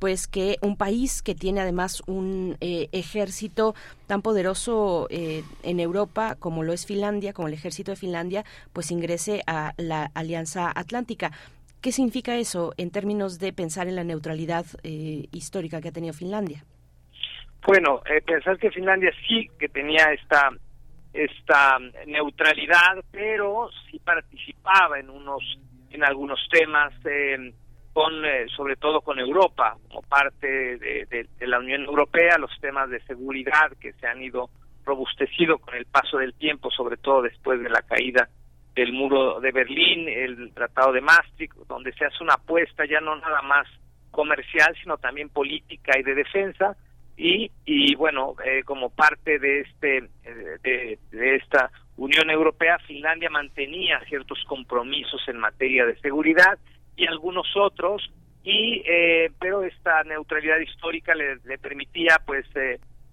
pues 0.00 0.26
que 0.26 0.58
un 0.60 0.76
país 0.76 1.22
que 1.22 1.34
tiene 1.34 1.60
además 1.60 2.02
un 2.06 2.58
eh, 2.60 2.88
ejército 2.92 3.74
tan 4.06 4.20
poderoso 4.20 5.06
en 5.08 5.80
Europa 5.80 6.36
como 6.38 6.62
lo 6.62 6.74
es 6.74 6.84
Finlandia, 6.84 7.32
como 7.32 7.48
el 7.48 7.54
ejército 7.54 7.92
de 7.92 7.96
Finlandia, 7.96 8.44
pues 8.74 8.90
ingrese 8.90 9.42
a 9.46 9.72
la 9.78 10.10
Alianza 10.12 10.70
Atlántica. 10.74 11.32
¿Qué 11.80 11.90
significa 11.90 12.36
eso 12.36 12.74
en 12.76 12.90
términos 12.90 13.38
de 13.38 13.54
pensar 13.54 13.88
en 13.88 13.96
la 13.96 14.04
neutralidad 14.04 14.66
histórica 14.82 15.80
que 15.80 15.88
ha 15.88 15.92
tenido 15.92 16.12
Finlandia? 16.12 16.66
Bueno, 17.66 18.02
eh, 18.04 18.20
pensar 18.20 18.58
que 18.58 18.70
Finlandia 18.70 19.10
sí 19.26 19.48
que 19.58 19.68
tenía 19.68 20.12
esta 20.12 20.50
esta 21.14 21.78
neutralidad, 22.06 23.04
pero 23.10 23.70
sí 23.88 23.98
participaba 24.00 24.98
en 24.98 25.08
unos 25.08 25.42
en 25.90 26.04
algunos 26.04 26.40
temas 26.50 26.92
eh, 27.06 27.54
con 27.92 28.24
eh, 28.24 28.46
sobre 28.54 28.76
todo 28.76 29.00
con 29.00 29.18
Europa 29.18 29.78
como 29.88 30.02
parte 30.02 30.46
de, 30.76 31.26
la 31.40 31.58
Unión 31.58 31.84
Europea, 31.84 32.36
los 32.36 32.50
temas 32.60 32.90
de 32.90 33.00
seguridad 33.04 33.72
que 33.80 33.92
se 33.94 34.06
han 34.06 34.22
ido 34.22 34.50
robustecido 34.84 35.58
con 35.58 35.74
el 35.74 35.86
paso 35.86 36.18
del 36.18 36.34
tiempo, 36.34 36.70
sobre 36.70 36.98
todo 36.98 37.22
después 37.22 37.62
de 37.62 37.70
la 37.70 37.80
caída 37.80 38.28
del 38.74 38.92
muro 38.92 39.40
de 39.40 39.52
Berlín, 39.52 40.08
el 40.08 40.52
Tratado 40.52 40.92
de 40.92 41.00
Maastricht, 41.00 41.54
donde 41.68 41.94
se 41.94 42.04
hace 42.04 42.22
una 42.22 42.34
apuesta 42.34 42.84
ya 42.84 43.00
no 43.00 43.16
nada 43.16 43.40
más 43.40 43.66
comercial, 44.10 44.76
sino 44.82 44.98
también 44.98 45.30
política 45.30 45.98
y 45.98 46.02
de 46.02 46.14
defensa 46.14 46.76
y, 47.16 47.50
y 47.64 47.94
bueno, 47.94 48.34
eh, 48.44 48.62
como 48.64 48.90
parte 48.90 49.38
de, 49.38 49.60
este, 49.60 50.08
eh, 50.24 50.98
de, 51.12 51.36
esta 51.36 51.70
Unión 51.96 52.28
Europea, 52.28 52.78
Finlandia 52.86 53.30
mantenía 53.30 54.00
ciertos 54.08 54.42
compromisos 54.48 55.22
en 55.28 55.38
materia 55.38 55.86
de 55.86 55.98
seguridad 56.00 56.58
y 56.96 57.06
algunos 57.06 57.46
otros, 57.56 58.10
y 58.42 58.82
eh, 58.84 59.30
pero 59.38 59.62
esta 59.62 60.02
neutralidad 60.02 60.58
histórica 60.58 61.14
le, 61.14 61.36
le 61.44 61.58
permitía 61.58 62.20
pues 62.26 62.46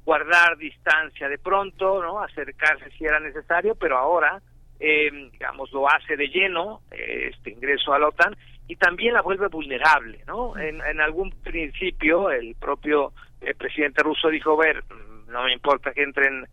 guardar 0.04 0.58
distancia 0.58 1.30
de 1.30 1.38
pronto, 1.38 2.02
no 2.02 2.22
acercarse 2.22 2.90
si 2.98 3.06
era 3.06 3.20
necesario, 3.20 3.76
pero 3.76 3.98
ahora 3.98 4.42
digamos 4.80 5.72
lo 5.72 5.88
hace 5.88 6.18
de 6.18 6.28
lleno 6.28 6.82
este 6.90 7.52
ingreso 7.52 7.94
a 7.94 8.00
la 8.00 8.08
OTAN 8.08 8.36
y 8.68 8.76
también 8.78 9.14
la 9.14 9.22
vuelve 9.22 9.48
vulnerable, 9.48 10.24
¿no? 10.26 10.58
En, 10.58 10.82
en 10.82 11.00
algún 11.00 11.30
principio 11.44 12.32
el 12.32 12.56
propio 12.56 13.14
el 13.42 13.56
presidente 13.56 14.04
ruso 14.04 14.30
dijo, 14.30 14.56
ver, 14.56 14.84
no 15.28 15.44
me 15.44 15.54
importa 15.54 15.92
que 15.94 16.04
entren 16.04 16.48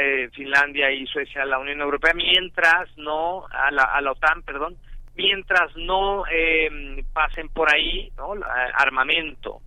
eh, 0.00 0.28
Finlandia 0.34 0.90
y 0.90 1.06
Suecia 1.06 1.42
a 1.42 1.46
la 1.46 1.58
Unión 1.58 1.80
Europea 1.80 2.12
mientras 2.14 2.96
no, 2.96 3.46
a 3.48 3.70
la, 3.70 3.84
a 3.84 4.00
la 4.00 4.12
OTAN, 4.12 4.42
perdón, 4.42 4.76
mientras 5.14 5.74
no 5.76 6.24
eh, 6.30 7.04
pasen 7.12 7.48
por 7.48 7.72
ahí 7.72 8.10
¿no? 8.16 8.32
armamento. 8.74 9.60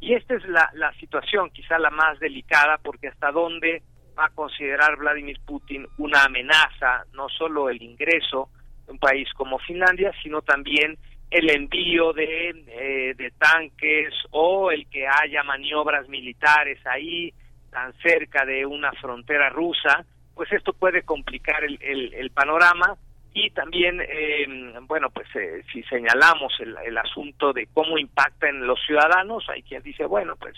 Y 0.00 0.14
esta 0.14 0.34
es 0.34 0.44
la, 0.46 0.68
la 0.74 0.92
situación 0.94 1.50
quizá 1.50 1.78
la 1.78 1.90
más 1.90 2.18
delicada 2.18 2.78
porque 2.78 3.08
hasta 3.08 3.30
dónde 3.30 3.82
va 4.18 4.26
a 4.26 4.30
considerar 4.30 4.96
Vladimir 4.96 5.38
Putin 5.44 5.86
una 5.98 6.24
amenaza, 6.24 7.04
no 7.12 7.28
solo 7.28 7.68
el 7.68 7.80
ingreso 7.82 8.48
de 8.86 8.92
un 8.92 8.98
país 8.98 9.28
como 9.34 9.58
Finlandia, 9.58 10.12
sino 10.22 10.42
también 10.42 10.98
el 11.32 11.48
envío 11.48 12.12
de, 12.12 12.50
eh, 12.50 13.14
de 13.16 13.30
tanques 13.38 14.12
o 14.32 14.70
el 14.70 14.86
que 14.88 15.06
haya 15.06 15.42
maniobras 15.42 16.06
militares 16.08 16.78
ahí 16.86 17.32
tan 17.70 17.94
cerca 18.02 18.44
de 18.44 18.66
una 18.66 18.92
frontera 18.92 19.48
rusa, 19.48 20.04
pues 20.34 20.52
esto 20.52 20.74
puede 20.74 21.02
complicar 21.02 21.64
el, 21.64 21.78
el, 21.80 22.30
panorama. 22.32 22.96
Y 23.32 23.48
también, 23.50 24.02
eh, 24.02 24.46
bueno, 24.82 25.08
pues 25.08 25.26
eh, 25.34 25.64
si 25.72 25.82
señalamos 25.84 26.52
el, 26.60 26.76
el 26.84 26.98
asunto 26.98 27.54
de 27.54 27.66
cómo 27.72 27.96
impacta 27.96 28.50
en 28.50 28.66
los 28.66 28.78
ciudadanos, 28.86 29.48
hay 29.48 29.62
quien 29.62 29.82
dice, 29.82 30.04
bueno, 30.04 30.36
pues 30.36 30.54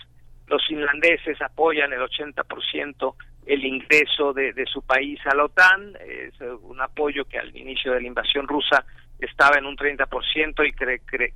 los 0.49 0.67
finlandeses 0.67 1.41
apoyan 1.41 1.93
el 1.93 2.01
80% 2.01 3.15
el 3.47 3.65
ingreso 3.65 4.33
de, 4.33 4.53
de 4.53 4.67
su 4.67 4.83
país 4.83 5.21
a 5.27 5.37
la 5.37 5.45
OTAN, 5.45 5.95
es 6.05 6.41
un 6.63 6.81
apoyo 6.81 7.27
que 7.27 7.39
al 7.39 7.55
inicio 7.57 7.93
de 7.93 8.01
la 8.01 8.07
invasión 8.09 8.49
rusa 8.49 8.85
estaba 9.25 9.59
en 9.59 9.67
un 9.67 9.77
30% 9.77 10.67
y 10.67 10.73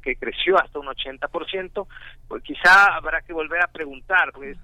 que 0.01 0.16
creció 0.16 0.59
hasta 0.59 0.78
un 0.78 0.86
80%, 0.86 1.86
pues 2.28 2.43
quizá 2.43 2.94
habrá 2.94 3.23
que 3.23 3.32
volver 3.32 3.62
a 3.62 3.69
preguntar, 3.69 4.32
porque 4.32 4.55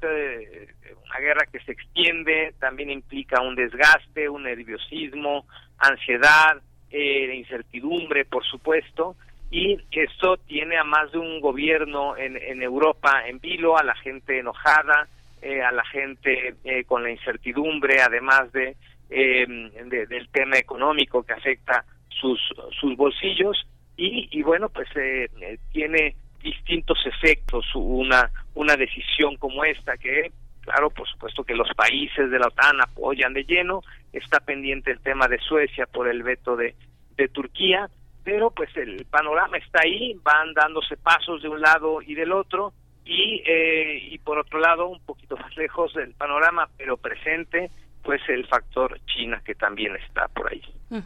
una 1.07 1.19
guerra 1.19 1.47
que 1.51 1.61
se 1.61 1.73
extiende 1.73 2.55
también 2.59 2.91
implica 2.91 3.41
un 3.41 3.55
desgaste, 3.55 4.29
un 4.29 4.45
nerviosismo, 4.45 5.47
ansiedad, 5.79 6.61
eh, 6.91 7.35
incertidumbre, 7.35 8.25
por 8.25 8.45
supuesto, 8.45 9.17
y 9.51 9.79
esto 9.93 10.37
tiene 10.39 10.77
a 10.77 10.85
más 10.85 11.13
de 11.13 11.19
un 11.19 11.41
gobierno 11.41 12.17
en, 12.17 12.37
en 12.37 12.63
Europa 12.63 13.23
en 13.27 13.39
vilo, 13.39 13.79
a 13.79 13.85
la 13.85 13.95
gente 13.95 14.39
enojada, 14.39 15.09
eh, 15.41 15.63
a 15.63 15.71
la 15.71 15.85
gente 15.85 16.55
eh, 16.65 16.85
con 16.85 17.03
la 17.03 17.11
incertidumbre, 17.11 18.01
además 18.01 18.51
de, 18.53 18.77
eh, 19.11 19.47
del 19.47 20.29
tema 20.31 20.57
económico 20.57 21.23
que 21.23 21.35
afecta 21.35 21.85
sus, 22.21 22.41
sus 22.81 22.97
bolsillos 22.97 23.67
y, 23.97 24.29
y 24.31 24.43
bueno, 24.43 24.69
pues 24.69 24.89
eh, 24.97 25.29
eh, 25.41 25.59
tiene 25.73 26.17
distintos 26.43 26.99
efectos 27.07 27.65
una, 27.75 28.31
una 28.55 28.77
decisión 28.77 29.37
como 29.37 29.65
esta 29.65 29.97
que 29.97 30.31
claro, 30.65 30.91
por 30.91 31.07
supuesto 31.09 31.45
que 31.45 31.55
los 31.55 31.69
países 31.77 32.31
de 32.31 32.39
la 32.39 32.47
OTAN 32.47 32.81
apoyan 32.81 33.35
de 33.35 33.45
lleno, 33.45 33.83
está 34.13 34.41
pendiente 34.41 34.91
el 34.91 35.01
tema 35.01 35.29
de 35.29 35.39
Suecia 35.39 35.87
por 35.87 36.09
el 36.09 36.23
veto 36.23 36.57
de, 36.57 36.75
de 37.17 37.29
Turquía, 37.29 37.89
pero 38.25 38.51
pues 38.51 38.75
el 38.77 39.05
panorama 39.05 39.59
está 39.59 39.81
ahí, 39.85 40.19
van 40.23 40.55
dándose 40.55 40.97
pasos 40.97 41.43
de 41.43 41.49
un 41.49 41.61
lado 41.61 42.01
y 42.01 42.15
del 42.15 42.33
otro, 42.33 42.73
y, 43.05 43.43
eh, 43.47 44.09
y 44.11 44.19
por 44.19 44.39
otro 44.39 44.59
lado, 44.59 44.89
un 44.89 45.05
poquito 45.05 45.37
más 45.37 45.55
lejos 45.57 45.93
del 45.95 46.15
panorama, 46.15 46.69
pero 46.77 46.97
presente, 46.97 47.71
pues 48.03 48.23
el 48.29 48.47
factor 48.47 48.99
China 49.07 49.43
que 49.45 49.55
también 49.55 49.95
está 49.97 50.29
por 50.29 50.51
ahí. 50.51 50.63
Mm. 50.91 51.01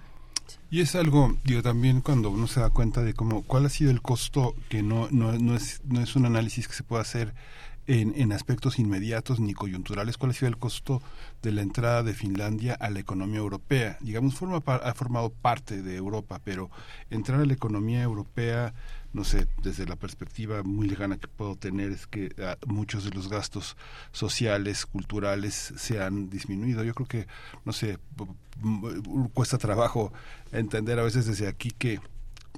Y 0.70 0.80
es 0.80 0.94
algo, 0.94 1.36
digo, 1.44 1.62
también 1.62 2.00
cuando 2.00 2.30
uno 2.30 2.46
se 2.46 2.60
da 2.60 2.70
cuenta 2.70 3.02
de 3.02 3.14
cómo, 3.14 3.42
cuál 3.42 3.66
ha 3.66 3.68
sido 3.68 3.90
el 3.90 4.02
costo, 4.02 4.54
que 4.68 4.82
no, 4.82 5.08
no, 5.10 5.32
no, 5.32 5.54
es, 5.54 5.80
no 5.84 6.00
es 6.00 6.16
un 6.16 6.26
análisis 6.26 6.68
que 6.68 6.74
se 6.74 6.82
pueda 6.82 7.02
hacer 7.02 7.34
en, 7.86 8.12
en, 8.16 8.32
aspectos 8.32 8.78
inmediatos 8.78 9.40
ni 9.40 9.54
coyunturales, 9.54 10.18
cuál 10.18 10.32
ha 10.32 10.34
sido 10.34 10.48
el 10.48 10.58
costo 10.58 11.02
de 11.42 11.52
la 11.52 11.62
entrada 11.62 12.02
de 12.02 12.12
Finlandia 12.12 12.74
a 12.74 12.90
la 12.90 13.00
economía 13.00 13.38
europea. 13.38 13.96
Digamos, 14.00 14.34
forma, 14.34 14.58
ha 14.58 14.94
formado 14.94 15.30
parte 15.30 15.82
de 15.82 15.96
Europa, 15.96 16.40
pero 16.44 16.70
entrar 17.08 17.40
a 17.40 17.46
la 17.46 17.54
economía 17.54 18.02
europea 18.02 18.74
no 19.12 19.24
sé, 19.24 19.48
desde 19.62 19.86
la 19.86 19.96
perspectiva 19.96 20.62
muy 20.62 20.88
lejana 20.88 21.16
que 21.16 21.28
puedo 21.28 21.56
tener 21.56 21.92
es 21.92 22.06
que 22.06 22.30
ah, 22.42 22.56
muchos 22.66 23.04
de 23.04 23.10
los 23.10 23.28
gastos 23.28 23.76
sociales, 24.12 24.86
culturales 24.86 25.72
se 25.76 26.02
han 26.02 26.28
disminuido. 26.28 26.84
Yo 26.84 26.94
creo 26.94 27.08
que, 27.08 27.26
no 27.64 27.72
sé, 27.72 27.98
cuesta 29.32 29.58
trabajo 29.58 30.12
entender 30.52 30.98
a 30.98 31.04
veces 31.04 31.26
desde 31.26 31.48
aquí 31.48 31.70
que 31.70 32.00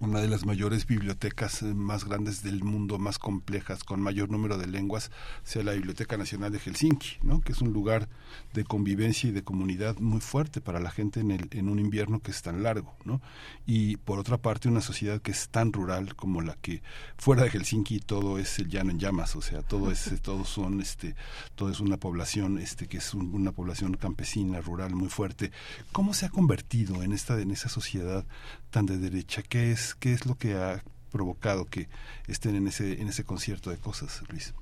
una 0.01 0.21
de 0.21 0.29
las 0.29 0.47
mayores 0.47 0.87
bibliotecas 0.87 1.63
eh, 1.63 1.75
más 1.75 2.07
grandes 2.07 2.43
del 2.43 2.65
mundo, 2.65 2.99
más 2.99 3.19
complejas, 3.19 3.85
con 3.85 4.01
mayor 4.01 4.31
número 4.31 4.57
de 4.57 4.67
lenguas, 4.67 5.11
sea 5.45 5.63
la 5.63 5.73
Biblioteca 5.73 6.17
Nacional 6.17 6.51
de 6.51 6.59
Helsinki, 6.59 7.19
¿no? 7.23 7.43
que 7.43 7.53
es 7.53 7.61
un 7.61 7.73
lugar 7.73 8.09
de 8.55 8.65
convivencia 8.65 9.29
y 9.29 9.33
de 9.33 9.45
comunidad 9.45 9.99
muy 9.99 10.21
fuerte 10.21 10.63
para 10.63 10.81
la 10.81 10.91
gente 10.91 11.21
en, 11.21 11.31
el, 11.31 11.49
en 11.53 11.69
un 11.69 11.79
invierno 11.79 12.21
que 12.21 12.31
es 12.31 12.41
tan 12.41 12.63
largo. 12.63 12.97
¿no? 13.05 13.21
Y 13.67 13.99
por 13.99 14.19
otra 14.19 14.39
parte, 14.39 14.69
una 14.69 14.81
sociedad 14.81 15.21
que 15.21 15.33
es 15.33 15.51
tan 15.51 15.73
rural 15.73 16.17
como 16.17 16.41
la 16.41 16.57
que 16.57 16.83
fuera 17.19 17.43
de 17.43 17.51
Helsinki 17.51 18.01
todo 18.01 18.39
es 18.39 18.59
el 18.59 18.69
llano 18.69 18.91
en 18.91 18.99
llamas, 18.99 19.37
o 19.37 19.43
sea, 19.43 19.63
todo 19.63 19.91
es, 19.91 20.11
todos 20.23 20.49
son, 20.49 20.81
este, 20.81 21.15
todo 21.55 21.71
es 21.71 21.81
una 21.81 21.99
población 21.99 22.59
este, 22.59 22.87
que 22.87 22.97
es 22.97 23.13
una 23.13 23.53
población 23.53 23.95
campesina, 23.95 24.63
rural, 24.63 24.95
muy 24.95 25.11
fuerte. 25.11 25.53
¿Cómo 25.93 26.15
se 26.15 26.25
ha 26.25 26.31
convertido 26.31 27.03
en, 27.03 27.13
esta, 27.13 27.39
en 27.39 27.51
esa 27.51 27.69
sociedad 27.69 28.25
tan 28.71 28.87
de 28.87 28.97
derecha? 28.97 29.43
¿Qué 29.43 29.73
es 29.73 29.90
qué 29.95 30.13
es 30.13 30.27
lo 30.27 30.37
que 30.37 30.55
ha 30.55 30.83
provocado 31.13 31.67
que 31.67 31.89
estén 32.29 32.55
en 32.57 32.67
ese 32.69 33.01
en 33.01 33.09
ese 33.09 33.25
concierto 33.25 33.71
de 33.71 33.79
cosas, 33.79 34.23
Luis? 34.31 34.55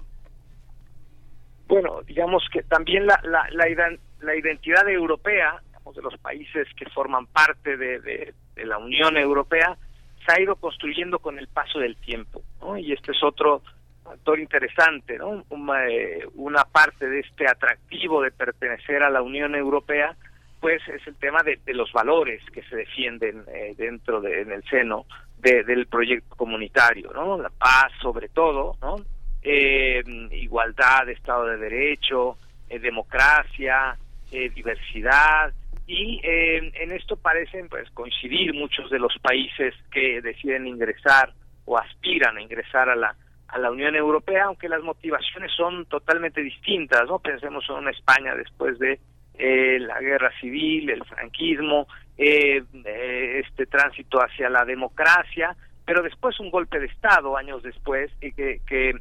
Bueno, 1.68 2.00
digamos 2.06 2.42
que 2.50 2.62
también 2.62 3.06
la, 3.06 3.20
la, 3.24 3.46
la, 3.50 4.34
identidad 4.36 4.88
europea, 4.88 5.62
de 5.94 6.02
los 6.02 6.16
países 6.18 6.66
que 6.76 6.88
forman 6.90 7.26
parte 7.26 7.76
de, 7.76 8.34
la 8.56 8.78
Unión 8.78 9.16
Europea, 9.16 9.76
se 10.24 10.32
ha 10.32 10.40
ido 10.40 10.56
construyendo 10.56 11.18
con 11.18 11.38
el 11.38 11.46
paso 11.48 11.78
del 11.78 11.96
tiempo. 11.96 12.42
Y 12.78 12.92
este 12.92 13.12
es 13.12 13.22
otro 13.22 13.62
factor 14.02 14.40
interesante, 14.40 15.18
¿no? 15.18 15.44
Eh, 15.76 16.26
una 16.34 16.64
parte 16.64 17.08
de 17.08 17.20
este 17.20 17.46
atractivo 17.46 18.22
de 18.22 18.30
pertenecer 18.30 19.02
a 19.02 19.10
la 19.10 19.20
Unión 19.20 19.54
Europea, 19.54 20.16
pues 20.60 20.82
es 20.88 21.06
el 21.06 21.16
tema 21.16 21.42
de, 21.42 21.58
de 21.64 21.74
los 21.74 21.92
valores 21.92 22.42
que 22.52 22.62
se 22.64 22.76
defienden 22.76 23.44
eh, 23.48 23.74
dentro 23.76 24.20
de, 24.20 24.42
en 24.42 24.52
el 24.52 24.64
seno 24.64 25.06
de, 25.38 25.64
del 25.64 25.86
proyecto 25.86 26.34
comunitario, 26.36 27.10
¿no? 27.12 27.38
La 27.38 27.50
paz, 27.50 27.92
sobre 28.02 28.28
todo, 28.28 28.76
¿no? 28.80 28.96
Eh, 29.42 30.02
igualdad, 30.32 31.08
Estado 31.08 31.46
de 31.46 31.58
Derecho, 31.58 32.36
eh, 32.68 32.78
democracia, 32.78 33.96
eh, 34.32 34.50
diversidad, 34.50 35.52
y 35.86 36.20
eh, 36.22 36.70
en 36.74 36.92
esto 36.92 37.16
parecen 37.16 37.68
pues 37.68 37.90
coincidir 37.92 38.52
muchos 38.52 38.90
de 38.90 38.98
los 38.98 39.16
países 39.22 39.74
que 39.90 40.20
deciden 40.20 40.66
ingresar 40.66 41.32
o 41.64 41.78
aspiran 41.78 42.36
a 42.36 42.42
ingresar 42.42 42.90
a 42.90 42.96
la 42.96 43.16
a 43.48 43.58
la 43.58 43.70
Unión 43.70 43.96
Europea, 43.96 44.44
aunque 44.44 44.68
las 44.68 44.82
motivaciones 44.82 45.50
son 45.56 45.86
totalmente 45.86 46.42
distintas, 46.42 47.06
¿no? 47.06 47.18
Pensemos 47.18 47.64
en 47.70 47.76
una 47.76 47.90
España 47.90 48.34
después 48.34 48.78
de 48.78 49.00
eh, 49.38 49.78
la 49.80 50.00
guerra 50.00 50.30
civil, 50.40 50.90
el 50.90 51.04
franquismo, 51.04 51.86
eh, 52.16 52.62
eh, 52.84 53.42
este 53.46 53.66
tránsito 53.66 54.18
hacia 54.18 54.50
la 54.50 54.64
democracia, 54.64 55.56
pero 55.86 56.02
después 56.02 56.38
un 56.40 56.50
golpe 56.50 56.80
de 56.80 56.86
Estado 56.86 57.36
años 57.36 57.62
después 57.62 58.10
y 58.20 58.32
que, 58.32 58.60
que, 58.66 58.94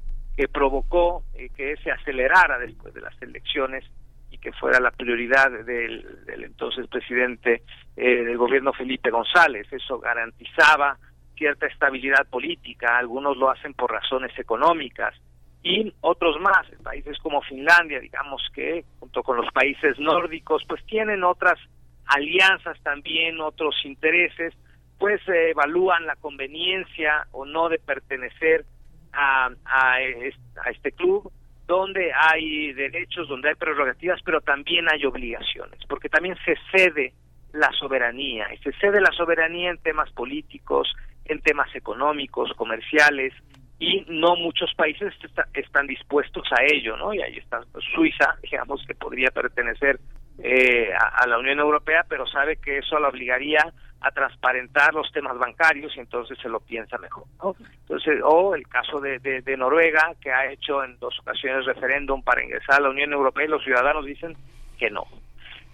provocó 0.53 1.23
eh, 1.33 1.49
que 1.55 1.75
se 1.77 1.91
acelerara 1.91 2.59
después 2.59 2.93
de 2.93 3.01
las 3.01 3.19
elecciones 3.21 3.83
y 4.29 4.37
que 4.37 4.51
fuera 4.53 4.79
la 4.79 4.91
prioridad 4.91 5.49
del, 5.65 6.25
del 6.25 6.43
entonces 6.43 6.87
presidente 6.87 7.63
eh, 7.95 8.23
del 8.23 8.37
gobierno 8.37 8.71
Felipe 8.73 9.09
González. 9.09 9.67
Eso 9.71 9.99
garantizaba 9.99 10.97
cierta 11.35 11.65
estabilidad 11.65 12.27
política, 12.29 12.97
algunos 12.97 13.35
lo 13.35 13.49
hacen 13.49 13.73
por 13.73 13.91
razones 13.91 14.37
económicas 14.37 15.15
y 15.63 15.93
otros 16.01 16.39
más, 16.39 16.67
países 16.83 17.17
como 17.19 17.41
Finlandia, 17.41 17.99
digamos 17.99 18.41
que 18.53 18.85
junto 18.99 19.23
con 19.23 19.37
los 19.37 19.51
países 19.51 19.99
nórdicos, 19.99 20.63
pues 20.67 20.85
tienen 20.85 21.23
otras 21.23 21.59
alianzas 22.05 22.81
también, 22.83 23.41
otros 23.41 23.75
intereses, 23.83 24.53
pues 24.97 25.21
eh, 25.27 25.51
evalúan 25.51 26.05
la 26.05 26.15
conveniencia 26.15 27.27
o 27.31 27.45
no 27.45 27.69
de 27.69 27.79
pertenecer 27.79 28.65
a, 29.13 29.49
a, 29.65 29.93
a 29.95 30.69
este 30.71 30.91
club, 30.91 31.31
donde 31.67 32.11
hay 32.13 32.71
derechos, 32.73 33.27
donde 33.27 33.49
hay 33.49 33.55
prerrogativas, 33.55 34.21
pero 34.23 34.41
también 34.41 34.85
hay 34.89 35.05
obligaciones, 35.05 35.79
porque 35.87 36.07
también 36.07 36.37
se 36.45 36.55
cede 36.71 37.13
la 37.51 37.71
soberanía, 37.73 38.47
y 38.53 38.57
se 38.59 38.71
cede 38.73 39.01
la 39.01 39.11
soberanía 39.11 39.71
en 39.71 39.77
temas 39.79 40.09
políticos, 40.11 40.93
en 41.25 41.41
temas 41.41 41.73
económicos, 41.75 42.53
comerciales, 42.55 43.33
y 43.79 44.05
no 44.07 44.35
muchos 44.35 44.73
países 44.75 45.13
está, 45.23 45.47
están 45.53 45.87
dispuestos 45.87 46.47
a 46.51 46.63
ello, 46.63 46.97
¿no? 46.97 47.13
Y 47.13 47.21
ahí 47.21 47.37
está 47.37 47.61
Suiza, 47.93 48.35
digamos, 48.41 48.83
que 48.87 48.95
podría 48.95 49.29
pertenecer 49.29 49.99
eh, 50.39 50.89
a, 50.93 51.23
a, 51.23 51.27
la 51.27 51.37
Unión 51.37 51.59
Europea, 51.59 52.05
pero 52.07 52.25
sabe 52.25 52.57
que 52.57 52.79
eso 52.79 52.99
la 52.99 53.09
obligaría 53.09 53.71
a 54.01 54.11
transparentar 54.11 54.93
los 54.93 55.11
temas 55.11 55.37
bancarios 55.37 55.95
y 55.95 55.99
entonces 55.99 56.37
se 56.39 56.49
lo 56.49 56.59
piensa 56.59 56.97
mejor, 56.97 57.25
¿no? 57.41 57.55
Entonces, 57.81 58.19
o 58.23 58.55
el 58.55 58.67
caso 58.67 58.99
de, 58.99 59.19
de, 59.19 59.41
de 59.41 59.57
Noruega, 59.57 60.13
que 60.21 60.31
ha 60.31 60.51
hecho 60.51 60.83
en 60.83 60.97
dos 60.99 61.17
ocasiones 61.19 61.65
referéndum 61.65 62.21
para 62.23 62.43
ingresar 62.43 62.75
a 62.77 62.83
la 62.83 62.89
Unión 62.89 63.13
Europea 63.13 63.45
y 63.45 63.49
los 63.49 63.63
ciudadanos 63.63 64.05
dicen 64.05 64.35
que 64.77 64.89
no. 64.89 65.05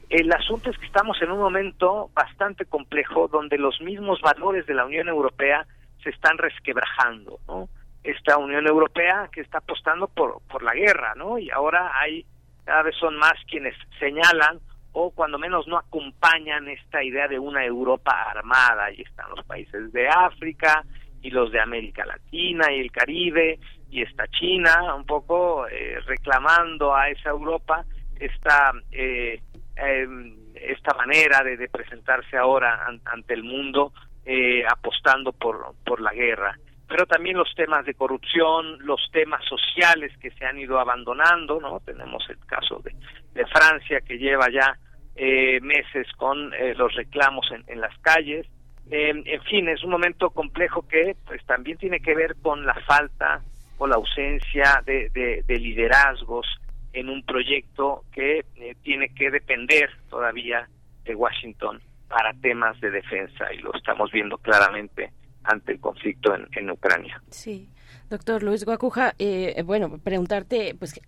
El 0.10 0.32
asunto 0.32 0.70
es 0.70 0.78
que 0.78 0.86
estamos 0.86 1.22
en 1.22 1.32
un 1.32 1.40
momento 1.40 2.10
bastante 2.14 2.66
complejo 2.66 3.28
donde 3.28 3.58
los 3.58 3.82
mismos 3.82 4.22
valores 4.22 4.66
de 4.68 4.74
la 4.74 4.86
Unión 4.86 5.08
Europea 5.08 5.66
se 6.04 6.10
están 6.10 6.38
resquebrajando, 6.38 7.40
¿no? 7.48 7.68
Esta 8.04 8.38
Unión 8.38 8.68
Europea 8.68 9.30
que 9.32 9.42
está 9.42 9.60
apostando 9.60 10.08
por, 10.08 10.42
por 10.50 10.64
la 10.64 10.74
guerra, 10.74 11.14
¿no? 11.16 11.38
Y 11.38 11.50
ahora 11.50 11.92
hay, 12.00 12.26
cada 12.66 12.84
vez 12.84 12.96
son 12.98 13.16
más 13.18 13.34
quienes 13.50 13.76
señalan 14.00 14.60
o 14.92 15.12
cuando 15.12 15.40
menos 15.40 15.68
no 15.68 15.78
acompañan 15.78 16.68
esta 16.68 17.04
idea 17.04 17.28
de 17.28 17.40
una 17.40 17.66
Europa 17.66 18.12
armada. 18.30 18.86
Ahí 18.86 19.02
están 19.02 19.30
los 19.36 19.46
países 19.46 19.92
de 19.92 20.08
África 20.08 20.84
y 21.22 21.32
los 21.32 21.52
de 21.52 21.60
América 21.60 22.06
Latina 22.06 22.72
y 22.72 22.80
el 22.80 22.92
Caribe 22.92 23.60
y 23.90 24.02
está 24.02 24.28
China 24.28 24.94
un 24.96 25.06
poco 25.06 25.68
eh, 25.68 26.00
reclamando 26.06 26.96
a 26.96 27.10
esa 27.10 27.30
Europa 27.30 27.86
esta 28.20 28.74
eh, 28.92 29.40
eh, 29.76 30.08
esta 30.56 30.94
manera 30.96 31.44
de, 31.44 31.58
de 31.58 31.70
presentarse 31.70 32.38
ahora 32.38 32.86
an, 32.86 33.02
ante 33.06 33.34
el 33.34 33.44
mundo 33.44 33.94
eh, 34.26 34.64
apostando 34.70 35.32
por 35.32 35.76
por 35.86 36.02
la 36.02 36.12
guerra 36.12 36.58
pero 36.88 37.06
también 37.06 37.38
los 37.38 37.54
temas 37.56 37.86
de 37.86 37.94
corrupción, 37.94 38.78
los 38.86 39.02
temas 39.12 39.44
sociales 39.46 40.12
que 40.20 40.32
se 40.32 40.46
han 40.46 40.60
ido 40.60 40.80
abandonando, 40.80 41.60
¿no? 41.60 41.80
Tenemos 41.80 42.24
el 42.30 42.40
caso 42.46 42.80
de, 42.84 42.96
de 43.34 43.46
Francia 43.48 44.02
que 44.02 44.18
lleva 44.18 44.50
ya 44.50 44.78
eh, 45.16 45.60
meses 45.62 46.08
con 46.18 46.54
eh, 46.54 46.74
los 46.76 46.94
reclamos 46.96 47.50
en, 47.52 47.64
en 47.68 47.82
las 47.82 47.98
calles. 48.00 48.48
Eh, 48.92 49.14
en 49.26 49.44
fin, 49.44 49.70
es 49.70 49.84
un 49.84 49.92
momento 49.92 50.30
complejo 50.32 50.88
que 50.88 51.16
pues 51.26 51.44
también 51.46 51.78
tiene 51.78 52.00
que 52.00 52.16
ver 52.16 52.36
con 52.42 52.66
la 52.66 52.76
falta 52.82 53.42
o 53.78 53.88
la 53.88 53.96
ausencia 53.96 54.84
de, 54.86 55.10
de, 55.10 55.44
de 55.48 55.60
liderazgos 55.60 56.46
en 56.92 57.10
un 57.10 57.24
proyecto 57.24 58.04
que 58.12 58.46
eh, 58.56 58.76
tiene 58.84 59.10
que 59.10 59.32
depender 59.32 59.90
todavía 60.10 60.68
de 61.06 61.16
Washington 61.16 61.82
para 62.08 62.34
temas 62.34 62.80
de 62.82 62.92
defensa 62.92 63.52
y 63.54 63.58
lo 63.58 63.74
estamos 63.74 64.12
viendo 64.12 64.38
claramente 64.38 65.12
ante 65.44 65.74
el 65.74 65.80
conflicto 65.80 66.36
en, 66.36 66.48
en 66.56 66.70
Ucrania. 66.72 67.22
Sí, 67.30 67.70
doctor 68.10 68.44
Luis 68.44 68.66
Guacuja, 68.66 69.14
eh, 69.20 69.62
bueno, 69.66 69.98
preguntarte, 69.98 70.76
pues 70.78 71.00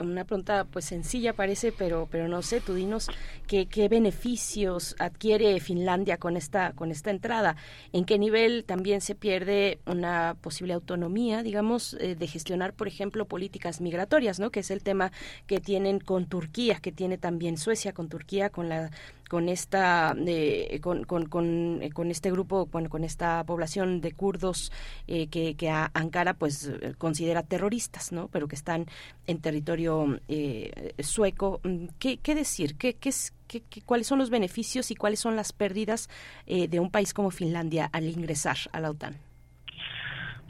una 0.00 0.24
pregunta 0.24 0.66
pues 0.70 0.84
sencilla 0.84 1.32
parece, 1.32 1.72
pero 1.72 2.08
pero 2.10 2.28
no 2.28 2.42
sé, 2.42 2.60
tú 2.60 2.74
dinos 2.74 3.08
qué, 3.46 3.66
qué 3.66 3.88
beneficios 3.88 4.96
adquiere 4.98 5.60
Finlandia 5.60 6.16
con 6.16 6.36
esta 6.36 6.72
con 6.72 6.90
esta 6.90 7.10
entrada, 7.10 7.56
en 7.92 8.04
qué 8.04 8.18
nivel 8.18 8.64
también 8.64 9.00
se 9.00 9.14
pierde 9.14 9.78
una 9.86 10.36
posible 10.40 10.74
autonomía, 10.74 11.42
digamos, 11.42 11.94
eh, 11.94 12.14
de 12.14 12.26
gestionar, 12.26 12.72
por 12.72 12.88
ejemplo, 12.88 13.26
políticas 13.26 13.80
migratorias, 13.80 14.40
¿no? 14.40 14.50
Que 14.50 14.60
es 14.60 14.70
el 14.70 14.82
tema 14.82 15.12
que 15.46 15.60
tienen 15.60 16.00
con 16.00 16.26
Turquía, 16.26 16.78
que 16.80 16.92
tiene 16.92 17.18
también 17.18 17.56
Suecia 17.56 17.92
con 17.92 18.08
Turquía, 18.08 18.50
con 18.50 18.68
la 18.68 18.90
con 19.28 19.48
esta 19.48 20.14
eh, 20.26 20.80
con, 20.82 21.04
con, 21.04 21.26
con, 21.26 21.80
con, 21.94 22.10
este 22.10 22.30
grupo 22.30 22.66
bueno 22.66 22.88
con 22.88 23.04
esta 23.04 23.44
población 23.44 24.00
de 24.00 24.12
kurdos 24.12 24.72
eh, 25.06 25.28
que, 25.28 25.56
que 25.56 25.68
Ankara 25.68 26.34
pues 26.34 26.72
considera 26.98 27.42
terroristas 27.42 28.12
no 28.12 28.28
pero 28.28 28.48
que 28.48 28.56
están 28.56 28.86
en 29.26 29.40
territorio 29.40 30.18
eh, 30.28 30.94
sueco. 31.00 31.60
Qué, 31.98 32.18
qué 32.18 32.34
decir 32.34 32.76
qué, 32.76 32.94
qué, 32.94 33.10
qué, 33.46 33.62
cuáles 33.84 34.06
son 34.06 34.18
los 34.18 34.30
beneficios 34.30 34.90
y 34.90 34.96
cuáles 34.96 35.20
son 35.20 35.36
las 35.36 35.52
pérdidas 35.52 36.08
eh, 36.46 36.68
de 36.68 36.80
un 36.80 36.90
país 36.90 37.14
como 37.14 37.30
Finlandia 37.30 37.88
al 37.92 38.04
ingresar 38.04 38.56
a 38.72 38.80
la 38.80 38.90
OTAN 38.90 39.16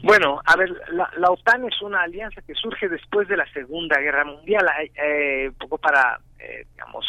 bueno, 0.01 0.41
a 0.45 0.55
ver, 0.55 0.69
la, 0.93 1.09
la, 1.17 1.29
OTAN 1.29 1.65
es 1.65 1.81
una 1.81 2.03
alianza 2.03 2.41
que 2.41 2.53
surge 2.53 2.87
después 2.87 3.27
de 3.27 3.35
la 3.35 3.45
Segunda 3.51 3.99
Guerra 3.99 4.23
Mundial, 4.23 4.65
eh, 4.95 5.49
un 5.49 5.55
poco 5.55 5.77
para, 5.77 6.21
eh, 6.39 6.65
digamos, 6.73 7.05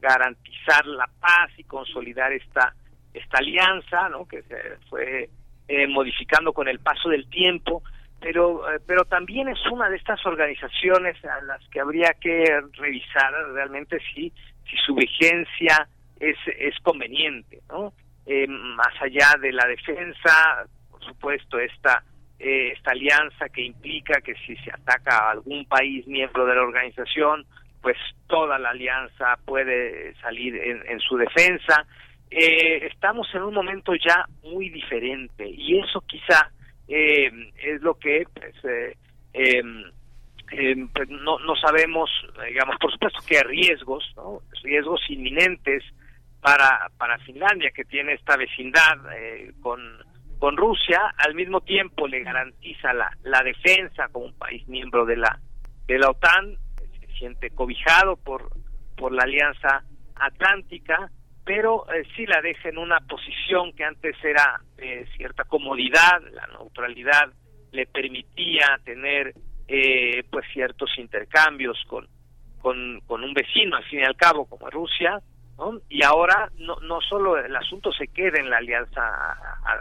garantizar 0.00 0.86
la 0.86 1.08
paz 1.20 1.50
y 1.56 1.64
consolidar 1.64 2.32
esta 2.32 2.74
esta 3.14 3.38
alianza, 3.38 4.08
¿no? 4.10 4.26
Que 4.28 4.42
se 4.42 4.56
fue 4.88 5.28
eh, 5.66 5.86
modificando 5.86 6.52
con 6.52 6.68
el 6.68 6.78
paso 6.78 7.08
del 7.08 7.28
tiempo, 7.28 7.82
pero 8.20 8.70
eh, 8.72 8.80
pero 8.86 9.04
también 9.04 9.48
es 9.48 9.58
una 9.70 9.88
de 9.88 9.96
estas 9.96 10.24
organizaciones 10.26 11.16
a 11.24 11.40
las 11.42 11.66
que 11.68 11.80
habría 11.80 12.14
que 12.20 12.44
revisar 12.74 13.32
realmente 13.52 13.98
si 14.14 14.32
si 14.68 14.76
su 14.84 14.94
vigencia 14.94 15.88
es 16.20 16.36
es 16.58 16.78
conveniente, 16.82 17.60
¿no? 17.68 17.92
Eh, 18.26 18.46
más 18.46 18.94
allá 19.00 19.34
de 19.40 19.52
la 19.52 19.66
defensa, 19.66 20.66
por 20.90 21.02
supuesto, 21.02 21.58
esta 21.58 22.02
eh, 22.38 22.72
esta 22.76 22.92
alianza 22.92 23.48
que 23.48 23.62
implica 23.62 24.20
que 24.20 24.34
si 24.46 24.54
se 24.56 24.70
ataca 24.70 25.16
a 25.16 25.30
algún 25.32 25.64
país 25.64 26.06
miembro 26.06 26.46
de 26.46 26.54
la 26.54 26.62
organización, 26.62 27.44
pues 27.80 27.96
toda 28.26 28.58
la 28.58 28.70
alianza 28.70 29.38
puede 29.44 30.14
salir 30.20 30.56
en, 30.56 30.82
en 30.88 31.00
su 31.00 31.16
defensa. 31.16 31.86
Eh, 32.30 32.86
estamos 32.86 33.26
en 33.34 33.42
un 33.42 33.54
momento 33.54 33.92
ya 33.94 34.26
muy 34.42 34.68
diferente 34.68 35.48
y 35.48 35.78
eso 35.78 36.02
quizá 36.02 36.50
eh, 36.86 37.30
es 37.56 37.80
lo 37.80 37.94
que 37.94 38.26
pues, 38.34 38.54
eh, 39.32 39.62
pues 40.94 41.08
no, 41.08 41.38
no 41.38 41.56
sabemos, 41.56 42.10
digamos, 42.46 42.76
por 42.78 42.92
supuesto 42.92 43.20
que 43.26 43.38
hay 43.38 43.44
riesgos, 43.44 44.04
¿no? 44.16 44.40
riesgos 44.62 45.00
inminentes 45.08 45.84
para, 46.40 46.90
para 46.98 47.18
Finlandia 47.18 47.70
que 47.70 47.84
tiene 47.84 48.14
esta 48.14 48.36
vecindad 48.36 48.98
con, 49.60 49.80
con 50.38 50.56
Rusia, 50.56 51.14
al 51.18 51.34
mismo 51.34 51.60
tiempo 51.60 52.06
le 52.06 52.22
garantiza 52.22 52.92
la, 52.92 53.10
la 53.24 53.42
defensa 53.42 54.08
como 54.12 54.26
un 54.26 54.34
país 54.34 54.66
miembro 54.68 55.04
de 55.04 55.16
la, 55.16 55.38
de 55.86 55.98
la 55.98 56.10
OTAN, 56.10 56.56
siente 57.18 57.50
cobijado 57.50 58.16
por, 58.16 58.50
por 58.96 59.12
la 59.12 59.24
Alianza 59.24 59.82
Atlántica, 60.14 61.10
pero 61.44 61.86
eh, 61.92 62.04
sí 62.16 62.26
la 62.26 62.40
deja 62.40 62.68
en 62.68 62.78
una 62.78 63.00
posición 63.00 63.72
que 63.72 63.84
antes 63.84 64.16
era 64.22 64.60
de 64.76 65.06
cierta 65.16 65.44
comodidad, 65.44 66.20
la 66.32 66.46
neutralidad 66.48 67.32
le 67.72 67.86
permitía 67.86 68.78
tener 68.84 69.34
eh, 69.66 70.24
pues 70.30 70.46
ciertos 70.52 70.90
intercambios 70.98 71.78
con, 71.86 72.06
con, 72.60 73.24
un 73.24 73.34
vecino 73.34 73.76
al 73.76 73.84
fin 73.84 74.00
y 74.00 74.04
al 74.04 74.16
cabo 74.16 74.46
como 74.46 74.68
Rusia, 74.70 75.20
y 75.88 76.04
ahora 76.04 76.50
no, 76.56 76.76
no 76.80 77.00
solo 77.00 77.36
el 77.36 77.54
asunto 77.56 77.92
se 77.92 78.08
queda 78.08 78.38
en 78.38 78.48
la 78.48 78.58
Alianza 78.58 79.02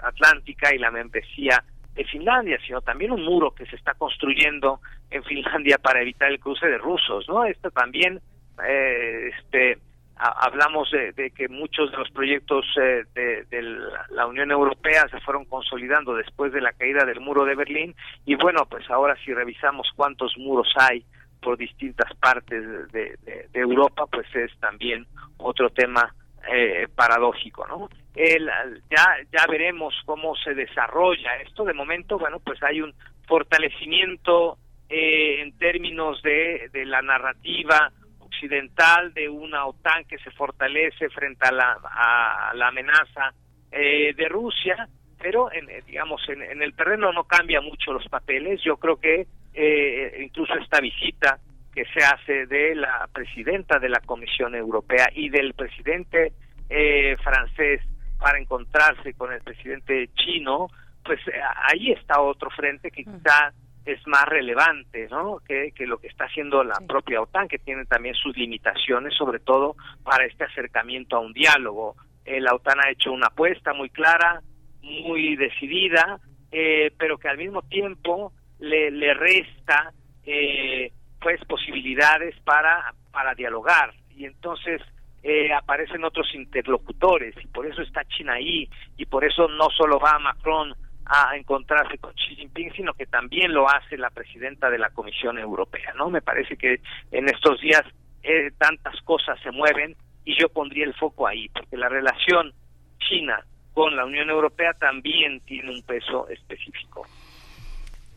Atlántica 0.04 0.74
y 0.74 0.80
la 0.80 0.90
membresía 0.90 1.64
de 1.98 2.06
Finlandia, 2.06 2.60
sino 2.66 2.82
también 2.82 3.12
un 3.12 3.24
muro 3.24 3.52
que 3.52 3.66
se 3.66 3.76
está 3.76 3.96
construyendo 3.96 4.80
en 5.10 5.24
Finlandia 5.24 5.78
para 5.82 6.02
evitar 6.02 6.32
el 6.32 6.40
cruce 6.40 6.68
de 6.68 6.78
rusos, 6.78 7.28
¿no? 7.28 7.44
Esto 7.44 7.72
también, 7.72 8.22
eh, 8.66 9.32
este, 9.38 9.80
hablamos 10.16 10.90
de, 10.92 11.32
que 11.32 11.48
muchos 11.48 11.92
de 11.92 11.98
los 11.98 12.10
proyectos 12.12 12.66
eh, 12.82 13.04
de, 13.14 13.62
la 14.10 14.26
Unión 14.26 14.52
Europea 14.52 15.08
se 15.10 15.20
fueron 15.22 15.46
consolidando 15.46 16.16
después 16.16 16.52
de 16.54 16.62
la 16.62 16.74
caída 16.74 17.06
del 17.06 17.20
muro 17.20 17.46
de 17.46 17.56
Berlín 17.56 17.96
y 18.26 18.36
bueno, 18.36 18.66
pues 18.70 18.90
ahora 18.90 19.16
si 19.24 19.34
revisamos 19.34 19.88
cuántos 19.96 20.38
muros 20.38 20.74
hay 20.76 21.04
por 21.42 21.58
distintas 21.58 22.12
partes 22.16 22.64
de, 22.92 23.18
Europa, 23.54 24.06
pues 24.12 24.28
es 24.36 24.52
también 24.60 25.06
otro 25.38 25.70
tema 25.70 26.14
eh, 26.52 26.88
paradójico, 26.94 27.68
¿no? 27.68 27.90
El, 28.16 28.50
ya 28.90 29.06
ya 29.32 29.46
veremos 29.48 29.94
cómo 30.06 30.36
se 30.36 30.54
desarrolla 30.54 31.38
esto. 31.38 31.64
De 31.64 31.74
momento, 31.74 32.18
bueno, 32.18 32.40
pues 32.40 32.62
hay 32.64 32.82
un 32.82 32.94
fortalecimiento 33.28 34.58
eh, 34.90 35.42
en 35.42 35.58
términos 35.58 36.22
de, 36.22 36.70
de 36.72 36.86
la 36.86 37.02
narrativa 37.02 37.92
occidental 38.20 39.14
de 39.14 39.30
una 39.30 39.66
OTAN 39.66 40.06
que 40.06 40.18
se 40.20 40.32
fortalece 40.32 41.10
frente 41.10 41.48
a 41.48 41.52
la, 41.52 41.78
a 41.84 42.54
la 42.56 42.68
amenaza 42.68 43.34
eh, 43.72 44.14
de 44.16 44.30
Rusia, 44.30 44.88
pero 45.20 45.52
en, 45.52 45.68
digamos 45.86 46.22
en, 46.30 46.42
en, 46.42 46.62
el 46.62 46.74
terreno 46.76 47.12
no 47.12 47.26
cambia 47.26 47.62
mucho 47.62 47.94
los 47.94 48.08
papeles. 48.08 48.62
Yo 48.64 48.78
creo 48.78 49.00
que 49.00 49.28
eh, 49.54 50.22
incluso 50.24 50.54
esta 50.56 50.80
visita 50.80 51.40
que 51.78 51.86
se 51.94 52.04
hace 52.04 52.48
de 52.48 52.74
la 52.74 53.08
presidenta 53.14 53.78
de 53.78 53.88
la 53.88 54.00
Comisión 54.00 54.56
Europea 54.56 55.10
y 55.14 55.30
del 55.30 55.54
presidente 55.54 56.34
eh, 56.72 57.16
francés 57.24 57.82
para 58.18 58.40
encontrarse 58.40 59.14
con 59.14 59.32
el 59.32 59.42
presidente 59.42 60.10
chino, 60.16 60.70
pues 61.06 61.20
eh, 61.28 61.40
ahí 61.66 61.92
está 61.92 62.20
otro 62.20 62.50
frente 62.50 62.90
que 62.90 63.04
quizá 63.04 63.54
es 63.86 64.00
más 64.08 64.26
relevante 64.26 65.08
¿no? 65.12 65.38
que, 65.48 65.72
lo 65.86 66.00
que 66.00 66.08
está 66.08 66.26
haciendo 66.26 66.64
la 66.64 66.82
propia 66.88 67.22
OTAN, 67.22 67.48
que 67.48 67.60
tiene 67.60 67.86
también 67.86 68.16
sus 68.16 68.36
limitaciones, 68.36 69.14
sobre 69.14 69.38
todo 69.38 69.76
para 70.04 70.26
este 70.26 70.46
acercamiento 70.46 71.16
a 71.16 71.20
un 71.20 71.32
diálogo. 71.32 71.96
Eh, 72.26 72.42
la 72.42 72.56
OTAN 72.56 72.80
ha 72.84 72.90
hecho 72.90 73.12
una 73.12 73.28
apuesta 73.28 73.74
muy 73.74 73.92
clara, 73.92 74.42
muy 74.82 75.36
decidida, 75.36 76.20
pero 76.50 77.20
que 77.20 77.28
al 77.28 77.38
mismo 77.38 77.62
tiempo 77.62 78.34
le, 78.58 78.90
le 78.90 79.14
resta 79.14 79.94
eh, 80.26 80.92
pues 81.28 81.44
posibilidades 81.44 82.40
para 82.46 82.94
para 83.12 83.36
dialogar 83.36 83.94
y 84.16 84.24
entonces 84.24 84.82
eh, 85.22 85.52
aparecen 85.52 86.06
otros 86.06 86.34
interlocutores 86.34 87.36
y 87.44 87.48
por 87.48 87.66
eso 87.66 87.82
está 87.82 88.06
China 88.06 88.36
ahí 88.36 88.70
y 88.96 89.06
por 89.08 89.26
eso 89.26 89.50
no 89.50 89.70
solo 89.72 90.00
va 90.00 90.18
Macron 90.20 90.74
a 91.06 91.36
encontrarse 91.36 91.98
con 91.98 92.14
Xi 92.14 92.38
Jinping, 92.38 92.72
sino 92.72 92.94
que 92.94 93.08
también 93.08 93.54
lo 93.54 93.68
hace 93.68 93.98
la 93.98 94.10
presidenta 94.10 94.70
de 94.70 94.80
la 94.80 94.90
Comisión 94.92 95.38
Europea, 95.38 95.94
¿no? 95.98 96.10
Me 96.10 96.22
parece 96.22 96.56
que 96.56 96.80
en 97.12 97.28
estos 97.28 97.60
días 97.60 97.84
eh, 98.24 98.52
tantas 98.58 98.96
cosas 99.02 99.38
se 99.44 99.52
mueven 99.52 99.98
y 100.24 100.40
yo 100.40 100.48
pondría 100.48 100.86
el 100.86 100.94
foco 100.94 101.28
ahí, 101.28 101.50
porque 101.50 101.76
la 101.76 101.90
relación 101.90 102.54
China 103.00 103.46
con 103.74 103.98
la 103.98 104.06
Unión 104.06 104.30
Europea 104.30 104.72
también 104.80 105.42
tiene 105.42 105.72
un 105.72 105.82
peso 105.82 106.30
específico. 106.30 107.06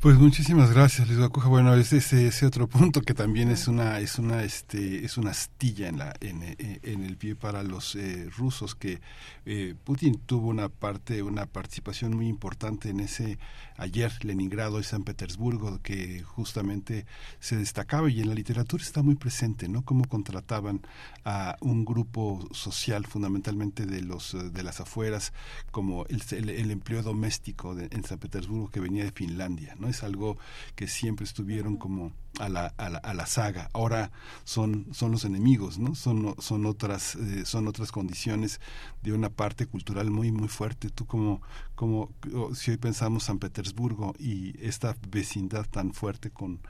Pues 0.00 0.16
muchísimas 0.16 0.72
gracias, 0.72 1.06
Luis 1.08 1.20
Bacuja. 1.20 1.50
Bueno, 1.50 1.74
ese, 1.74 1.98
ese 1.98 2.46
otro 2.46 2.66
punto 2.66 3.02
que 3.02 3.12
también 3.12 3.50
es 3.50 3.68
una 3.68 4.00
es 4.00 4.18
una 4.18 4.44
este 4.44 5.04
es 5.04 5.18
una 5.18 5.32
astilla 5.32 5.88
en 5.88 5.98
la 5.98 6.14
en, 6.22 6.42
eh, 6.42 6.80
en 6.82 7.04
el 7.04 7.18
pie 7.18 7.36
para 7.36 7.62
los 7.62 7.96
eh, 7.96 8.30
rusos 8.34 8.74
que 8.74 9.02
eh, 9.44 9.74
Putin 9.84 10.18
tuvo 10.24 10.48
una 10.48 10.70
parte 10.70 11.22
una 11.22 11.44
participación 11.44 12.16
muy 12.16 12.28
importante 12.28 12.88
en 12.88 13.00
ese 13.00 13.38
ayer 13.76 14.10
Leningrado 14.24 14.80
y 14.80 14.84
San 14.84 15.04
Petersburgo 15.04 15.80
que 15.82 16.22
justamente 16.22 17.04
se 17.38 17.58
destacaba 17.58 18.08
y 18.08 18.22
en 18.22 18.28
la 18.30 18.34
literatura 18.34 18.82
está 18.82 19.02
muy 19.02 19.16
presente, 19.16 19.68
¿no? 19.68 19.82
Cómo 19.84 20.06
contrataban 20.06 20.80
a 21.26 21.56
un 21.60 21.84
grupo 21.84 22.48
social 22.52 23.04
fundamentalmente 23.06 23.84
de 23.84 24.00
los 24.00 24.34
de 24.50 24.62
las 24.62 24.80
afueras 24.80 25.34
como 25.70 26.06
el, 26.06 26.22
el, 26.30 26.70
empleo 26.70 27.02
doméstico 27.02 27.76
en 27.78 28.02
San 28.04 28.18
Petersburgo 28.18 28.70
que 28.70 28.80
venía 28.80 29.04
de 29.04 29.12
Finlandia, 29.12 29.76
¿no? 29.78 29.89
Es 29.90 30.02
algo 30.02 30.38
que 30.76 30.86
siempre 30.86 31.24
estuvieron 31.24 31.76
como 31.76 32.12
a 32.38 32.48
la, 32.48 32.72
a 32.78 32.88
la, 32.88 32.98
a 32.98 33.14
la 33.14 33.26
saga. 33.26 33.68
Ahora 33.72 34.10
son, 34.44 34.86
son 34.92 35.12
los 35.12 35.24
enemigos, 35.24 35.78
¿no? 35.78 35.94
Son, 35.94 36.34
son, 36.40 36.66
otras, 36.66 37.16
eh, 37.16 37.44
son 37.44 37.68
otras 37.68 37.92
condiciones 37.92 38.60
de 39.02 39.12
una 39.12 39.30
parte 39.30 39.66
cultural 39.66 40.10
muy, 40.10 40.32
muy 40.32 40.48
fuerte. 40.48 40.90
Tú 40.90 41.06
como, 41.06 41.42
como 41.74 42.10
si 42.54 42.70
hoy 42.70 42.76
pensamos 42.76 43.24
San 43.24 43.38
Petersburgo 43.38 44.14
y 44.18 44.54
esta 44.64 44.94
vecindad 45.08 45.66
tan 45.66 45.92
fuerte 45.92 46.30
con, 46.30 46.60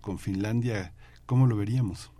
con 0.00 0.18
Finlandia, 0.18 0.92
¿cómo 1.26 1.46
lo 1.46 1.56
veríamos? 1.56 2.12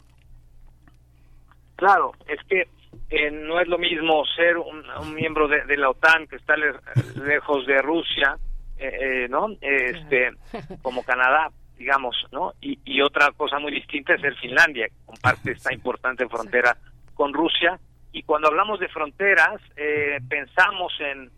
Claro, 1.76 2.12
es 2.28 2.38
que 2.46 2.68
eh, 3.08 3.30
no 3.30 3.60
es 3.60 3.68
lo 3.68 3.78
mismo 3.78 4.24
ser 4.36 4.58
un, 4.58 5.14
miembro 5.14 5.48
de, 5.48 5.64
de, 5.64 5.76
la 5.76 5.90
OTAN 5.90 6.26
que 6.26 6.36
está 6.36 6.54
lejos 6.56 7.66
de 7.66 7.80
Rusia 7.80 8.38
eh, 8.81 9.24
eh, 9.24 9.28
¿no? 9.28 9.48
Este, 9.61 10.31
como 10.82 11.02
Canadá, 11.05 11.51
digamos, 11.77 12.16
¿no? 12.32 12.55
Y, 12.62 12.78
y, 12.85 13.02
otra 13.02 13.31
cosa 13.32 13.59
muy 13.59 13.73
distinta 13.73 14.15
es 14.15 14.23
ser 14.23 14.35
Finlandia, 14.36 14.89
que 14.89 15.05
comparte 15.05 15.52
esta 15.52 15.73
importante 15.74 16.27
frontera 16.28 16.77
con 17.15 17.35
Rusia. 17.35 17.78
Y 18.12 18.23
cuando 18.23 18.48
hablamos 18.48 18.81
de 18.81 18.89
fronteras, 18.89 19.61
eh, 19.77 20.19
pensamos 20.28 20.94
en, 20.98 21.31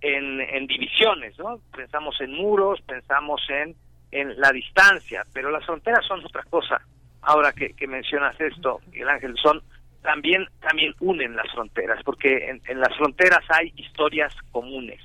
en, 0.00 0.40
en, 0.40 0.66
divisiones, 0.66 1.38
¿no? 1.38 1.60
Pensamos 1.76 2.18
en 2.22 2.32
muros, 2.32 2.80
pensamos 2.80 3.42
en, 3.50 3.76
en 4.10 4.40
la 4.40 4.50
distancia, 4.52 5.26
pero 5.34 5.50
las 5.50 5.66
fronteras 5.66 6.04
son 6.06 6.24
otra 6.24 6.44
cosa. 6.44 6.80
Ahora 7.20 7.52
que, 7.52 7.74
que 7.74 7.86
mencionas 7.86 8.40
esto, 8.40 8.80
Miguel 8.86 9.10
Ángel, 9.10 9.36
son 9.36 9.62
también 10.02 10.46
también 10.60 10.94
unen 11.00 11.36
las 11.36 11.50
fronteras, 11.52 12.02
porque 12.04 12.48
en, 12.48 12.62
en 12.66 12.80
las 12.80 12.96
fronteras 12.96 13.44
hay 13.50 13.72
historias 13.76 14.32
comunes. 14.52 15.00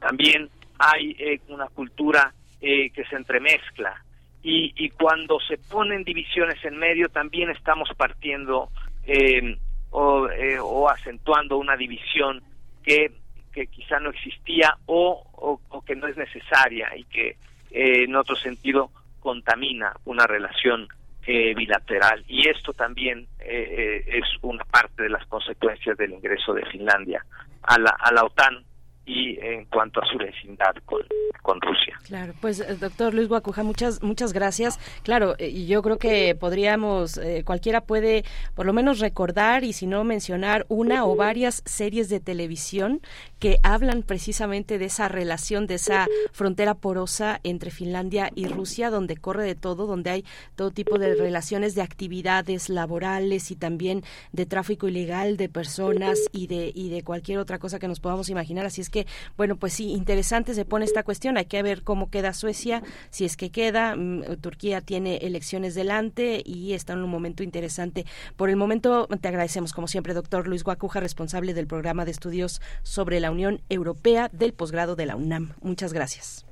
También 0.00 0.48
hay 0.80 1.14
eh, 1.18 1.40
una 1.48 1.66
cultura 1.68 2.32
eh, 2.60 2.90
que 2.90 3.04
se 3.04 3.16
entremezcla. 3.16 4.02
Y, 4.42 4.72
y, 4.74 4.88
cuando 4.88 5.38
se 5.40 5.58
ponen 5.58 6.02
divisiones 6.02 6.64
en 6.64 6.78
medio 6.78 7.10
también 7.10 7.50
estamos 7.50 7.90
partiendo 7.94 8.70
eh, 9.06 9.58
o, 9.90 10.88
acentuando 10.88 11.58
una 11.58 11.76
división 11.76 12.42
que, 12.82 13.12
que 13.52 13.66
quizá 13.66 14.00
no 14.00 14.08
existía 14.08 14.78
o, 14.86 15.22
o, 15.68 15.82
que 15.82 15.94
no 15.94 16.06
es 16.06 16.16
necesaria 16.16 16.96
y 16.96 17.04
que 17.04 17.36
en 17.70 18.16
otro 18.16 18.34
sentido 18.34 18.90
contamina 19.20 19.92
una 20.06 20.26
relación 20.26 20.88
bilateral. 21.26 22.24
Y 22.26 22.48
esto 22.48 22.72
también 22.72 23.28
es 23.38 24.24
una 24.40 24.64
parte 24.64 25.02
de 25.02 25.10
las 25.10 25.26
consecuencias 25.26 25.98
del 25.98 26.12
ingreso 26.12 26.54
de 26.54 26.64
Finlandia 26.66 27.24
a 27.62 27.78
la, 27.78 27.90
a 27.90 28.10
la 28.12 28.24
OTAN 28.24 28.64
y 29.10 29.36
en 29.40 29.64
cuanto 29.64 30.00
a 30.00 30.06
su 30.06 30.16
vecindad 30.16 30.74
con, 30.84 31.02
con 31.42 31.60
Rusia. 31.60 31.98
Claro, 32.04 32.32
pues 32.40 32.60
eh, 32.60 32.76
doctor 32.76 33.12
Luis 33.12 33.28
Guacuja, 33.28 33.64
muchas 33.64 34.02
muchas 34.02 34.32
gracias. 34.32 34.78
Claro, 35.02 35.34
eh, 35.38 35.48
y 35.48 35.66
yo 35.66 35.82
creo 35.82 35.98
que 35.98 36.36
podríamos, 36.36 37.18
eh, 37.18 37.42
cualquiera 37.44 37.80
puede 37.80 38.24
por 38.54 38.66
lo 38.66 38.72
menos 38.72 39.00
recordar 39.00 39.64
y 39.64 39.72
si 39.72 39.88
no 39.88 40.04
mencionar 40.04 40.64
una 40.68 41.06
o 41.06 41.16
varias 41.16 41.62
series 41.66 42.08
de 42.08 42.20
televisión 42.20 43.00
que 43.40 43.58
hablan 43.64 44.02
precisamente 44.02 44.78
de 44.78 44.84
esa 44.84 45.08
relación, 45.08 45.66
de 45.66 45.74
esa 45.74 46.06
frontera 46.30 46.74
porosa 46.74 47.40
entre 47.42 47.70
Finlandia 47.70 48.30
y 48.36 48.46
Rusia, 48.46 48.90
donde 48.90 49.16
corre 49.16 49.44
de 49.44 49.54
todo, 49.56 49.86
donde 49.86 50.10
hay 50.10 50.24
todo 50.54 50.70
tipo 50.70 50.98
de 50.98 51.14
relaciones 51.14 51.74
de 51.74 51.82
actividades 51.82 52.68
laborales 52.68 53.50
y 53.50 53.56
también 53.56 54.04
de 54.32 54.46
tráfico 54.46 54.86
ilegal 54.86 55.36
de 55.36 55.48
personas 55.48 56.20
y 56.32 56.46
de, 56.46 56.70
y 56.74 56.90
de 56.90 57.02
cualquier 57.02 57.38
otra 57.38 57.58
cosa 57.58 57.78
que 57.78 57.88
nos 57.88 57.98
podamos 57.98 58.28
imaginar. 58.28 58.66
Así 58.66 58.80
es 58.80 58.90
que, 58.90 58.99
bueno, 59.36 59.56
pues 59.56 59.72
sí, 59.72 59.92
interesante 59.92 60.54
se 60.54 60.64
pone 60.64 60.84
esta 60.84 61.02
cuestión. 61.02 61.36
Hay 61.36 61.46
que 61.46 61.62
ver 61.62 61.82
cómo 61.82 62.10
queda 62.10 62.32
Suecia, 62.32 62.82
si 63.10 63.24
es 63.24 63.36
que 63.36 63.50
queda. 63.50 63.96
Mm, 63.96 64.36
Turquía 64.40 64.80
tiene 64.80 65.16
elecciones 65.18 65.74
delante 65.74 66.42
y 66.44 66.72
está 66.74 66.92
en 66.94 67.00
un 67.00 67.10
momento 67.10 67.42
interesante. 67.42 68.04
Por 68.36 68.50
el 68.50 68.56
momento, 68.56 69.06
te 69.20 69.28
agradecemos, 69.28 69.72
como 69.72 69.88
siempre, 69.88 70.14
doctor 70.14 70.48
Luis 70.48 70.64
Guacuja, 70.64 71.00
responsable 71.00 71.54
del 71.54 71.66
programa 71.66 72.04
de 72.04 72.10
estudios 72.10 72.60
sobre 72.82 73.20
la 73.20 73.30
Unión 73.30 73.60
Europea 73.68 74.28
del 74.32 74.52
posgrado 74.52 74.96
de 74.96 75.06
la 75.06 75.16
UNAM. 75.16 75.54
Muchas 75.62 75.92
gracias. 75.92 76.46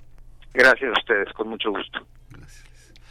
Gracias 0.54 0.90
a 0.94 0.98
ustedes, 0.98 1.32
con 1.34 1.48
mucho 1.48 1.70
gusto. 1.70 2.00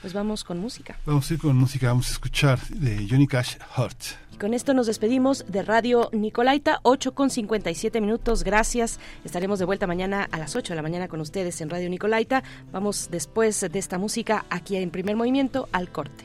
Pues 0.08 0.14
vamos 0.14 0.46
con 0.46 0.58
música. 0.60 0.98
Vamos 1.06 1.30
a 1.30 1.34
ir 1.34 1.40
con 1.42 1.54
música, 1.58 1.88
vamos 1.90 2.08
a 2.08 2.12
escuchar 2.12 2.62
de 2.70 3.06
Johnny 3.10 3.28
Cash 3.28 3.58
Heart. 3.76 3.98
Y 4.32 4.38
con 4.38 4.54
esto 4.54 4.74
nos 4.74 4.88
despedimos 4.88 5.44
de 5.50 5.64
Radio 5.64 6.08
Nicolaita, 6.14 6.80
8 6.84 7.14
con 7.14 7.30
57 7.30 8.00
minutos. 8.00 8.46
Gracias. 8.46 9.02
Estaremos 9.26 9.60
de 9.60 9.66
vuelta 9.66 9.86
mañana 9.86 10.26
a 10.32 10.38
las 10.38 10.56
8 10.56 10.72
de 10.72 10.76
la 10.78 10.82
mañana 10.82 11.10
con 11.10 11.20
ustedes 11.20 11.60
en 11.60 11.70
Radio 11.70 11.90
Nicolaita. 11.90 12.42
Vamos 12.72 13.10
después 13.12 13.60
de 13.60 13.78
esta 13.78 13.98
música 13.98 14.46
aquí 14.50 14.78
en 14.78 14.92
primer 14.92 15.18
movimiento 15.18 15.68
al 15.74 15.92
corte. 15.92 16.24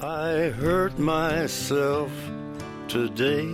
I 0.00 0.50
hurt 0.60 0.98
myself 0.98 2.10
today 2.88 3.46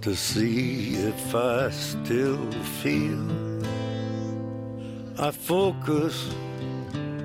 to 0.00 0.14
see 0.14 0.96
if 0.96 1.34
I 1.34 1.70
still 1.70 2.38
feel. 2.82 3.20
I 5.18 5.30
focus 5.32 6.34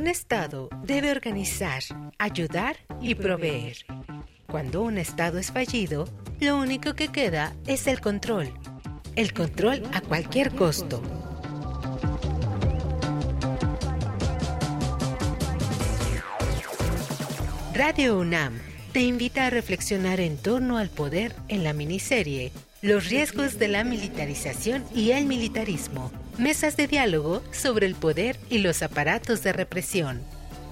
Un 0.00 0.06
Estado 0.06 0.70
debe 0.82 1.10
organizar, 1.10 1.82
ayudar 2.16 2.76
y 3.02 3.14
proveer. 3.14 3.84
Cuando 4.46 4.80
un 4.80 4.96
Estado 4.96 5.36
es 5.36 5.52
fallido, 5.52 6.08
lo 6.40 6.56
único 6.56 6.94
que 6.94 7.08
queda 7.08 7.54
es 7.66 7.86
el 7.86 8.00
control. 8.00 8.50
El 9.14 9.34
control 9.34 9.82
a 9.92 10.00
cualquier 10.00 10.54
costo. 10.54 11.02
Radio 17.74 18.18
UNAM 18.18 18.58
te 18.94 19.02
invita 19.02 19.48
a 19.48 19.50
reflexionar 19.50 20.18
en 20.20 20.38
torno 20.38 20.78
al 20.78 20.88
poder 20.88 21.36
en 21.48 21.62
la 21.62 21.74
miniserie 21.74 22.52
Los 22.80 23.10
riesgos 23.10 23.58
de 23.58 23.68
la 23.68 23.84
militarización 23.84 24.82
y 24.94 25.10
el 25.10 25.26
militarismo. 25.26 26.10
Mesas 26.40 26.74
de 26.78 26.86
diálogo 26.86 27.42
sobre 27.52 27.86
el 27.86 27.94
poder 27.94 28.40
y 28.48 28.60
los 28.60 28.82
aparatos 28.82 29.42
de 29.42 29.52
represión. 29.52 30.22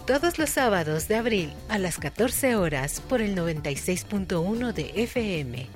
Todos 0.07 0.39
los 0.39 0.49
sábados 0.49 1.09
de 1.09 1.17
abril 1.17 1.53
a 1.69 1.77
las 1.77 1.99
14 1.99 2.57
horas 2.57 3.03
por 3.03 3.21
el 3.21 3.37
96.1 3.37 4.73
de 4.73 4.93
FM 5.03 5.67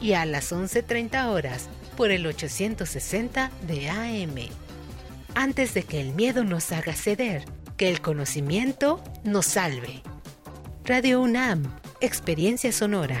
y 0.00 0.14
a 0.14 0.26
las 0.26 0.50
11.30 0.50 1.28
horas 1.28 1.68
por 1.96 2.10
el 2.10 2.26
860 2.26 3.52
de 3.68 3.88
AM. 3.88 4.34
Antes 5.36 5.74
de 5.74 5.84
que 5.84 6.00
el 6.00 6.12
miedo 6.12 6.42
nos 6.42 6.72
haga 6.72 6.94
ceder, 6.94 7.44
que 7.76 7.88
el 7.88 8.00
conocimiento 8.00 9.00
nos 9.22 9.46
salve. 9.46 10.02
Radio 10.84 11.20
UNAM, 11.20 11.72
Experiencia 12.00 12.72
Sonora. 12.72 13.20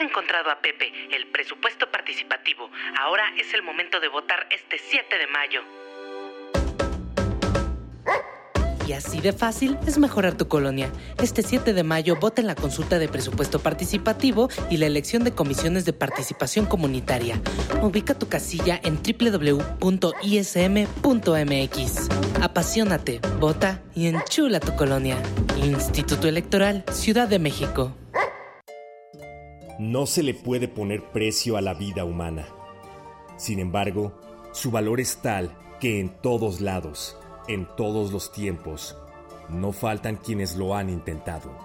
Encontrado 0.00 0.50
a 0.50 0.60
Pepe, 0.60 0.92
el 1.12 1.26
presupuesto 1.26 1.90
participativo. 1.90 2.70
Ahora 3.00 3.24
es 3.36 3.52
el 3.52 3.62
momento 3.62 3.98
de 3.98 4.06
votar 4.08 4.46
este 4.50 4.78
7 4.78 5.18
de 5.18 5.26
mayo. 5.26 5.62
Y 8.86 8.94
así 8.94 9.20
de 9.20 9.34
fácil 9.34 9.76
es 9.86 9.98
mejorar 9.98 10.36
tu 10.36 10.48
colonia. 10.48 10.90
Este 11.22 11.42
7 11.42 11.74
de 11.74 11.82
mayo 11.82 12.16
vota 12.16 12.40
en 12.40 12.46
la 12.46 12.54
consulta 12.54 12.98
de 12.98 13.06
presupuesto 13.08 13.58
participativo 13.58 14.48
y 14.70 14.78
la 14.78 14.86
elección 14.86 15.24
de 15.24 15.32
comisiones 15.32 15.84
de 15.84 15.92
participación 15.92 16.64
comunitaria. 16.64 17.38
Ubica 17.82 18.14
tu 18.14 18.28
casilla 18.28 18.80
en 18.82 18.98
www.ism.mx. 19.02 19.78
Apasionate, 22.40 23.20
vota 23.38 23.82
y 23.94 24.06
enchula 24.06 24.58
tu 24.60 24.74
colonia. 24.74 25.18
Instituto 25.62 26.28
Electoral, 26.28 26.84
Ciudad 26.90 27.28
de 27.28 27.38
México. 27.40 27.94
No 29.78 30.06
se 30.06 30.24
le 30.24 30.34
puede 30.34 30.66
poner 30.66 31.04
precio 31.12 31.56
a 31.56 31.60
la 31.60 31.72
vida 31.72 32.04
humana. 32.04 32.48
Sin 33.36 33.60
embargo, 33.60 34.12
Su 34.50 34.70
valor 34.72 34.98
es 34.98 35.18
tal 35.18 35.56
que 35.78 36.00
en 36.00 36.08
todos 36.20 36.60
lados, 36.60 37.16
en 37.46 37.68
todos 37.76 38.10
los 38.10 38.32
tiempos, 38.32 38.96
no 39.50 39.72
faltan 39.72 40.16
quienes 40.16 40.56
lo 40.56 40.74
han 40.74 40.88
intentado. 40.88 41.56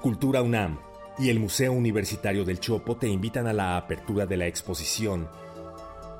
Cultura 0.00 0.40
UNAM 0.40 0.78
y 1.18 1.28
el 1.28 1.40
Museo 1.40 1.72
Universitario 1.72 2.44
del 2.44 2.60
Chopo 2.60 2.96
te 2.96 3.08
invitan 3.08 3.48
a 3.48 3.52
la 3.52 3.76
apertura 3.76 4.24
de 4.24 4.36
la 4.36 4.46
exposición 4.46 5.28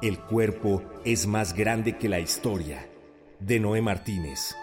El 0.02 0.18
cuerpo 0.18 0.82
es 1.04 1.26
más 1.26 1.54
grande 1.54 1.96
que 1.96 2.08
la 2.10 2.20
historia, 2.20 2.86
de 3.38 3.60
Noé 3.60 3.80
Martínez. 3.80 4.54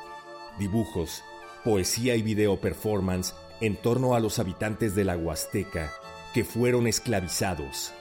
Dibujos, 0.60 1.24
poesía 1.64 2.16
y 2.16 2.22
video 2.22 2.60
performance 2.60 3.34
en 3.62 3.78
torno 3.78 4.14
a 4.14 4.20
los 4.20 4.38
habitantes 4.40 4.94
de 4.94 5.06
la 5.06 5.18
Huasteca 5.18 5.92
que 6.34 6.44
fueron 6.44 6.88
esclavizados. 6.88 7.94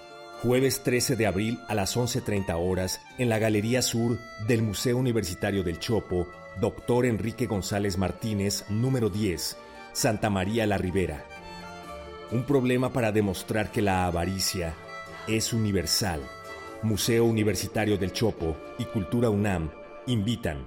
Jueves 0.42 0.82
13 0.82 1.16
de 1.16 1.26
abril 1.26 1.60
a 1.68 1.74
las 1.74 1.96
11.30 1.96 2.54
horas 2.56 3.00
en 3.18 3.28
la 3.28 3.38
Galería 3.38 3.82
Sur 3.82 4.18
del 4.46 4.62
Museo 4.62 4.96
Universitario 4.96 5.62
del 5.62 5.78
Chopo, 5.78 6.26
Dr. 6.60 7.06
Enrique 7.06 7.46
González 7.46 7.98
Martínez, 7.98 8.64
número 8.70 9.10
10, 9.10 9.56
Santa 9.92 10.30
María 10.30 10.66
la 10.66 10.78
Ribera. 10.78 11.26
Un 12.32 12.44
problema 12.44 12.92
para 12.92 13.12
demostrar 13.12 13.70
que 13.70 13.82
la 13.82 14.06
avaricia 14.06 14.74
es 15.26 15.52
universal. 15.52 16.22
Museo 16.82 17.24
Universitario 17.24 17.98
del 17.98 18.12
Chopo 18.12 18.56
y 18.78 18.84
Cultura 18.84 19.28
UNAM 19.28 19.70
invitan. 20.06 20.66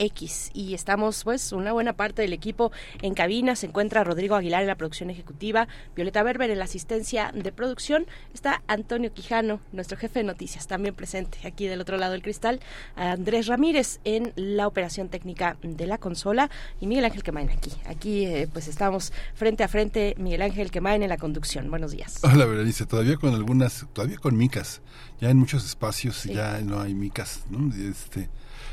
Y 0.53 0.75
estamos, 0.75 1.23
pues, 1.23 1.53
una 1.53 1.73
buena 1.73 1.93
parte 1.93 2.23
del 2.23 2.33
equipo 2.33 2.73
en 3.03 3.15
cabina. 3.15 3.55
Se 3.55 3.67
encuentra 3.67 4.03
Rodrigo 4.03 4.35
Aguilar 4.35 4.63
en 4.63 4.67
la 4.67 4.75
producción 4.75 5.11
ejecutiva, 5.11 5.69
Violeta 5.95 6.25
Berber 6.25 6.51
en 6.51 6.59
la 6.59 6.65
asistencia 6.65 7.31
de 7.33 7.53
producción. 7.53 8.07
Está 8.35 8.63
Antonio 8.67 9.13
Quijano, 9.13 9.61
nuestro 9.71 9.97
jefe 9.97 10.19
de 10.19 10.25
noticias, 10.25 10.67
también 10.67 10.97
presente 10.97 11.39
aquí 11.47 11.69
del 11.69 11.81
otro 11.81 11.99
lado 11.99 12.13
del 12.13 12.23
cristal. 12.23 12.59
Andrés 12.97 13.47
Ramírez 13.47 14.01
en 14.03 14.33
la 14.35 14.67
operación 14.67 15.09
técnica 15.09 15.57
de 15.63 15.87
la 15.87 15.99
consola 15.99 16.51
y 16.81 16.89
Miguel 16.89 17.05
Ángel 17.05 17.23
Quemain 17.23 17.51
aquí. 17.51 17.71
Aquí 17.87 18.25
eh, 18.25 18.49
pues 18.53 18.67
estamos 18.67 19.13
frente 19.35 19.63
a 19.63 19.69
frente, 19.69 20.17
Miguel 20.19 20.43
Ángel 20.43 20.73
Quemain 20.73 21.05
en 21.05 21.11
la 21.11 21.17
conducción. 21.17 21.71
Buenos 21.71 21.93
días. 21.93 22.19
Hola, 22.25 22.47
Berenice. 22.47 22.87
Todavía 22.87 23.17
con 23.19 23.35
algunas, 23.35 23.87
todavía 23.93 24.19
con 24.19 24.37
micas. 24.37 24.83
Ya 25.21 25.31
en 25.31 25.37
muchos 25.37 25.65
espacios 25.65 26.25
ya 26.25 26.61
no 26.61 26.81
hay 26.81 26.95
micas, 26.95 27.45
¿no? 27.49 27.73
Este, 27.73 28.29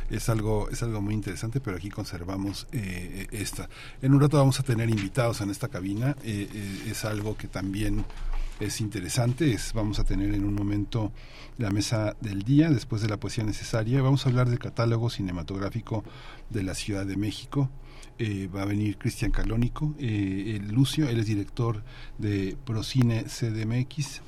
es 0.09 0.29
algo 0.29 0.69
es 0.69 0.83
algo 0.83 1.01
muy 1.01 1.13
interesante 1.13 1.59
pero 1.59 1.77
aquí 1.77 1.89
conservamos 1.89 2.67
eh, 2.71 3.27
esta. 3.31 3.69
En 4.01 4.13
un 4.13 4.21
rato 4.21 4.37
vamos 4.37 4.59
a 4.59 4.63
tener 4.63 4.89
invitados 4.89 5.41
en 5.41 5.49
esta 5.49 5.67
cabina. 5.67 6.15
Eh, 6.23 6.49
eh, 6.53 6.89
es 6.89 7.05
algo 7.05 7.37
que 7.37 7.47
también 7.47 8.05
es 8.59 8.81
interesante 8.81 9.53
es, 9.53 9.71
vamos 9.73 9.99
a 9.99 10.03
tener 10.03 10.33
en 10.33 10.43
un 10.43 10.53
momento 10.53 11.13
la 11.57 11.69
mesa 11.69 12.15
del 12.19 12.43
día 12.43 12.69
después 12.69 13.01
de 13.01 13.07
la 13.07 13.17
poesía 13.17 13.43
necesaria. 13.43 14.01
Vamos 14.01 14.25
a 14.25 14.29
hablar 14.29 14.49
del 14.49 14.59
catálogo 14.59 15.09
cinematográfico 15.09 16.03
de 16.49 16.63
la 16.63 16.75
Ciudad 16.75 17.05
de 17.05 17.15
México. 17.15 17.69
Va 18.53 18.63
a 18.63 18.65
venir 18.65 18.97
Cristian 18.97 19.31
Calónico, 19.31 19.95
Lucio, 19.97 21.07
él 21.07 21.19
es 21.19 21.25
director 21.25 21.83
de 22.17 22.57
Procine 22.65 23.23
CDMX, 23.23 24.21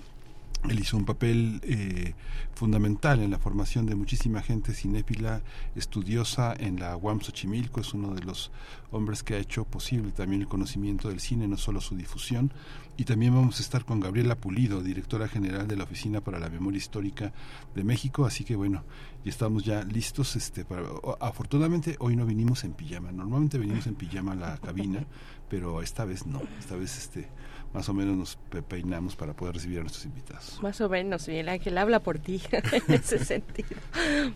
él 0.70 0.80
hizo 0.80 0.96
un 0.96 1.06
papel 1.06 1.60
eh, 1.64 2.14
fundamental 2.54 3.22
en 3.22 3.32
la 3.32 3.40
formación 3.40 3.86
de 3.86 3.96
muchísima 3.96 4.42
gente 4.42 4.74
cinéfila, 4.74 5.42
estudiosa 5.76 6.54
en 6.58 6.80
la 6.80 6.96
UAM 6.96 7.22
Xochimilco, 7.22 7.82
es 7.82 7.94
uno 7.94 8.14
de 8.14 8.22
los 8.22 8.52
hombres 8.92 9.24
que 9.24 9.36
ha 9.36 9.38
hecho 9.38 9.66
posible 9.66 10.12
también 10.12 10.42
el 10.42 10.48
conocimiento 10.48 11.10
del 11.10 11.20
cine, 11.20 11.48
no 11.48 11.58
solo 11.58 11.82
su 11.82 11.96
difusión. 11.96 12.54
Y 12.98 13.06
también 13.06 13.34
vamos 13.34 13.58
a 13.60 13.64
estar 13.64 13.86
con 13.86 14.00
Gabriela 14.00 14.36
Pulido, 14.36 14.84
directora 14.84 15.28
general 15.28 15.68
de 15.68 15.76
la 15.76 15.86
Oficina 15.86 16.22
para 16.22 16.40
la 16.40 16.50
Memoria 16.50 16.78
Histórica 16.78 17.34
de 17.74 17.84
México, 17.84 18.26
así 18.26 18.44
que 18.44 18.56
bueno, 18.56 18.84
y 19.24 19.30
estamos 19.30 19.64
ya 19.64 19.84
listos. 19.84 20.36
Este, 20.36 20.66
para, 20.66 20.84
afortunadamente 21.20 21.96
hoy 22.00 22.16
no 22.16 22.26
vinimos 22.26 22.64
en 22.64 22.74
pijama, 22.74 23.12
normalmente 23.12 23.58
venimos 23.58 23.88
en 23.88 23.96
pijama 23.96 24.34
a 24.34 24.36
la 24.36 24.58
cabina, 24.58 25.06
pero 25.50 25.82
esta 25.82 26.06
vez 26.06 26.28
no, 26.28 26.42
esta 26.60 26.76
vez 26.76 26.98
este 26.98 27.30
más 27.74 27.88
o 27.90 27.94
menos 27.94 28.18
nos 28.18 28.38
peinamos 28.68 29.16
para 29.16 29.34
poder 29.34 29.56
recibir 29.56 29.80
a 29.80 29.82
nuestros 29.82 30.06
invitados. 30.06 30.60
Más 30.62 30.82
o 30.82 30.90
menos, 30.90 31.28
Miguel 31.28 31.50
Ángel, 31.50 31.78
habla 31.78 32.00
por 32.00 32.20
ti 32.20 32.42
en 32.52 32.94
ese 32.94 33.24
sentido. 33.24 33.70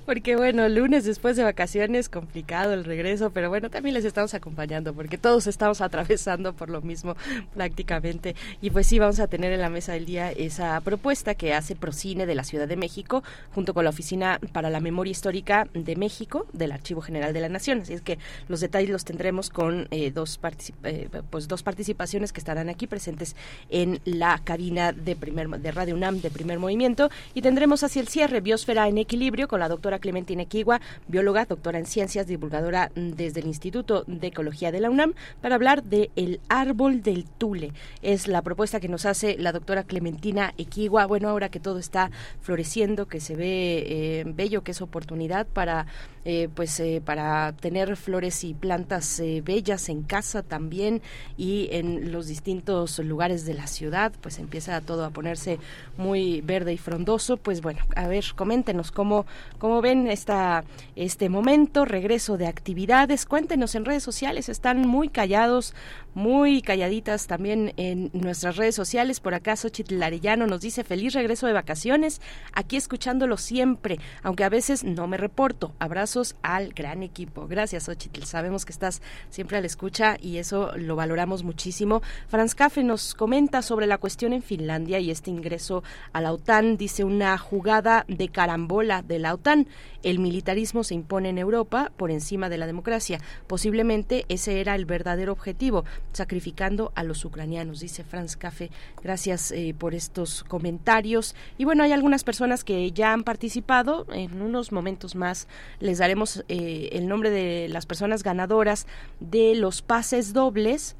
Porque 0.05 0.35
bueno, 0.35 0.67
lunes 0.69 1.03
después 1.03 1.35
de 1.35 1.43
vacaciones, 1.43 2.09
complicado 2.09 2.73
el 2.73 2.85
regreso, 2.85 3.31
pero 3.31 3.49
bueno, 3.49 3.69
también 3.69 3.93
les 3.93 4.05
estamos 4.05 4.33
acompañando 4.33 4.93
porque 4.93 5.17
todos 5.17 5.47
estamos 5.47 5.81
atravesando 5.81 6.53
por 6.53 6.69
lo 6.69 6.81
mismo 6.81 7.15
prácticamente. 7.53 8.35
Y 8.61 8.69
pues 8.69 8.87
sí, 8.87 8.99
vamos 8.99 9.19
a 9.19 9.27
tener 9.27 9.51
en 9.51 9.61
la 9.61 9.69
mesa 9.69 9.93
del 9.93 10.05
día 10.05 10.31
esa 10.31 10.79
propuesta 10.81 11.35
que 11.35 11.53
hace 11.53 11.75
Procine 11.75 12.25
de 12.25 12.35
la 12.35 12.43
Ciudad 12.43 12.67
de 12.67 12.77
México, 12.77 13.23
junto 13.53 13.73
con 13.73 13.83
la 13.83 13.89
Oficina 13.89 14.39
para 14.53 14.69
la 14.69 14.79
Memoria 14.79 15.11
Histórica 15.11 15.67
de 15.73 15.95
México, 15.95 16.47
del 16.53 16.71
Archivo 16.71 17.01
General 17.01 17.33
de 17.33 17.41
la 17.41 17.49
Nación. 17.49 17.81
Así 17.81 17.93
es 17.93 18.01
que 18.01 18.17
los 18.47 18.61
detalles 18.61 18.89
los 18.89 19.03
tendremos 19.03 19.49
con 19.49 19.87
eh, 19.91 20.11
dos, 20.11 20.39
eh, 20.83 21.09
pues 21.29 21.47
dos 21.47 21.63
participaciones 21.63 22.31
que 22.31 22.39
estarán 22.39 22.69
aquí 22.69 22.87
presentes 22.87 23.24
en 23.69 23.99
la 24.05 24.39
cabina 24.43 24.91
de, 24.91 25.15
primer, 25.15 25.49
de 25.49 25.71
Radio 25.71 25.95
UNAM 25.95 26.21
de 26.21 26.29
primer 26.29 26.59
movimiento 26.59 27.09
y 27.33 27.41
tendremos 27.41 27.83
hacia 27.83 28.01
el 28.01 28.07
cierre 28.07 28.41
Biosfera 28.41 28.87
en 28.87 28.97
Equilibrio 28.97 29.47
con 29.47 29.59
la 29.59 29.69
doctora 29.69 29.99
Clementina 29.99 30.43
Equigua, 30.43 30.81
bióloga, 31.07 31.45
doctora 31.45 31.79
en 31.79 31.85
ciencias, 31.85 32.27
divulgadora 32.27 32.91
desde 32.95 33.39
el 33.39 33.47
Instituto 33.47 34.03
de 34.07 34.27
Ecología 34.27 34.71
de 34.71 34.79
la 34.79 34.89
UNAM, 34.89 35.13
para 35.41 35.55
hablar 35.55 35.83
de 35.83 36.11
el 36.15 36.39
árbol 36.49 37.01
del 37.01 37.25
Tule. 37.25 37.71
Es 38.01 38.27
la 38.27 38.41
propuesta 38.41 38.79
que 38.79 38.89
nos 38.89 39.05
hace 39.05 39.37
la 39.37 39.51
doctora 39.51 39.83
Clementina 39.83 40.53
Equigua. 40.57 41.05
Bueno, 41.05 41.29
ahora 41.29 41.49
que 41.49 41.59
todo 41.59 41.79
está 41.79 42.11
floreciendo, 42.41 43.07
que 43.07 43.19
se 43.19 43.35
ve 43.35 43.85
eh, 43.87 44.23
bello, 44.25 44.63
que 44.63 44.71
es 44.71 44.81
oportunidad 44.81 45.47
para 45.47 45.87
eh, 46.27 46.49
pues 46.53 46.79
eh, 46.79 47.03
para 47.05 47.53
tener 47.53 47.95
flores 47.95 48.43
y 48.43 48.55
plantas 48.55 49.19
eh, 49.19 49.43
bellas 49.45 49.89
en 49.89 50.01
casa 50.01 50.41
también 50.41 51.03
y 51.37 51.69
en 51.71 52.11
los 52.11 52.25
distintos 52.25 52.97
lugares 52.97 53.45
de 53.45 53.53
la 53.53 53.67
ciudad, 53.67 54.11
pues 54.21 54.39
empieza 54.39 54.81
todo 54.81 55.05
a 55.05 55.11
ponerse 55.11 55.59
muy 55.97 56.41
verde 56.41 56.73
y 56.73 56.77
frondoso. 56.79 57.37
Pues 57.37 57.61
bueno, 57.61 57.81
a 57.95 58.07
ver, 58.07 58.25
coméntenos 58.35 58.91
cómo, 58.91 59.27
cómo 59.59 59.81
ven 59.81 60.07
esta, 60.07 60.63
este 60.95 61.29
momento, 61.29 61.85
regreso 61.85 62.37
de 62.37 62.47
actividades, 62.47 63.27
cuéntenos 63.27 63.75
en 63.75 63.85
redes 63.85 64.01
sociales, 64.01 64.49
están 64.49 64.87
muy 64.87 65.09
callados, 65.09 65.75
muy 66.15 66.61
calladitas 66.61 67.27
también 67.27 67.73
en 67.77 68.09
nuestras 68.13 68.55
redes 68.55 68.73
sociales. 68.73 69.19
Por 69.19 69.35
acá 69.35 69.55
Xochitl 69.55 70.01
Arellano 70.01 70.47
nos 70.47 70.61
dice 70.61 70.83
feliz 70.83 71.13
regreso 71.13 71.45
de 71.45 71.53
vacaciones, 71.53 72.21
aquí 72.53 72.77
escuchándolo 72.77 73.37
siempre, 73.37 73.99
aunque 74.23 74.45
a 74.45 74.49
veces 74.49 74.83
no 74.83 75.05
me 75.07 75.17
reporto. 75.17 75.73
Abrazos 75.77 76.35
al 76.41 76.73
gran 76.73 77.03
equipo. 77.03 77.47
Gracias 77.47 77.83
Xochitl, 77.83 78.23
sabemos 78.23 78.65
que 78.65 78.71
estás 78.71 79.01
siempre 79.29 79.57
a 79.57 79.61
la 79.61 79.67
escucha 79.67 80.17
y 80.19 80.37
eso 80.37 80.71
lo 80.77 80.95
valoramos 80.95 81.43
muchísimo. 81.43 82.01
Franz 82.27 82.55
Café 82.55 82.83
nos 82.83 83.13
comenta 83.13 83.61
sobre 83.61 83.85
la 83.85 83.97
cuestión 83.97 84.33
en 84.33 84.41
Finlandia 84.41 84.99
y 84.99 85.11
este 85.11 85.29
ingreso 85.29 85.83
a 86.13 86.21
la 86.21 86.31
OTAN, 86.31 86.77
dice 86.77 87.03
una 87.03 87.37
jugada 87.37 88.05
de 88.07 88.29
carambola 88.29 89.01
de 89.01 89.19
la 89.19 89.33
OTAN. 89.33 89.67
El 90.01 90.19
militarismo 90.19 90.83
se 90.83 90.93
impone 90.93 91.29
en 91.29 91.39
Europa 91.39 91.91
por 91.97 92.11
encima 92.11 92.47
de 92.47 92.57
la 92.57 92.67
democracia. 92.67 93.19
Posiblemente 93.47 94.25
ese 94.29 94.61
era 94.61 94.75
el 94.75 94.85
verdadero 94.85 95.31
objetivo, 95.31 95.83
sacrificando 96.13 96.91
a 96.95 97.03
los 97.03 97.25
ucranianos, 97.25 97.79
dice 97.79 98.03
Franz 98.03 98.35
Café. 98.35 98.71
Gracias 99.01 99.51
eh, 99.51 99.75
por 99.77 99.93
estos 99.93 100.43
comentarios. 100.43 101.35
Y 101.57 101.65
bueno, 101.65 101.83
hay 101.83 101.91
algunas 101.91 102.23
personas 102.23 102.63
que 102.63 102.91
ya 102.91 103.13
han 103.13 103.23
participado. 103.23 104.05
En 104.11 104.41
unos 104.41 104.71
momentos 104.71 105.15
más 105.15 105.47
les 105.79 105.97
daremos 105.97 106.43
eh, 106.47 106.89
el 106.93 107.07
nombre 107.07 107.29
de 107.29 107.67
las 107.69 107.85
personas 107.85 108.23
ganadoras 108.23 108.87
de 109.19 109.55
los 109.55 109.81
pases 109.81 110.33
dobles 110.33 110.95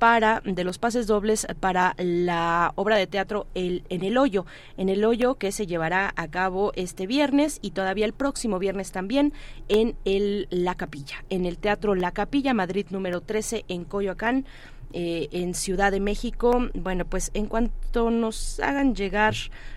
para 0.00 0.40
de 0.44 0.64
los 0.64 0.78
pases 0.78 1.06
dobles 1.06 1.46
para 1.60 1.94
la 1.98 2.72
obra 2.74 2.96
de 2.96 3.06
teatro 3.06 3.46
el, 3.54 3.84
en 3.90 4.02
el 4.02 4.16
hoyo 4.16 4.46
en 4.78 4.88
el 4.88 5.04
hoyo 5.04 5.34
que 5.34 5.52
se 5.52 5.66
llevará 5.66 6.12
a 6.16 6.26
cabo 6.28 6.72
este 6.74 7.06
viernes 7.06 7.58
y 7.60 7.72
todavía 7.72 8.06
el 8.06 8.14
próximo 8.14 8.58
viernes 8.58 8.92
también 8.92 9.34
en 9.68 9.94
el 10.06 10.48
la 10.50 10.74
capilla 10.74 11.22
en 11.28 11.44
el 11.44 11.58
teatro 11.58 11.94
la 11.94 12.12
capilla 12.12 12.54
Madrid 12.54 12.86
número 12.88 13.20
13 13.20 13.66
en 13.68 13.84
Coyoacán 13.84 14.46
eh, 14.92 15.28
en 15.30 15.54
Ciudad 15.54 15.92
de 15.92 16.00
México. 16.00 16.68
Bueno, 16.74 17.04
pues 17.04 17.30
en 17.34 17.46
cuanto 17.46 18.10
nos 18.10 18.58
hagan 18.58 18.96
llegar 18.96 19.34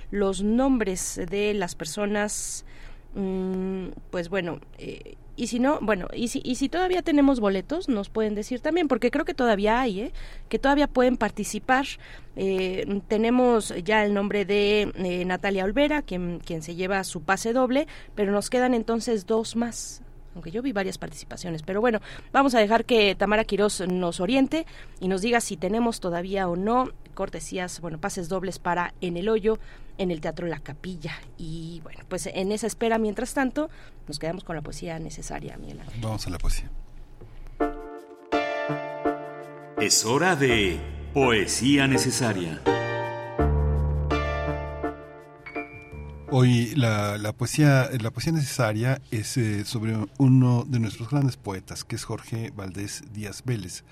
los 0.10 0.42
nombres 0.42 1.22
de 1.30 1.54
las 1.54 1.76
personas, 1.76 2.66
mm, 3.14 3.90
pues 4.10 4.30
bueno, 4.30 4.60
eh, 4.80 5.18
y 5.36 5.48
si 5.48 5.60
no, 5.60 5.80
bueno, 5.82 6.08
y 6.14 6.28
si, 6.28 6.42
y 6.44 6.56
si 6.56 6.70
todavía 6.70 7.02
tenemos 7.02 7.40
boletos, 7.40 7.90
nos 7.90 8.10
pueden 8.10 8.36
decir 8.36 8.60
también, 8.60 8.88
porque 8.88 9.10
creo 9.10 9.26
que 9.26 9.34
todavía 9.34 9.82
hay, 9.82 10.02
¿eh? 10.02 10.14
que 10.48 10.60
todavía 10.60 10.88
pueden 10.88 11.18
participar. 11.18 11.86
Eh, 12.36 13.02
tenemos 13.08 13.74
ya 13.84 14.06
el 14.06 14.14
nombre 14.14 14.46
de 14.46 14.92
eh, 14.96 15.26
Natalia 15.26 15.66
Olvera, 15.66 16.04
quien, 16.04 16.40
quien 16.40 16.62
se 16.62 16.76
lleva 16.76 17.04
su 17.04 17.22
pase 17.22 17.54
doble, 17.54 17.88
pero 18.16 18.32
nos 18.32 18.50
quedan 18.50 18.74
entonces 18.74 19.26
dos 19.26 19.56
más 19.56 20.02
aunque 20.36 20.50
yo 20.50 20.64
vi 20.64 20.72
varias 20.72 20.98
participaciones. 20.98 21.62
Pero 21.62 21.80
bueno, 21.80 22.00
vamos 22.32 22.56
a 22.56 22.60
dejar 22.60 22.86
que 22.86 23.14
Tamara 23.14 23.44
Quiroz 23.44 23.82
nos 23.82 24.20
oriente 24.20 24.66
y 25.00 25.08
nos 25.08 25.22
diga 25.22 25.40
si 25.42 25.58
tenemos 25.58 26.00
todavía 26.00 26.50
o 26.50 26.56
no 26.56 26.90
cortesías, 27.14 27.80
bueno, 27.82 28.00
pases 28.00 28.30
dobles 28.30 28.58
para 28.58 28.94
En 29.00 29.18
el 29.18 29.30
Hoyo, 29.30 29.60
en 29.98 30.12
el 30.12 30.22
Teatro 30.22 30.48
La 30.48 30.60
Capilla. 30.60 31.14
Y 31.38 31.82
bueno, 31.84 32.02
pues 32.08 32.28
en 32.28 32.52
esa 32.52 32.68
espera, 32.68 32.98
mientras 32.98 33.34
tanto, 33.34 33.70
nos 34.08 34.20
quedamos 34.20 34.44
con 34.44 34.56
la 34.56 34.62
poesía 34.62 35.00
necesaria, 35.00 35.58
Miguel 35.58 35.80
Ángel. 35.82 36.02
Vamos 36.02 36.26
a 36.28 36.30
la 36.30 36.38
poesía. 36.38 36.70
Es 39.80 40.06
hora 40.06 40.36
de 40.36 40.80
poesía 41.14 41.88
necesaria. 41.88 42.62
Hoy 46.36 46.74
la, 46.76 47.20
la, 47.20 47.32
poesía, 47.32 47.90
la 48.02 48.10
poesía 48.10 48.34
necesaria 48.34 49.00
es 49.12 49.38
eh, 49.38 49.66
sobre 49.66 49.96
uno 50.18 50.66
de 50.68 50.80
nuestros 50.80 51.12
grandes 51.12 51.38
poetas, 51.38 51.84
que 51.84 51.96
es 51.96 52.06
Jorge 52.06 52.52
Valdés 52.56 53.04
Díaz 53.14 53.44
Vélez. 53.46 53.84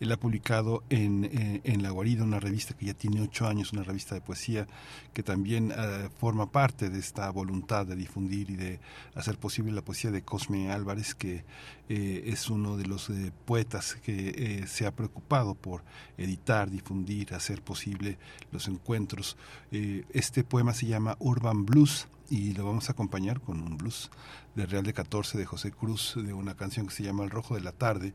Él 0.00 0.12
ha 0.12 0.16
publicado 0.16 0.82
en, 0.90 1.24
eh, 1.24 1.60
en 1.64 1.82
La 1.82 1.90
Guarida 1.90 2.24
una 2.24 2.40
revista 2.40 2.74
que 2.74 2.86
ya 2.86 2.94
tiene 2.94 3.22
ocho 3.22 3.46
años, 3.46 3.72
una 3.72 3.82
revista 3.82 4.14
de 4.14 4.20
poesía 4.20 4.66
que 5.12 5.22
también 5.22 5.72
eh, 5.76 6.08
forma 6.18 6.50
parte 6.50 6.90
de 6.90 6.98
esta 6.98 7.30
voluntad 7.30 7.86
de 7.86 7.96
difundir 7.96 8.50
y 8.50 8.56
de 8.56 8.80
hacer 9.14 9.38
posible 9.38 9.72
la 9.72 9.82
poesía 9.82 10.10
de 10.10 10.22
Cosme 10.22 10.70
Álvarez, 10.70 11.14
que 11.14 11.44
eh, 11.88 12.24
es 12.26 12.50
uno 12.50 12.76
de 12.76 12.86
los 12.86 13.10
poetas 13.44 13.94
que 13.96 14.64
se 14.66 14.86
ha 14.86 14.94
preocupado 14.94 15.54
por 15.54 15.82
editar, 16.18 16.70
difundir, 16.70 17.34
hacer 17.34 17.62
posible 17.62 18.18
los 18.52 18.68
encuentros. 18.68 19.36
este 19.70 20.44
poema 20.44 20.74
se 20.74 20.86
llama 20.86 21.16
Urban 21.20 21.64
Blues 21.64 22.08
y 22.28 22.52
lo 22.54 22.64
vamos 22.66 22.88
a 22.88 22.92
acompañar 22.92 23.40
con 23.40 23.60
un 23.60 23.76
blues 23.76 24.10
de 24.54 24.66
Real 24.66 24.84
de 24.84 24.92
14 24.92 25.38
de 25.38 25.44
José 25.44 25.70
Cruz, 25.70 26.14
de 26.16 26.32
una 26.32 26.56
canción 26.56 26.86
que 26.86 26.94
se 26.94 27.02
llama 27.02 27.24
El 27.24 27.30
Rojo 27.30 27.54
de 27.54 27.60
la 27.60 27.72
Tarde, 27.72 28.14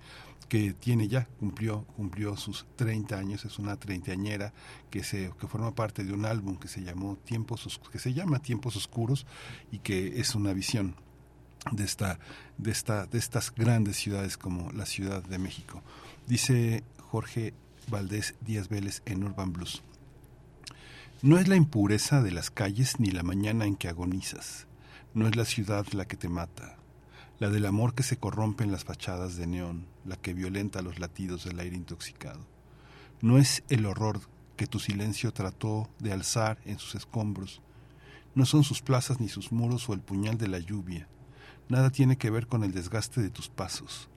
que 0.50 0.74
tiene 0.74 1.08
ya, 1.08 1.26
cumplió, 1.40 1.84
cumplió 1.96 2.36
sus 2.36 2.66
30 2.76 3.18
años, 3.18 3.46
es 3.46 3.58
una 3.60 3.78
treintañera 3.78 4.54
que 4.90 5.04
se, 5.04 5.32
que 5.40 5.48
forma 5.48 5.74
parte 5.74 6.04
de 6.04 6.14
un 6.14 6.26
álbum 6.26 6.58
que 6.58 6.68
se 6.68 6.84
llamó 6.84 7.18
Tiempos 7.18 7.80
que 7.92 8.00
se 8.00 8.14
llama 8.14 8.40
Tiempos 8.40 8.76
Oscuros 8.76 9.26
y 9.72 9.80
que 9.80 10.20
es 10.20 10.36
una 10.36 10.54
visión 10.54 10.96
de 11.72 11.84
esta, 11.84 12.20
de 12.58 12.72
esta, 12.72 13.06
de 13.06 13.20
estas 13.20 13.54
grandes 13.54 13.98
ciudades 13.98 14.38
como 14.38 14.72
la 14.72 14.86
Ciudad 14.86 15.24
de 15.24 15.38
México. 15.38 15.82
Dice 16.28 16.84
Jorge 17.12 17.54
Valdés 17.88 18.36
Díaz 18.42 18.70
Vélez 18.70 19.02
en 19.06 19.24
Urban 19.24 19.54
Blues. 19.54 19.84
No 21.22 21.38
es 21.38 21.48
la 21.48 21.56
impureza 21.56 22.22
de 22.22 22.32
las 22.32 22.50
calles 22.50 23.00
ni 23.00 23.12
la 23.12 23.22
mañana 23.22 23.66
en 23.66 23.76
que 23.76 23.88
agonizas, 23.88 24.66
no 25.14 25.28
es 25.28 25.36
la 25.36 25.46
ciudad 25.46 25.86
la 25.94 26.06
que 26.06 26.18
te 26.18 26.30
mata, 26.30 26.78
la 27.42 27.50
del 27.50 27.66
amor 27.66 27.96
que 27.96 28.04
se 28.04 28.18
corrompe 28.18 28.64
en 28.64 28.72
las 28.72 28.84
fachadas 28.84 29.36
de 29.36 29.48
neón, 29.48 29.88
la 30.06 30.16
que 30.16 30.36
violenta 30.36 30.84
los 30.84 31.00
latidos 31.00 31.44
del 31.44 31.60
aire 31.60 31.76
intoxicado. 31.76 32.46
No 33.20 33.40
es 33.40 33.64
el 33.68 33.88
horror 33.88 34.22
que 34.58 34.68
tu 34.68 34.78
silencio 34.78 35.34
trató 35.34 35.90
de 35.98 36.14
alzar 36.14 36.60
en 36.66 36.78
sus 36.78 36.94
escombros, 36.94 37.64
no 38.36 38.46
son 38.46 38.64
sus 38.64 38.84
plazas 38.84 39.20
ni 39.20 39.28
sus 39.28 39.52
muros 39.52 39.90
o 39.90 39.94
el 39.94 40.02
puñal 40.02 40.38
de 40.38 40.50
la 40.50 40.60
lluvia, 40.60 41.08
nada 41.68 41.90
tiene 41.90 42.16
que 42.16 42.30
ver 42.30 42.46
con 42.46 42.64
el 42.64 42.74
desgaste 42.74 43.24
de 43.24 43.32
tus 43.32 43.50
pasos. 43.50 44.08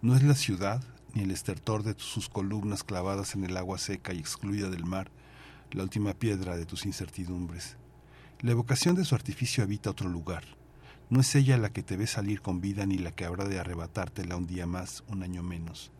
No 0.00 0.14
es 0.14 0.22
la 0.22 0.36
ciudad 0.36 0.80
ni 1.14 1.24
el 1.24 1.32
estertor 1.32 1.82
de 1.82 1.96
sus 1.98 2.28
columnas 2.28 2.84
clavadas 2.84 3.34
en 3.34 3.42
el 3.42 3.56
agua 3.56 3.78
seca 3.78 4.12
y 4.12 4.20
excluida 4.20 4.70
del 4.70 4.84
mar, 4.84 5.10
la 5.72 5.82
última 5.82 6.14
piedra 6.14 6.56
de 6.56 6.64
tus 6.64 6.86
incertidumbres. 6.86 7.76
La 8.38 8.52
evocación 8.52 8.94
de 8.94 9.04
su 9.04 9.16
artificio 9.16 9.64
habita 9.64 9.90
otro 9.90 10.08
lugar, 10.08 10.44
no 11.10 11.20
es 11.20 11.34
ella 11.34 11.56
la 11.56 11.70
que 11.70 11.82
te 11.82 11.96
ve 11.96 12.06
salir 12.06 12.42
con 12.42 12.60
vida 12.60 12.84
ni 12.84 12.98
la 12.98 13.12
que 13.12 13.24
habrá 13.24 13.44
de 13.44 13.58
arrebatártela 13.58 14.36
un 14.36 14.46
día 14.46 14.66
más, 14.66 15.04
un 15.08 15.22
año 15.22 15.42
menos. 15.42 15.90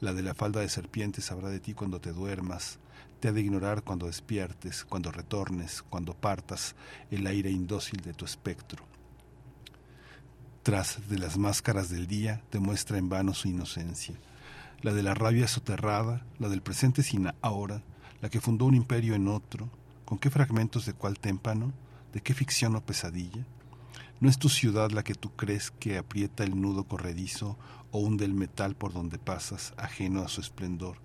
La 0.00 0.14
de 0.14 0.22
la 0.22 0.34
falda 0.34 0.60
de 0.60 0.68
serpientes 0.68 1.26
sabrá 1.26 1.50
de 1.50 1.60
ti 1.60 1.74
cuando 1.74 2.00
te 2.00 2.12
duermas, 2.12 2.78
te 3.20 3.28
ha 3.28 3.32
de 3.32 3.40
ignorar 3.40 3.82
cuando 3.82 4.06
despiertes, 4.06 4.84
cuando 4.84 5.10
retornes, 5.10 5.82
cuando 5.82 6.14
partas 6.14 6.76
el 7.10 7.26
aire 7.26 7.50
indócil 7.50 8.00
de 8.00 8.14
tu 8.14 8.24
espectro. 8.24 8.84
Tras 10.62 11.08
de 11.08 11.18
las 11.18 11.36
máscaras 11.36 11.90
del 11.90 12.06
día 12.06 12.42
te 12.50 12.58
muestra 12.58 12.98
en 12.98 13.08
vano 13.08 13.34
su 13.34 13.48
inocencia, 13.48 14.14
la 14.82 14.92
de 14.92 15.02
la 15.02 15.14
rabia 15.14 15.48
soterrada, 15.48 16.24
la 16.38 16.48
del 16.48 16.62
presente 16.62 17.02
sin 17.02 17.28
ahora, 17.42 17.82
la 18.22 18.28
que 18.28 18.40
fundó 18.40 18.64
un 18.66 18.74
imperio 18.74 19.14
en 19.14 19.28
otro, 19.28 19.68
con 20.04 20.18
qué 20.18 20.30
fragmentos 20.30 20.86
de 20.86 20.92
cuál 20.92 21.18
témpano, 21.18 21.72
de 22.12 22.20
qué 22.20 22.34
ficción 22.34 22.76
o 22.76 22.80
pesadilla, 22.80 23.44
no 24.20 24.28
es 24.28 24.38
tu 24.38 24.48
ciudad 24.48 24.90
la 24.90 25.04
que 25.04 25.14
tú 25.14 25.30
crees 25.36 25.70
que 25.70 25.98
aprieta 25.98 26.42
el 26.44 26.60
nudo 26.60 26.84
corredizo 26.84 27.56
o 27.90 28.00
hunde 28.00 28.24
el 28.24 28.34
metal 28.34 28.74
por 28.74 28.92
donde 28.92 29.18
pasas, 29.18 29.74
ajeno 29.76 30.22
a 30.22 30.28
su 30.28 30.40
esplendor, 30.40 30.96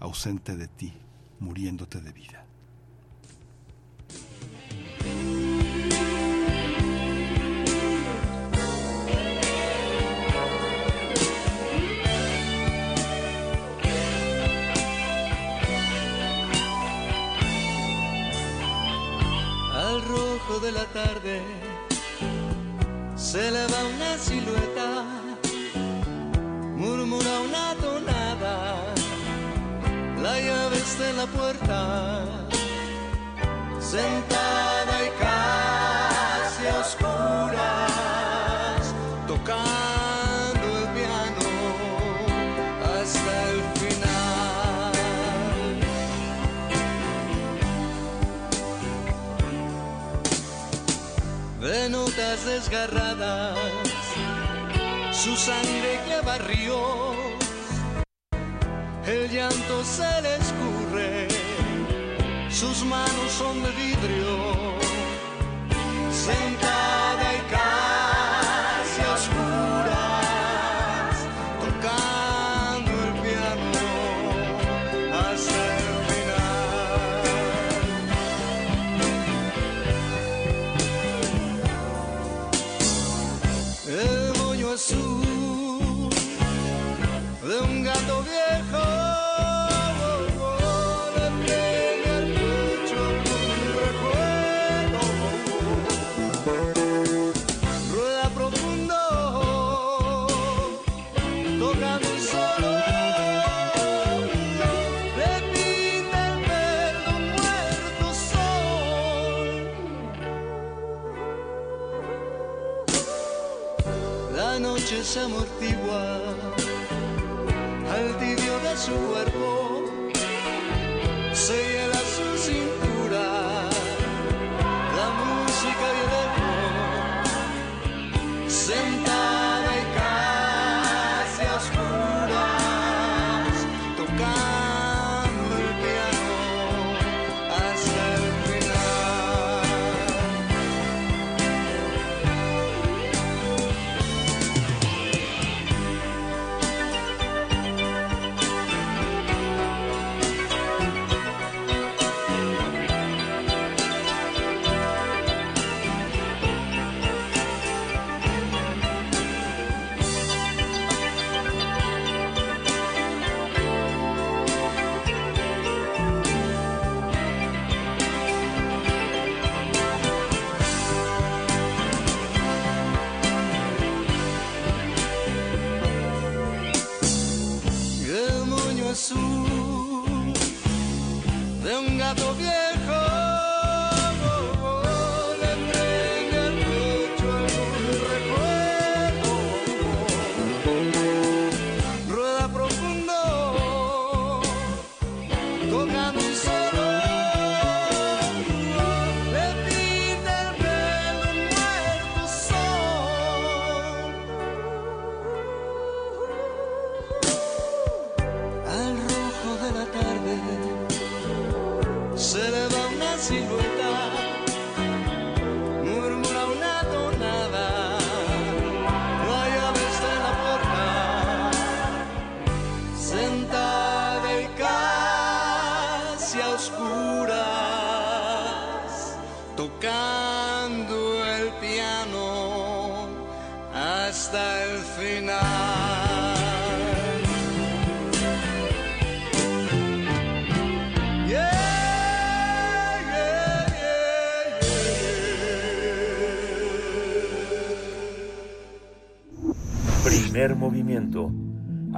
ausente 0.00 0.56
de 0.56 0.68
ti, 0.68 0.92
muriéndote 1.40 2.00
de 2.00 2.12
vida. 2.12 2.44
Al 19.74 20.02
rojo 20.02 20.60
de 20.60 20.72
la 20.72 20.84
tarde 20.86 21.67
se 23.30 23.46
eleva 23.48 23.84
una 23.94 24.16
silueta, 24.16 25.04
murmura 26.76 27.40
una 27.40 27.74
tonada, 27.74 28.54
la 30.22 30.40
llave 30.40 30.76
está 30.78 31.10
en 31.10 31.16
la 31.18 31.26
puerta, 31.26 32.24
sentada 33.80 34.97
desgarradas, 52.44 53.56
su 55.12 55.36
sangre 55.36 56.00
lleva 56.06 56.38
ríos, 56.38 57.16
el 59.06 59.30
llanto 59.30 59.84
se 59.84 60.22
le 60.22 60.36
escurre, 60.36 61.28
sus 62.50 62.84
manos 62.84 63.30
son 63.38 63.62
de 63.62 63.70
vidrio, 63.72 64.74
sentada 66.12 67.07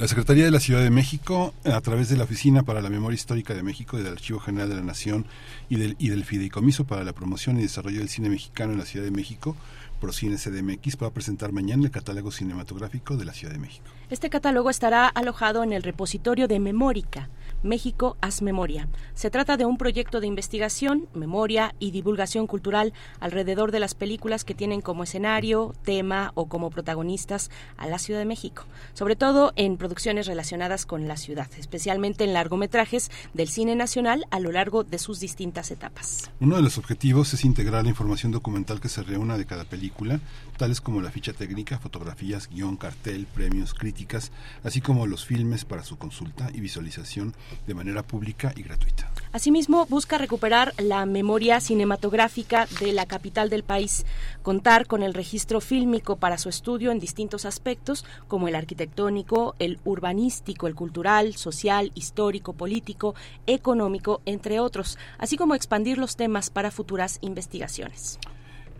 La 0.00 0.08
Secretaría 0.08 0.46
de 0.46 0.50
la 0.50 0.60
Ciudad 0.60 0.80
de 0.80 0.88
México, 0.88 1.52
a 1.62 1.78
través 1.82 2.08
de 2.08 2.16
la 2.16 2.24
Oficina 2.24 2.62
para 2.62 2.80
la 2.80 2.88
Memoria 2.88 3.16
Histórica 3.16 3.52
de 3.52 3.62
México 3.62 3.98
y 3.98 4.02
del 4.02 4.14
Archivo 4.14 4.40
General 4.40 4.70
de 4.70 4.76
la 4.76 4.80
Nación 4.80 5.26
y 5.68 5.76
del, 5.76 5.94
y 5.98 6.08
del 6.08 6.24
Fideicomiso 6.24 6.86
para 6.86 7.04
la 7.04 7.12
Promoción 7.12 7.58
y 7.58 7.62
Desarrollo 7.62 7.98
del 7.98 8.08
Cine 8.08 8.30
Mexicano 8.30 8.72
en 8.72 8.78
la 8.78 8.86
Ciudad 8.86 9.04
de 9.04 9.10
México, 9.10 9.56
Procine 10.00 10.38
CDMX, 10.38 10.96
va 11.02 11.08
a 11.08 11.10
presentar 11.10 11.52
mañana 11.52 11.84
el 11.84 11.90
catálogo 11.90 12.32
cinematográfico 12.32 13.18
de 13.18 13.26
la 13.26 13.34
Ciudad 13.34 13.52
de 13.52 13.58
México. 13.58 13.84
Este 14.08 14.30
catálogo 14.30 14.70
estará 14.70 15.06
alojado 15.06 15.62
en 15.62 15.74
el 15.74 15.82
repositorio 15.82 16.48
de 16.48 16.60
Memórica, 16.60 17.28
México 17.62 18.16
Haz 18.20 18.42
Memoria. 18.42 18.88
Se 19.14 19.30
trata 19.30 19.56
de 19.56 19.66
un 19.66 19.76
proyecto 19.76 20.20
de 20.20 20.26
investigación, 20.26 21.08
memoria 21.14 21.74
y 21.78 21.90
divulgación 21.90 22.46
cultural 22.46 22.92
alrededor 23.20 23.72
de 23.72 23.80
las 23.80 23.94
películas 23.94 24.44
que 24.44 24.54
tienen 24.54 24.80
como 24.80 25.04
escenario, 25.04 25.74
tema 25.84 26.32
o 26.34 26.46
como 26.46 26.70
protagonistas 26.70 27.50
a 27.76 27.86
la 27.86 27.98
Ciudad 27.98 28.20
de 28.20 28.26
México, 28.26 28.64
sobre 28.94 29.16
todo 29.16 29.52
en 29.56 29.76
producciones 29.76 30.26
relacionadas 30.26 30.86
con 30.86 31.06
la 31.08 31.16
ciudad, 31.16 31.48
especialmente 31.58 32.24
en 32.24 32.32
largometrajes 32.32 33.10
del 33.34 33.48
cine 33.48 33.76
nacional 33.76 34.24
a 34.30 34.40
lo 34.40 34.52
largo 34.52 34.84
de 34.84 34.98
sus 34.98 35.20
distintas 35.20 35.70
etapas. 35.70 36.30
Uno 36.40 36.56
de 36.56 36.62
los 36.62 36.78
objetivos 36.78 37.34
es 37.34 37.44
integrar 37.44 37.84
la 37.84 37.90
información 37.90 38.32
documental 38.32 38.80
que 38.80 38.88
se 38.88 39.02
reúna 39.02 39.36
de 39.36 39.46
cada 39.46 39.64
película, 39.64 40.20
tales 40.56 40.80
como 40.80 41.00
la 41.00 41.10
ficha 41.10 41.32
técnica, 41.32 41.78
fotografías, 41.78 42.48
guion, 42.48 42.76
cartel, 42.76 43.26
premios, 43.26 43.74
críticas, 43.74 44.32
así 44.64 44.80
como 44.80 45.06
los 45.06 45.26
filmes 45.26 45.64
para 45.64 45.84
su 45.84 45.98
consulta 45.98 46.50
y 46.52 46.60
visualización 46.60 47.34
de 47.66 47.74
manera 47.74 48.02
pública 48.02 48.52
y 48.56 48.62
gratuita. 48.62 49.10
Asimismo, 49.32 49.86
busca 49.86 50.18
recuperar 50.18 50.74
la 50.76 51.06
memoria 51.06 51.60
cinematográfica 51.60 52.66
de 52.80 52.92
la 52.92 53.06
capital 53.06 53.48
del 53.48 53.62
país, 53.62 54.04
contar 54.42 54.88
con 54.88 55.04
el 55.04 55.14
registro 55.14 55.60
fílmico 55.60 56.16
para 56.16 56.36
su 56.36 56.48
estudio 56.48 56.90
en 56.90 56.98
distintos 56.98 57.44
aspectos, 57.44 58.04
como 58.26 58.48
el 58.48 58.56
arquitectónico, 58.56 59.54
el 59.60 59.78
urbanístico, 59.84 60.66
el 60.66 60.74
cultural, 60.74 61.36
social, 61.36 61.92
histórico, 61.94 62.54
político, 62.54 63.14
económico, 63.46 64.20
entre 64.26 64.58
otros, 64.58 64.98
así 65.18 65.36
como 65.36 65.54
expandir 65.54 65.98
los 65.98 66.16
temas 66.16 66.50
para 66.50 66.72
futuras 66.72 67.18
investigaciones. 67.20 68.18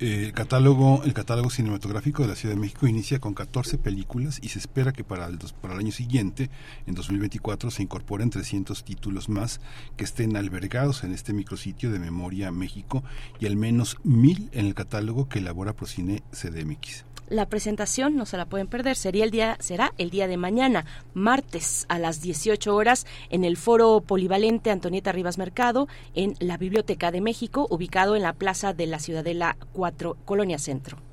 Eh, 0.01 0.25
el 0.25 0.33
catálogo, 0.33 1.03
el 1.05 1.13
catálogo 1.13 1.51
cinematográfico 1.51 2.23
de 2.23 2.29
la 2.29 2.35
Ciudad 2.35 2.55
de 2.55 2.61
México 2.61 2.87
inicia 2.87 3.19
con 3.19 3.35
14 3.35 3.77
películas 3.77 4.39
y 4.43 4.49
se 4.49 4.59
espera 4.59 4.95
que 4.95 5.05
para 5.05 5.27
el, 5.27 5.39
para 5.61 5.75
el 5.75 5.81
año 5.81 5.93
siguiente, 5.93 6.49
en 6.87 6.95
2024, 6.95 7.71
se 7.71 7.83
incorporen 7.83 8.31
300 8.31 8.83
títulos 8.83 9.29
más 9.29 9.61
que 9.99 10.05
estén 10.05 10.39
albergados 10.39 11.05
en 11.05 11.13
este 11.13 11.35
micrositio 11.35 11.93
de 11.93 11.99
Memoria 11.99 12.51
México 12.51 13.05
y 13.41 13.47
al 13.47 13.57
menos 13.57 13.99
mil 14.03 14.49
en 14.53 14.65
el 14.65 14.75
catálogo 14.75 15.29
que 15.29 15.41
elabora 15.41 15.75
Procine 15.75 16.23
CDMX. 16.33 17.10
La 17.31 17.49
presentación 17.49 18.17
no 18.17 18.27
se 18.27 18.37
la 18.37 18.47
pueden 18.47 18.67
perder, 18.67 18.97
sería 18.97 19.23
el 19.23 19.31
día, 19.31 19.57
será 19.61 19.95
el 19.99 20.11
día 20.11 20.27
de 20.27 20.37
mañana, 20.37 20.85
martes 21.15 21.87
a 21.89 22.01
las 22.01 22.21
18 22.21 22.75
horas 22.75 23.07
en 23.29 23.45
el 23.45 23.57
Foro 23.57 24.01
Polivalente 24.01 24.73
Antonieta 24.73 25.13
Rivas 25.13 25.39
Mercado 25.39 25.87
en 26.15 26.35
la 26.41 26.57
Biblioteca 26.57 27.13
de 27.13 27.21
México, 27.21 27.69
ubicado 27.71 28.17
en 28.17 28.23
la 28.23 28.33
Plaza 28.33 28.73
de 28.73 28.89
la 28.89 28.99
Ciudadela 28.99 29.57
4, 29.75 30.17
Colonia 30.25 30.59
Centro. 30.59 31.10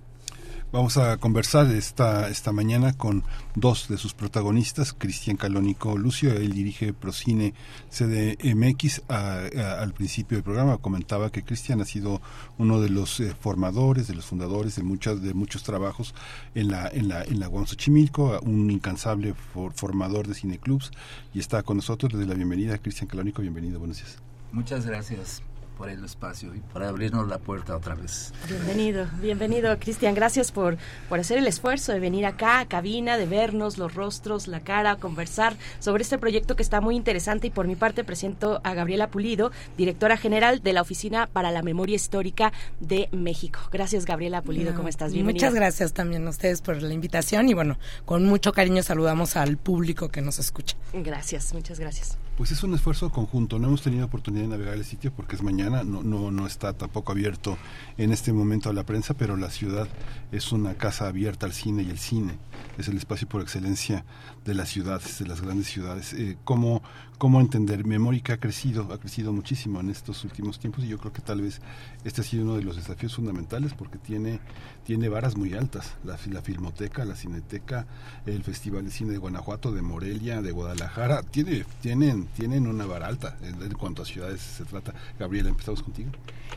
Vamos 0.77 0.97
a 0.97 1.17
conversar 1.17 1.71
esta, 1.71 2.29
esta 2.29 2.51
mañana 2.51 2.93
con 2.93 3.23
dos 3.55 3.87
de 3.89 3.97
sus 3.97 4.13
protagonistas, 4.13 4.93
Cristian 4.93 5.35
Calónico 5.35 5.97
Lucio, 5.97 6.31
él 6.33 6.53
dirige 6.53 6.93
Procine 6.93 7.55
CDMX. 7.89 9.01
al 9.09 9.93
principio 9.95 10.37
del 10.37 10.43
programa 10.43 10.77
comentaba 10.77 11.31
que 11.31 11.41
Cristian 11.41 11.81
ha 11.81 11.85
sido 11.85 12.21
uno 12.59 12.79
de 12.79 12.89
los 12.89 13.19
eh, 13.21 13.33
formadores, 13.39 14.07
de 14.07 14.13
los 14.13 14.27
fundadores 14.27 14.75
de 14.75 14.83
muchas 14.83 15.19
de 15.23 15.33
muchos 15.33 15.63
trabajos 15.63 16.13
en 16.53 16.69
la 16.69 16.87
en 16.87 17.07
la 17.07 17.23
en 17.23 17.39
la 17.39 17.49
un 17.49 18.69
incansable 18.69 19.33
formador 19.73 20.27
de 20.27 20.35
cineclubs 20.35 20.91
y 21.33 21.39
está 21.39 21.63
con 21.63 21.77
nosotros. 21.77 22.13
desde 22.13 22.27
la 22.27 22.35
bienvenida, 22.35 22.77
Cristian 22.77 23.07
Calónico, 23.07 23.41
bienvenido, 23.41 23.79
buenos 23.79 23.97
días. 23.97 24.19
Muchas 24.51 24.85
gracias 24.85 25.41
por 25.77 25.89
el 25.89 26.03
espacio 26.03 26.55
y 26.55 26.59
por 26.59 26.83
abrirnos 26.83 27.27
la 27.27 27.37
puerta 27.37 27.75
otra 27.75 27.95
vez. 27.95 28.33
Bienvenido, 28.47 29.07
bienvenido 29.21 29.77
Cristian, 29.79 30.15
gracias 30.15 30.51
por, 30.51 30.77
por 31.07 31.19
hacer 31.19 31.37
el 31.37 31.47
esfuerzo 31.47 31.93
de 31.93 31.99
venir 31.99 32.25
acá 32.25 32.59
a 32.59 32.65
cabina, 32.67 33.17
de 33.17 33.27
vernos 33.27 33.77
los 33.77 33.93
rostros, 33.93 34.47
la 34.47 34.61
cara, 34.61 34.95
conversar 34.95 35.55
sobre 35.79 36.03
este 36.03 36.17
proyecto 36.17 36.55
que 36.55 36.63
está 36.63 36.81
muy 36.81 36.95
interesante 36.95 37.47
y 37.47 37.49
por 37.51 37.67
mi 37.67 37.75
parte 37.75 38.03
presento 38.03 38.59
a 38.63 38.73
Gabriela 38.73 39.07
Pulido, 39.09 39.51
directora 39.77 40.17
general 40.17 40.61
de 40.63 40.73
la 40.73 40.81
Oficina 40.81 41.27
para 41.31 41.51
la 41.51 41.61
Memoria 41.61 41.95
Histórica 41.95 42.51
de 42.79 43.09
México. 43.11 43.59
Gracias 43.71 44.05
Gabriela 44.05 44.41
Pulido, 44.41 44.73
¿cómo 44.73 44.87
estás? 44.87 45.13
Bienvenida. 45.13 45.47
Muchas 45.47 45.53
gracias 45.53 45.93
también 45.93 46.25
a 46.25 46.29
ustedes 46.29 46.61
por 46.61 46.81
la 46.81 46.93
invitación 46.93 47.49
y 47.49 47.53
bueno, 47.53 47.77
con 48.05 48.25
mucho 48.25 48.51
cariño 48.51 48.81
saludamos 48.81 49.35
al 49.35 49.57
público 49.57 50.09
que 50.09 50.21
nos 50.21 50.39
escucha. 50.39 50.75
Gracias, 50.93 51.53
muchas 51.53 51.79
gracias. 51.79 52.17
Pues 52.37 52.51
es 52.51 52.61
un 52.61 52.75
esfuerzo 52.75 53.09
conjunto. 53.09 53.57
No 53.57 53.67
hemos 53.67 53.81
tenido 53.81 54.05
oportunidad 54.05 54.43
de 54.43 54.49
navegar 54.49 54.75
el 54.75 54.85
sitio 54.85 55.11
porque 55.11 55.35
es 55.35 55.41
mañana, 55.41 55.83
no, 55.83 56.03
no, 56.03 56.29
no 56.29 56.45
está 56.45 56.73
tampoco 56.73 57.11
abierto 57.11 57.57
en 57.97 58.11
este 58.13 58.31
momento 58.31 58.69
a 58.69 58.73
la 58.73 58.85
prensa, 58.85 59.15
pero 59.15 59.37
la 59.37 59.49
ciudad 59.49 59.87
es 60.31 60.51
una 60.51 60.75
casa 60.75 61.07
abierta 61.07 61.47
al 61.47 61.53
cine 61.53 61.81
y 61.81 61.89
el 61.89 61.97
cine 61.97 62.37
es 62.77 62.87
el 62.89 62.97
espacio 62.97 63.27
por 63.27 63.41
excelencia 63.41 64.05
de 64.45 64.53
las 64.53 64.69
ciudades, 64.69 65.17
de 65.17 65.25
las 65.25 65.41
grandes 65.41 65.65
ciudades. 65.65 66.13
Eh, 66.13 66.37
¿cómo, 66.43 66.83
¿Cómo 67.17 67.41
entender? 67.41 67.85
Memórica 67.85 68.33
ha 68.33 68.37
crecido, 68.37 68.93
ha 68.93 68.99
crecido 68.99 69.33
muchísimo 69.33 69.79
en 69.79 69.89
estos 69.89 70.23
últimos 70.23 70.59
tiempos 70.59 70.83
y 70.85 70.89
yo 70.89 70.99
creo 70.99 71.11
que 71.11 71.23
tal 71.23 71.41
vez 71.41 71.59
este 72.03 72.21
ha 72.21 72.23
sido 72.23 72.43
uno 72.43 72.55
de 72.55 72.63
los 72.63 72.75
desafíos 72.75 73.15
fundamentales 73.15 73.73
porque 73.73 73.97
tiene, 73.97 74.39
tiene 74.87 75.09
varas 75.09 75.35
muy 75.35 75.53
altas. 75.53 75.95
La, 76.05 76.17
la 76.31 76.41
Filmoteca, 76.41 77.03
la 77.03 77.17
Cineteca, 77.17 77.85
el 78.25 78.41
Festival 78.41 78.85
de 78.85 78.91
Cine 78.91 79.11
de 79.11 79.17
Guanajuato, 79.17 79.73
de 79.73 79.81
Morelia, 79.81 80.41
de 80.41 80.51
Guadalajara, 80.51 81.23
tiene, 81.23 81.65
tienen 81.81 82.27
tienen 82.27 82.67
una 82.67 82.85
vara 82.85 83.07
alta 83.07 83.35
en, 83.43 83.73
cuanto 83.73 84.03
a 84.03 84.05
ciudades 84.05 84.39
se 84.39 84.63
trata. 84.63 84.93
Gabriela, 85.19 85.49
empezamos 85.49 85.83
contigo. 85.83 86.11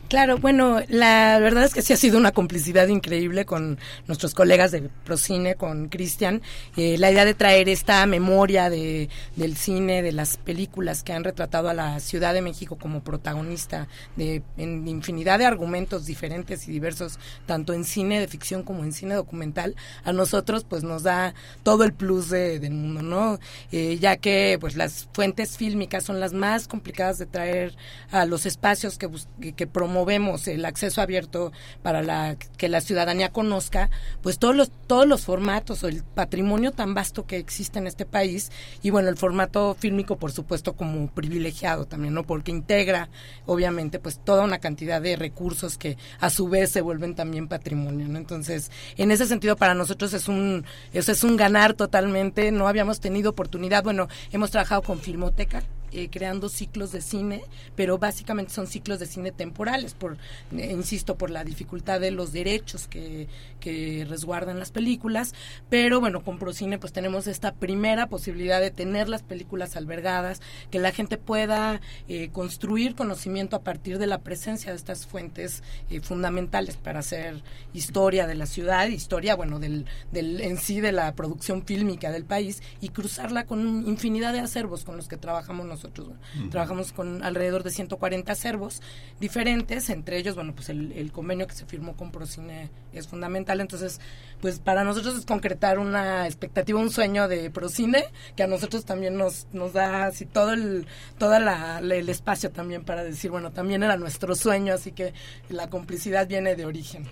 Claro, 0.07 0.37
bueno, 0.37 0.79
la 0.87 1.39
verdad 1.39 1.65
es 1.65 1.73
que 1.73 1.81
sí 1.81 1.91
ha 1.91 1.97
sido 1.97 2.17
una 2.17 2.31
complicidad 2.31 2.87
increíble 2.87 3.45
con 3.45 3.77
nuestros 4.07 4.33
colegas 4.33 4.71
de 4.71 4.89
Procine, 5.03 5.55
con 5.55 5.89
Cristian. 5.89 6.41
Eh, 6.77 6.97
la 6.97 7.11
idea 7.11 7.25
de 7.25 7.33
traer 7.33 7.67
esta 7.67 8.05
memoria 8.05 8.69
de, 8.69 9.09
del 9.35 9.57
cine, 9.57 10.01
de 10.01 10.13
las 10.13 10.37
películas 10.37 11.03
que 11.03 11.11
han 11.11 11.25
retratado 11.25 11.67
a 11.67 11.73
la 11.73 11.99
Ciudad 11.99 12.33
de 12.33 12.41
México 12.41 12.77
como 12.77 13.03
protagonista 13.03 13.89
de 14.15 14.41
en 14.55 14.87
infinidad 14.87 15.39
de 15.39 15.45
argumentos 15.45 16.05
diferentes 16.05 16.67
y 16.69 16.71
diversos, 16.71 17.19
tanto 17.45 17.73
en 17.73 17.83
cine 17.83 18.20
de 18.21 18.27
ficción 18.27 18.63
como 18.63 18.83
en 18.83 18.93
cine 18.93 19.15
documental, 19.15 19.75
a 20.03 20.13
nosotros 20.13 20.63
pues 20.63 20.83
nos 20.83 21.03
da 21.03 21.33
todo 21.63 21.83
el 21.83 21.93
plus 21.93 22.29
del 22.29 22.71
mundo, 22.71 23.01
¿no? 23.01 23.39
Eh, 23.71 23.97
ya 23.99 24.17
que 24.17 24.57
pues 24.59 24.75
las 24.75 25.07
fuentes 25.13 25.57
fílmicas 25.57 26.03
son 26.03 26.19
las 26.19 26.33
más 26.33 26.67
complicadas 26.67 27.17
de 27.17 27.25
traer 27.25 27.75
a 28.11 28.25
los 28.25 28.45
espacios 28.45 28.97
que, 28.97 29.09
que, 29.53 29.67
promovemos 29.67 30.47
el 30.47 30.65
acceso 30.65 31.01
abierto 31.01 31.51
para 31.81 32.01
la, 32.01 32.35
que 32.57 32.69
la 32.69 32.81
ciudadanía 32.81 33.31
conozca, 33.31 33.89
pues 34.21 34.37
todos 34.37 34.55
los, 34.55 34.71
todos 34.87 35.07
los 35.07 35.23
formatos 35.23 35.83
o 35.83 35.87
el 35.87 36.03
patrimonio 36.03 36.71
tan 36.71 36.93
vasto 36.93 37.25
que 37.25 37.37
existe 37.37 37.79
en 37.79 37.87
este 37.87 38.05
país 38.05 38.51
y 38.81 38.89
bueno, 38.89 39.09
el 39.09 39.17
formato 39.17 39.75
fílmico 39.79 40.17
por 40.17 40.31
supuesto 40.31 40.73
como 40.73 41.07
privilegiado 41.09 41.85
también, 41.85 42.13
¿no? 42.13 42.23
Porque 42.23 42.51
integra 42.51 43.09
obviamente 43.45 43.99
pues 43.99 44.19
toda 44.23 44.43
una 44.43 44.59
cantidad 44.59 45.01
de 45.01 45.15
recursos 45.15 45.77
que 45.77 45.97
a 46.19 46.29
su 46.29 46.47
vez 46.47 46.71
se 46.71 46.81
vuelven 46.81 47.15
también 47.15 47.47
patrimonio, 47.47 48.07
Entonces, 48.17 48.71
en 48.97 49.11
ese 49.11 49.25
sentido 49.25 49.55
para 49.55 49.73
nosotros 49.73 50.13
es 50.13 50.27
un, 50.27 50.65
eso 50.93 51.11
es 51.11 51.23
un 51.23 51.37
ganar 51.37 51.73
totalmente, 51.73 52.51
no 52.51 52.67
habíamos 52.67 52.99
tenido 52.99 53.31
oportunidad, 53.31 53.83
bueno, 53.83 54.07
hemos 54.31 54.51
trabajado 54.51 54.81
con 54.81 54.99
Filmoteca 54.99 55.63
eh, 55.93 56.07
creando 56.09 56.47
ciclos 56.47 56.93
de 56.93 57.01
cine, 57.01 57.43
pero 57.75 57.97
básicamente 57.97 58.53
son 58.53 58.65
ciclos 58.65 58.99
de 58.99 59.05
cine 59.07 59.33
temporales, 59.33 59.93
por, 59.93 60.17
eh, 60.55 60.71
insisto, 60.71 61.17
por 61.17 61.29
la 61.29 61.43
dificultad 61.43 61.99
de 61.99 62.11
los 62.11 62.31
derechos 62.31 62.87
que, 62.87 63.27
que 63.59 64.05
resguardan 64.07 64.57
las 64.57 64.71
películas, 64.71 65.33
pero 65.69 65.99
bueno, 65.99 66.23
con 66.23 66.39
Procine 66.39 66.77
pues 66.79 66.93
tenemos 66.93 67.27
esta 67.27 67.53
primera 67.53 68.07
posibilidad 68.07 68.61
de 68.61 68.71
tener 68.71 69.09
las 69.09 69.21
películas 69.21 69.75
albergadas, 69.75 70.39
que 70.69 70.79
la 70.79 70.93
gente 70.93 71.17
pueda 71.17 71.81
eh, 72.07 72.29
construir 72.29 72.95
conocimiento 72.95 73.57
a 73.57 73.61
partir 73.61 73.97
de 73.97 74.07
la 74.07 74.19
presencia 74.19 74.71
de 74.71 74.77
estas 74.77 75.05
fuentes 75.05 75.61
fundamentales 76.03 76.77
para 76.77 76.99
hacer 76.99 77.43
historia 77.73 78.27
de 78.27 78.35
la 78.35 78.45
ciudad, 78.45 78.87
historia, 78.87 79.35
bueno, 79.35 79.59
del, 79.59 79.87
del, 80.13 80.39
en 80.39 80.57
sí 80.57 80.79
de 80.79 80.93
la 80.93 81.13
producción 81.15 81.65
fílmica 81.65 82.11
del 82.11 82.23
país 82.23 82.63
y 82.79 82.89
cruzarla 82.89 83.45
con 83.45 83.85
infinidad 83.85 84.31
de 84.31 84.39
acervos 84.39 84.85
con 84.85 84.95
los 84.95 85.09
que 85.09 85.17
trabajamos 85.17 85.65
nosotros 85.65 85.80
nosotros. 85.81 86.09
Trabajamos 86.49 86.91
con 86.91 87.23
alrededor 87.23 87.63
de 87.63 87.71
140 87.71 88.35
servos 88.35 88.81
diferentes, 89.19 89.89
entre 89.89 90.17
ellos, 90.17 90.35
bueno, 90.35 90.53
pues 90.53 90.69
el, 90.69 91.11
convenio 91.11 91.47
que 91.47 91.55
se 91.55 91.65
firmó 91.65 91.95
con 91.95 92.11
Procine 92.11 92.69
es 92.93 93.07
fundamental. 93.07 93.59
Entonces, 93.61 93.99
pues 94.39 94.59
para 94.59 94.83
nosotros 94.83 95.17
es 95.17 95.25
concretar 95.25 95.79
una 95.79 96.25
expectativa, 96.25 96.79
un 96.79 96.91
sueño 96.91 97.27
de 97.27 97.49
Procine, 97.49 98.05
que 98.35 98.43
a 98.43 98.47
nosotros 98.47 98.85
también 98.85 99.17
nos, 99.17 99.47
nos 99.53 99.73
da 99.73 100.05
así 100.05 100.25
todo 100.25 100.53
el, 100.53 100.85
toda 101.17 101.39
la, 101.39 101.79
el 101.79 102.09
espacio 102.09 102.51
también 102.51 102.83
para 102.83 103.03
decir, 103.03 103.31
bueno, 103.31 103.51
también 103.51 103.83
era 103.83 103.97
nuestro 103.97 104.35
sueño, 104.35 104.73
así 104.73 104.91
que 104.91 105.13
la 105.49 105.69
complicidad 105.69 106.27
viene 106.27 106.55
de 106.55 106.65
origen. 106.65 107.07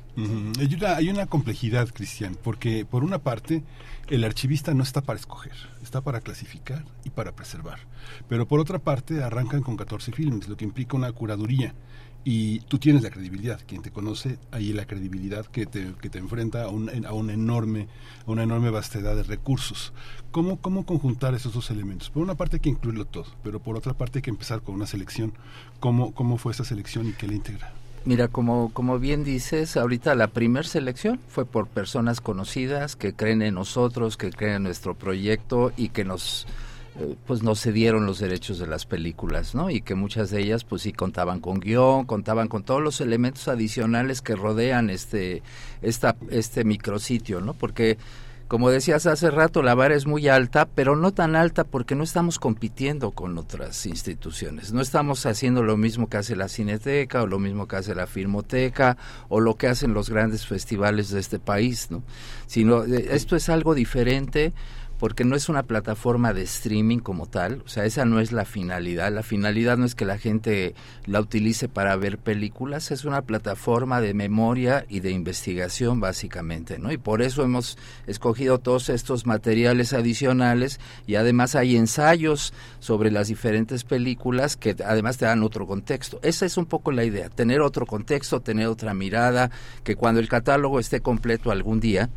hay, 0.60 0.76
una, 0.76 0.96
hay 0.96 1.10
una 1.10 1.26
complejidad, 1.26 1.90
Cristian, 1.90 2.38
porque 2.42 2.86
por 2.86 3.04
una 3.04 3.20
parte, 3.20 3.64
el 4.10 4.24
archivista 4.24 4.74
no 4.74 4.84
está 4.84 5.02
para 5.02 5.20
escoger, 5.20 5.54
está 5.84 6.02
para 6.02 6.22
clasificar 6.22 6.84
y 7.04 7.12
para 7.12 7.36
preservar. 7.36 7.80
Pero 8.28 8.48
por 8.48 8.60
otra 8.60 8.80
parte, 8.80 9.24
arrancan 9.24 9.62
con 9.62 9.78
14 9.78 10.12
filmes, 10.12 10.48
lo 10.48 10.58
que 10.58 10.66
implica 10.66 10.98
una 10.98 11.12
curaduría. 11.12 11.74
Y 12.26 12.60
tú 12.62 12.80
tienes 12.80 13.02
la 13.02 13.12
credibilidad, 13.12 13.62
quien 13.66 13.82
te 13.82 13.92
conoce, 13.92 14.40
ahí 14.52 14.74
la 14.74 14.86
credibilidad 14.86 15.46
que 15.46 15.66
te, 15.66 15.94
que 16.02 16.10
te 16.10 16.18
enfrenta 16.18 16.64
a, 16.64 16.68
un, 16.68 17.06
a, 17.06 17.14
una 17.14 17.34
enorme, 17.34 17.88
a 18.28 18.32
una 18.32 18.44
enorme 18.44 18.72
vastedad 18.72 19.16
de 19.16 19.24
recursos. 19.24 19.94
¿Cómo, 20.32 20.58
¿Cómo 20.60 20.86
conjuntar 20.86 21.34
esos 21.34 21.54
dos 21.54 21.72
elementos? 21.72 22.10
Por 22.10 22.22
una 22.22 22.36
parte 22.36 22.58
hay 22.58 22.62
que 22.62 22.70
incluirlo 22.70 23.06
todo, 23.06 23.28
pero 23.42 23.62
por 23.62 23.78
otra 23.78 23.94
parte 23.94 24.20
hay 24.20 24.24
que 24.24 24.32
empezar 24.32 24.62
con 24.62 24.76
una 24.76 24.86
selección. 24.86 25.34
¿Cómo, 25.80 26.14
cómo 26.14 26.38
fue 26.38 26.52
esa 26.52 26.66
selección 26.66 27.08
y 27.08 27.14
qué 27.14 27.28
le 27.28 27.36
integra? 27.36 27.72
Mira, 28.06 28.28
como, 28.28 28.72
como 28.74 28.98
bien 28.98 29.24
dices, 29.24 29.76
ahorita 29.76 30.16
la 30.16 30.28
primer 30.28 30.66
selección 30.66 31.20
fue 31.28 31.46
por 31.46 31.68
personas 31.68 32.22
conocidas 32.22 32.96
que 32.96 33.14
creen 33.14 33.42
en 33.42 33.56
nosotros, 33.56 34.18
que 34.18 34.32
creen 34.32 34.56
en 34.56 34.64
nuestro 34.64 34.96
proyecto 34.96 35.74
y 35.76 35.90
que 35.90 36.06
nos 36.06 36.48
eh, 37.00 37.16
pues 37.28 37.44
nos 37.44 37.62
cedieron 37.62 38.06
los 38.06 38.20
derechos 38.20 38.58
de 38.58 38.68
las 38.68 38.86
películas, 38.86 39.54
¿no? 39.54 39.70
Y 39.70 39.82
que 39.82 39.96
muchas 39.96 40.32
de 40.32 40.42
ellas 40.42 40.64
pues 40.64 40.82
sí 40.82 40.92
contaban 40.92 41.40
con 41.40 41.60
guion, 41.60 42.06
contaban 42.06 42.48
con 42.48 42.64
todos 42.64 42.82
los 42.82 43.00
elementos 43.00 43.48
adicionales 43.48 44.22
que 44.22 44.36
rodean 44.36 44.90
este 44.90 45.44
esta 45.82 46.16
este 46.30 46.64
micrositio, 46.64 47.42
¿no? 47.42 47.54
Porque 47.54 47.98
como 48.50 48.72
decías 48.72 49.06
hace 49.06 49.30
rato, 49.30 49.62
la 49.62 49.76
vara 49.76 49.94
es 49.94 50.08
muy 50.08 50.28
alta, 50.28 50.68
pero 50.74 50.96
no 50.96 51.14
tan 51.14 51.36
alta 51.36 51.66
porque 51.66 51.94
no 51.94 52.04
estamos 52.04 52.40
compitiendo 52.40 53.12
con 53.12 53.38
otras 53.38 53.86
instituciones. 53.86 54.74
No 54.74 54.82
estamos 54.82 55.28
haciendo 55.28 55.62
lo 55.62 55.78
mismo 55.78 56.10
que 56.10 56.18
hace 56.18 56.36
la 56.36 56.48
Cineteca 56.48 57.22
o 57.22 57.28
lo 57.28 57.38
mismo 57.38 57.68
que 57.68 57.76
hace 57.76 57.94
la 57.94 58.08
Filmoteca 58.08 58.98
o 59.28 59.40
lo 59.40 59.54
que 59.54 59.68
hacen 59.68 59.94
los 59.94 60.10
grandes 60.10 60.48
festivales 60.48 61.12
de 61.12 61.20
este 61.20 61.38
país, 61.38 61.92
¿no? 61.92 62.02
Sino 62.48 62.86
eh, 62.86 63.10
esto 63.12 63.36
es 63.36 63.50
algo 63.50 63.76
diferente 63.76 64.52
porque 65.00 65.24
no 65.24 65.36
es 65.36 65.50
una 65.50 65.64
plataforma 65.64 66.34
de 66.34 66.44
streaming 66.44 67.00
como 67.00 67.26
tal, 67.26 67.64
o 67.66 67.70
sea, 67.70 67.86
esa 67.86 68.06
no 68.06 68.20
es 68.20 68.32
la 68.32 68.46
finalidad, 68.46 69.12
la 69.12 69.24
finalidad 69.24 69.78
no 69.78 69.86
es 69.86 69.96
que 69.96 70.06
la 70.06 70.18
gente 70.18 70.76
la 71.06 71.22
utilice 71.22 71.70
para 71.70 71.96
ver 71.96 72.18
películas, 72.18 72.92
es 72.92 73.06
una 73.06 73.22
plataforma 73.22 74.02
de 74.02 74.14
memoria 74.14 74.86
y 74.90 75.00
de 75.00 75.12
investigación 75.12 76.02
básicamente, 76.02 76.80
¿no? 76.80 76.92
Y 76.92 76.98
por 76.98 77.22
eso 77.22 77.44
hemos 77.44 77.78
escogido 78.08 78.60
todos 78.60 78.90
estos 78.90 79.26
materiales 79.26 79.94
adicionales 79.94 80.80
y 81.08 81.16
además 81.16 81.56
hay 81.56 81.78
ensayos 81.78 82.54
sobre 82.80 83.10
las 83.10 83.30
diferentes 83.30 83.86
películas 83.86 84.58
que 84.58 84.76
además 84.86 85.18
te 85.18 85.26
dan 85.26 85.44
otro 85.44 85.66
contexto. 85.66 86.20
Esa 86.24 86.46
es 86.46 86.58
un 86.58 86.66
poco 86.66 86.92
la 86.92 87.06
idea, 87.06 87.30
tener 87.30 87.62
otro 87.62 87.86
contexto, 87.86 88.42
tener 88.42 88.68
otra 88.68 88.94
mirada, 88.94 89.50
que 89.84 89.96
cuando 89.96 90.20
el 90.20 90.28
catálogo 90.28 90.80
esté 90.80 91.00
completo 91.00 91.52
algún 91.52 91.80
día, 91.80 92.10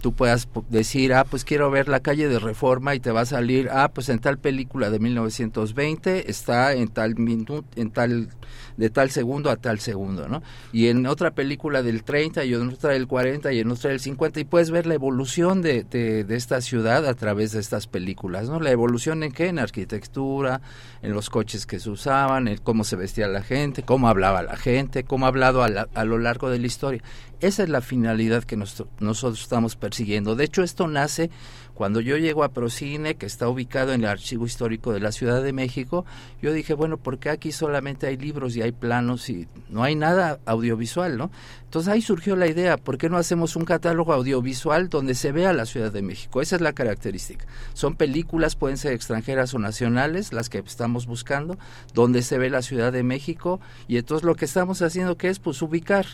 tú 0.00 0.12
puedas 0.12 0.48
decir, 0.68 1.14
ah, 1.14 1.24
pues 1.24 1.44
quiero 1.44 1.70
ver 1.70 1.88
la 1.88 2.00
calle 2.00 2.28
de 2.28 2.38
Reforma 2.38 2.94
y 2.94 3.00
te 3.00 3.10
va 3.10 3.22
a 3.22 3.26
salir, 3.26 3.68
ah, 3.72 3.90
pues 3.92 4.08
en 4.08 4.18
tal 4.18 4.38
película 4.38 4.90
de 4.90 4.98
1920 4.98 6.30
está 6.30 6.72
en 6.74 6.88
tal 6.88 7.16
minuto, 7.16 7.64
en 7.76 7.90
tal 7.90 8.28
de 8.76 8.90
tal 8.90 9.10
segundo 9.10 9.50
a 9.50 9.56
tal 9.56 9.78
segundo, 9.80 10.28
¿no? 10.28 10.42
Y 10.72 10.88
en 10.88 11.06
otra 11.06 11.32
película 11.32 11.82
del 11.82 12.02
30 12.02 12.44
y 12.44 12.54
en 12.54 12.68
otra 12.68 12.90
del 12.90 13.06
40 13.06 13.52
y 13.52 13.60
en 13.60 13.70
otra 13.70 13.90
del 13.90 14.00
50 14.00 14.40
y 14.40 14.44
puedes 14.44 14.70
ver 14.70 14.86
la 14.86 14.94
evolución 14.94 15.62
de, 15.62 15.84
de, 15.84 16.24
esta 16.34 16.60
ciudad 16.60 17.06
a 17.06 17.14
través 17.14 17.52
de 17.52 17.60
estas 17.60 17.86
películas, 17.86 18.48
¿no? 18.48 18.60
La 18.60 18.70
evolución 18.70 19.22
en 19.22 19.32
qué? 19.32 19.46
En 19.46 19.58
arquitectura, 19.58 20.60
en 21.02 21.12
los 21.12 21.30
coches 21.30 21.66
que 21.66 21.78
se 21.78 21.90
usaban, 21.90 22.48
en 22.48 22.58
cómo 22.58 22.84
se 22.84 22.96
vestía 22.96 23.28
la 23.28 23.42
gente, 23.42 23.84
cómo 23.84 24.08
hablaba 24.08 24.42
la 24.42 24.56
gente, 24.56 25.04
cómo 25.04 25.26
ha 25.26 25.28
hablado 25.28 25.62
a, 25.62 25.68
la, 25.68 25.88
a 25.94 26.04
lo 26.04 26.18
largo 26.18 26.50
de 26.50 26.58
la 26.58 26.66
historia. 26.66 27.02
Esa 27.40 27.62
es 27.62 27.68
la 27.68 27.80
finalidad 27.80 28.44
que 28.44 28.56
nos, 28.56 28.84
nosotros 29.00 29.42
estamos 29.42 29.76
persiguiendo. 29.76 29.93
De 29.94 30.44
hecho, 30.44 30.62
esto 30.62 30.88
nace 30.88 31.30
cuando 31.74 32.00
yo 32.00 32.16
llego 32.16 32.44
a 32.44 32.50
Procine, 32.50 33.16
que 33.16 33.26
está 33.26 33.48
ubicado 33.48 33.92
en 33.92 34.02
el 34.02 34.08
Archivo 34.08 34.46
Histórico 34.46 34.92
de 34.92 35.00
la 35.00 35.10
Ciudad 35.10 35.42
de 35.42 35.52
México, 35.52 36.04
yo 36.40 36.52
dije, 36.52 36.72
bueno, 36.72 36.98
¿por 36.98 37.18
qué 37.18 37.30
aquí 37.30 37.52
solamente 37.52 38.06
hay 38.06 38.16
libros 38.16 38.56
y 38.56 38.62
hay 38.62 38.70
planos 38.72 39.28
y 39.28 39.48
no 39.68 39.82
hay 39.82 39.96
nada 39.96 40.38
audiovisual, 40.46 41.16
no? 41.16 41.30
Entonces 41.64 41.92
ahí 41.92 42.00
surgió 42.00 42.36
la 42.36 42.46
idea, 42.46 42.76
¿por 42.76 42.96
qué 42.96 43.08
no 43.08 43.16
hacemos 43.16 43.56
un 43.56 43.64
catálogo 43.64 44.12
audiovisual 44.12 44.88
donde 44.88 45.16
se 45.16 45.32
vea 45.32 45.52
la 45.52 45.66
Ciudad 45.66 45.92
de 45.92 46.02
México? 46.02 46.40
Esa 46.40 46.56
es 46.56 46.62
la 46.62 46.72
característica. 46.72 47.44
Son 47.72 47.96
películas, 47.96 48.54
pueden 48.54 48.78
ser 48.78 48.92
extranjeras 48.92 49.52
o 49.54 49.58
nacionales, 49.58 50.32
las 50.32 50.48
que 50.48 50.58
estamos 50.58 51.06
buscando, 51.06 51.58
donde 51.92 52.22
se 52.22 52.38
ve 52.38 52.50
la 52.50 52.62
Ciudad 52.62 52.92
de 52.92 53.02
México 53.02 53.60
y 53.88 53.96
entonces 53.96 54.24
lo 54.24 54.36
que 54.36 54.44
estamos 54.44 54.80
haciendo 54.82 55.16
que 55.16 55.28
es 55.28 55.40
pues 55.40 55.60
ubicar 55.62 56.06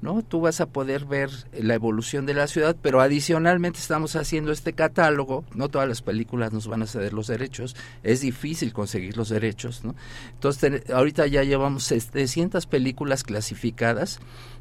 ¿no? 0.00 0.22
Tú 0.22 0.40
vas 0.40 0.60
a 0.60 0.66
poder 0.66 1.04
ver 1.04 1.30
la 1.52 1.74
evolución 1.74 2.26
de 2.26 2.34
la 2.34 2.46
ciudad, 2.46 2.76
pero 2.80 3.00
adicionalmente 3.00 3.78
estamos 3.78 4.16
haciendo 4.16 4.52
este 4.52 4.72
catálogo, 4.72 5.44
no 5.54 5.68
todas 5.68 5.88
las 5.88 6.02
películas 6.02 6.52
nos 6.52 6.68
van 6.68 6.82
a 6.82 6.86
ceder 6.86 7.12
los 7.12 7.26
derechos, 7.26 7.74
es 8.02 8.20
difícil 8.20 8.72
conseguir 8.72 9.16
los 9.16 9.28
derechos, 9.28 9.84
¿no? 9.84 9.94
Entonces, 10.32 10.90
ahorita 10.90 11.26
ya 11.26 11.42
llevamos 11.42 11.84
700 11.84 12.66
películas 12.66 13.24
clasificadas 13.24 14.20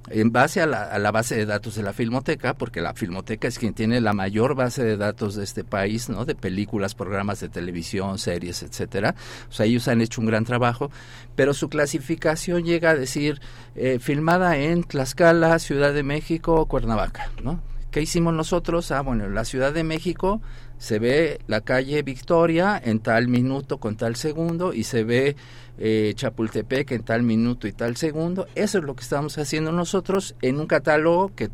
en 0.10 0.32
base 0.32 0.62
a 0.62 0.66
la, 0.66 0.84
a 0.84 1.00
la, 1.00 1.12
base 1.12 1.36
de 1.36 1.46
datos 1.46 1.76
de 1.76 1.84
la 1.84 1.94
Filmoteca, 1.94 2.54
porque 2.54 2.82
la 2.82 2.94
Filmoteca 2.94 3.48
es 3.48 3.60
quien 3.60 3.74
tiene 3.74 4.00
la 4.02 4.14
mayor 4.14 4.56
base 4.56 4.84
de 4.84 4.98
datos 4.98 5.36
de 5.36 5.44
este 5.44 5.64
país, 5.64 6.10
¿no? 6.10 6.26
De 6.26 6.36
películas, 6.36 6.96
programas 6.96 7.40
de 7.40 7.50
televisión, 7.50 8.18
series, 8.18 8.64
etcétera. 8.64 9.16
O 9.50 9.54
sea, 9.54 9.66
ellos 9.66 9.88
han 9.88 10.02
hecho 10.02 10.22
un 10.22 10.28
gran 10.28 10.46
trabajo, 10.46 10.92
pero 11.36 11.54
su 11.54 11.70
clasificación 11.70 12.64
llega 12.64 12.92
a 12.92 12.96
decir 12.96 13.42
eh, 13.76 14.00
filmada 14.00 14.58
en 14.58 14.84
Tlaxcala, 14.84 15.60
Ciudad 15.60 15.94
de 15.94 16.04
México, 16.04 16.66
Cuernavaca, 16.66 17.32
¿no? 17.44 17.62
¿Qué 17.92 18.02
hicimos 18.02 18.34
nosotros? 18.34 18.92
Ah, 18.92 19.02
bueno, 19.02 19.26
en 19.26 19.34
la 19.34 19.46
Ciudad 19.46 19.74
de 19.74 19.84
México 19.84 20.42
se 20.78 21.00
ve 21.00 21.40
la 21.48 21.62
calle 21.62 22.04
Victoria 22.04 22.80
en 22.84 23.00
tal 23.00 23.28
minuto 23.28 23.80
con 23.80 23.96
tal 23.96 24.16
segundo 24.16 24.74
y 24.74 24.84
se 24.84 25.04
ve 25.04 25.36
eh, 25.78 26.14
Chapultepec 26.16 26.92
en 26.92 27.04
tal 27.04 27.24
minuto 27.24 27.68
y 27.68 27.72
tal 27.72 27.98
segundo. 27.98 28.48
Eso 28.56 28.80
es 28.80 28.84
lo 28.84 28.96
que 28.96 29.04
estamos 29.04 29.38
haciendo 29.38 29.72
nosotros 29.72 30.36
en 30.42 30.60
un 30.60 30.68
catálogo 30.68 31.34
que, 31.36 31.50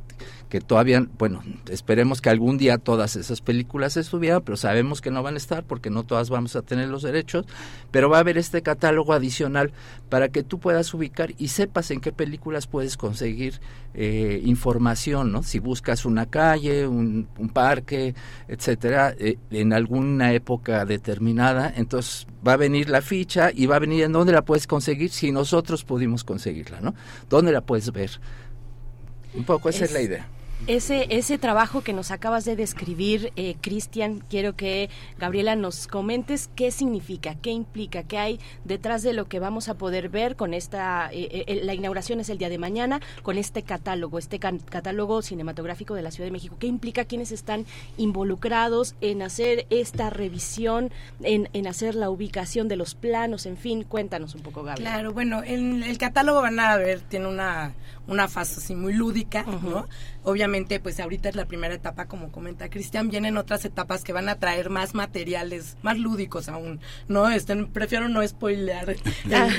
que 0.53 0.61
todavía, 0.61 1.03
bueno, 1.17 1.41
esperemos 1.67 2.21
que 2.21 2.29
algún 2.29 2.59
día 2.59 2.77
todas 2.77 3.15
esas 3.15 3.41
películas 3.41 3.97
estuvieran, 3.97 4.43
pero 4.43 4.55
sabemos 4.55 5.01
que 5.01 5.09
no 5.09 5.23
van 5.23 5.33
a 5.33 5.37
estar 5.37 5.63
porque 5.63 5.89
no 5.89 6.03
todas 6.03 6.29
vamos 6.29 6.55
a 6.55 6.61
tener 6.61 6.89
los 6.89 7.01
derechos, 7.01 7.47
pero 7.89 8.07
va 8.07 8.17
a 8.17 8.19
haber 8.19 8.37
este 8.37 8.61
catálogo 8.61 9.13
adicional 9.13 9.71
para 10.09 10.29
que 10.29 10.43
tú 10.43 10.59
puedas 10.59 10.93
ubicar 10.93 11.33
y 11.39 11.47
sepas 11.47 11.89
en 11.89 12.01
qué 12.01 12.11
películas 12.11 12.67
puedes 12.67 12.97
conseguir 12.97 13.61
eh, 13.95 14.43
información, 14.45 15.31
¿no? 15.31 15.41
Si 15.41 15.57
buscas 15.57 16.05
una 16.05 16.27
calle, 16.27 16.85
un, 16.85 17.27
un 17.39 17.49
parque, 17.49 18.13
etcétera, 18.47 19.15
eh, 19.17 19.39
en 19.49 19.73
alguna 19.73 20.33
época 20.33 20.85
determinada, 20.85 21.73
entonces 21.75 22.27
va 22.47 22.53
a 22.53 22.57
venir 22.57 22.91
la 22.91 23.01
ficha 23.01 23.49
y 23.51 23.65
va 23.65 23.77
a 23.77 23.79
venir 23.79 24.03
en 24.03 24.11
dónde 24.11 24.33
la 24.33 24.43
puedes 24.43 24.67
conseguir 24.67 25.09
si 25.09 25.31
nosotros 25.31 25.83
pudimos 25.83 26.23
conseguirla, 26.23 26.79
¿no? 26.79 26.93
¿Dónde 27.27 27.51
la 27.51 27.61
puedes 27.61 27.91
ver? 27.91 28.11
Un 29.33 29.45
poco 29.45 29.69
esa 29.69 29.85
es, 29.85 29.89
es 29.89 29.93
la 29.95 30.01
idea. 30.03 30.27
Ese, 30.65 31.07
ese 31.09 31.37
trabajo 31.37 31.81
que 31.81 31.91
nos 31.91 32.09
acabas 32.09 32.45
de 32.45 32.55
describir, 32.55 33.33
eh, 33.35 33.55
Cristian, 33.59 34.23
quiero 34.29 34.55
que 34.55 34.89
Gabriela 35.19 35.57
nos 35.57 35.87
comentes 35.87 36.49
qué 36.55 36.71
significa, 36.71 37.35
qué 37.35 37.51
implica, 37.51 38.03
qué 38.03 38.17
hay 38.17 38.39
detrás 38.63 39.03
de 39.03 39.11
lo 39.11 39.27
que 39.27 39.39
vamos 39.39 39.67
a 39.67 39.73
poder 39.73 40.07
ver 40.07 40.37
con 40.37 40.53
esta, 40.53 41.09
eh, 41.11 41.43
eh, 41.47 41.61
la 41.65 41.73
inauguración 41.73 42.21
es 42.21 42.29
el 42.29 42.37
día 42.37 42.47
de 42.47 42.59
mañana, 42.59 43.01
con 43.23 43.37
este 43.37 43.63
catálogo, 43.63 44.17
este 44.17 44.39
can 44.39 44.59
catálogo 44.59 45.21
cinematográfico 45.21 45.95
de 45.95 46.01
la 46.01 46.11
Ciudad 46.11 46.27
de 46.27 46.31
México. 46.31 46.55
¿Qué 46.57 46.67
implica 46.67 47.03
quienes 47.03 47.33
están 47.33 47.65
involucrados 47.97 48.95
en 49.01 49.21
hacer 49.21 49.67
esta 49.69 50.11
revisión, 50.11 50.91
en, 51.23 51.49
en 51.51 51.67
hacer 51.67 51.93
la 51.93 52.09
ubicación 52.09 52.69
de 52.69 52.77
los 52.77 52.95
planos, 52.95 53.45
en 53.47 53.57
fin? 53.57 53.83
Cuéntanos 53.83 54.33
un 54.33 54.41
poco, 54.41 54.63
Gabriela. 54.63 54.91
Claro, 54.91 55.11
bueno, 55.11 55.43
en 55.43 55.83
el 55.83 55.97
catálogo 55.97 56.41
van 56.41 56.57
a 56.61 56.77
ver, 56.77 57.01
tiene 57.01 57.27
una, 57.27 57.73
una 58.07 58.29
fase 58.29 58.61
así 58.61 58.75
muy 58.75 58.93
lúdica, 58.93 59.43
uh 59.45 59.51
-huh. 59.51 59.61
¿no? 59.61 59.87
Obviamente, 60.23 60.79
pues 60.79 60.99
ahorita 60.99 61.29
es 61.29 61.35
la 61.35 61.45
primera 61.45 61.73
etapa, 61.73 62.05
como 62.05 62.31
comenta 62.31 62.69
Cristian, 62.69 63.09
vienen 63.09 63.37
otras 63.37 63.65
etapas 63.65 64.03
que 64.03 64.13
van 64.13 64.29
a 64.29 64.35
traer 64.35 64.69
más 64.69 64.93
materiales, 64.93 65.77
más 65.81 65.97
lúdicos 65.97 66.49
aún, 66.49 66.79
¿no? 67.07 67.29
Estén, 67.29 67.67
prefiero 67.67 68.07
no 68.07 68.25
spoilear 68.27 68.89
el, 68.89 68.99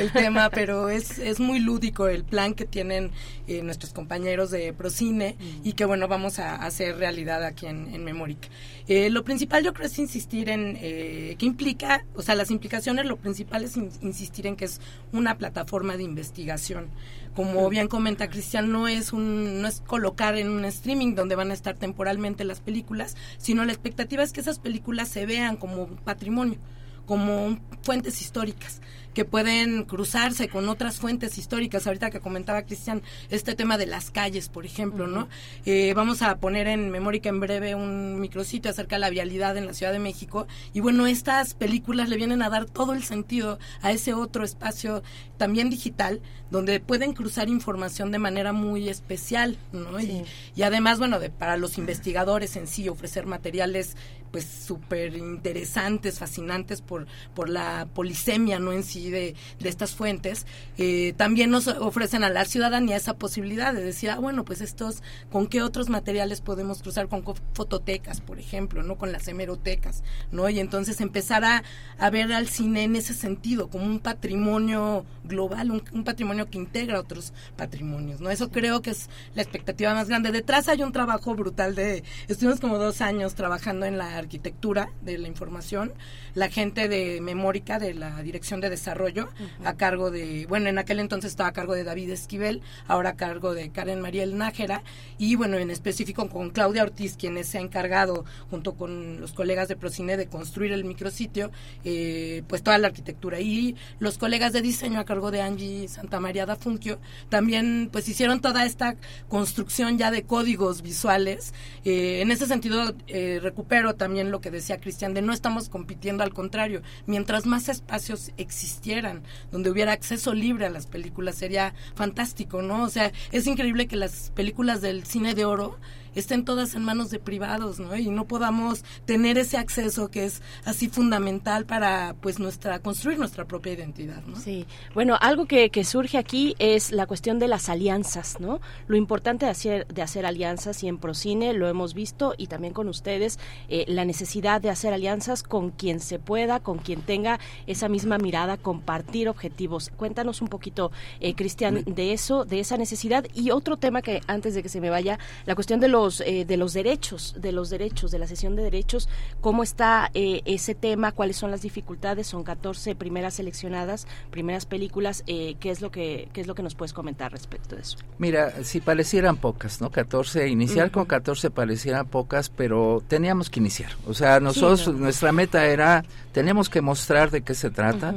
el 0.01 0.12
tema, 0.12 0.51
pero 0.55 0.89
es, 0.89 1.18
es 1.18 1.41
muy 1.41 1.60
lúdico 1.60 2.09
el 2.09 2.25
plan 2.25 2.55
que 2.55 2.65
tienen 2.65 3.10
eh, 3.47 3.62
nuestros 3.62 3.93
compañeros 3.93 4.51
de 4.51 4.73
Procine 4.73 5.36
mm. 5.39 5.68
y 5.68 5.73
que, 5.75 5.84
bueno, 5.84 6.09
vamos 6.09 6.39
a, 6.39 6.57
hacer 6.57 6.97
realidad 6.97 7.44
aquí 7.44 7.67
en, 7.67 7.94
en 7.94 8.05
Memoric. 8.05 8.49
Eh, 8.86 9.10
lo 9.10 9.25
principal 9.25 9.62
yo 9.65 9.75
creo 9.75 9.86
es 9.86 9.99
insistir 9.99 10.49
en 10.49 10.78
eh, 10.81 11.36
qué 11.39 11.47
implica, 11.47 12.05
o 12.15 12.23
sea, 12.23 12.34
las 12.34 12.51
implicaciones, 12.51 13.07
lo 13.07 13.17
principal 13.17 13.65
es 13.65 13.76
in, 13.76 13.91
insistir 14.02 14.47
en 14.47 14.57
que 14.57 14.65
es 14.65 14.81
una 15.12 15.36
plataforma 15.36 15.97
de 15.97 16.05
investigación 16.05 16.89
como 17.34 17.68
bien 17.68 17.88
comenta 17.88 18.30
Cristian, 18.30 18.70
no 18.70 18.88
es 18.88 19.12
un 19.12 19.60
no 19.60 19.68
es 19.68 19.80
colocar 19.80 20.36
en 20.36 20.50
un 20.50 20.64
streaming 20.64 21.14
donde 21.14 21.34
van 21.34 21.50
a 21.50 21.54
estar 21.54 21.74
temporalmente 21.76 22.44
las 22.44 22.60
películas, 22.60 23.16
sino 23.38 23.64
la 23.64 23.72
expectativa 23.72 24.22
es 24.22 24.32
que 24.32 24.40
esas 24.40 24.58
películas 24.58 25.08
se 25.08 25.26
vean 25.26 25.56
como 25.56 25.86
patrimonio, 25.86 26.58
como 27.06 27.58
fuentes 27.82 28.20
históricas 28.20 28.80
que 29.15 29.25
pueden 29.25 29.84
cruzarse 29.84 30.49
con 30.49 30.68
otras 30.68 30.97
fuentes 30.97 31.39
históricas. 31.39 31.86
Ahorita 31.86 32.10
que 32.10 32.20
comentaba 32.20 32.62
Cristian, 32.62 33.02
este 33.31 33.55
tema 33.55 33.78
de 33.78 33.86
las 33.86 34.10
calles, 34.10 34.49
por 34.49 34.67
ejemplo. 34.67 35.07
¿no? 35.07 35.28
Eh, 35.65 35.93
vamos 35.94 36.23
a 36.23 36.36
poner 36.39 36.67
en 36.67 36.91
Memórica 36.91 37.28
en 37.28 37.41
breve 37.41 37.75
un 37.75 38.20
micrositio 38.20 38.70
acerca 38.70 38.97
de 38.97 39.01
la 39.01 39.10
vialidad 39.10 39.57
en 39.57 39.67
la 39.67 39.75
Ciudad 39.75 39.93
de 39.93 39.99
México. 39.99 40.47
Y 40.73 40.81
bueno, 40.81 41.07
estas 41.07 41.55
películas 41.55 42.09
le 42.09 42.17
vienen 42.17 42.43
a 42.43 42.51
dar 42.51 42.67
todo 42.67 42.93
el 42.93 43.05
sentido 43.05 43.59
a 43.83 43.93
ese 43.93 44.15
otro 44.15 44.44
espacio 44.44 45.02
también 45.36 45.70
digital, 45.70 46.20
donde 46.51 46.81
pueden 46.81 47.12
cruzar 47.12 47.49
información 47.49 48.10
de 48.12 48.18
manera 48.18 48.52
muy 48.52 48.89
especial, 48.89 49.59
¿no? 49.73 49.99
Sí. 49.99 50.25
Y, 50.57 50.60
y, 50.60 50.62
además, 50.62 50.99
bueno, 50.99 51.18
de, 51.18 51.31
para 51.31 51.57
los 51.57 51.78
investigadores 51.78 52.57
en 52.57 52.67
sí, 52.67 52.89
ofrecer 52.89 53.26
materiales 53.26 53.97
pues 54.34 54.46
súper 54.46 55.14
interesantes, 55.14 56.18
fascinantes 56.18 56.80
por, 56.80 57.06
por 57.36 57.48
la 57.48 57.86
polisemia, 57.94 58.58
¿no? 58.58 58.72
En 58.72 58.82
sí 58.82 59.08
de, 59.08 59.36
de 59.60 59.68
estas 59.68 59.94
fuentes, 59.94 60.44
eh, 60.76 61.14
también 61.16 61.50
nos 61.50 61.68
ofrecen 61.68 62.24
a 62.24 62.30
la 62.30 62.44
ciudadanía 62.44 62.96
esa 62.96 63.14
posibilidad 63.14 63.72
de 63.72 63.84
decir, 63.84 64.10
ah, 64.10 64.18
bueno, 64.18 64.44
pues 64.44 64.60
estos, 64.60 65.04
¿con 65.30 65.46
qué 65.46 65.62
otros 65.62 65.88
materiales 65.88 66.40
podemos 66.40 66.82
cruzar? 66.82 67.06
Con 67.06 67.22
fototecas, 67.52 68.20
por 68.20 68.40
ejemplo, 68.40 68.82
¿no? 68.82 68.98
Con 68.98 69.12
las 69.12 69.28
hemerotecas, 69.28 70.02
¿no? 70.32 70.48
Y 70.48 70.58
entonces 70.58 71.00
empezar 71.00 71.44
a, 71.44 71.62
a 71.98 72.10
ver 72.10 72.32
al 72.32 72.48
cine 72.48 72.82
en 72.82 72.96
ese 72.96 73.14
sentido, 73.14 73.70
como 73.70 73.84
un 73.84 74.00
patrimonio 74.00 75.06
global, 75.22 75.70
un, 75.70 75.84
un, 75.92 76.02
patrimonio 76.02 76.50
que 76.50 76.58
integra 76.58 76.98
otros 76.98 77.32
patrimonios, 77.56 78.20
¿no? 78.20 78.30
Eso 78.30 78.50
creo 78.50 78.82
que 78.82 78.90
es 78.90 79.08
la 79.36 79.42
expectativa 79.42 79.94
más 79.94 80.08
grande. 80.08 80.32
Detrás 80.32 80.68
hay 80.68 80.82
un 80.82 80.90
trabajo 80.90 81.36
brutal 81.36 81.76
de, 81.76 82.02
estuvimos 82.26 82.58
como 82.58 82.78
dos 82.78 83.00
años 83.00 83.36
trabajando 83.36 83.86
en 83.86 83.96
la 83.96 84.24
arquitectura 84.25 84.91
de 85.03 85.19
la 85.19 85.28
información, 85.28 85.93
la 86.35 86.49
gente 86.49 86.89
de 86.89 87.20
Memórica, 87.20 87.78
de 87.78 87.94
la 87.94 88.23
Dirección 88.23 88.61
de 88.61 88.70
Desarrollo, 88.70 88.85
desarrollo 88.85 89.31
a 89.65 89.75
cargo 89.75 90.11
de, 90.11 90.47
bueno, 90.47 90.69
en 90.69 90.78
aquel 90.78 91.01
entonces 91.01 91.31
estaba 91.31 91.49
a 91.49 91.53
cargo 91.53 91.75
de 91.75 91.85
David 91.85 92.11
Esquivel, 92.11 92.61
ahora 92.86 93.11
a 93.11 93.17
cargo 93.17 93.55
de 93.55 93.70
Karen 93.70 94.01
Mariel 94.01 94.36
Nájera 94.36 94.83
y 95.17 95.36
bueno, 95.36 95.57
en 95.57 95.70
específico 95.70 96.28
con 96.28 96.51
Claudia 96.51 96.83
Ortiz, 96.83 97.17
quien 97.17 97.43
se 97.44 97.59
ha 97.59 97.61
encargado 97.62 98.25
junto 98.51 98.75
con 98.75 99.20
los 99.20 99.33
colegas 99.33 99.69
de 99.69 99.77
Procine 99.77 100.17
de 100.17 100.27
construir 100.27 100.73
el 100.73 100.85
micrositio, 100.85 101.51
eh, 101.85 102.43
pues 102.47 102.62
toda 102.62 102.77
la 102.78 102.89
arquitectura 102.89 103.41
y 103.41 103.75
los 103.99 104.19
colegas 104.19 104.53
de 104.53 104.61
diseño 104.61 105.01
a 105.01 105.05
cargo 105.05 105.31
de 105.31 105.41
Angie 105.41 105.89
Santa 105.89 106.20
María 106.20 106.44
da 106.44 106.57
Funquio 106.57 106.99
también 107.31 107.89
pues 107.91 108.09
hicieron 108.09 108.41
toda 108.41 108.67
esta 108.67 108.97
construcción 109.28 109.97
ya 109.99 110.11
de 110.11 110.25
códigos 110.25 110.83
visuales. 110.83 111.55
Eh, 111.85 112.20
en 112.20 112.31
ese 112.31 112.47
sentido 112.47 112.94
eh, 113.07 113.41
recupero 113.43 113.94
también 113.94 114.14
lo 114.23 114.41
que 114.41 114.51
decía 114.51 114.81
Cristian 114.81 115.15
de 115.15 115.23
no 115.23 115.33
estamos 115.33 115.68
compitiendo 115.68 116.23
al 116.23 116.33
contrario, 116.33 116.83
mientras 117.07 117.47
más 117.47 117.68
espacios 117.68 118.33
existieran 118.36 119.23
donde 119.51 119.70
hubiera 119.70 119.93
acceso 119.93 120.34
libre 120.34 120.67
a 120.67 120.70
las 120.70 120.86
películas 120.86 121.36
sería 121.36 121.75
fantástico, 121.94 122.62
¿no? 122.62 122.83
O 122.84 122.89
sea, 122.89 123.12
es 123.33 123.47
increíble 123.47 123.86
que 123.86 123.97
las 123.97 124.31
películas 124.34 124.81
del 124.81 125.05
cine 125.05 125.34
de 125.34 125.44
oro 125.44 125.78
estén 126.15 126.44
todas 126.44 126.75
en 126.75 126.84
manos 126.84 127.10
de 127.10 127.18
privados, 127.18 127.81
¿no? 127.81 127.97
Y 127.97 128.09
no 128.09 128.26
podamos 128.26 128.84
tener 129.05 129.39
ese 129.39 129.57
acceso 129.57 130.10
que 130.10 130.25
es 130.25 130.43
así 130.65 130.89
fundamental 130.89 131.65
para, 131.67 132.15
pues, 132.20 132.39
nuestra, 132.39 132.78
construir 132.78 133.18
nuestra 133.18 133.44
propia 133.47 133.73
identidad, 133.73 134.23
¿no? 134.26 134.36
Sí. 134.36 134.67
Bueno, 134.94 135.17
algo 135.20 135.47
que, 135.47 135.70
que 135.70 135.84
surge 135.84 136.18
aquí 136.18 136.55
es 136.59 136.93
la 136.93 137.07
cuestión 137.07 137.39
de 137.39 137.49
las 137.49 137.68
alianzas, 137.68 138.41
¿no? 138.41 138.60
Lo 138.86 138.97
importante 138.97 139.47
de 139.47 139.51
hacer, 139.51 139.86
de 139.89 140.02
hacer 140.02 140.26
alianzas 140.26 140.83
y 140.83 140.89
en 140.89 140.99
Procine 140.99 141.52
lo 141.52 141.68
hemos 141.68 141.94
visto 141.94 142.34
y 142.36 142.47
también 142.47 142.73
con 142.73 142.89
ustedes, 142.89 143.39
eh, 143.68 143.84
la 143.89 144.05
necesidad 144.05 144.60
de 144.60 144.70
hacer 144.70 144.93
alianzas 144.93 145.43
con 145.43 145.70
quien 145.70 146.01
se 146.01 146.18
pueda, 146.18 146.60
con 146.60 146.78
quien 146.78 147.02
tenga 147.02 147.41
esa 147.67 147.89
misma 147.89 148.18
mirada, 148.18 148.57
compartir 148.57 149.28
objetivos. 149.28 149.91
Cuéntanos 149.97 150.43
un 150.43 150.49
poquito, 150.49 150.93
eh, 151.20 151.34
Cristian, 151.34 151.84
de 151.86 152.12
eso, 152.12 152.44
de 152.44 152.60
esa 152.60 152.76
necesidad 152.76 153.26
y 153.34 153.51
otro 153.51 153.76
tema 153.76 154.02
que 154.02 154.20
antes 154.26 154.55
de 154.55 154.62
que 154.62 154.68
se 154.68 154.81
me 154.81 154.91
vaya, 154.91 155.18
la 155.47 155.55
cuestión 155.55 155.81
de 155.81 155.89
los 156.05 156.20
eh, 156.20 156.44
de 156.47 156.57
los 156.57 156.74
derechos, 156.74 157.34
de 157.39 157.52
los 157.52 157.70
derechos, 157.70 158.10
de 158.10 158.18
la 158.18 158.26
sesión 158.26 158.57
de 158.57 158.62
derechos, 158.62 159.08
cómo 159.41 159.62
está 159.62 160.10
eh, 160.15 160.42
ese 160.44 160.74
tema, 160.74 161.12
cuáles 161.12 161.36
son 161.36 161.50
las 161.50 161.62
dificultades, 161.62 162.26
son 162.26 162.44
14 162.44 162.94
primeras 162.94 163.34
seleccionadas, 163.34 164.07
primeras 164.31 164.66
películas, 164.66 165.24
eh, 165.26 165.57
¿qué 165.60 165.70
es 165.70 165.81
lo 165.81 165.91
que 165.91 166.28
qué 166.33 166.41
es 166.42 166.47
lo 166.47 166.55
que 166.55 166.62
nos 166.62 166.74
puedes 166.74 166.92
comentar 166.92 167.33
respecto 167.33 167.76
de 167.76 167.83
eso? 167.83 167.97
Mira, 168.18 168.65
si 168.65 168.81
parecieran 168.81 169.36
pocas, 169.36 169.81
¿no? 169.81 169.91
14, 169.91 170.49
iniciar 170.49 170.91
con 170.91 171.07
14 171.07 171.50
parecieran 171.50 172.07
pocas, 172.07 172.50
pero 172.50 173.02
teníamos 173.08 173.49
que 173.49 173.60
iniciar. 173.60 173.92
O 174.07 174.15
sea, 174.15 174.41
nosotros 174.41 174.89
nuestra 174.94 175.33
meta 175.33 175.66
era 175.66 176.05
tenemos 176.33 176.68
que 176.68 176.83
mostrar 176.83 177.31
de 177.31 177.42
qué 177.42 177.55
se 177.55 177.70
trata. 177.70 178.15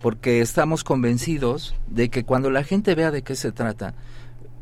porque 0.00 0.40
estamos 0.40 0.82
convencidos 0.82 1.74
de 1.86 2.08
que 2.08 2.24
cuando 2.24 2.50
la 2.50 2.64
gente 2.64 2.94
vea 2.94 3.10
de 3.10 3.20
qué 3.20 3.36
se 3.36 3.52
trata, 3.52 3.92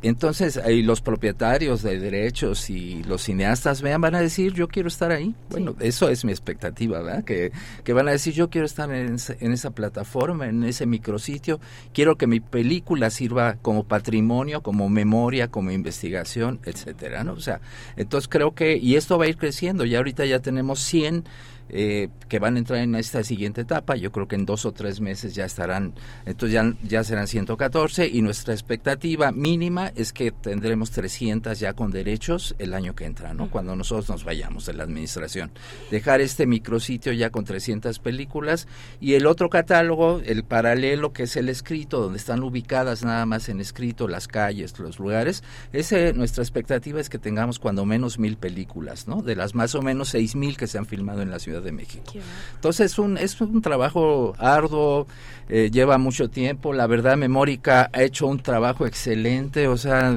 entonces, 0.03 0.57
ahí 0.59 0.83
los 0.83 1.01
propietarios 1.01 1.83
de 1.83 1.99
derechos 1.99 2.71
y 2.71 3.03
los 3.03 3.23
cineastas 3.23 3.83
vean, 3.83 4.01
van 4.01 4.15
a 4.15 4.21
decir, 4.21 4.53
yo 4.55 4.69
quiero 4.69 4.89
estar 4.89 5.11
ahí. 5.11 5.35
Bueno, 5.51 5.75
eso 5.81 6.09
es 6.09 6.25
mi 6.25 6.31
expectativa, 6.31 7.03
¿verdad? 7.03 7.25
Que, 7.25 7.51
que 7.83 7.93
van 7.93 8.07
a 8.07 8.13
decir, 8.13 8.33
yo 8.33 8.49
quiero 8.49 8.67
estar 8.67 8.93
en, 8.93 9.17
en, 9.41 9.53
esa 9.53 9.71
plataforma, 9.71 10.47
en 10.47 10.63
ese 10.63 10.87
micrositio, 10.87 11.59
quiero 11.93 12.17
que 12.17 12.29
mi 12.29 12.39
película 12.39 13.11
sirva 13.11 13.57
como 13.61 13.85
patrimonio, 13.85 14.63
como 14.63 14.89
memoria, 14.89 15.49
como 15.49 15.73
investigación, 15.73 16.61
etcétera, 16.65 17.25
¿no? 17.25 17.33
O 17.33 17.41
sea, 17.41 17.61
entonces 17.97 18.29
creo 18.29 18.55
que, 18.55 18.77
y 18.77 18.95
esto 18.95 19.19
va 19.19 19.25
a 19.25 19.29
ir 19.29 19.37
creciendo, 19.37 19.85
ya 19.85 19.99
ahorita 19.99 20.25
ya 20.27 20.39
tenemos 20.39 20.79
100 20.79 21.25
eh, 21.71 22.09
que 22.29 22.39
van 22.39 22.57
a 22.57 22.59
entrar 22.59 22.81
en 22.81 22.95
esta 22.95 23.23
siguiente 23.25 23.63
etapa. 23.63 23.97
Yo 23.97 24.13
creo 24.13 24.29
que 24.29 24.37
en 24.37 24.47
dos 24.47 24.65
o 24.65 24.73
tres 24.73 25.01
meses 25.01 25.35
ya 25.35 25.45
estarán, 25.45 25.95
entonces 26.27 26.53
ya, 26.55 26.75
ya 26.83 27.05
serán 27.05 27.27
114 27.27 28.09
y 28.09 28.23
nuestra 28.23 28.55
expectativa 28.55 29.33
mínima 29.33 29.93
es 29.95 30.13
que 30.13 30.31
tendremos 30.31 30.91
300 30.91 31.59
ya 31.59 31.73
con 31.73 31.91
derechos 31.91 32.55
el 32.59 32.75
año 32.75 32.95
que 32.95 33.05
entra, 33.05 33.35
¿no? 33.35 33.51
Cuando 33.51 33.77
nosotros 33.77 34.09
nos 34.09 34.25
vayamos 34.25 34.67
de 34.67 34.75
la 34.75 34.85
administración. 34.85 35.51
Dejar 35.91 36.21
este 36.21 36.47
micrositio 36.47 37.13
ya 37.13 37.31
con 37.31 37.45
300 37.45 37.99
películas 37.99 38.69
y 39.01 39.15
el 39.15 39.27
otro 39.27 39.49
catálogo, 39.51 40.21
el 40.25 40.45
paralelo 40.45 41.13
que 41.13 41.25
es 41.25 41.37
el 41.37 41.49
escrito, 41.49 42.01
donde 42.01 42.19
están 42.19 42.43
ubicadas 42.43 43.05
nada 43.05 43.27
más 43.27 43.49
en 43.49 43.61
escrito 43.61 44.09
las 44.09 44.29
calles, 44.29 44.79
los 44.79 44.99
lugares. 44.99 45.43
Ese, 45.73 46.13
nuestra 46.13 46.43
expectativa 46.43 47.01
es 47.01 47.09
que 47.09 47.19
tengamos 47.19 47.59
cuando 47.59 47.85
menos 47.85 48.19
mil 48.19 48.37
películas, 48.37 49.09
¿no? 49.09 49.23
De 49.23 49.37
las 49.37 49.55
más 49.55 49.75
o 49.75 49.83
menos 49.83 50.11
seis 50.11 50.35
mil 50.35 50.57
que 50.57 50.67
se 50.67 50.79
han 50.79 50.87
filmado 50.87 51.23
en 51.23 51.31
la 51.31 51.39
ciudad 51.39 51.58
de 51.61 51.73
México. 51.73 52.13
Entonces 52.55 52.93
es 52.93 52.99
un, 52.99 53.17
es 53.17 53.41
un 53.41 53.63
trabajo 53.63 54.35
arduo, 54.39 55.07
eh, 55.49 55.71
lleva 55.71 55.99
mucho 55.99 56.29
tiempo. 56.29 56.73
La 56.73 56.87
verdad, 56.87 57.17
Memórica 57.17 57.91
ha 57.93 58.03
hecho 58.03 58.27
un 58.27 58.41
trabajo 58.41 58.87
excelente, 58.87 59.69
o 59.69 59.77
sea, 59.77 60.17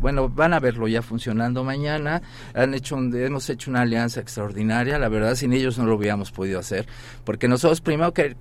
bueno, 0.00 0.28
van 0.28 0.54
a 0.54 0.60
verlo 0.60 0.88
ya 0.88 1.02
funcionando 1.02 1.64
mañana. 1.64 2.22
Han 2.54 2.74
hecho 2.74 2.96
hemos 2.96 3.48
hecho 3.50 3.70
una 3.70 3.82
alianza 3.82 4.20
extraordinaria, 4.20 4.98
la 4.98 5.08
verdad, 5.08 5.34
sin 5.34 5.52
ellos 5.52 5.78
no 5.78 5.86
lo 5.86 5.96
hubiéramos 5.96 6.30
podido 6.32 6.58
hacer, 6.58 6.86
porque 7.24 7.48
nosotros 7.48 7.80
primero 7.80 8.12
que 8.12 8.36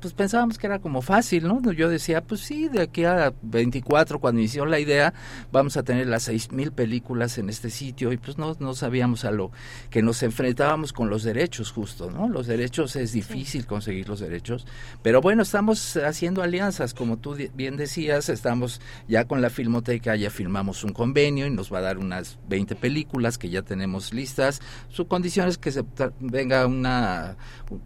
pues 0.00 0.14
pensábamos 0.14 0.58
que 0.58 0.66
era 0.66 0.78
como 0.78 1.02
fácil, 1.02 1.46
¿no? 1.46 1.60
Yo 1.72 1.88
decía, 1.88 2.22
pues 2.22 2.40
sí, 2.40 2.68
de 2.68 2.82
aquí 2.82 3.04
a 3.04 3.32
24, 3.42 4.18
cuando 4.18 4.40
inició 4.40 4.66
la 4.66 4.80
idea, 4.80 5.12
vamos 5.52 5.76
a 5.76 5.82
tener 5.82 6.06
las 6.06 6.24
seis 6.24 6.50
mil 6.52 6.72
películas 6.72 7.38
en 7.38 7.50
este 7.50 7.70
sitio 7.70 8.12
y 8.12 8.16
pues 8.16 8.38
no, 8.38 8.56
no 8.58 8.74
sabíamos 8.74 9.24
a 9.24 9.30
lo 9.30 9.50
que 9.90 10.02
nos 10.02 10.22
enfrentábamos 10.22 10.92
con 10.92 11.10
los 11.10 11.22
derechos 11.22 11.70
justo, 11.70 12.10
¿no? 12.10 12.28
Los 12.28 12.46
derechos 12.46 12.96
es 12.96 13.12
difícil 13.12 13.66
conseguir 13.66 14.08
los 14.08 14.20
derechos, 14.20 14.66
pero 15.02 15.20
bueno, 15.20 15.42
estamos 15.42 15.96
haciendo 15.96 16.42
alianzas, 16.42 16.94
como 16.94 17.18
tú 17.18 17.36
bien 17.54 17.76
decías, 17.76 18.28
estamos 18.28 18.80
ya 19.08 19.26
con 19.26 19.42
la 19.42 19.50
Filmoteca, 19.50 20.16
ya 20.16 20.30
firmamos 20.30 20.84
un 20.84 20.92
convenio 20.92 21.46
y 21.46 21.50
nos 21.50 21.72
va 21.72 21.78
a 21.78 21.82
dar 21.82 21.98
unas 21.98 22.38
20 22.48 22.74
películas 22.76 23.38
que 23.38 23.50
ya 23.50 23.62
tenemos 23.62 24.12
listas. 24.12 24.60
Su 24.88 25.06
condición 25.06 25.48
es 25.48 25.58
que 25.58 25.72
se 25.72 25.84
venga 26.20 26.66
una, 26.66 27.36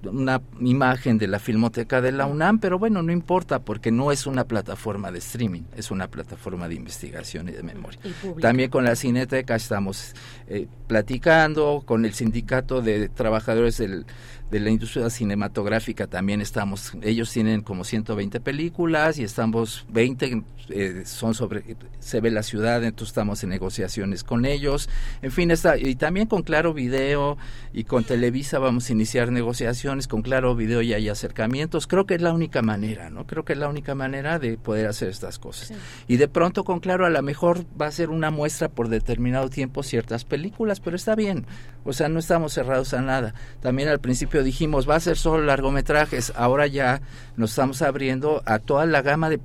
una 0.05 0.41
imagen 0.61 1.19
de 1.19 1.27
la 1.27 1.39
Filmoteca 1.39 2.01
de 2.05 2.13
la 2.13 2.27
UNAM, 2.27 2.61
pero 2.61 2.79
bueno, 2.79 3.03
no 3.03 3.11
importa 3.11 3.59
porque 3.59 3.91
no 3.91 4.13
es 4.13 4.27
una 4.27 4.45
plataforma 4.45 5.11
de 5.11 5.19
streaming, 5.19 5.63
es 5.77 5.91
una 5.91 6.09
plataforma 6.09 6.69
de 6.69 6.77
investigación 6.77 7.49
y 7.49 7.53
de 7.53 7.63
memoria. 7.63 7.99
También 8.41 8.71
con 8.71 8.85
la 8.85 8.95
Cineteca 8.95 9.57
estamos 9.57 10.15
eh, 10.47 10.69
platicando, 10.87 11.83
con 11.85 12.05
el 12.05 12.15
sindicato 12.15 12.83
de 12.83 13.09
trabajadores 13.09 13.79
del 13.79 14.07
de 14.55 14.61
la 14.61 14.71
industria 14.71 15.11
cinematográfica 15.11 16.07
también 16.07 16.41
estamos, 16.41 16.93
ellos 17.03 17.33
tienen 17.33 17.63
como 17.63 17.83
120 17.83 18.39
películas 18.39 19.19
y 19.19 19.25
estamos 19.25 19.85
20 19.89 20.45
eh, 20.71 21.03
son 21.05 21.35
sobre 21.35 21.77
se 21.99 22.21
ve 22.21 22.31
la 22.31 22.43
ciudad, 22.43 22.83
entonces 22.85 23.09
estamos 23.09 23.43
en 23.43 23.51
negociaciones 23.51 24.25
con 24.25 24.45
ellos. 24.47 24.89
En 25.23 25.31
fin, 25.31 25.51
está 25.51 25.77
y 25.77 25.95
también 25.97 26.27
con 26.27 26.43
Claro 26.43 26.73
Video 26.73 27.37
y 27.73 27.85
con 27.85 28.05
Televisa 28.05 28.59
vamos 28.59 28.89
a 28.89 28.93
iniciar 28.93 29.33
negociaciones, 29.33 30.07
con 30.07 30.23
Claro 30.23 30.55
Video 30.55 30.81
ya 30.83 30.97
hay 30.97 31.09
acercamientos. 31.09 31.87
Creo 31.87 32.07
que 32.07 32.15
es 32.15 32.23
la 32.23 32.33
única 32.33 32.63
manera, 32.63 33.11
¿no? 33.11 33.27
Creo 33.27 33.45
que 33.45 33.55
es 33.55 33.59
la 33.59 33.69
única 33.69 33.95
manera 33.95 34.39
de 34.39 34.57
poder 34.57 34.87
hacer 34.87 35.09
estas 35.09 35.39
cosas. 35.39 35.73
Y 36.07 36.17
de 36.17 36.29
pronto 36.29 36.65
con 36.65 36.81
Claro 36.81 37.07
a 37.07 37.11
lo 37.11 37.23
mejor 37.23 37.65
va 37.81 37.87
a 37.87 37.91
ser 37.91 38.11
una 38.11 38.31
muestra 38.31 38.69
por 38.69 38.89
determinado 38.89 39.51
tiempo 39.51 39.83
ciertas 39.83 40.25
películas, 40.25 40.81
pero 40.81 40.97
está 40.97 41.15
bien. 41.15 41.47
O 41.85 41.93
sea, 41.93 42.09
no 42.09 42.19
estamos 42.19 42.53
cerrados 42.53 42.95
a 42.95 43.03
nada. 43.03 43.35
También 43.61 43.89
al 43.89 44.01
principio 44.01 44.43
dijimos, 44.45 44.89
va 44.89 44.97
a 44.97 45.01
ser 45.01 45.17
solo 45.17 45.45
largometrajes, 45.45 46.33
ahora 46.37 46.67
ya 46.67 47.01
nos 47.37 47.51
estamos 47.51 47.83
abriendo 47.83 48.43
a 48.47 48.61
toda 48.61 48.87
la 48.87 49.03
gama 49.03 49.29
de, 49.29 49.41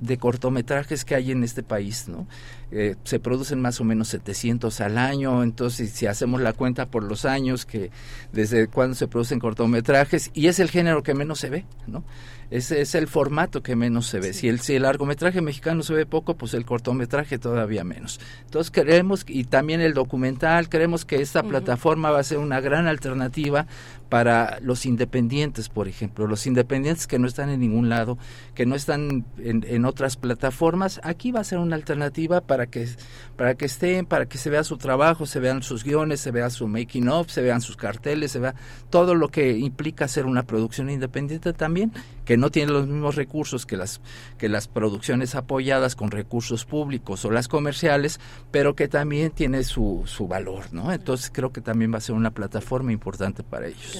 de 0.00 0.18
cortometrajes 0.18 1.04
que 1.04 1.14
hay 1.14 1.30
en 1.30 1.42
este 1.42 1.62
país, 1.62 2.08
¿no? 2.08 2.26
Eh, 2.72 2.94
se 3.02 3.18
producen 3.18 3.60
más 3.60 3.80
o 3.80 3.84
menos 3.84 4.08
700 4.08 4.80
al 4.80 4.96
año, 4.96 5.42
entonces 5.42 5.90
si 5.90 6.06
hacemos 6.06 6.40
la 6.40 6.52
cuenta 6.52 6.86
por 6.86 7.02
los 7.02 7.24
años 7.24 7.66
que 7.66 7.90
desde 8.32 8.68
cuando 8.68 8.94
se 8.94 9.08
producen 9.08 9.40
cortometrajes, 9.40 10.30
y 10.34 10.46
es 10.46 10.60
el 10.60 10.70
género 10.70 11.02
que 11.02 11.14
menos 11.14 11.40
se 11.40 11.50
ve, 11.50 11.64
¿no? 11.88 12.04
Ese 12.50 12.80
es 12.80 12.96
el 12.96 13.06
formato 13.06 13.62
que 13.62 13.76
menos 13.76 14.06
se 14.06 14.18
ve. 14.18 14.32
Si, 14.32 14.48
el, 14.48 14.58
si 14.58 14.74
el 14.74 14.82
largometraje 14.82 15.40
mexicano 15.40 15.84
se 15.84 15.94
ve 15.94 16.04
poco, 16.04 16.36
pues 16.36 16.52
el 16.54 16.64
cortometraje 16.64 17.38
todavía 17.38 17.84
menos. 17.84 18.20
Entonces 18.44 18.72
queremos, 18.72 19.24
y 19.26 19.44
también 19.44 19.80
el 19.80 19.94
documental, 19.94 20.68
creemos 20.68 21.04
que 21.04 21.22
esta 21.22 21.44
plataforma 21.44 22.10
va 22.10 22.18
a 22.18 22.24
ser 22.24 22.38
una 22.38 22.60
gran 22.60 22.88
alternativa 22.88 23.66
para 24.10 24.58
los 24.60 24.84
independientes, 24.86 25.68
por 25.68 25.86
ejemplo, 25.86 26.26
los 26.26 26.46
independientes 26.46 27.06
que 27.06 27.18
no 27.20 27.28
están 27.28 27.48
en 27.48 27.60
ningún 27.60 27.88
lado, 27.88 28.18
que 28.54 28.66
no 28.66 28.74
están 28.74 29.24
en, 29.38 29.64
en, 29.66 29.84
otras 29.84 30.16
plataformas, 30.16 31.00
aquí 31.04 31.30
va 31.30 31.40
a 31.40 31.44
ser 31.44 31.58
una 31.58 31.76
alternativa 31.76 32.40
para 32.40 32.66
que, 32.66 32.88
para 33.36 33.54
que 33.54 33.66
estén, 33.66 34.06
para 34.06 34.26
que 34.26 34.36
se 34.36 34.50
vea 34.50 34.64
su 34.64 34.78
trabajo, 34.78 35.26
se 35.26 35.38
vean 35.38 35.62
sus 35.62 35.84
guiones, 35.84 36.20
se 36.20 36.32
vea 36.32 36.50
su 36.50 36.66
making 36.66 37.08
of, 37.08 37.30
se 37.30 37.40
vean 37.40 37.60
sus 37.60 37.76
carteles, 37.76 38.32
se 38.32 38.40
vea 38.40 38.56
todo 38.90 39.14
lo 39.14 39.28
que 39.28 39.56
implica 39.56 40.06
hacer 40.06 40.26
una 40.26 40.42
producción 40.42 40.90
independiente 40.90 41.52
también, 41.52 41.92
que 42.24 42.36
no 42.36 42.50
tiene 42.50 42.72
los 42.72 42.88
mismos 42.88 43.14
recursos 43.14 43.64
que 43.64 43.76
las, 43.76 44.00
que 44.38 44.48
las 44.48 44.66
producciones 44.66 45.36
apoyadas 45.36 45.94
con 45.94 46.10
recursos 46.10 46.64
públicos 46.64 47.24
o 47.24 47.30
las 47.30 47.46
comerciales, 47.46 48.18
pero 48.50 48.74
que 48.74 48.88
también 48.88 49.30
tiene 49.30 49.62
su, 49.62 50.02
su 50.06 50.26
valor, 50.26 50.64
¿no? 50.72 50.92
Entonces 50.92 51.30
creo 51.32 51.52
que 51.52 51.60
también 51.60 51.92
va 51.92 51.98
a 51.98 52.00
ser 52.00 52.16
una 52.16 52.32
plataforma 52.32 52.92
importante 52.92 53.44
para 53.44 53.68
ellos. 53.68 53.99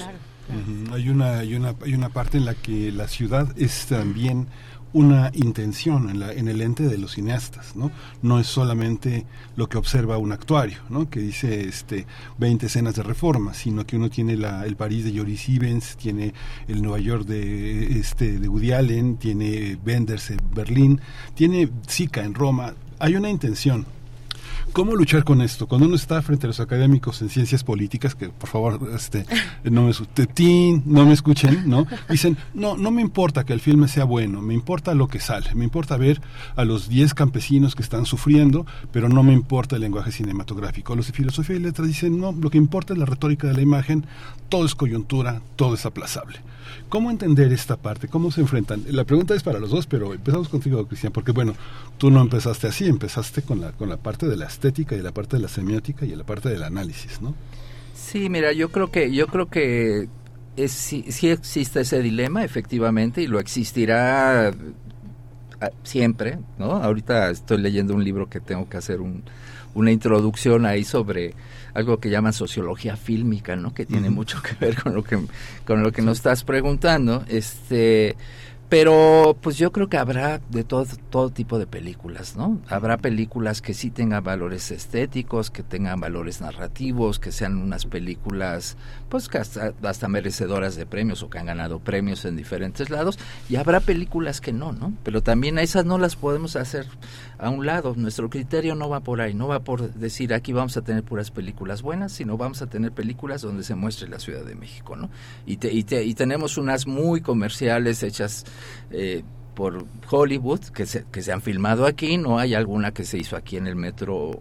Hay 0.91 1.09
una, 1.09 1.39
hay 1.39 1.55
una, 1.55 1.75
hay 1.83 1.93
una 1.93 2.09
parte 2.09 2.37
en 2.37 2.45
la 2.45 2.55
que 2.55 2.91
la 2.91 3.07
ciudad 3.07 3.47
es 3.57 3.85
también 3.85 4.47
una 4.93 5.31
intención 5.33 6.09
en, 6.09 6.19
la, 6.19 6.33
en 6.33 6.47
el 6.47 6.61
ente 6.61 6.83
de 6.83 6.97
los 6.97 7.13
cineastas, 7.13 7.75
¿no? 7.75 7.91
No 8.21 8.39
es 8.39 8.47
solamente 8.47 9.25
lo 9.55 9.69
que 9.69 9.77
observa 9.77 10.17
un 10.17 10.31
actuario, 10.31 10.79
¿no? 10.89 11.09
Que 11.09 11.21
dice 11.21 11.67
este 11.67 12.05
20 12.39 12.65
escenas 12.65 12.95
de 12.95 13.03
reforma, 13.03 13.53
sino 13.53 13.85
que 13.85 13.95
uno 13.95 14.09
tiene 14.09 14.35
la, 14.35 14.65
el 14.65 14.75
París 14.75 15.05
de 15.05 15.17
Joris 15.17 15.47
Ivens, 15.47 15.95
tiene 15.95 16.33
el 16.67 16.81
Nueva 16.81 16.99
York 16.99 17.25
de 17.25 17.99
este 17.99 18.39
de 18.39 18.47
Woody 18.49 18.73
Allen, 18.73 19.17
tiene 19.17 19.77
Wenders 19.85 20.31
en 20.31 20.39
Berlín, 20.53 20.99
tiene 21.35 21.69
Zika 21.87 22.23
en 22.23 22.33
Roma. 22.33 22.73
Hay 22.99 23.15
una 23.15 23.29
intención, 23.29 23.85
¿Cómo 24.73 24.95
luchar 24.95 25.25
con 25.25 25.41
esto? 25.41 25.67
Cuando 25.67 25.87
uno 25.87 25.97
está 25.97 26.21
frente 26.21 26.45
a 26.45 26.47
los 26.47 26.61
académicos 26.61 27.21
en 27.21 27.27
ciencias 27.29 27.61
políticas, 27.61 28.15
que 28.15 28.29
por 28.29 28.47
favor 28.47 28.79
este, 28.95 29.25
no, 29.65 29.83
me, 29.83 29.91
no 30.85 31.05
me 31.05 31.13
escuchen, 31.13 31.69
¿no? 31.69 31.85
Dicen, 32.09 32.37
no, 32.53 32.77
no 32.77 32.89
me 32.89 33.01
importa 33.01 33.43
que 33.43 33.51
el 33.51 33.59
filme 33.59 33.89
sea 33.89 34.05
bueno, 34.05 34.41
me 34.41 34.53
importa 34.53 34.93
lo 34.93 35.09
que 35.09 35.19
sale, 35.19 35.53
me 35.55 35.65
importa 35.65 35.97
ver 35.97 36.21
a 36.55 36.63
los 36.63 36.87
10 36.87 37.13
campesinos 37.13 37.75
que 37.75 37.83
están 37.83 38.05
sufriendo, 38.05 38.65
pero 38.93 39.09
no 39.09 39.23
me 39.23 39.33
importa 39.33 39.75
el 39.75 39.81
lenguaje 39.81 40.13
cinematográfico. 40.13 40.95
Los 40.95 41.07
de 41.07 41.13
filosofía 41.13 41.57
y 41.57 41.59
letras 41.59 41.89
dicen, 41.89 42.17
no, 42.17 42.31
lo 42.31 42.49
que 42.49 42.57
importa 42.57 42.93
es 42.93 42.99
la 42.99 43.05
retórica 43.05 43.47
de 43.47 43.53
la 43.55 43.61
imagen, 43.61 44.05
todo 44.47 44.65
es 44.65 44.73
coyuntura, 44.73 45.41
todo 45.57 45.73
es 45.75 45.85
aplazable. 45.85 46.39
¿Cómo 46.91 47.09
entender 47.09 47.53
esta 47.53 47.77
parte? 47.77 48.09
¿Cómo 48.09 48.31
se 48.31 48.41
enfrentan? 48.41 48.83
La 48.89 49.05
pregunta 49.05 49.33
es 49.33 49.43
para 49.43 49.59
los 49.59 49.69
dos, 49.69 49.87
pero 49.87 50.13
empezamos 50.13 50.49
contigo, 50.49 50.85
Cristian, 50.85 51.13
porque 51.13 51.31
bueno, 51.31 51.53
tú 51.97 52.11
no 52.11 52.19
empezaste 52.19 52.67
así, 52.67 52.85
empezaste 52.85 53.43
con 53.43 53.61
la, 53.61 53.71
con 53.71 53.87
la 53.87 53.95
parte 53.95 54.27
de 54.27 54.35
la 54.35 54.47
estética 54.47 54.93
y 54.97 55.01
la 55.01 55.13
parte 55.13 55.37
de 55.37 55.41
la 55.41 55.47
semiótica 55.47 56.05
y 56.05 56.13
la 56.13 56.25
parte 56.25 56.49
del 56.49 56.63
análisis, 56.63 57.21
¿no? 57.21 57.33
Sí, 57.95 58.29
mira, 58.29 58.51
yo 58.51 58.73
creo 58.73 58.91
que 58.91 59.09
yo 59.13 59.27
creo 59.27 59.45
que 59.45 60.09
es, 60.57 60.73
sí, 60.73 61.05
sí 61.07 61.29
existe 61.29 61.79
ese 61.79 62.01
dilema 62.01 62.43
efectivamente 62.43 63.21
y 63.21 63.27
lo 63.27 63.39
existirá 63.39 64.49
ah, 64.49 65.69
siempre, 65.83 66.39
¿no? 66.59 66.73
Ahorita 66.73 67.29
estoy 67.29 67.59
leyendo 67.59 67.95
un 67.95 68.03
libro 68.03 68.27
que 68.27 68.41
tengo 68.41 68.67
que 68.67 68.75
hacer 68.75 68.99
un, 68.99 69.23
una 69.75 69.93
introducción 69.93 70.65
ahí 70.65 70.83
sobre 70.83 71.35
algo 71.73 71.99
que 71.99 72.09
llaman 72.09 72.33
sociología 72.33 72.97
fílmica, 72.97 73.55
¿no? 73.55 73.73
Que 73.73 73.85
tiene 73.85 74.09
mucho 74.09 74.41
que 74.41 74.53
ver 74.59 74.81
con 74.81 74.93
lo 74.93 75.03
que 75.03 75.19
con 75.65 75.83
lo 75.83 75.91
que 75.91 76.01
nos 76.01 76.17
estás 76.17 76.43
preguntando, 76.43 77.23
este 77.27 78.15
pero 78.71 79.35
pues 79.41 79.57
yo 79.57 79.73
creo 79.73 79.89
que 79.89 79.97
habrá 79.97 80.39
de 80.49 80.63
todo, 80.63 80.85
todo 81.09 81.29
tipo 81.29 81.59
de 81.59 81.67
películas, 81.67 82.37
¿no? 82.37 82.61
Habrá 82.69 82.99
películas 82.99 83.61
que 83.61 83.73
sí 83.73 83.89
tengan 83.89 84.23
valores 84.23 84.71
estéticos, 84.71 85.51
que 85.51 85.61
tengan 85.61 85.99
valores 85.99 86.39
narrativos, 86.39 87.19
que 87.19 87.33
sean 87.33 87.57
unas 87.57 87.85
películas 87.85 88.77
pues 89.09 89.27
que 89.27 89.39
hasta, 89.39 89.73
hasta 89.83 90.07
merecedoras 90.07 90.77
de 90.77 90.85
premios 90.85 91.21
o 91.21 91.29
que 91.29 91.37
han 91.37 91.47
ganado 91.47 91.79
premios 91.79 92.23
en 92.23 92.37
diferentes 92.37 92.89
lados, 92.89 93.19
y 93.49 93.57
habrá 93.57 93.81
películas 93.81 94.39
que 94.39 94.53
no, 94.53 94.71
¿no? 94.71 94.93
Pero 95.03 95.21
también 95.21 95.57
a 95.57 95.63
esas 95.63 95.83
no 95.83 95.97
las 95.97 96.15
podemos 96.15 96.55
hacer 96.55 96.87
a 97.41 97.49
un 97.49 97.65
lado. 97.65 97.93
Nuestro 97.97 98.29
criterio 98.29 98.75
no 98.75 98.87
va 98.87 99.01
por 99.01 99.19
ahí, 99.19 99.33
no 99.33 99.47
va 99.47 99.59
por 99.61 99.91
decir 99.93 100.33
aquí 100.33 100.53
vamos 100.53 100.77
a 100.77 100.81
tener 100.83 101.03
puras 101.03 101.31
películas 101.31 101.81
buenas, 101.81 102.11
sino 102.13 102.37
vamos 102.37 102.61
a 102.61 102.67
tener 102.67 102.91
películas 102.91 103.41
donde 103.41 103.63
se 103.63 103.75
muestre 103.75 104.07
la 104.07 104.19
Ciudad 104.19 104.45
de 104.45 104.55
México, 104.55 104.95
¿no? 104.95 105.09
Y, 105.45 105.57
te- 105.57 105.73
y, 105.73 105.83
te- 105.83 106.03
y 106.05 106.13
tenemos 106.13 106.57
unas 106.57 106.87
muy 106.87 107.19
comerciales 107.21 108.03
hechas 108.03 108.45
eh, 108.91 109.23
por 109.55 109.85
Hollywood 110.09 110.61
que 110.73 110.85
se, 110.85 111.03
que 111.11 111.21
se 111.21 111.31
han 111.33 111.41
filmado 111.41 111.85
aquí, 111.85 112.17
no 112.17 112.39
hay 112.39 112.53
alguna 112.53 112.91
que 112.93 113.03
se 113.03 113.17
hizo 113.17 113.35
aquí 113.35 113.57
en 113.57 113.67
el 113.67 113.75
metro 113.75 114.39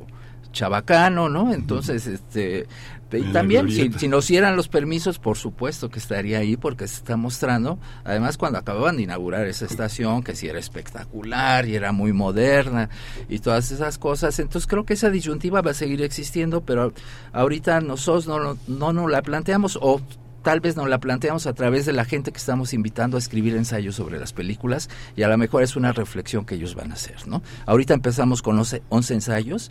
Chabacano, 0.53 1.29
¿no? 1.29 1.53
Entonces, 1.53 2.07
este, 2.07 2.67
y 3.13 3.33
también 3.33 3.71
si, 3.71 3.93
si 3.93 4.09
nos 4.09 4.29
dieran 4.29 4.57
los 4.57 4.69
permisos, 4.69 5.19
por 5.19 5.37
supuesto 5.37 5.89
que 5.89 5.99
estaría 5.99 6.39
ahí 6.39 6.57
porque 6.57 6.87
se 6.87 6.97
está 6.97 7.17
mostrando. 7.17 7.79
Además, 8.05 8.37
cuando 8.37 8.59
acababan 8.59 8.97
de 8.97 9.03
inaugurar 9.03 9.47
esa 9.47 9.65
estación, 9.65 10.23
que 10.23 10.37
sí 10.37 10.49
era 10.49 10.59
espectacular 10.59 11.67
y 11.67 11.75
era 11.75 11.93
muy 11.93 12.13
moderna 12.13 12.89
y 13.29 13.41
todas 13.41 13.73
esas 13.73 13.99
cosas, 13.99 14.39
entonces 14.39 14.67
creo 14.67 14.85
que 14.85 14.95
esa 14.95 15.11
disyuntiva 15.11 15.61
va 15.63 15.73
a 15.73 15.75
seguir 15.75 16.03
existiendo, 16.03 16.61
pero 16.63 16.93
ahorita 17.33 17.81
nosotros 17.81 18.27
no, 18.27 18.39
no, 18.39 18.59
no 18.69 18.93
nos 18.93 19.11
la 19.11 19.23
planteamos 19.23 19.79
o 19.81 20.01
tal 20.43 20.61
vez 20.61 20.77
nos 20.77 20.89
la 20.89 20.99
planteamos 20.99 21.47
a 21.47 21.53
través 21.53 21.87
de 21.87 21.93
la 21.93 22.05
gente 22.05 22.33
que 22.33 22.39
estamos 22.39 22.73
invitando 22.73 23.17
a 23.17 23.21
escribir 23.21 23.57
ensayos 23.57 23.97
sobre 23.97 24.19
las 24.19 24.33
películas 24.33 24.89
y 25.17 25.23
a 25.23 25.29
lo 25.29 25.37
mejor 25.37 25.63
es 25.63 25.77
una 25.77 25.93
reflexión 25.93 26.45
que 26.45 26.55
ellos 26.55 26.75
van 26.75 26.93
a 26.93 26.95
hacer, 26.95 27.27
¿no? 27.27 27.43
Ahorita 27.67 27.95
empezamos 27.95 28.41
con 28.41 28.59
11, 28.59 28.83
11 28.89 29.15
ensayos 29.15 29.71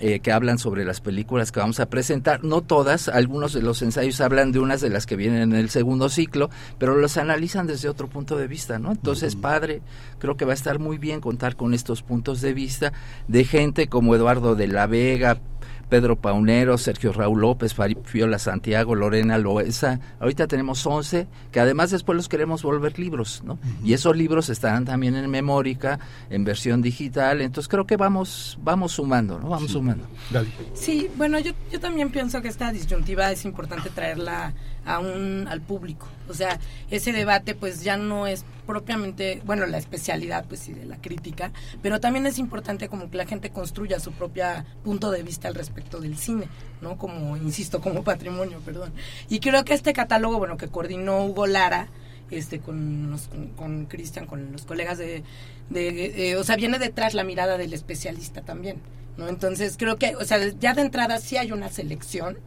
eh, 0.00 0.20
que 0.20 0.32
hablan 0.32 0.58
sobre 0.58 0.84
las 0.84 1.00
películas 1.00 1.52
que 1.52 1.60
vamos 1.60 1.78
a 1.78 1.90
presentar. 1.90 2.42
No 2.42 2.62
todas, 2.62 3.08
algunos 3.08 3.52
de 3.52 3.62
los 3.62 3.82
ensayos 3.82 4.20
hablan 4.20 4.50
de 4.50 4.58
unas 4.58 4.80
de 4.80 4.88
las 4.88 5.06
que 5.06 5.16
vienen 5.16 5.42
en 5.42 5.54
el 5.54 5.70
segundo 5.70 6.08
ciclo, 6.08 6.48
pero 6.78 6.96
los 6.96 7.18
analizan 7.18 7.66
desde 7.66 7.88
otro 7.88 8.08
punto 8.08 8.36
de 8.36 8.46
vista, 8.46 8.78
¿no? 8.78 8.92
Entonces, 8.92 9.36
padre, 9.36 9.82
creo 10.18 10.36
que 10.36 10.44
va 10.44 10.52
a 10.52 10.54
estar 10.54 10.78
muy 10.78 10.98
bien 10.98 11.20
contar 11.20 11.54
con 11.54 11.74
estos 11.74 12.02
puntos 12.02 12.40
de 12.40 12.54
vista 12.54 12.92
de 13.28 13.44
gente 13.44 13.88
como 13.88 14.14
Eduardo 14.14 14.54
de 14.54 14.68
la 14.68 14.86
Vega, 14.86 15.38
Pedro 15.90 16.16
Paunero, 16.16 16.78
Sergio 16.78 17.12
Raúl 17.12 17.40
López, 17.40 17.76
Fari- 17.76 17.98
Fiola 18.04 18.38
Santiago, 18.38 18.94
Lorena 18.94 19.36
Loesa. 19.36 20.00
Ahorita 20.20 20.46
tenemos 20.46 20.86
11, 20.86 21.26
que 21.52 21.60
además 21.60 21.90
después 21.90 22.16
los 22.16 22.28
queremos 22.28 22.62
volver 22.62 22.98
libros, 22.98 23.42
¿no? 23.44 23.58
Y 23.84 23.92
esos 23.92 24.16
libros 24.16 24.48
estarán 24.48 24.84
también 24.84 25.16
en 25.16 25.28
Memórica, 25.28 25.98
en 26.30 26.44
versión 26.44 26.80
digital. 26.80 27.40
Entonces 27.42 27.68
creo 27.68 27.86
que 27.86 27.96
vamos 27.96 28.56
vamos 28.62 28.92
sumando, 28.92 29.38
¿no? 29.38 29.48
Vamos 29.50 29.72
sumando. 29.72 30.04
Sí, 30.74 31.08
bueno, 31.16 31.38
yo, 31.40 31.52
yo 31.72 31.80
también 31.80 32.10
pienso 32.10 32.40
que 32.40 32.48
esta 32.48 32.72
disyuntiva 32.72 33.30
es 33.32 33.44
importante 33.44 33.90
traerla 33.90 34.54
a 34.94 34.98
un, 34.98 35.46
al 35.48 35.60
público. 35.60 36.08
O 36.28 36.34
sea, 36.34 36.58
ese 36.90 37.12
debate 37.12 37.54
pues 37.54 37.82
ya 37.82 37.96
no 37.96 38.26
es 38.26 38.44
propiamente, 38.66 39.42
bueno, 39.44 39.66
la 39.66 39.78
especialidad 39.78 40.44
pues 40.46 40.60
sí 40.60 40.72
de 40.72 40.84
la 40.84 41.00
crítica, 41.00 41.52
pero 41.82 42.00
también 42.00 42.26
es 42.26 42.38
importante 42.38 42.88
como 42.88 43.10
que 43.10 43.16
la 43.16 43.26
gente 43.26 43.50
construya 43.50 43.98
su 43.98 44.12
propia 44.12 44.64
punto 44.84 45.10
de 45.10 45.22
vista 45.22 45.48
al 45.48 45.54
respecto 45.54 46.00
del 46.00 46.16
cine, 46.16 46.46
¿no? 46.80 46.96
Como, 46.96 47.36
insisto, 47.36 47.80
como 47.80 48.04
patrimonio, 48.04 48.60
perdón. 48.64 48.92
Y 49.28 49.40
creo 49.40 49.64
que 49.64 49.74
este 49.74 49.92
catálogo, 49.92 50.38
bueno, 50.38 50.56
que 50.56 50.68
coordinó 50.68 51.24
Hugo 51.24 51.46
Lara, 51.46 51.88
este 52.30 52.60
con 52.60 53.16
con 53.56 53.86
Cristian, 53.86 54.26
con 54.26 54.52
los 54.52 54.64
colegas 54.64 54.98
de, 54.98 55.24
de 55.68 56.30
eh, 56.30 56.36
o 56.36 56.44
sea, 56.44 56.56
viene 56.56 56.78
detrás 56.78 57.14
la 57.14 57.24
mirada 57.24 57.58
del 57.58 57.72
especialista 57.72 58.42
también, 58.42 58.76
¿no? 59.16 59.28
Entonces 59.28 59.76
creo 59.76 59.96
que, 59.96 60.14
o 60.16 60.24
sea, 60.24 60.38
ya 60.60 60.74
de 60.74 60.82
entrada 60.82 61.18
sí 61.18 61.36
hay 61.36 61.50
una 61.50 61.68
selección, 61.70 62.38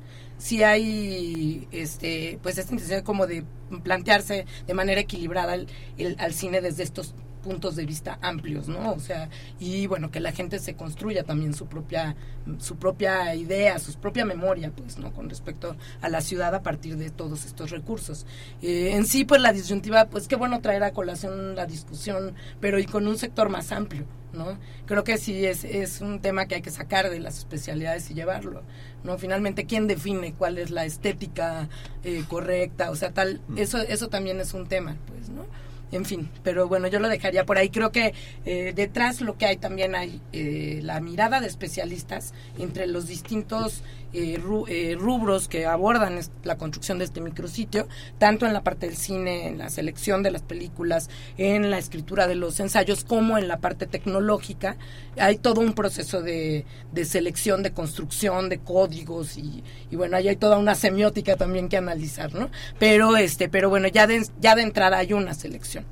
sí 0.44 0.64
hay, 0.64 1.68
este, 1.72 2.40
pues 2.44 2.58
esta 2.58 2.74
intención 2.74 3.02
como 3.04 3.28
de 3.28 3.44
plantearse 3.84 4.46
de 4.68 4.74
manera 4.74 5.02
equilibrada 5.02 5.56
el, 5.56 5.68
el- 5.98 6.16
al 6.20 6.34
cine 6.34 6.62
desde 6.62 6.84
estos 6.84 7.16
puntos 7.44 7.76
de 7.76 7.86
vista 7.86 8.20
amplios, 8.22 8.70
¿no? 8.70 8.94
O 8.94 9.00
sea, 9.00 9.30
y 9.60 9.86
bueno, 9.88 10.12
que 10.12 10.22
la 10.22 10.32
gente 10.32 10.60
se 10.60 10.76
construya 10.76 11.24
también 11.24 11.54
su 11.54 11.66
propia 11.68 12.16
su 12.60 12.76
propia 12.78 13.36
idea, 13.36 13.80
su 13.80 13.94
propia 14.00 14.26
memoria, 14.26 14.72
pues, 14.76 14.98
¿no? 14.98 15.12
Con 15.14 15.30
respecto 15.30 15.76
a 16.02 16.10
la 16.10 16.22
ciudad 16.22 16.54
a 16.56 16.62
partir 16.62 16.98
de 16.98 17.10
todos 17.10 17.46
estos 17.46 17.70
recursos. 17.72 18.26
Eh, 18.62 18.92
en 18.96 19.06
sí, 19.06 19.26
pues 19.26 19.42
la 19.42 19.52
disyuntiva, 19.54 20.06
pues 20.10 20.28
qué 20.30 20.36
bueno 20.38 20.62
traer 20.62 20.84
a 20.84 20.92
colación 20.92 21.56
la 21.56 21.66
discusión, 21.66 22.34
pero 22.62 22.80
y 22.80 22.86
con 22.86 23.08
un 23.08 23.18
sector 23.18 23.50
más 23.50 23.72
amplio, 23.74 24.06
¿no? 24.34 24.58
Creo 24.86 25.04
que 25.04 25.18
sí 25.18 25.46
es, 25.46 25.64
es 25.66 26.02
un 26.02 26.20
tema 26.22 26.46
que 26.48 26.56
hay 26.56 26.62
que 26.62 26.72
sacar 26.72 27.10
de 27.10 27.20
las 27.20 27.38
especialidades 27.40 28.10
y 28.12 28.14
llevarlo, 28.14 28.64
¿no? 29.04 29.18
Finalmente, 29.18 29.66
¿quién 29.66 29.88
define 29.88 30.34
cuál 30.34 30.58
es 30.58 30.72
la 30.72 30.86
estética 30.86 31.70
eh, 32.04 32.24
correcta? 32.28 32.92
O 32.92 32.96
sea, 32.96 33.12
tal, 33.12 33.42
eso, 33.56 33.80
eso 33.80 34.10
también 34.10 34.40
es 34.40 34.54
un 34.54 34.68
tema, 34.68 34.96
pues, 35.08 35.30
¿no? 35.30 35.46
En 35.94 36.06
fin, 36.06 36.30
pero 36.42 36.68
bueno, 36.68 36.88
yo 36.88 37.00
lo 37.00 37.08
dejaría 37.08 37.46
por 37.46 37.58
ahí. 37.60 37.70
Creo 37.70 37.92
que 37.92 38.16
eh, 38.46 38.74
detrás 38.76 39.22
lo 39.22 39.38
que 39.38 39.46
hay 39.46 39.58
también 39.58 39.94
hay 39.94 40.22
eh, 40.32 40.80
la 40.82 41.00
mirada 41.02 41.40
de 41.40 41.46
especialistas 41.46 42.34
entre 42.58 42.88
los 42.88 43.08
distintos 43.08 43.84
eh, 44.14 44.40
ru- 44.40 44.66
eh, 44.70 44.96
rubros 45.00 45.48
que 45.48 45.66
abordan 45.66 46.20
la 46.44 46.58
construcción 46.58 47.00
de 47.00 47.06
este 47.06 47.22
micrositio, 47.22 47.88
tanto 48.18 48.46
en 48.46 48.54
la 48.54 48.64
parte 48.64 48.86
del 48.88 48.96
cine, 48.98 49.48
en 49.48 49.58
la 49.58 49.70
selección 49.70 50.24
de 50.24 50.32
las 50.32 50.42
películas, 50.42 51.10
en 51.38 51.70
la 51.72 51.78
escritura 51.78 52.28
de 52.28 52.36
los 52.36 52.60
ensayos, 52.60 53.04
como 53.04 53.38
en 53.38 53.48
la 53.48 53.60
parte 53.60 53.88
tecnológica. 53.88 54.78
Hay 55.18 55.38
todo 55.38 55.62
un 55.62 55.74
proceso 55.74 56.22
de, 56.22 56.66
de 56.92 57.06
selección, 57.06 57.64
de 57.64 57.72
construcción, 57.74 58.50
de 58.50 58.60
códigos 58.60 59.38
y, 59.38 59.64
bueno, 59.92 60.18
ahí 60.18 60.28
hay 60.28 60.36
toda 60.36 60.58
una 60.58 60.76
semiótica 60.76 61.36
también 61.36 61.70
que 61.70 61.78
analizar, 61.78 62.34
¿no? 62.34 62.50
Pero 62.80 63.18
este, 63.18 63.50
pero 63.50 63.70
bueno, 63.70 63.88
ya 63.88 64.08
ya 64.40 64.56
de 64.56 64.62
entrada 64.62 64.98
hay 64.98 65.14
una 65.14 65.34
selección. 65.34 65.86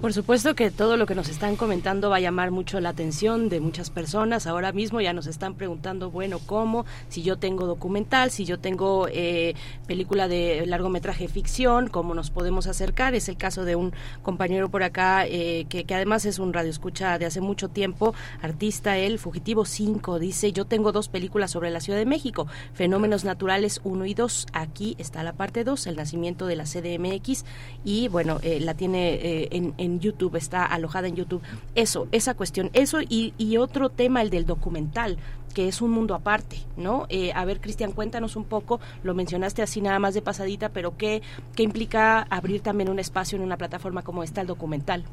Por 0.00 0.12
supuesto 0.12 0.54
que 0.54 0.70
todo 0.70 0.98
lo 0.98 1.06
que 1.06 1.14
nos 1.14 1.30
están 1.30 1.56
comentando 1.56 2.10
va 2.10 2.16
a 2.16 2.20
llamar 2.20 2.50
mucho 2.50 2.80
la 2.80 2.90
atención 2.90 3.48
de 3.48 3.60
muchas 3.60 3.88
personas. 3.88 4.46
Ahora 4.46 4.70
mismo 4.70 5.00
ya 5.00 5.14
nos 5.14 5.26
están 5.26 5.54
preguntando, 5.54 6.10
bueno, 6.10 6.38
¿cómo? 6.38 6.84
Si 7.08 7.22
yo 7.22 7.38
tengo 7.38 7.66
documental, 7.66 8.30
si 8.30 8.44
yo 8.44 8.58
tengo 8.58 9.08
eh, 9.10 9.54
película 9.86 10.28
de 10.28 10.66
largometraje 10.66 11.28
ficción, 11.28 11.88
¿cómo 11.88 12.14
nos 12.14 12.30
podemos 12.30 12.66
acercar? 12.66 13.14
Es 13.14 13.30
el 13.30 13.38
caso 13.38 13.64
de 13.64 13.74
un 13.74 13.94
compañero 14.22 14.68
por 14.68 14.82
acá 14.82 15.24
eh, 15.26 15.64
que, 15.70 15.84
que, 15.84 15.94
además 15.94 16.26
es 16.26 16.38
un 16.38 16.52
radioescucha 16.52 17.18
de 17.18 17.24
hace 17.24 17.40
mucho 17.40 17.70
tiempo, 17.70 18.14
artista 18.42 18.98
él, 18.98 19.18
Fugitivo 19.18 19.64
5, 19.64 20.18
dice, 20.18 20.52
yo 20.52 20.66
tengo 20.66 20.92
dos 20.92 21.08
películas 21.08 21.52
sobre 21.52 21.70
la 21.70 21.80
Ciudad 21.80 21.98
de 21.98 22.04
México, 22.04 22.48
Fenómenos 22.74 23.24
Naturales 23.24 23.80
1 23.82 24.04
y 24.04 24.12
2. 24.12 24.48
Aquí 24.52 24.94
está 24.98 25.22
la 25.22 25.32
parte 25.32 25.64
2, 25.64 25.86
el 25.86 25.96
nacimiento 25.96 26.46
de 26.46 26.56
la 26.56 26.64
CDMX 26.64 27.46
y 27.82 28.08
bueno, 28.08 28.40
eh, 28.42 28.60
la 28.60 28.74
tiene 28.74 29.48
en 29.50 29.85
en 29.85 29.85
YouTube, 30.00 30.36
está 30.36 30.64
alojada 30.64 31.08
en 31.08 31.16
YouTube. 31.16 31.42
Eso, 31.74 32.08
esa 32.12 32.34
cuestión, 32.34 32.70
eso 32.72 33.00
y, 33.00 33.34
y 33.38 33.56
otro 33.56 33.88
tema, 33.88 34.22
el 34.22 34.30
del 34.30 34.46
documental 34.46 35.18
que 35.54 35.68
es 35.68 35.80
un 35.80 35.90
mundo 35.90 36.14
aparte, 36.14 36.58
¿no? 36.76 37.06
Eh, 37.08 37.32
a 37.34 37.46
ver, 37.46 37.62
Cristian, 37.62 37.92
cuéntanos 37.92 38.36
un 38.36 38.44
poco, 38.44 38.78
lo 39.02 39.14
mencionaste 39.14 39.62
así 39.62 39.80
nada 39.80 39.98
más 39.98 40.12
de 40.12 40.20
pasadita, 40.20 40.68
pero 40.68 40.98
¿qué, 40.98 41.22
¿qué 41.54 41.62
implica 41.62 42.20
abrir 42.28 42.60
también 42.60 42.90
un 42.90 42.98
espacio 42.98 43.36
en 43.36 43.42
una 43.42 43.56
plataforma 43.56 44.02
como 44.02 44.22
esta, 44.22 44.42
el 44.42 44.46
documental? 44.48 45.04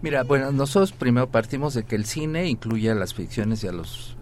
Mira, 0.00 0.22
bueno, 0.22 0.52
nosotros 0.52 0.92
primero 0.92 1.28
partimos 1.28 1.74
de 1.74 1.82
que 1.82 1.96
el 1.96 2.04
cine 2.04 2.48
incluye 2.48 2.88
a 2.88 2.94
las 2.94 3.14
ficciones 3.14 3.64
y 3.64 3.66
a 3.66 3.72
los 3.72 4.16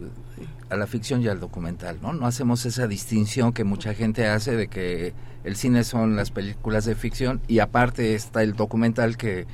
a 0.71 0.77
la 0.77 0.87
ficción 0.87 1.21
y 1.21 1.29
al 1.29 1.39
documental, 1.39 1.99
¿no? 2.01 2.15
No 2.15 2.27
hacemos 2.27 2.65
esa 2.65 2.87
distinción 2.87 3.53
que 3.53 3.63
mucha 3.63 3.93
gente 3.93 4.27
hace 4.27 4.57
de 4.57 4.69
que 4.69 5.13
el 5.45 5.57
cine 5.57 5.85
son 5.85 6.17
las 6.17 6.31
películas 6.31 6.85
de 6.85 6.95
ficción 6.95 7.41
y 7.49 7.59
aparte 7.59 8.15
está 8.15 8.43
el 8.43 8.55
documental 8.55 9.17
que, 9.17 9.47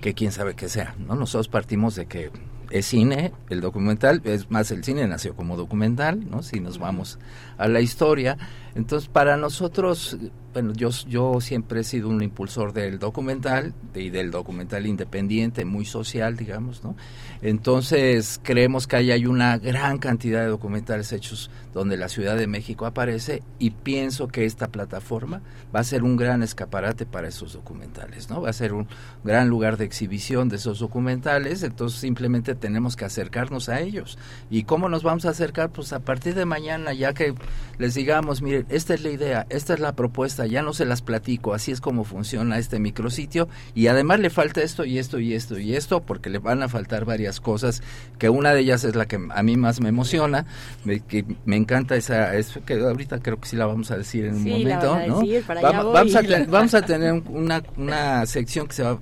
que 0.00 0.14
quién 0.14 0.32
sabe 0.32 0.54
qué 0.54 0.68
sea, 0.68 0.94
¿no? 0.98 1.14
Nosotros 1.14 1.48
partimos 1.48 1.94
de 1.94 2.06
que 2.06 2.30
es 2.70 2.86
cine, 2.86 3.32
el 3.48 3.60
documental, 3.60 4.22
es 4.24 4.50
más, 4.50 4.70
el 4.70 4.82
cine 4.84 5.06
nació 5.06 5.34
como 5.34 5.56
documental, 5.56 6.28
¿no? 6.28 6.42
Si 6.42 6.60
nos 6.60 6.78
vamos 6.78 7.18
a 7.58 7.68
la 7.68 7.80
historia. 7.80 8.36
Entonces, 8.74 9.08
para 9.08 9.36
nosotros, 9.36 10.18
bueno, 10.56 10.72
yo, 10.72 10.88
yo 11.06 11.38
siempre 11.42 11.80
he 11.80 11.84
sido 11.84 12.08
un 12.08 12.22
impulsor 12.22 12.72
del 12.72 12.98
documental 12.98 13.74
y 13.94 14.08
del 14.08 14.30
documental 14.30 14.86
independiente, 14.86 15.66
muy 15.66 15.84
social, 15.84 16.34
digamos, 16.34 16.82
¿no? 16.82 16.96
Entonces, 17.42 18.40
creemos 18.42 18.86
que 18.86 18.96
ahí 18.96 19.10
hay 19.10 19.26
una 19.26 19.58
gran 19.58 19.98
cantidad 19.98 20.40
de 20.40 20.46
documentales 20.46 21.12
hechos 21.12 21.50
donde 21.74 21.98
la 21.98 22.08
Ciudad 22.08 22.38
de 22.38 22.46
México 22.46 22.86
aparece 22.86 23.42
y 23.58 23.72
pienso 23.72 24.28
que 24.28 24.46
esta 24.46 24.68
plataforma 24.68 25.42
va 25.74 25.80
a 25.80 25.84
ser 25.84 26.02
un 26.02 26.16
gran 26.16 26.42
escaparate 26.42 27.04
para 27.04 27.28
esos 27.28 27.52
documentales, 27.52 28.30
¿no? 28.30 28.40
Va 28.40 28.48
a 28.48 28.54
ser 28.54 28.72
un 28.72 28.88
gran 29.24 29.50
lugar 29.50 29.76
de 29.76 29.84
exhibición 29.84 30.48
de 30.48 30.56
esos 30.56 30.78
documentales, 30.78 31.64
entonces 31.64 32.00
simplemente 32.00 32.54
tenemos 32.54 32.96
que 32.96 33.04
acercarnos 33.04 33.68
a 33.68 33.80
ellos. 33.80 34.16
¿Y 34.48 34.62
cómo 34.62 34.88
nos 34.88 35.02
vamos 35.02 35.26
a 35.26 35.30
acercar? 35.30 35.68
Pues 35.68 35.92
a 35.92 36.00
partir 36.00 36.34
de 36.34 36.46
mañana, 36.46 36.94
ya 36.94 37.12
que 37.12 37.34
les 37.76 37.94
digamos, 37.94 38.40
miren, 38.40 38.64
esta 38.70 38.94
es 38.94 39.02
la 39.02 39.10
idea, 39.10 39.46
esta 39.50 39.74
es 39.74 39.80
la 39.80 39.94
propuesta, 39.94 40.45
ya 40.46 40.62
no 40.62 40.72
se 40.72 40.84
las 40.84 41.02
platico, 41.02 41.54
así 41.54 41.72
es 41.72 41.80
como 41.80 42.04
funciona 42.04 42.58
este 42.58 42.78
micrositio 42.78 43.48
y 43.74 43.88
además 43.88 44.20
le 44.20 44.30
falta 44.30 44.62
esto 44.62 44.84
y 44.84 44.98
esto 44.98 45.18
y 45.18 45.34
esto 45.34 45.58
y 45.58 45.74
esto 45.74 46.00
porque 46.00 46.30
le 46.30 46.38
van 46.38 46.62
a 46.62 46.68
faltar 46.68 47.04
varias 47.04 47.40
cosas, 47.40 47.82
que 48.18 48.28
una 48.28 48.52
de 48.54 48.60
ellas 48.60 48.84
es 48.84 48.94
la 48.94 49.06
que 49.06 49.18
a 49.30 49.42
mí 49.42 49.56
más 49.56 49.80
me 49.80 49.88
emociona, 49.88 50.46
me, 50.84 51.00
que 51.00 51.24
me 51.44 51.56
encanta 51.56 51.96
esa, 51.96 52.34
es 52.34 52.58
que 52.64 52.74
ahorita 52.74 53.20
creo 53.20 53.40
que 53.40 53.48
sí 53.48 53.56
la 53.56 53.66
vamos 53.66 53.90
a 53.90 53.96
decir 53.96 54.26
en 54.26 54.36
un 54.36 54.44
momento, 54.44 54.98
¿no? 55.06 55.22
vamos, 55.62 56.14
a 56.14 56.22
vamos 56.48 56.74
a 56.74 56.82
tener 56.82 57.22
una, 57.28 57.62
una 57.76 58.26
sección 58.26 58.66
que 58.66 58.74
se 58.74 58.82
va 58.82 58.98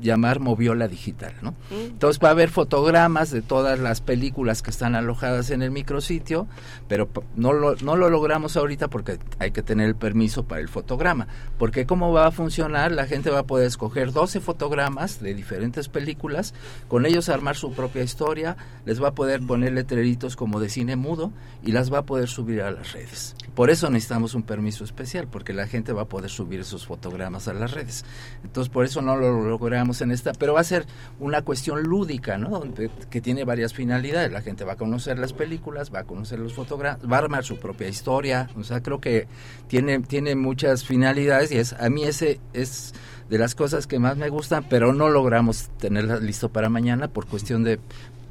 llamar 0.00 0.40
Moviola 0.40 0.88
Digital, 0.88 1.34
¿no? 1.42 1.52
Mm. 1.70 1.86
Entonces 1.92 2.22
va 2.22 2.28
a 2.28 2.32
haber 2.32 2.50
fotogramas 2.50 3.30
de 3.30 3.42
todas 3.42 3.78
las 3.78 4.00
películas 4.00 4.62
que 4.62 4.70
están 4.70 4.94
alojadas 4.94 5.50
en 5.50 5.62
el 5.62 5.70
micrositio, 5.70 6.46
pero 6.88 7.08
no 7.36 7.52
lo, 7.52 7.76
no 7.76 7.96
lo 7.96 8.10
logramos 8.10 8.56
ahorita 8.56 8.88
porque 8.88 9.18
hay 9.38 9.50
que 9.50 9.62
tener 9.62 9.88
el 9.88 9.96
permiso 9.96 10.44
para 10.44 10.60
el 10.60 10.68
fotograma. 10.68 11.28
Porque 11.58 11.86
cómo 11.86 12.12
va 12.12 12.26
a 12.26 12.30
funcionar, 12.30 12.92
la 12.92 13.06
gente 13.06 13.30
va 13.30 13.40
a 13.40 13.46
poder 13.46 13.66
escoger 13.66 14.12
12 14.12 14.40
fotogramas 14.40 15.20
de 15.20 15.34
diferentes 15.34 15.88
películas, 15.88 16.54
con 16.88 17.06
ellos 17.06 17.28
armar 17.28 17.56
su 17.56 17.72
propia 17.72 18.02
historia, 18.02 18.56
les 18.84 19.02
va 19.02 19.08
a 19.08 19.14
poder 19.14 19.40
poner 19.40 19.72
letreritos 19.72 20.36
como 20.36 20.60
de 20.60 20.68
cine 20.68 20.96
mudo 20.96 21.32
y 21.64 21.72
las 21.72 21.92
va 21.92 21.98
a 21.98 22.02
poder 22.02 22.28
subir 22.28 22.62
a 22.62 22.70
las 22.70 22.92
redes. 22.92 23.34
Por 23.54 23.70
eso 23.70 23.90
necesitamos 23.90 24.34
un 24.34 24.44
permiso 24.44 24.84
especial, 24.84 25.26
porque 25.26 25.52
la 25.52 25.66
gente 25.66 25.92
va 25.92 26.02
a 26.02 26.08
poder 26.08 26.30
subir 26.30 26.60
esos 26.60 26.86
fotogramas 26.86 27.48
a 27.48 27.54
las 27.54 27.72
redes. 27.72 28.04
Entonces 28.44 28.72
por 28.72 28.84
eso 28.84 29.02
no 29.02 29.16
lo 29.16 29.42
logramos 29.42 29.87
en 30.00 30.10
esta, 30.10 30.32
pero 30.32 30.54
va 30.54 30.60
a 30.60 30.64
ser 30.64 30.86
una 31.18 31.42
cuestión 31.42 31.82
lúdica, 31.82 32.38
¿no? 32.38 32.62
Que 33.10 33.20
tiene 33.20 33.44
varias 33.44 33.74
finalidades. 33.74 34.32
La 34.32 34.42
gente 34.42 34.64
va 34.64 34.74
a 34.74 34.76
conocer 34.76 35.18
las 35.18 35.32
películas, 35.32 35.92
va 35.92 36.00
a 36.00 36.04
conocer 36.04 36.38
los 36.38 36.54
fotogramas, 36.54 37.00
va 37.10 37.16
a 37.16 37.20
armar 37.20 37.44
su 37.44 37.58
propia 37.58 37.88
historia. 37.88 38.48
O 38.56 38.64
sea, 38.64 38.82
creo 38.82 39.00
que 39.00 39.26
tiene, 39.66 40.00
tiene 40.00 40.36
muchas 40.36 40.84
finalidades 40.84 41.50
y 41.52 41.58
es, 41.58 41.72
a 41.72 41.88
mí 41.88 42.04
ese 42.04 42.40
es 42.52 42.94
de 43.28 43.38
las 43.38 43.54
cosas 43.54 43.86
que 43.86 43.98
más 43.98 44.16
me 44.16 44.28
gustan, 44.28 44.64
pero 44.68 44.92
no 44.92 45.08
logramos 45.08 45.68
tenerla 45.78 46.18
listo 46.18 46.48
para 46.48 46.68
mañana 46.68 47.08
por 47.08 47.26
cuestión 47.26 47.62
de 47.62 47.78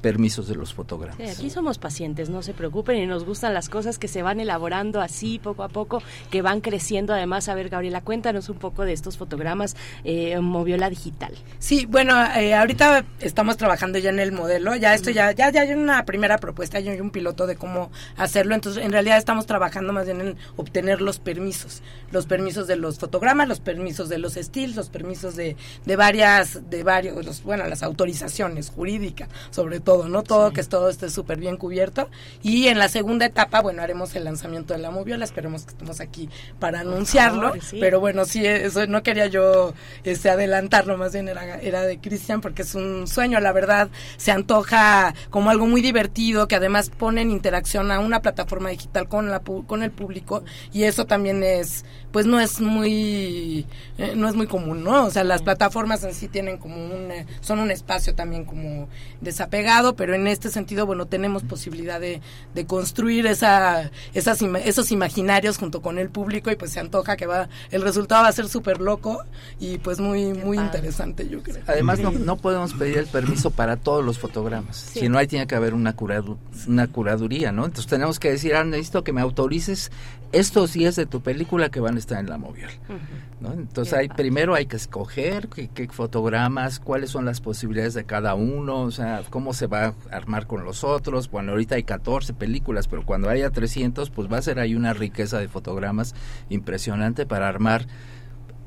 permisos 0.08 0.48
de 0.48 0.56
los 0.56 0.74
fotógrafos. 0.74 1.20
aquí 1.30 1.50
somos 1.50 1.80
pacientes, 1.80 2.30
no 2.30 2.42
se 2.42 2.54
preocupen 2.54 2.96
y 2.96 3.06
nos 3.06 3.26
gustan 3.26 3.54
las 3.54 3.68
cosas 3.68 4.00
que 4.00 4.08
se 4.08 4.22
van 4.22 4.40
elaborando 4.40 5.02
así 5.02 5.38
poco 5.38 5.64
a 5.64 5.68
poco, 5.68 6.02
que 6.32 6.42
van 6.42 6.62
creciendo. 6.62 7.14
Además, 7.14 7.50
a 7.50 7.56
ver, 7.56 7.68
Gabriela, 7.68 8.00
cuéntanos 8.00 8.48
un 8.48 8.58
poco 8.58 8.86
de 8.86 8.94
estos 8.94 9.18
fotogramas 9.18 9.76
eh, 10.06 10.40
Moviola 10.40 10.90
Digital. 10.90 11.34
Sí, 11.60 11.86
bueno, 11.86 12.14
eh, 12.38 12.56
ahorita 12.56 13.04
estamos 13.20 13.58
trabajando 13.58 14.00
ya 14.00 14.10
en 14.10 14.20
el 14.20 14.32
modelo, 14.32 14.78
ya 14.78 14.94
esto 14.94 15.10
ya, 15.10 15.34
ya, 15.34 15.52
ya 15.52 15.64
hay 15.64 15.74
una 15.74 16.06
primera 16.06 16.38
propuesta, 16.38 16.80
ya 16.80 16.94
hay 16.94 17.02
un 17.02 17.12
piloto 17.12 17.46
de 17.46 17.58
cómo 17.58 17.92
hacerlo, 18.16 18.56
entonces 18.56 18.86
en 18.86 18.94
realidad 18.94 19.18
estamos 19.18 19.46
trabajando 19.46 19.92
más 19.92 20.06
bien 20.06 20.22
en 20.22 20.38
obtener 20.56 21.02
los 21.02 21.20
permisos, 21.20 21.82
los 22.12 22.28
permisos 22.28 22.66
de 22.68 22.78
los 22.78 22.98
fotogramas, 22.98 23.50
los 23.50 23.60
permisos 23.60 24.08
de 24.08 24.20
los 24.20 24.38
estilos, 24.38 24.78
los 24.78 24.90
permisos 24.90 25.36
de, 25.36 25.58
de 25.86 25.96
varias, 25.98 26.70
de 26.70 26.84
varios, 26.84 27.26
los, 27.26 27.44
bueno, 27.44 27.68
las 27.68 27.84
autorizaciones 27.84 28.70
jurídicas, 28.70 29.28
sobre 29.50 29.82
todo 29.82 29.97
todo, 29.98 30.10
¿no? 30.10 30.24
Todo, 30.24 30.54
que 30.54 30.64
todo 30.64 30.90
esté 30.90 31.10
súper 31.10 31.40
bien 31.40 31.58
cubierto. 31.58 32.10
Y 32.44 32.68
en 32.68 32.78
la 32.78 32.88
segunda 32.88 33.26
etapa, 33.26 33.62
bueno, 33.62 33.82
haremos 33.82 34.16
el 34.16 34.24
lanzamiento 34.24 34.74
de 34.74 34.80
la 34.80 34.92
moviola, 34.92 35.26
esperemos 35.26 35.64
que 35.64 35.72
estemos 35.72 36.00
aquí 36.00 36.30
para 36.60 36.82
anunciarlo. 36.82 37.54
Pero 37.80 38.00
bueno, 38.00 38.26
sí, 38.26 38.46
eso 38.46 38.86
no 38.88 39.02
quería 39.04 39.28
yo 39.28 39.74
este, 40.04 40.30
adelantarlo, 40.30 40.98
más 40.98 41.14
bien 41.14 41.28
era, 41.30 41.60
era 41.60 41.82
de 41.82 42.00
Cristian, 42.00 42.42
porque 42.42 42.62
es 42.62 42.76
un 42.76 43.08
sueño, 43.08 43.40
la 43.40 43.52
verdad, 43.52 43.90
se 44.18 44.32
antoja 44.32 45.16
como 45.30 45.50
algo 45.50 45.66
muy 45.66 45.82
divertido, 45.82 46.48
que 46.48 46.56
además 46.56 46.90
pone 46.90 47.22
en 47.22 47.32
interacción 47.32 47.92
a 47.92 48.00
una 48.00 48.22
plataforma 48.22 48.70
digital 48.70 49.08
con, 49.08 49.30
la, 49.32 49.40
con 49.40 49.84
el 49.84 49.92
público, 49.92 50.44
y 50.74 50.84
eso 50.84 51.06
también 51.06 51.44
es, 51.44 51.86
pues 52.12 52.26
no 52.26 52.40
es 52.40 52.62
muy, 52.62 53.66
eh, 53.98 54.14
no 54.16 54.28
es 54.30 54.36
muy 54.36 54.48
común, 54.48 54.84
¿no? 54.84 55.06
O 55.06 55.12
sea, 55.12 55.24
las 55.24 55.42
plataformas 55.42 56.04
en 56.04 56.14
sí 56.14 56.28
tienen 56.28 56.58
como 56.58 56.76
un, 56.76 57.12
son 57.42 57.60
un 57.60 57.72
espacio 57.72 58.14
también 58.16 58.46
como 58.46 58.88
desapegado 59.22 59.77
pero 59.96 60.16
en 60.16 60.28
este 60.28 60.50
sentido, 60.50 60.86
bueno, 60.86 61.06
tenemos 61.06 61.44
posibilidad 61.44 62.00
de, 62.00 62.22
de 62.54 62.66
construir 62.66 63.26
esa, 63.28 63.92
esas, 64.14 64.42
esos 64.42 64.92
imaginarios 64.92 65.58
junto 65.58 65.82
con 65.82 65.98
el 65.98 66.10
público 66.10 66.52
y 66.52 66.56
pues 66.56 66.72
se 66.72 66.80
antoja 66.80 67.16
que 67.16 67.26
va, 67.26 67.50
el 67.72 67.82
resultado 67.82 68.24
va 68.24 68.30
a 68.30 68.34
ser 68.34 68.48
súper 68.48 68.82
loco 68.82 69.24
y 69.60 69.78
pues 69.78 70.00
muy, 70.00 70.34
muy 70.34 70.58
interesante, 70.58 71.28
yo 71.30 71.42
creo. 71.44 71.64
Además, 71.68 72.00
no, 72.00 72.12
no 72.12 72.38
podemos 72.38 72.74
pedir 72.74 72.98
el 72.98 73.08
permiso 73.08 73.52
para 73.52 73.78
todos 73.78 74.04
los 74.04 74.20
fotogramas, 74.20 74.76
si 74.78 75.10
no, 75.10 75.18
ahí 75.18 75.28
tiene 75.28 75.48
que 75.48 75.56
haber 75.56 75.74
una, 75.74 75.96
una 76.68 76.88
curaduría, 76.88 77.52
¿no? 77.52 77.66
Entonces 77.66 77.88
tenemos 77.88 78.20
que 78.20 78.32
decir, 78.32 78.56
ah, 78.56 78.64
necesito 78.64 79.04
que 79.04 79.14
me 79.14 79.22
autorices 79.22 79.92
estos 80.32 80.74
días 80.74 80.96
de 80.96 81.06
tu 81.06 81.22
película 81.22 81.70
que 81.70 81.80
van 81.80 81.96
a 81.96 82.00
estar 82.00 82.20
en 82.20 82.30
la 82.30 82.38
móvil. 82.38 82.66
¿no? 83.40 83.54
Entonces 83.54 83.94
hay, 83.94 84.10
primero 84.10 84.56
hay 84.56 84.66
que 84.66 84.76
escoger 84.76 85.48
qué, 85.48 85.70
qué, 85.70 85.88
fotogramas, 85.88 86.80
cuáles 86.80 87.12
son 87.12 87.26
las 87.26 87.42
posibilidades 87.42 87.94
de 87.94 88.04
cada 88.04 88.36
uno, 88.36 88.82
o 88.82 88.92
sea, 88.92 89.24
cómo 89.30 89.54
se 89.54 89.68
va 89.68 89.86
a 89.86 89.94
armar 90.12 90.48
con 90.48 90.64
los 90.64 90.84
otros. 90.84 91.30
Bueno, 91.30 91.52
ahorita 91.52 91.76
hay 91.76 91.84
14 91.84 92.34
películas, 92.34 92.88
pero 92.88 93.06
cuando 93.06 93.30
haya 93.30 93.50
300, 93.50 94.10
pues 94.10 94.32
va 94.32 94.38
a 94.38 94.42
ser 94.42 94.60
ahí 94.60 94.76
una 94.76 94.94
riqueza 94.94 95.40
de 95.40 95.48
fotogramas 95.48 96.16
impresionante 96.50 97.26
para 97.26 97.48
armar 97.48 97.88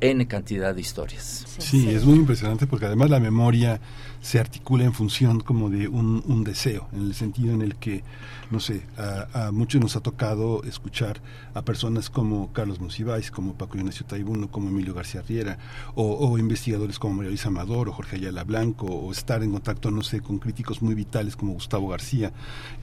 N 0.01 0.27
cantidad 0.27 0.75
de 0.75 0.81
historias. 0.81 1.45
Sí, 1.59 1.91
es 1.91 2.05
muy 2.05 2.17
impresionante 2.17 2.67
porque 2.67 2.87
además 2.87 3.11
la 3.11 3.21
memoria 3.21 3.81
se 4.21 4.39
articula 4.39 4.85
en 4.85 4.95
función 4.95 5.41
como 5.41 5.69
de 5.69 5.89
un, 5.89 6.23
un 6.27 6.45
deseo, 6.45 6.89
en 6.93 7.03
el 7.03 7.15
sentido 7.15 7.53
en 7.53 7.63
el 7.63 7.77
que 7.77 8.03
no 8.51 8.59
sé, 8.59 8.83
a, 8.97 9.51
muchos 9.53 9.81
nos 9.81 9.97
ha 9.97 10.01
tocado 10.01 10.63
escuchar 10.65 11.21
a 11.55 11.63
personas 11.63 12.11
como 12.11 12.53
Carlos 12.53 12.81
Monsiváis, 12.81 13.31
como 13.31 13.55
Paco 13.55 13.79
Ignacio 13.79 14.05
Taibuno, 14.07 14.51
como 14.51 14.69
Emilio 14.69 14.93
García 14.93 15.23
Riera, 15.23 15.59
o, 15.95 16.37
investigadores 16.39 16.99
como 16.99 17.15
María 17.15 17.31
Luisa 17.31 17.49
Amador 17.49 17.89
o 17.89 17.93
Jorge 17.93 18.17
Ayala 18.17 18.45
Blanco, 18.45 18.87
o 18.87 19.13
estar 19.13 19.43
en 19.43 19.53
contacto, 19.53 19.91
no 19.91 20.03
sé, 20.03 20.21
con 20.21 20.39
críticos 20.39 20.83
muy 20.83 20.95
vitales 20.95 21.37
como 21.37 21.53
Gustavo 21.53 21.89
García, 21.89 22.33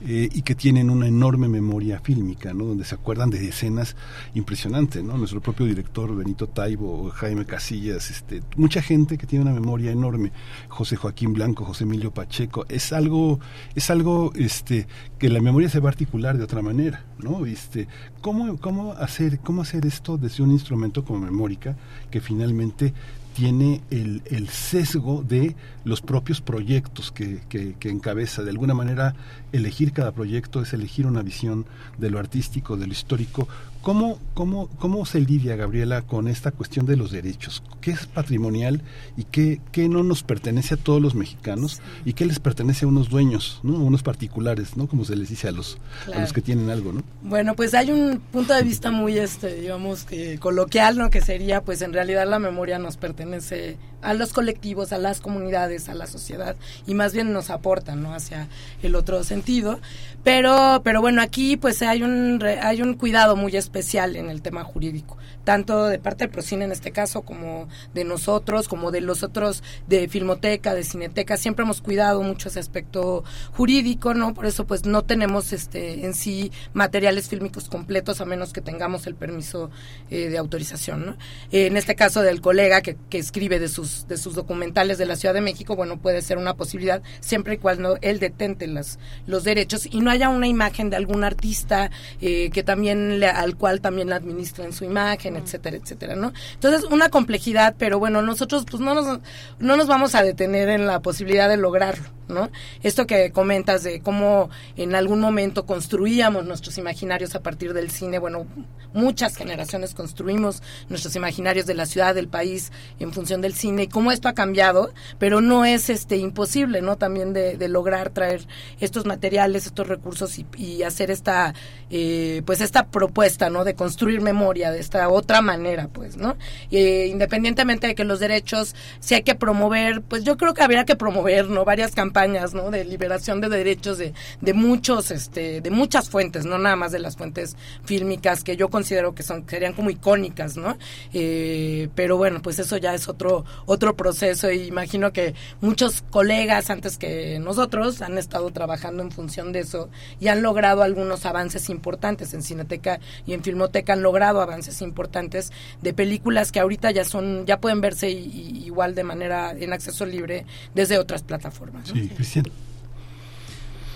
eh, 0.06 0.28
y 0.32 0.42
que 0.42 0.54
tienen 0.54 0.88
una 0.88 1.06
enorme 1.06 1.48
memoria 1.48 2.00
fílmica, 2.00 2.54
¿no? 2.54 2.64
Donde 2.64 2.84
se 2.84 2.94
acuerdan 2.94 3.28
de 3.30 3.46
escenas 3.48 3.94
impresionantes, 4.34 5.04
¿no? 5.04 5.18
Nuestro 5.18 5.40
propio 5.40 5.66
director 5.66 6.16
Benito 6.16 6.46
Taibo, 6.46 7.10
Jaime 7.10 7.44
Casillas, 7.44 8.10
este, 8.10 8.42
mucha 8.56 8.80
gente 8.80 9.18
que 9.18 9.26
tiene 9.26 9.44
una 9.44 9.54
memoria 9.54 9.90
enorme, 9.90 10.32
José 10.68 10.96
Joaquín 10.96 11.34
Blanco, 11.34 11.64
José 11.64 11.84
Emilio 11.84 12.12
Pacheco, 12.12 12.64
es 12.68 12.92
algo, 12.92 13.38
es 13.74 13.90
algo, 13.90 14.32
este, 14.34 14.86
que 15.18 15.28
la 15.28 15.40
memoria 15.40 15.57
se 15.66 15.80
va 15.80 15.88
a 15.88 15.92
articular 15.92 16.36
de 16.38 16.44
otra 16.44 16.62
manera, 16.62 17.04
¿no? 17.18 17.44
Este, 17.46 17.88
¿cómo, 18.20 18.58
cómo, 18.58 18.92
hacer, 18.92 19.40
¿Cómo 19.40 19.62
hacer 19.62 19.86
esto 19.86 20.16
desde 20.16 20.42
un 20.42 20.52
instrumento 20.52 21.04
como 21.04 21.20
Memórica 21.20 21.76
que 22.10 22.20
finalmente 22.20 22.94
tiene 23.38 23.82
el, 23.90 24.22
el 24.26 24.48
sesgo 24.48 25.22
de 25.22 25.54
los 25.84 26.00
propios 26.00 26.40
proyectos 26.40 27.12
que, 27.12 27.40
que, 27.48 27.74
que, 27.78 27.88
encabeza. 27.88 28.42
De 28.42 28.50
alguna 28.50 28.74
manera, 28.74 29.14
elegir 29.52 29.92
cada 29.92 30.10
proyecto 30.10 30.60
es 30.60 30.72
elegir 30.72 31.06
una 31.06 31.22
visión 31.22 31.64
de 31.98 32.10
lo 32.10 32.18
artístico, 32.18 32.76
de 32.76 32.88
lo 32.88 32.92
histórico, 32.92 33.46
¿Cómo, 33.82 34.18
cómo, 34.34 34.68
¿Cómo 34.78 35.06
se 35.06 35.20
lidia, 35.20 35.56
Gabriela, 35.56 36.02
con 36.02 36.28
esta 36.28 36.50
cuestión 36.50 36.84
de 36.84 36.96
los 36.96 37.10
derechos? 37.10 37.62
¿Qué 37.80 37.92
es 37.92 38.06
patrimonial 38.06 38.82
y 39.16 39.24
qué, 39.24 39.60
qué 39.72 39.88
no 39.88 40.02
nos 40.02 40.22
pertenece 40.22 40.74
a 40.74 40.76
todos 40.76 41.00
los 41.00 41.14
mexicanos 41.14 41.80
y 42.04 42.12
qué 42.12 42.26
les 42.26 42.40
pertenece 42.40 42.84
a 42.84 42.88
unos 42.88 43.08
dueños, 43.08 43.60
¿no? 43.62 43.76
a 43.76 43.80
unos 43.80 44.02
particulares, 44.02 44.76
¿no? 44.76 44.88
como 44.88 45.04
se 45.04 45.16
les 45.16 45.28
dice 45.28 45.48
a 45.48 45.52
los, 45.52 45.78
a 46.12 46.20
los 46.20 46.32
que 46.32 46.42
tienen 46.42 46.70
algo? 46.70 46.92
¿no? 46.92 47.02
Bueno, 47.22 47.54
pues 47.54 47.72
hay 47.74 47.90
un 47.90 48.20
punto 48.32 48.52
de 48.52 48.62
vista 48.62 48.90
muy, 48.90 49.16
este, 49.16 49.54
digamos, 49.54 50.04
que 50.04 50.38
coloquial, 50.38 50.98
¿no? 50.98 51.08
que 51.10 51.20
sería, 51.20 51.62
pues 51.62 51.80
en 51.80 51.92
realidad 51.92 52.28
la 52.28 52.38
memoria 52.38 52.78
nos 52.78 52.96
pertenece 52.96 53.76
a 54.02 54.14
los 54.14 54.32
colectivos, 54.32 54.92
a 54.92 54.98
las 54.98 55.20
comunidades, 55.20 55.88
a 55.88 55.94
la 55.94 56.06
sociedad 56.06 56.56
y 56.86 56.94
más 56.94 57.12
bien 57.12 57.32
nos 57.32 57.50
aporta 57.50 57.96
¿no? 57.96 58.14
hacia 58.14 58.48
el 58.82 58.94
otro 58.94 59.24
sentido. 59.24 59.80
Pero, 60.24 60.82
pero 60.84 61.00
bueno, 61.00 61.22
aquí 61.22 61.56
pues 61.56 61.82
hay 61.82 62.02
un, 62.02 62.42
hay 62.62 62.82
un 62.82 62.94
cuidado 62.94 63.36
muy 63.36 63.56
especial 63.56 64.16
en 64.16 64.30
el 64.30 64.42
tema 64.42 64.64
jurídico 64.64 65.16
tanto 65.48 65.86
de 65.86 65.98
parte 65.98 66.24
del 66.24 66.30
Procine 66.30 66.66
en 66.66 66.72
este 66.72 66.92
caso 66.92 67.22
como 67.22 67.68
de 67.94 68.04
nosotros, 68.04 68.68
como 68.68 68.90
de 68.90 69.00
los 69.00 69.22
otros 69.22 69.62
de 69.86 70.06
Filmoteca, 70.06 70.74
de 70.74 70.84
Cineteca, 70.84 71.38
siempre 71.38 71.64
hemos 71.64 71.80
cuidado 71.80 72.20
mucho 72.20 72.50
ese 72.50 72.60
aspecto 72.60 73.24
jurídico, 73.54 74.12
¿no? 74.12 74.34
Por 74.34 74.44
eso 74.44 74.66
pues 74.66 74.84
no 74.84 75.04
tenemos 75.06 75.54
este 75.54 76.04
en 76.04 76.12
sí 76.12 76.52
materiales 76.74 77.30
fílmicos 77.30 77.70
completos 77.70 78.20
a 78.20 78.26
menos 78.26 78.52
que 78.52 78.60
tengamos 78.60 79.06
el 79.06 79.14
permiso 79.14 79.70
eh, 80.10 80.28
de 80.28 80.36
autorización, 80.36 81.06
¿no? 81.06 81.16
en 81.50 81.78
este 81.78 81.94
caso 81.94 82.20
del 82.20 82.42
colega 82.42 82.82
que, 82.82 82.98
que, 83.08 83.16
escribe 83.16 83.58
de 83.58 83.68
sus 83.68 84.06
de 84.06 84.18
sus 84.18 84.34
documentales 84.34 84.98
de 84.98 85.06
la 85.06 85.16
Ciudad 85.16 85.32
de 85.32 85.40
México, 85.40 85.76
bueno, 85.76 85.98
puede 85.98 86.20
ser 86.20 86.36
una 86.36 86.56
posibilidad 86.56 87.02
siempre 87.20 87.54
y 87.54 87.56
cuando 87.56 87.96
él 88.02 88.18
detente 88.18 88.66
las, 88.66 88.98
los 89.26 89.44
derechos 89.44 89.86
y 89.86 90.00
no 90.00 90.10
haya 90.10 90.28
una 90.28 90.46
imagen 90.46 90.90
de 90.90 90.96
algún 90.96 91.24
artista 91.24 91.90
eh, 92.20 92.50
que 92.50 92.62
también 92.62 93.18
le, 93.18 93.28
al 93.28 93.56
cual 93.56 93.80
también 93.80 94.12
administren 94.12 94.74
su 94.74 94.84
imagen, 94.84 95.37
etcétera, 95.38 95.76
etcétera, 95.76 96.16
¿no? 96.16 96.32
Entonces, 96.54 96.84
una 96.90 97.08
complejidad, 97.08 97.74
pero 97.78 97.98
bueno, 97.98 98.22
nosotros 98.22 98.64
pues 98.70 98.80
no 98.80 98.94
nos, 98.94 99.20
no 99.58 99.76
nos 99.76 99.86
vamos 99.86 100.14
a 100.14 100.22
detener 100.22 100.68
en 100.68 100.86
la 100.86 101.00
posibilidad 101.00 101.48
de 101.48 101.56
lograrlo, 101.56 102.08
¿no? 102.28 102.50
Esto 102.82 103.06
que 103.06 103.30
comentas 103.30 103.82
de 103.82 104.00
cómo 104.00 104.50
en 104.76 104.94
algún 104.94 105.20
momento 105.20 105.66
construíamos 105.66 106.44
nuestros 106.44 106.78
imaginarios 106.78 107.34
a 107.34 107.42
partir 107.42 107.74
del 107.74 107.90
cine, 107.90 108.18
bueno, 108.18 108.46
muchas 108.92 109.36
generaciones 109.36 109.94
construimos 109.94 110.62
nuestros 110.88 111.14
imaginarios 111.14 111.66
de 111.66 111.74
la 111.74 111.86
ciudad, 111.86 112.14
del 112.14 112.28
país, 112.28 112.72
en 112.98 113.12
función 113.12 113.40
del 113.40 113.54
cine, 113.54 113.84
y 113.84 113.88
cómo 113.88 114.10
esto 114.12 114.28
ha 114.28 114.34
cambiado, 114.34 114.92
pero 115.18 115.40
no 115.40 115.64
es 115.64 115.90
este 115.90 116.16
imposible, 116.16 116.82
¿no? 116.82 116.96
También 116.96 117.32
de, 117.32 117.68
lograr 117.68 118.08
traer 118.10 118.46
estos 118.80 119.04
materiales, 119.04 119.66
estos 119.66 119.86
recursos 119.86 120.38
y, 120.56 120.82
hacer 120.82 121.10
esta, 121.10 121.54
eh, 121.90 122.42
pues 122.46 122.62
esta 122.62 122.86
propuesta, 122.86 123.50
¿no? 123.50 123.64
De 123.64 123.74
construir 123.74 124.22
memoria 124.22 124.70
de 124.70 124.80
esta 124.80 125.08
otra 125.08 125.28
otra 125.28 125.42
manera, 125.42 125.88
pues, 125.92 126.16
¿no? 126.16 126.38
Eh, 126.70 127.08
independientemente 127.10 127.86
de 127.86 127.94
que 127.94 128.04
los 128.04 128.18
derechos, 128.18 128.74
si 128.98 129.14
hay 129.14 129.22
que 129.24 129.34
promover, 129.34 130.00
pues 130.00 130.24
yo 130.24 130.38
creo 130.38 130.54
que 130.54 130.62
habría 130.62 130.86
que 130.86 130.96
promover, 130.96 131.50
¿no? 131.50 131.66
Varias 131.66 131.94
campañas, 131.94 132.17
¿no? 132.26 132.70
De 132.70 132.84
liberación 132.84 133.40
de 133.40 133.48
derechos 133.48 133.98
de, 133.98 134.12
de 134.40 134.54
muchos, 134.54 135.10
este, 135.10 135.60
de 135.60 135.70
muchas 135.70 136.10
fuentes, 136.10 136.44
no 136.44 136.58
nada 136.58 136.76
más 136.76 136.90
de 136.92 136.98
las 136.98 137.16
fuentes 137.16 137.56
fílmicas 137.84 138.42
que 138.42 138.56
yo 138.56 138.68
considero 138.68 139.14
que 139.14 139.22
son, 139.22 139.48
serían 139.48 139.72
como 139.72 139.90
icónicas, 139.90 140.56
¿no? 140.56 140.76
Eh, 141.12 141.88
pero 141.94 142.16
bueno, 142.16 142.42
pues 142.42 142.58
eso 142.58 142.76
ya 142.76 142.94
es 142.94 143.08
otro, 143.08 143.44
otro 143.66 143.96
proceso 143.96 144.50
y 144.50 144.62
imagino 144.62 145.12
que 145.12 145.34
muchos 145.60 146.02
colegas 146.10 146.70
antes 146.70 146.98
que 146.98 147.38
nosotros 147.38 148.02
han 148.02 148.18
estado 148.18 148.50
trabajando 148.50 149.02
en 149.02 149.10
función 149.10 149.52
de 149.52 149.60
eso 149.60 149.90
y 150.18 150.28
han 150.28 150.42
logrado 150.42 150.82
algunos 150.82 151.24
avances 151.24 151.70
importantes 151.70 152.34
en 152.34 152.42
Cineteca 152.42 153.00
y 153.26 153.34
en 153.34 153.42
Filmoteca 153.42 153.92
han 153.92 154.02
logrado 154.02 154.40
avances 154.40 154.82
importantes 154.82 155.52
de 155.82 155.92
películas 155.92 156.52
que 156.52 156.60
ahorita 156.60 156.90
ya 156.90 157.04
son 157.04 157.46
ya 157.46 157.60
pueden 157.60 157.80
verse 157.80 158.10
igual 158.10 158.94
de 158.94 159.04
manera 159.04 159.52
en 159.52 159.72
acceso 159.72 160.04
libre 160.04 160.46
desde 160.74 160.98
otras 160.98 161.22
plataformas. 161.22 161.92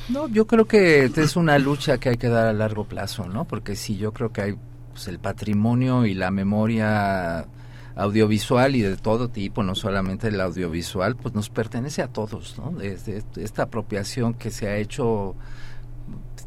No, 0.08 0.28
yo 0.28 0.46
creo 0.46 0.66
que 0.66 1.04
es 1.04 1.36
una 1.36 1.58
lucha 1.58 1.98
que 1.98 2.10
hay 2.10 2.16
que 2.16 2.28
dar 2.28 2.46
a 2.46 2.52
largo 2.52 2.84
plazo, 2.84 3.26
¿no? 3.26 3.46
Porque 3.46 3.76
sí, 3.76 3.96
yo 3.96 4.12
creo 4.12 4.32
que 4.32 4.42
hay 4.42 4.54
pues, 4.92 5.08
el 5.08 5.18
patrimonio 5.18 6.06
y 6.06 6.14
la 6.14 6.30
memoria 6.30 7.46
audiovisual 7.94 8.74
y 8.76 8.82
de 8.82 8.96
todo 8.96 9.28
tipo, 9.28 9.62
no 9.62 9.74
solamente 9.74 10.28
el 10.28 10.40
audiovisual, 10.40 11.16
pues 11.16 11.34
nos 11.34 11.50
pertenece 11.50 12.02
a 12.02 12.08
todos, 12.08 12.58
¿no? 12.58 12.80
Esta 12.80 13.64
apropiación 13.64 14.34
que 14.34 14.50
se 14.50 14.68
ha 14.68 14.76
hecho 14.76 15.34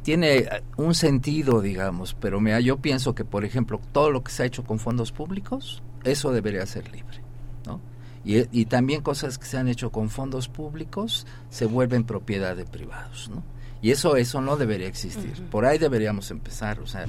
tiene 0.04 0.48
un 0.78 0.94
sentido, 0.94 1.62
digamos, 1.62 2.16
pero 2.20 2.40
mira, 2.40 2.60
yo 2.60 2.78
pienso 2.78 3.16
que, 3.16 3.26
por 3.26 3.44
ejemplo, 3.46 3.82
todo 3.92 4.12
lo 4.12 4.24
que 4.24 4.32
se 4.32 4.44
ha 4.44 4.46
hecho 4.46 4.64
con 4.64 4.78
fondos 4.78 5.12
públicos, 5.12 5.82
eso 6.04 6.32
debería 6.32 6.66
ser 6.68 6.92
libre, 6.92 7.22
¿no? 7.66 7.82
Y, 8.26 8.48
y 8.60 8.66
también 8.66 9.02
cosas 9.02 9.38
que 9.38 9.46
se 9.46 9.58
han 9.58 9.68
hecho 9.68 9.92
con 9.92 10.10
fondos 10.10 10.50
públicos 10.50 11.28
se 11.50 11.66
vuelven 11.66 12.04
propiedad 12.04 12.56
de 12.56 12.66
privados, 12.66 13.30
¿no? 13.30 13.44
Y 13.86 13.92
eso, 13.92 14.16
eso 14.18 14.42
no 14.42 14.58
debería 14.58 14.88
existir. 14.88 15.32
Por 15.52 15.64
ahí 15.64 15.78
deberíamos 15.78 16.32
empezar. 16.32 16.80
O 16.80 16.88
sea, 16.88 17.06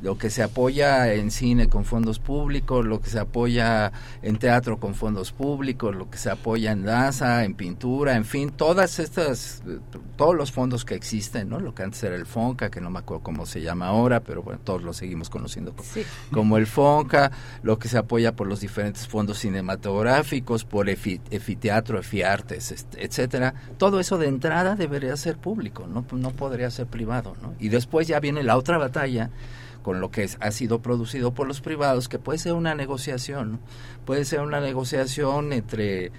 lo 0.00 0.18
que 0.18 0.28
se 0.28 0.42
apoya 0.42 1.12
en 1.12 1.30
cine 1.30 1.68
con 1.68 1.84
fondos 1.84 2.18
públicos, 2.18 2.84
lo 2.84 3.00
que 3.00 3.10
se 3.10 3.20
apoya 3.20 3.92
en 4.22 4.36
teatro 4.36 4.80
con 4.80 4.96
fondos 4.96 5.30
públicos, 5.30 5.94
lo 5.94 6.10
que 6.10 6.18
se 6.18 6.28
apoya 6.28 6.72
en 6.72 6.82
danza, 6.82 7.44
en 7.44 7.54
pintura, 7.54 8.16
en 8.16 8.24
fin, 8.24 8.50
todas 8.50 8.98
estas, 8.98 9.62
todos 10.16 10.34
los 10.34 10.50
fondos 10.50 10.84
que 10.84 10.96
existen, 10.96 11.48
¿no? 11.48 11.60
Lo 11.60 11.76
que 11.76 11.84
antes 11.84 12.02
era 12.02 12.16
el 12.16 12.26
FONCA, 12.26 12.72
que 12.72 12.80
no 12.80 12.90
me 12.90 12.98
acuerdo 12.98 13.22
cómo 13.22 13.46
se 13.46 13.62
llama 13.62 13.86
ahora, 13.86 14.18
pero 14.18 14.42
bueno, 14.42 14.58
todos 14.64 14.82
lo 14.82 14.92
seguimos 14.94 15.30
conociendo 15.30 15.76
como, 15.76 15.88
como 16.32 16.56
el 16.56 16.66
FONCA, 16.66 17.30
lo 17.62 17.78
que 17.78 17.86
se 17.86 17.98
apoya 17.98 18.34
por 18.34 18.48
los 18.48 18.60
diferentes 18.60 19.06
fondos 19.06 19.38
cinematográficos, 19.38 20.64
por 20.64 20.88
Efiteatro, 20.88 22.00
Efiartes, 22.00 22.84
etcétera. 22.96 23.54
Todo 23.78 24.00
eso 24.00 24.18
de 24.18 24.26
entrada 24.26 24.74
debería 24.74 25.16
ser 25.16 25.36
público, 25.36 25.86
¿no? 25.86 26.04
No 26.16 26.30
podría 26.30 26.70
ser 26.70 26.86
privado, 26.86 27.36
¿no? 27.42 27.54
Y 27.58 27.68
después 27.68 28.06
ya 28.06 28.20
viene 28.20 28.42
la 28.42 28.56
otra 28.56 28.78
batalla 28.78 29.30
con 29.86 30.00
lo 30.00 30.10
que 30.10 30.28
ha 30.40 30.50
sido 30.50 30.82
producido 30.82 31.32
por 31.32 31.46
los 31.46 31.60
privados, 31.60 32.08
que 32.08 32.18
puede 32.18 32.40
ser 32.40 32.54
una 32.54 32.74
negociación, 32.74 33.60
puede 34.04 34.24
ser 34.24 34.40
una 34.40 34.60
negociación 34.60 35.52
entre, 35.52 36.10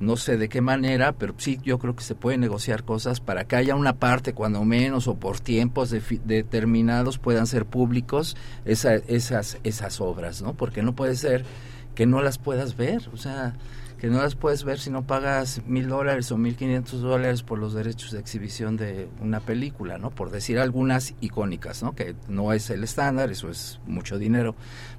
no 0.00 0.18
sé 0.18 0.36
de 0.36 0.50
qué 0.50 0.60
manera, 0.60 1.12
pero 1.12 1.32
sí 1.38 1.58
yo 1.64 1.78
creo 1.78 1.96
que 1.96 2.04
se 2.04 2.14
puede 2.14 2.36
negociar 2.36 2.84
cosas 2.84 3.20
para 3.20 3.44
que 3.44 3.56
haya 3.56 3.74
una 3.74 3.94
parte, 3.94 4.34
cuando 4.34 4.62
menos, 4.66 5.08
o 5.08 5.14
por 5.14 5.40
tiempos 5.40 5.88
determinados 6.26 7.16
puedan 7.16 7.46
ser 7.46 7.64
públicos 7.64 8.36
esas, 8.66 9.58
esas 9.64 10.00
obras, 10.02 10.42
¿no? 10.42 10.52
Porque 10.52 10.82
no 10.82 10.94
puede 10.94 11.16
ser 11.16 11.46
que 11.94 12.04
no 12.04 12.20
las 12.20 12.36
puedas 12.36 12.76
ver, 12.76 13.08
o 13.14 13.16
sea, 13.16 13.54
que 14.00 14.06
no 14.06 14.22
las 14.22 14.34
puedes 14.34 14.64
ver 14.64 14.78
si 14.78 14.88
no 14.88 15.06
pagas 15.06 15.60
mil 15.66 15.86
dólares 15.88 16.32
o 16.32 16.38
mil 16.38 16.56
quinientos 16.56 17.02
dólares 17.02 17.42
por 17.42 17.58
los 17.58 17.74
derechos 17.74 18.12
de 18.12 18.18
exhibición 18.18 18.78
de 18.78 19.08
una 19.20 19.40
película, 19.40 19.98
¿no? 19.98 20.10
Por 20.10 20.30
decir 20.30 20.58
algunas 20.58 21.14
icónicas, 21.20 21.82
¿no? 21.82 21.94
Que 21.94 22.14
no 22.26 22.54
es 22.54 22.70
el 22.70 22.82
estándar, 22.82 23.30
eso 23.30 23.50
es 23.50 23.78
mucho 23.86 24.16
dinero, 24.16 24.54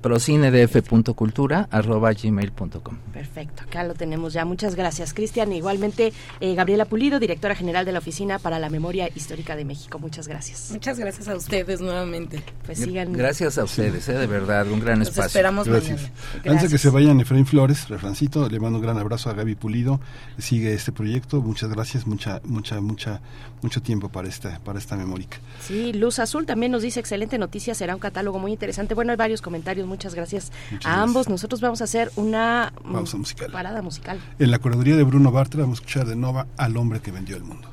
procinedf.cultura.gmail.com 0.02 2.98
Perfecto, 3.14 3.64
acá 3.64 3.84
lo 3.84 3.94
tenemos 3.94 4.34
ya. 4.34 4.46
Muchas 4.46 4.76
gracias, 4.76 5.14
Cristian. 5.14 5.52
Igualmente, 5.54 6.14
eh, 6.40 6.56
Gabriela 6.56 6.86
Pulido, 6.86 7.20
directora 7.20 7.56
general 7.56 7.86
de 7.86 7.92
la 7.92 8.00
Oficina 8.00 8.40
para 8.40 8.60
la 8.60 8.70
Memoria 8.70 9.10
Histórica 9.14 9.56
de 9.56 9.66
México. 9.66 10.00
Muchas 10.00 10.28
gracias. 10.28 10.70
Muchas 10.72 11.00
gracias 11.00 11.28
a 11.28 11.36
ustedes 11.36 11.82
nuevamente. 11.82 12.44
Pues 12.66 12.80
sigan. 12.80 13.14
Gracias 13.14 13.58
a 13.58 13.64
ustedes, 13.64 14.08
eh, 14.10 14.14
de 14.14 14.28
verdad, 14.28 14.70
un 14.72 14.80
gran 14.80 15.02
espacio. 15.02 15.26
esperamos 15.26 15.68
gracias. 15.68 16.12
Antes 16.46 16.64
de 16.64 16.70
que 16.70 16.78
se 16.78 16.90
vayan, 16.90 17.20
Efraín 17.20 17.46
Flores, 17.46 17.90
refrancito, 17.90 18.50
le 18.50 18.60
mando 18.60 18.80
un 18.80 18.84
gran 18.84 18.98
abrazo 18.98 19.30
a 19.30 19.34
Gaby 19.34 19.56
Pulido. 19.56 20.00
Sigue 20.38 20.74
este 20.74 20.92
proyecto. 20.92 21.42
Muchas 21.42 21.70
gracias, 21.70 22.08
mucha, 22.08 22.42
mucha, 22.44 22.82
mucha, 22.82 23.22
mucho 23.62 23.82
tiempo 23.82 24.10
para 24.10 24.28
esta, 24.28 24.60
para 24.60 24.80
esta 24.80 24.96
memórica. 24.96 25.38
Sí, 25.62 25.94
Luz 25.94 26.20
Azul 26.20 26.46
también 26.46 26.72
nos 26.72 26.82
dice 26.82 27.00
excelente 27.00 27.38
noticia, 27.38 27.74
será 27.74 27.96
un 27.96 28.00
catálogo 28.00 28.40
muy 28.40 28.52
interesante. 28.52 28.94
Bueno, 28.94 29.12
hay 29.12 29.18
varios 29.18 29.42
comentarios, 29.42 29.87
muchas 29.88 30.14
gracias 30.14 30.52
a 30.84 31.02
ambos. 31.02 31.30
Nosotros 31.30 31.62
vamos 31.62 31.82
a 31.82 31.86
hacer 31.86 32.12
una 32.16 32.74
Pausa 32.92 33.18
musical. 33.18 33.52
parada 33.52 33.82
musical. 33.82 34.20
En 34.40 34.52
la 34.52 34.60
curaduría 34.60 34.96
de 34.96 35.04
Bruno 35.04 35.32
Bartra 35.32 35.62
vamos 35.62 35.80
a 35.80 35.82
escuchar 35.82 36.06
de 36.06 36.16
Nova 36.16 36.48
al 36.58 36.78
hombre 36.78 37.00
que 37.00 37.12
vendió 37.12 37.36
el 37.38 37.44
mundo. 37.44 37.70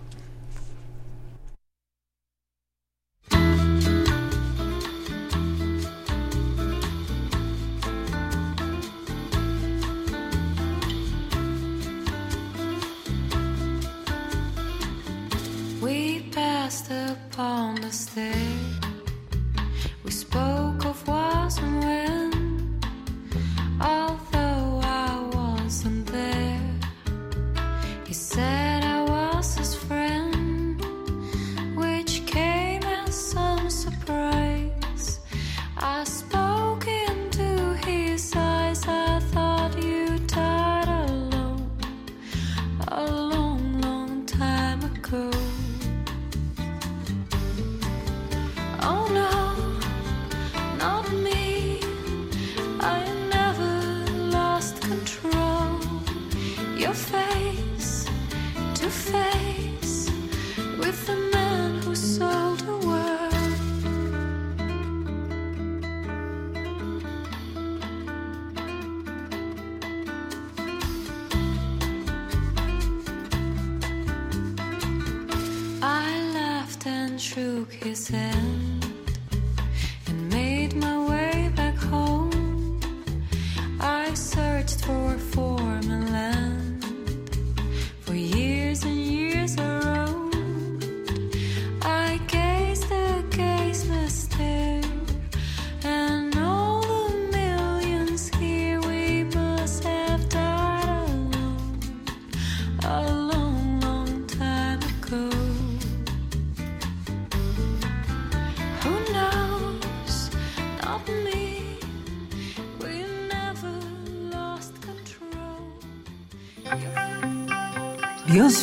We 15.81 16.31
passed 16.33 16.91
upon 16.91 17.81
the 17.83 17.91
stair. 17.93 18.64
Spoke 20.15 20.85
of 20.85 21.09
was 21.09 21.59
and 21.59 21.85
when, 21.85 22.81
although 23.81 24.81
I 24.81 25.29
wasn't 25.35 26.07
there. 26.07 26.71
He 28.07 28.15
said 28.15 28.85
I 28.85 29.03
was 29.03 29.57
his 29.57 29.75
friend, 29.75 30.81
which 31.77 32.25
came 32.27 32.85
as 32.85 33.13
some 33.13 33.69
surprise. 33.69 34.44
took 77.65 77.73
his 77.73 78.64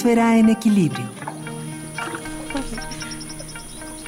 Biosfera 0.02 0.40
en 0.40 0.50
equilibrio. 0.50 1.06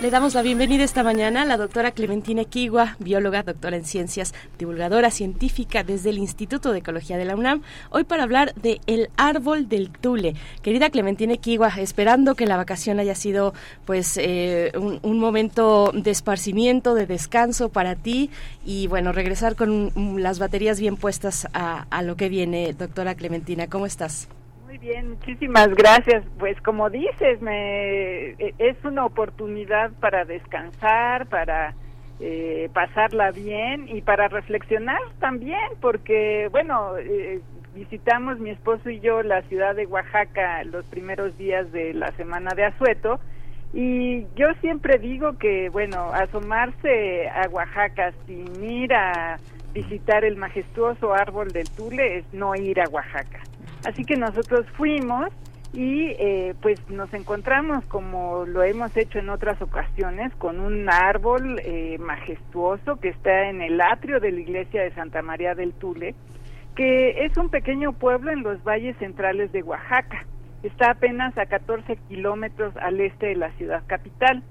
Le 0.02 0.10
damos 0.10 0.34
la 0.34 0.42
bienvenida 0.42 0.84
esta 0.84 1.04
mañana 1.04 1.44
a 1.44 1.46
la 1.46 1.56
doctora 1.56 1.92
Clementina 1.92 2.46
Kigua, 2.46 2.96
bióloga, 2.98 3.44
doctora 3.44 3.78
en 3.78 3.86
ciencias, 3.86 4.34
divulgadora 4.58 5.12
científica 5.12 5.84
desde 5.84 6.10
el 6.10 6.18
Instituto 6.18 6.72
de 6.72 6.80
Ecología 6.80 7.18
de 7.18 7.26
la 7.26 7.36
UNAM, 7.36 7.62
hoy 7.92 8.06
para 8.06 8.24
hablar 8.24 8.56
de 8.56 8.82
el 8.88 9.12
árbol 9.18 9.70
del 9.70 9.92
Tule. 9.92 10.34
Querida 10.64 10.90
Clementina 10.90 11.38
Kigua, 11.38 11.72
esperando 11.78 12.34
que 12.34 12.48
la 12.48 12.58
vacación 12.58 13.00
haya 13.00 13.14
sido 13.14 13.54
pues 13.86 14.18
eh, 14.18 14.72
un, 14.76 15.20
momento 15.20 15.92
de 15.94 16.10
esparcimiento, 16.10 16.96
de 16.96 17.06
descanso 17.06 17.70
para 17.70 17.96
ti 17.96 18.32
y 18.66 18.88
bueno, 18.88 19.12
regresar 19.12 19.56
con 19.56 19.92
las 20.18 20.40
baterías 20.40 20.80
bien 20.80 20.98
puestas 20.98 21.48
a, 21.54 21.86
a 21.92 22.02
lo 22.02 22.16
que 22.16 22.30
viene, 22.30 22.74
doctora 22.74 23.14
Clementina. 23.14 23.68
¿Cómo 23.68 23.86
estás? 23.86 24.28
Muy 24.74 24.80
bien, 24.80 25.12
muchísimas 25.12 25.68
gracias. 25.76 26.24
Pues 26.40 26.60
como 26.62 26.90
dices, 26.90 27.40
me, 27.44 28.30
e- 28.30 28.56
es 28.58 28.76
una 28.84 29.06
oportunidad 29.06 29.92
para 30.00 30.26
descansar, 30.26 31.28
para 31.28 31.76
eh, 32.20 32.72
pasarla 32.74 33.30
bien 33.30 33.88
y 33.88 34.02
para 34.02 34.30
reflexionar 34.30 34.98
también, 35.20 35.60
porque 35.80 36.48
bueno, 36.52 36.98
eh, 36.98 37.40
visitamos 37.76 38.40
mi 38.40 38.50
esposo 38.50 38.90
y 38.90 39.00
yo 39.00 39.22
la 39.22 39.44
ciudad 39.44 39.76
de 39.76 39.86
Oaxaca 39.86 40.64
los 40.64 40.84
primeros 40.86 41.38
días 41.38 41.72
de 41.72 41.94
la 41.94 42.12
semana 42.14 42.56
de 42.56 42.66
Asueto 42.66 43.20
y 43.74 44.26
yo 44.36 44.48
siempre 44.60 44.98
digo 44.98 45.38
que 45.38 45.70
bueno, 45.70 46.12
asomarse 46.14 47.30
a 47.30 47.48
Oaxaca 47.48 48.12
sin 48.26 48.64
ir 48.64 48.92
a 48.96 49.38
visitar 49.72 50.26
el 50.26 50.36
majestuoso 50.36 51.14
árbol 51.14 51.50
del 51.52 51.70
Tule 51.70 52.18
es 52.18 52.26
no 52.34 52.56
ir 52.56 52.82
a 52.82 52.90
Oaxaca. 52.90 53.40
Así 53.86 54.06
que 54.06 54.16
nosotros 54.16 54.66
fuimos 54.78 55.30
y 55.74 56.12
eh, 56.20 56.54
pues 56.62 56.80
nos 56.90 57.12
encontramos 57.14 57.84
como 57.86 58.46
lo 58.46 58.64
hemos 58.64 58.96
hecho 58.96 59.18
en 59.18 59.30
otras 59.30 59.60
ocasiones 59.62 60.32
con 60.36 60.60
un 60.60 60.88
árbol 60.90 61.60
eh, 61.64 61.98
majestuoso 62.00 62.98
que 63.00 63.10
está 63.10 63.50
en 63.50 63.62
el 63.62 63.82
atrio 63.82 64.20
de 64.20 64.32
la 64.32 64.40
iglesia 64.40 64.84
de 64.84 64.94
Santa 64.94 65.24
María 65.24 65.56
del 65.56 65.74
Tule, 65.74 66.14
que 66.76 67.26
es 67.26 67.36
un 67.38 67.50
pequeño 67.50 67.94
pueblo 67.94 68.32
en 68.32 68.44
los 68.44 68.64
valles 68.64 68.96
centrales 68.98 69.52
de 69.52 69.64
Oaxaca. 69.64 70.26
Está 70.62 70.92
apenas 70.92 71.38
a 71.38 71.48
14 71.48 71.98
kilómetros 72.08 72.78
al 72.78 73.02
este 73.02 73.28
de 73.28 73.36
la 73.36 73.52
ciudad 73.54 73.84
capital. 73.88 74.44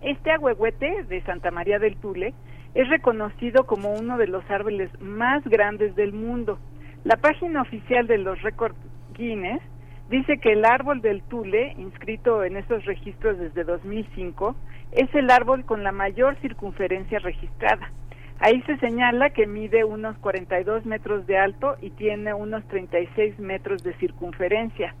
Este 0.00 0.30
ahuehuete 0.30 1.04
de 1.08 1.22
Santa 1.22 1.50
María 1.50 1.78
del 1.78 1.96
Tule 1.96 2.32
es 2.74 2.88
reconocido 2.88 3.66
como 3.66 3.92
uno 3.92 4.16
de 4.16 4.28
los 4.28 4.48
árboles 4.48 4.90
más 5.00 5.44
grandes 5.44 5.94
del 5.96 6.12
mundo. 6.12 6.58
La 7.04 7.16
página 7.16 7.62
oficial 7.62 8.06
de 8.06 8.18
los 8.18 8.42
récords 8.42 8.76
Guinness 9.14 9.62
dice 10.10 10.36
que 10.38 10.52
el 10.52 10.66
árbol 10.66 11.00
del 11.00 11.22
Tule, 11.22 11.72
inscrito 11.78 12.44
en 12.44 12.58
esos 12.58 12.84
registros 12.84 13.38
desde 13.38 13.64
2005, 13.64 14.54
es 14.92 15.14
el 15.14 15.30
árbol 15.30 15.64
con 15.64 15.82
la 15.82 15.92
mayor 15.92 16.36
circunferencia 16.42 17.18
registrada. 17.20 17.90
Ahí 18.38 18.60
se 18.62 18.76
señala 18.78 19.30
que 19.30 19.46
mide 19.46 19.84
unos 19.84 20.18
42 20.18 20.84
metros 20.84 21.26
de 21.26 21.38
alto 21.38 21.76
y 21.80 21.88
tiene 21.90 22.34
unos 22.34 22.66
36 22.68 23.38
metros 23.38 23.82
de 23.82 23.94
circunferencia. 23.94 24.94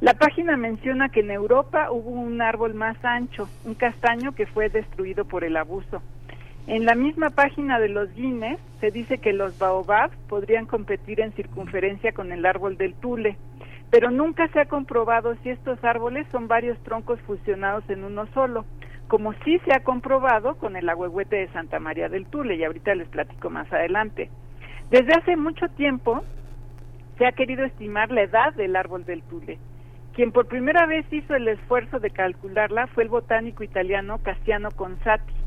La 0.00 0.14
página 0.14 0.56
menciona 0.56 1.10
que 1.10 1.20
en 1.20 1.30
Europa 1.30 1.92
hubo 1.92 2.10
un 2.10 2.42
árbol 2.42 2.74
más 2.74 2.96
ancho, 3.04 3.48
un 3.64 3.74
castaño 3.74 4.34
que 4.34 4.46
fue 4.46 4.68
destruido 4.68 5.24
por 5.24 5.44
el 5.44 5.56
abuso. 5.56 6.02
En 6.66 6.84
la 6.84 6.96
misma 6.96 7.30
página 7.30 7.78
de 7.78 7.88
los 7.88 8.12
Guinness 8.14 8.58
se 8.80 8.90
dice 8.90 9.18
que 9.18 9.32
los 9.32 9.56
baobabs 9.56 10.16
podrían 10.28 10.66
competir 10.66 11.20
en 11.20 11.32
circunferencia 11.32 12.10
con 12.10 12.32
el 12.32 12.44
árbol 12.44 12.76
del 12.76 12.94
Tule, 12.94 13.36
pero 13.88 14.10
nunca 14.10 14.48
se 14.48 14.58
ha 14.58 14.64
comprobado 14.64 15.36
si 15.42 15.50
estos 15.50 15.82
árboles 15.84 16.26
son 16.32 16.48
varios 16.48 16.76
troncos 16.82 17.20
fusionados 17.20 17.88
en 17.88 18.02
uno 18.02 18.26
solo, 18.34 18.64
como 19.06 19.32
sí 19.44 19.60
se 19.64 19.72
ha 19.76 19.84
comprobado 19.84 20.56
con 20.56 20.74
el 20.74 20.88
agüehuete 20.88 21.36
de 21.36 21.52
Santa 21.52 21.78
María 21.78 22.08
del 22.08 22.26
Tule, 22.26 22.56
y 22.56 22.64
ahorita 22.64 22.96
les 22.96 23.08
platico 23.08 23.48
más 23.48 23.72
adelante. 23.72 24.28
Desde 24.90 25.12
hace 25.14 25.36
mucho 25.36 25.68
tiempo 25.68 26.24
se 27.16 27.26
ha 27.26 27.32
querido 27.32 27.64
estimar 27.64 28.10
la 28.10 28.22
edad 28.22 28.52
del 28.54 28.74
árbol 28.74 29.04
del 29.04 29.22
Tule. 29.22 29.60
Quien 30.14 30.32
por 30.32 30.48
primera 30.48 30.84
vez 30.86 31.06
hizo 31.12 31.36
el 31.36 31.46
esfuerzo 31.46 32.00
de 32.00 32.10
calcularla 32.10 32.88
fue 32.88 33.04
el 33.04 33.08
botánico 33.08 33.62
italiano 33.62 34.18
Cassiano 34.24 34.70
Consati. 34.72 35.45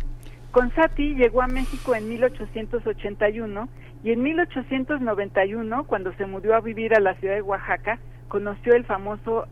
Consati 0.52 1.14
llegó 1.14 1.44
a 1.44 1.48
México 1.48 1.94
en 1.94 2.10
1881 2.10 3.70
y 4.04 4.12
en 4.12 4.24
1891, 4.24 5.84
cuando 5.86 6.12
se 6.14 6.26
mudó 6.26 6.56
a 6.56 6.62
vivir 6.62 6.96
a 6.96 7.00
la 7.00 7.14
ciudad 7.16 7.36
de 7.36 7.44
Oaxaca, 7.44 8.00
conoció 8.30 8.74
el 8.74 8.84
famoso 8.86 9.48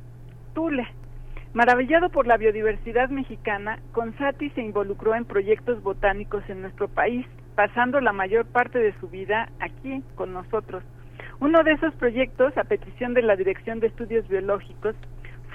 Tule. 0.55 0.87
Maravillado 1.53 2.09
por 2.09 2.25
la 2.25 2.37
biodiversidad 2.37 3.09
mexicana, 3.09 3.79
Consati 3.91 4.49
se 4.51 4.61
involucró 4.61 5.13
en 5.13 5.25
proyectos 5.25 5.83
botánicos 5.83 6.43
en 6.49 6.61
nuestro 6.61 6.87
país, 6.87 7.27
pasando 7.55 8.01
la 8.01 8.11
mayor 8.11 8.45
parte 8.47 8.79
de 8.79 8.93
su 8.99 9.07
vida 9.07 9.49
aquí 9.59 10.03
con 10.15 10.33
nosotros. 10.33 10.83
Uno 11.39 11.63
de 11.63 11.73
esos 11.73 11.93
proyectos, 11.95 12.57
a 12.57 12.63
petición 12.63 13.13
de 13.13 13.21
la 13.21 13.35
Dirección 13.35 13.79
de 13.79 13.87
Estudios 13.87 14.27
Biológicos, 14.27 14.95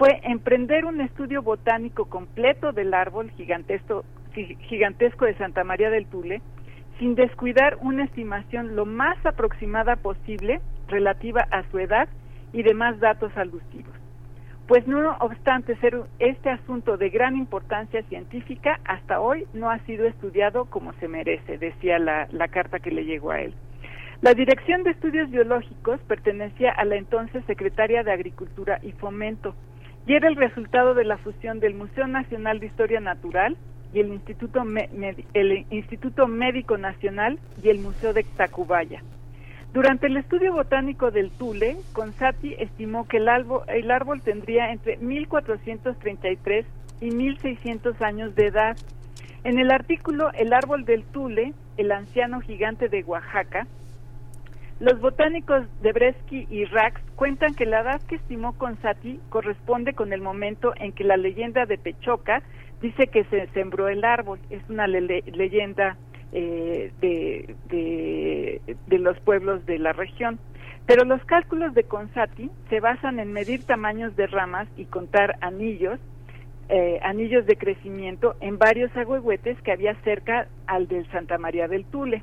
fue 0.03 0.21
emprender 0.25 0.85
un 0.85 1.01
estudio 1.01 1.43
botánico 1.43 2.07
completo 2.07 2.73
del 2.73 2.93
árbol 2.93 3.31
gigantesco, 3.37 4.05
gigantesco 4.33 5.27
de 5.27 5.37
Santa 5.37 5.63
María 5.63 5.91
del 5.91 6.07
Tule, 6.07 6.43
sin 6.99 7.15
descuidar 7.15 7.79
una 7.81 8.03
estimación 8.03 8.75
lo 8.75 8.85
más 8.85 9.17
aproximada 9.25 9.95
posible 9.95 10.61
relativa 10.89 11.47
a 11.53 11.63
su 11.71 11.79
edad 11.79 12.09
y 12.53 12.65
demás 12.65 12.99
datos 12.99 13.31
alusivos. 13.37 13.95
Pues 14.67 14.89
no 14.89 15.17
obstante 15.21 15.77
ser 15.77 16.03
este 16.19 16.51
asunto 16.51 16.97
de 16.97 17.09
gran 17.09 17.37
importancia 17.37 18.03
científica, 18.09 18.81
hasta 18.85 19.21
hoy 19.21 19.47
no 19.55 19.71
ha 19.71 19.79
sido 19.87 20.05
estudiado 20.09 20.65
como 20.65 20.95
se 20.95 21.07
merece, 21.07 21.59
decía 21.59 22.01
la, 22.01 22.27
la 22.33 22.49
carta 22.49 22.81
que 22.81 22.91
le 22.91 23.05
llegó 23.05 23.31
a 23.31 23.41
él. 23.41 23.55
La 24.21 24.35
Dirección 24.35 24.83
de 24.83 24.91
Estudios 24.91 25.31
Biológicos 25.31 26.01
pertenecía 26.09 26.73
a 26.73 26.85
la 26.85 26.97
entonces 26.97 27.45
Secretaria 27.47 28.03
de 28.03 28.11
Agricultura 28.11 28.81
y 28.83 28.91
Fomento 28.91 29.55
y 30.07 30.15
era 30.15 30.29
el 30.29 30.37
resultado 30.37 30.95
de 30.95 31.05
la 31.05 31.19
fusión 31.19 31.61
del 31.61 31.75
Museo 31.75 32.07
Nacional 32.07 32.61
de 32.61 32.67
Historia 32.67 33.01
Natural 33.01 33.57
y 33.93 34.01
el 34.01 34.09
Instituto, 34.09 34.63
el 35.35 35.67
Instituto 35.71 36.27
Médico 36.27 36.79
Nacional 36.79 37.39
y 37.63 37.69
el 37.69 37.79
Museo 37.79 38.13
de 38.13 38.25
Tacubaya. 38.25 39.03
Durante 39.73 40.07
el 40.07 40.19
estudio 40.19 40.53
botánico 40.53 41.11
del 41.11 41.31
Tule, 41.31 41.79
Consati 41.95 42.55
estimó 42.59 43.09
que 43.09 43.17
el 43.19 43.29
el 43.69 43.91
árbol 43.91 44.21
tendría 44.21 44.71
entre 44.71 44.99
1433 44.99 46.67
y 47.01 47.11
1600 47.11 48.03
años 48.03 48.35
de 48.35 48.49
edad. 48.49 48.77
En 49.45 49.59
el 49.59 49.71
artículo 49.71 50.31
El 50.35 50.53
árbol 50.53 50.85
del 50.85 51.05
Tule, 51.05 51.55
el 51.79 51.91
anciano 51.91 52.41
gigante 52.41 52.89
de 52.89 53.03
Oaxaca, 53.03 53.67
los 54.83 55.01
botánicos 55.01 55.65
de 55.81 55.93
Bresky 55.93 56.47
y 56.51 56.65
Rax 56.65 57.01
cuentan 57.15 57.55
que 57.55 57.67
la 57.67 57.81
edad 57.83 58.01
que 58.09 58.17
estimó 58.17 58.59
Consati 58.59 59.21
corresponde 59.29 59.95
con 59.95 60.13
el 60.13 60.21
momento 60.21 60.73
en 60.77 60.93
que 60.93 61.05
la 61.05 61.17
leyenda 61.17 61.67
de 61.67 61.79
Pechoca 61.79 62.43
dice 62.81 63.07
que 63.07 63.23
se 63.25 63.47
sembró 63.55 63.89
el 63.89 64.05
árbol. 64.05 64.41
Es 64.51 64.61
una 64.69 64.89
le- 64.89 65.01
le- 65.03 65.23
leyenda 65.33 65.97
eh, 66.33 66.91
de 67.01 68.99
los 68.99 69.19
pueblos 69.21 69.65
de 69.67 69.79
la 69.79 69.93
región. 69.93 70.39
Pero 70.87 71.05
los 71.05 71.23
cálculos 71.27 71.75
de 71.75 71.85
Consati 71.85 72.51
se 72.69 72.81
basan 72.81 73.21
en 73.21 73.33
medir 73.33 73.65
tamaños 73.65 74.17
de 74.17 74.27
ramas 74.27 74.67
y 74.77 74.87
contar 74.87 75.37
anillos, 75.43 76.01
eh, 76.71 76.99
anillos 77.05 77.47
de 77.47 77.57
crecimiento 77.57 78.35
en 78.41 78.59
varios 78.59 78.95
agüehuetes 78.97 79.61
que 79.63 79.71
había 79.73 79.95
cerca 80.03 80.49
al 80.67 80.89
del 80.89 81.07
Santa 81.13 81.39
María 81.39 81.69
del 81.69 81.85
Tule. 81.85 82.23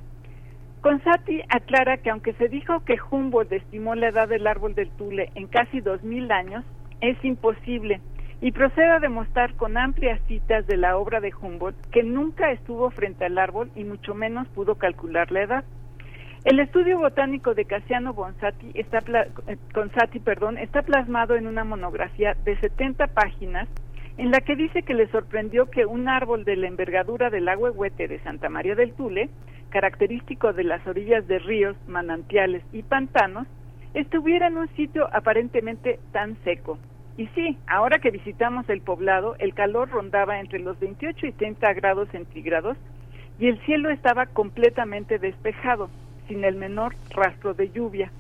Consati 0.82 1.42
aclara 1.50 1.98
que 1.98 2.10
aunque 2.10 2.34
se 2.34 2.48
dijo 2.48 2.86
que 2.86 2.98
Humboldt 3.12 3.52
estimó 3.52 3.96
la 3.96 4.10
edad 4.10 4.30
del 4.30 4.48
árbol 4.48 4.76
del 4.76 4.90
Tule 4.92 5.30
en 5.36 5.48
casi 5.48 5.82
2000 5.82 6.32
años, 6.32 6.64
es 7.02 7.18
imposible 7.24 8.00
y 8.42 8.54
procede 8.54 8.88
a 8.88 9.00
demostrar 9.00 9.56
con 9.56 9.78
amplias 9.78 10.22
citas 10.28 10.66
de 10.68 10.78
la 10.78 10.98
obra 10.98 11.20
de 11.20 11.34
Humboldt 11.34 11.76
que 11.92 12.04
nunca 12.04 12.52
estuvo 12.52 12.90
frente 12.92 13.26
al 13.26 13.38
árbol 13.38 13.70
y 13.76 13.84
mucho 13.84 14.14
menos 14.14 14.48
pudo 14.50 14.76
calcular 14.76 15.32
la 15.32 15.42
edad. 15.42 15.64
El 16.46 16.62
estudio 16.62 16.98
botánico 16.98 17.54
de 17.54 17.66
Cassiano 17.66 18.14
Bonsati 18.14 18.72
está 18.74 19.00
eh, 19.48 19.58
Consati, 19.74 20.20
perdón, 20.20 20.58
está 20.58 20.84
plasmado 20.84 21.36
en 21.36 21.48
una 21.48 21.66
monografía 21.66 22.36
de 22.46 22.58
70 22.58 23.08
páginas 23.08 23.68
en 24.18 24.32
la 24.32 24.40
que 24.40 24.56
dice 24.56 24.84
que 24.84 24.94
le 24.94 25.08
sorprendió 25.08 25.70
que 25.70 25.86
un 25.86 26.08
árbol 26.08 26.46
de 26.46 26.56
la 26.56 26.68
envergadura 26.68 27.30
del 27.30 27.48
agüehuete 27.50 28.08
de 28.08 28.20
Santa 28.20 28.48
María 28.50 28.76
del 28.76 28.94
Tule, 28.94 29.30
característico 29.70 30.54
de 30.54 30.64
las 30.64 30.86
orillas 30.88 31.28
de 31.28 31.40
ríos, 31.40 31.76
manantiales 31.88 32.64
y 32.74 32.84
pantanos, 32.84 33.48
estuviera 33.94 34.48
en 34.48 34.58
un 34.58 34.68
sitio 34.76 35.08
aparentemente 35.14 36.00
tan 36.12 36.36
seco. 36.44 36.78
Y 37.18 37.28
sí, 37.36 37.58
ahora 37.68 38.00
que 38.00 38.12
visitamos 38.12 38.70
el 38.70 38.82
poblado, 38.82 39.36
el 39.40 39.54
calor 39.54 39.90
rondaba 39.90 40.40
entre 40.40 40.60
los 40.60 40.80
28 40.80 41.28
y 41.28 41.32
30 41.34 41.74
grados 41.74 42.10
centígrados 42.10 42.78
y 43.40 43.48
el 43.48 43.60
cielo 43.66 43.90
estaba 43.90 44.26
completamente 44.26 45.18
despejado, 45.18 45.90
sin 46.28 46.44
el 46.44 46.56
menor 46.56 46.96
rastro 47.10 47.54
de 47.54 47.70
lluvia. 47.72 48.12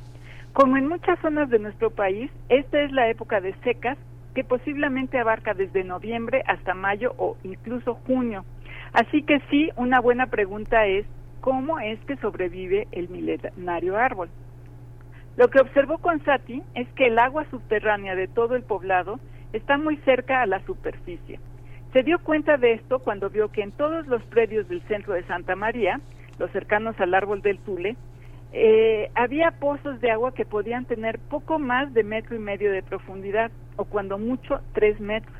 Como 0.53 0.78
en 0.78 0.88
muchas 0.88 1.19
zonas 1.19 1.50
de 1.50 1.60
nuestro 1.60 1.92
país, 1.92 2.32
esta 2.50 2.82
es 2.82 2.92
la 2.92 3.10
época 3.10 3.40
de 3.40 3.53
secas 3.64 3.98
que 4.34 4.44
posiblemente 4.44 5.19
abarca 5.19 5.53
desde 5.53 5.84
noviembre 5.84 6.44
hasta 6.48 6.74
mayo 6.74 7.14
o 7.18 7.38
incluso 7.44 7.95
junio. 8.06 8.45
Así 8.94 9.24
que 9.24 9.40
sí, 9.50 9.69
una 9.76 10.00
buena 10.00 10.28
pregunta 10.28 10.86
es, 10.88 11.06
¿cómo 11.42 11.80
es 11.80 12.00
que 12.06 12.18
sobrevive 12.18 12.88
el 12.92 13.09
milenario 13.09 13.98
árbol? 13.98 14.30
Lo 15.38 15.48
que 15.50 15.61
observó 15.61 16.00
Consati 16.00 16.61
es 16.76 16.88
que 16.95 17.08
el 17.08 17.18
agua 17.18 17.45
subterránea 17.50 18.16
de 18.16 18.27
todo 18.27 18.56
el 18.56 18.64
poblado 18.64 19.19
está 19.53 19.77
muy 19.77 19.98
cerca 19.98 20.42
a 20.42 20.45
la 20.45 20.64
superficie. 20.66 21.40
Se 21.93 22.03
dio 22.03 22.19
cuenta 22.19 22.58
de 22.58 22.74
esto 22.74 23.00
cuando 23.00 23.30
vio 23.30 23.51
que 23.51 23.61
en 23.61 23.72
todos 23.72 24.06
los 24.08 24.22
predios 24.24 24.68
del 24.68 24.82
centro 24.84 25.14
de 25.14 25.24
Santa 25.24 25.56
María, 25.56 26.00
los 26.38 26.51
cercanos 26.51 27.00
al 27.00 27.14
árbol 27.14 27.42
del 27.42 27.58
Tule, 27.59 27.95
eh, 28.51 29.11
había 29.16 29.51
pozos 29.51 30.01
de 30.01 30.11
agua 30.11 30.34
que 30.34 30.45
podían 30.45 30.85
tener 30.85 31.19
poco 31.19 31.59
más 31.59 31.93
de 31.93 32.03
metro 32.03 32.35
y 32.35 32.40
medio 32.40 32.72
de 32.72 32.84
profundidad, 32.84 33.51
o 33.76 33.85
cuando 33.85 34.18
mucho 34.18 34.59
tres 34.74 35.00
metros. 35.00 35.39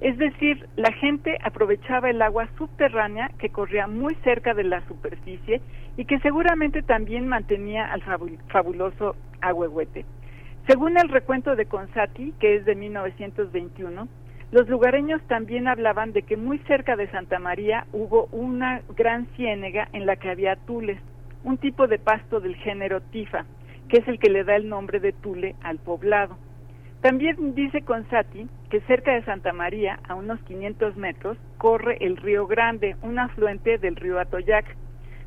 Es 0.00 0.16
decir, 0.16 0.66
la 0.76 0.92
gente 0.92 1.36
aprovechaba 1.42 2.08
el 2.08 2.22
agua 2.22 2.48
subterránea 2.56 3.30
que 3.38 3.50
corría 3.50 3.86
muy 3.86 4.14
cerca 4.24 4.54
de 4.54 4.64
la 4.64 4.80
superficie 4.88 5.60
y 5.96 6.06
que 6.06 6.18
seguramente 6.20 6.82
también 6.82 7.28
mantenía 7.28 7.92
al 7.92 8.02
fabu- 8.02 8.38
fabuloso 8.48 9.14
agüehuete. 9.42 10.06
Según 10.66 10.96
el 10.98 11.08
recuento 11.10 11.54
de 11.54 11.66
Consati, 11.66 12.32
que 12.40 12.56
es 12.56 12.64
de 12.64 12.74
1921, 12.76 14.08
los 14.52 14.68
lugareños 14.68 15.20
también 15.28 15.68
hablaban 15.68 16.12
de 16.12 16.22
que 16.22 16.36
muy 16.36 16.58
cerca 16.60 16.96
de 16.96 17.08
Santa 17.10 17.38
María 17.38 17.86
hubo 17.92 18.26
una 18.32 18.80
gran 18.96 19.26
ciénega 19.36 19.88
en 19.92 20.06
la 20.06 20.16
que 20.16 20.30
había 20.30 20.56
tules, 20.56 20.98
un 21.44 21.58
tipo 21.58 21.86
de 21.86 21.98
pasto 21.98 22.40
del 22.40 22.56
género 22.56 23.00
tifa, 23.00 23.44
que 23.88 23.98
es 23.98 24.08
el 24.08 24.18
que 24.18 24.30
le 24.30 24.44
da 24.44 24.56
el 24.56 24.68
nombre 24.68 24.98
de 24.98 25.12
tule 25.12 25.56
al 25.62 25.78
poblado. 25.78 26.38
También 27.00 27.54
dice 27.54 27.80
Consati 27.82 28.46
que 28.68 28.80
cerca 28.82 29.12
de 29.12 29.24
Santa 29.24 29.52
María, 29.52 29.98
a 30.06 30.14
unos 30.14 30.38
500 30.42 30.96
metros, 30.96 31.38
corre 31.56 31.96
el 32.00 32.16
río 32.18 32.46
Grande, 32.46 32.96
un 33.02 33.18
afluente 33.18 33.78
del 33.78 33.96
río 33.96 34.20
Atoyac. 34.20 34.76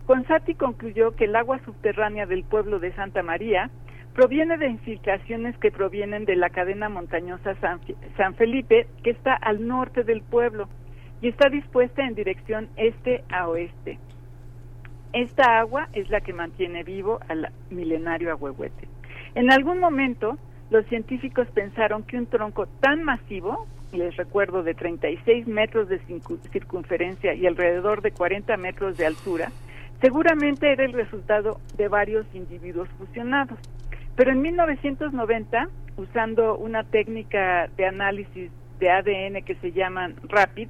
Consati 0.05 0.53
concluyó 0.53 1.15
que 1.15 1.25
el 1.25 1.35
agua 1.35 1.59
subterránea 1.65 2.25
del 2.25 2.43
pueblo 2.43 2.79
de 2.79 2.93
Santa 2.93 3.23
María 3.23 3.71
proviene 4.13 4.57
de 4.57 4.69
infiltraciones 4.69 5.57
que 5.57 5.71
provienen 5.71 6.25
de 6.25 6.35
la 6.35 6.51
cadena 6.51 6.89
montañosa 6.89 7.55
San, 7.55 8.35
Felipe, 8.35 8.87
que 9.03 9.09
está 9.09 9.33
al 9.33 9.67
norte 9.67 10.03
del 10.03 10.21
pueblo 10.21 10.69
y 11.21 11.29
está 11.29 11.49
dispuesta 11.49 12.05
en 12.05 12.13
dirección 12.13 12.69
este 12.75 13.23
a 13.29 13.47
oeste. 13.47 13.97
Esta 15.11 15.59
agua 15.59 15.89
es 15.93 16.09
la 16.09 16.21
que 16.21 16.33
mantiene 16.33 16.83
vivo 16.83 17.19
al 17.27 17.49
milenario 17.71 18.31
ahuehuete. 18.31 18.87
En 19.35 19.51
algún 19.51 19.79
momento, 19.79 20.37
los 20.73 20.87
científicos 20.87 21.47
pensaron 21.53 22.01
que 22.01 22.17
un 22.17 22.25
tronco 22.25 22.65
tan 22.81 23.03
masivo, 23.03 23.67
les 23.91 24.17
recuerdo 24.17 24.63
de 24.63 24.73
36 24.73 25.47
metros 25.47 25.87
de 25.87 26.01
circunferencia 26.51 27.35
y 27.35 27.45
alrededor 27.45 28.01
de 28.01 28.09
40 28.09 28.57
metros 28.57 28.97
de 28.97 29.05
altura, 29.05 29.51
seguramente 30.01 30.71
era 30.71 30.83
el 30.83 30.93
resultado 30.93 31.59
de 31.77 31.87
varios 31.89 32.25
individuos 32.33 32.89
fusionados. 32.97 33.59
Pero 34.15 34.31
en 34.31 34.41
1990, 34.41 35.67
usando 35.97 36.57
una 36.57 36.83
técnica 36.83 37.69
de 37.77 37.85
análisis 37.85 38.49
de 38.79 38.89
ADN 38.89 39.43
que 39.45 39.53
se 39.61 39.73
llaman 39.73 40.15
RAPID, 40.23 40.69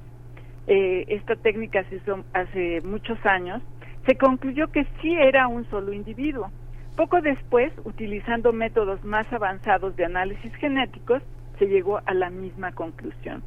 eh, 0.66 1.04
esta 1.08 1.34
técnica 1.36 1.82
se 1.84 1.96
hizo 1.96 2.22
hace 2.34 2.82
muchos 2.82 3.18
años, 3.24 3.62
se 4.06 4.16
concluyó 4.16 4.68
que 4.68 4.84
sí 5.00 5.14
era 5.14 5.48
un 5.48 5.64
solo 5.70 5.94
individuo. 5.94 6.50
Poco 6.96 7.20
después, 7.20 7.72
utilizando 7.84 8.52
métodos 8.52 9.02
más 9.04 9.30
avanzados 9.32 9.96
de 9.96 10.04
análisis 10.04 10.54
genéticos, 10.56 11.22
se 11.58 11.66
llegó 11.66 12.00
a 12.06 12.14
la 12.14 12.30
misma 12.30 12.72
conclusión. 12.72 13.42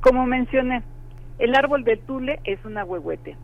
Como 0.00 0.26
mencioné, 0.26 0.82
el 1.38 1.54
árbol 1.54 1.84
del 1.84 2.00
tule 2.00 2.40
es 2.44 2.64
un 2.64 2.76
ahuehuete. 2.76 3.36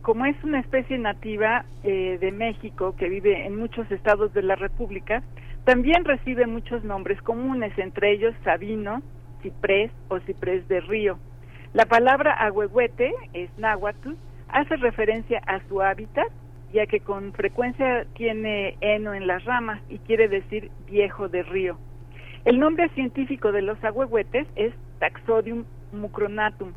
Como 0.00 0.24
es 0.24 0.42
una 0.44 0.60
especie 0.60 0.96
nativa 0.96 1.66
eh, 1.82 2.16
de 2.20 2.32
México 2.32 2.94
que 2.96 3.08
vive 3.08 3.46
en 3.46 3.56
muchos 3.56 3.90
estados 3.90 4.32
de 4.32 4.42
la 4.42 4.54
República, 4.54 5.22
también 5.64 6.04
recibe 6.04 6.46
muchos 6.46 6.82
nombres 6.84 7.20
comunes, 7.20 7.76
entre 7.76 8.12
ellos 8.12 8.34
sabino, 8.44 9.02
ciprés 9.42 9.90
o 10.08 10.20
ciprés 10.20 10.66
de 10.68 10.80
río. 10.80 11.18
La 11.74 11.84
palabra 11.84 12.32
ahuehuete 12.32 13.12
es 13.34 13.50
náhuatl, 13.58 14.14
hace 14.48 14.76
referencia 14.76 15.42
a 15.46 15.60
su 15.68 15.82
hábitat, 15.82 16.28
ya 16.72 16.86
que 16.86 17.00
con 17.00 17.32
frecuencia 17.32 18.06
tiene 18.14 18.76
heno 18.80 19.14
en 19.14 19.26
las 19.26 19.44
ramas 19.44 19.80
y 19.88 19.98
quiere 19.98 20.28
decir 20.28 20.70
viejo 20.86 21.28
de 21.28 21.42
río. 21.42 21.78
El 22.44 22.60
nombre 22.60 22.88
científico 22.90 23.52
de 23.52 23.62
los 23.62 23.82
ahuehuetes 23.82 24.46
es 24.56 24.72
Taxodium 24.98 25.64
mucronatum. 25.92 26.72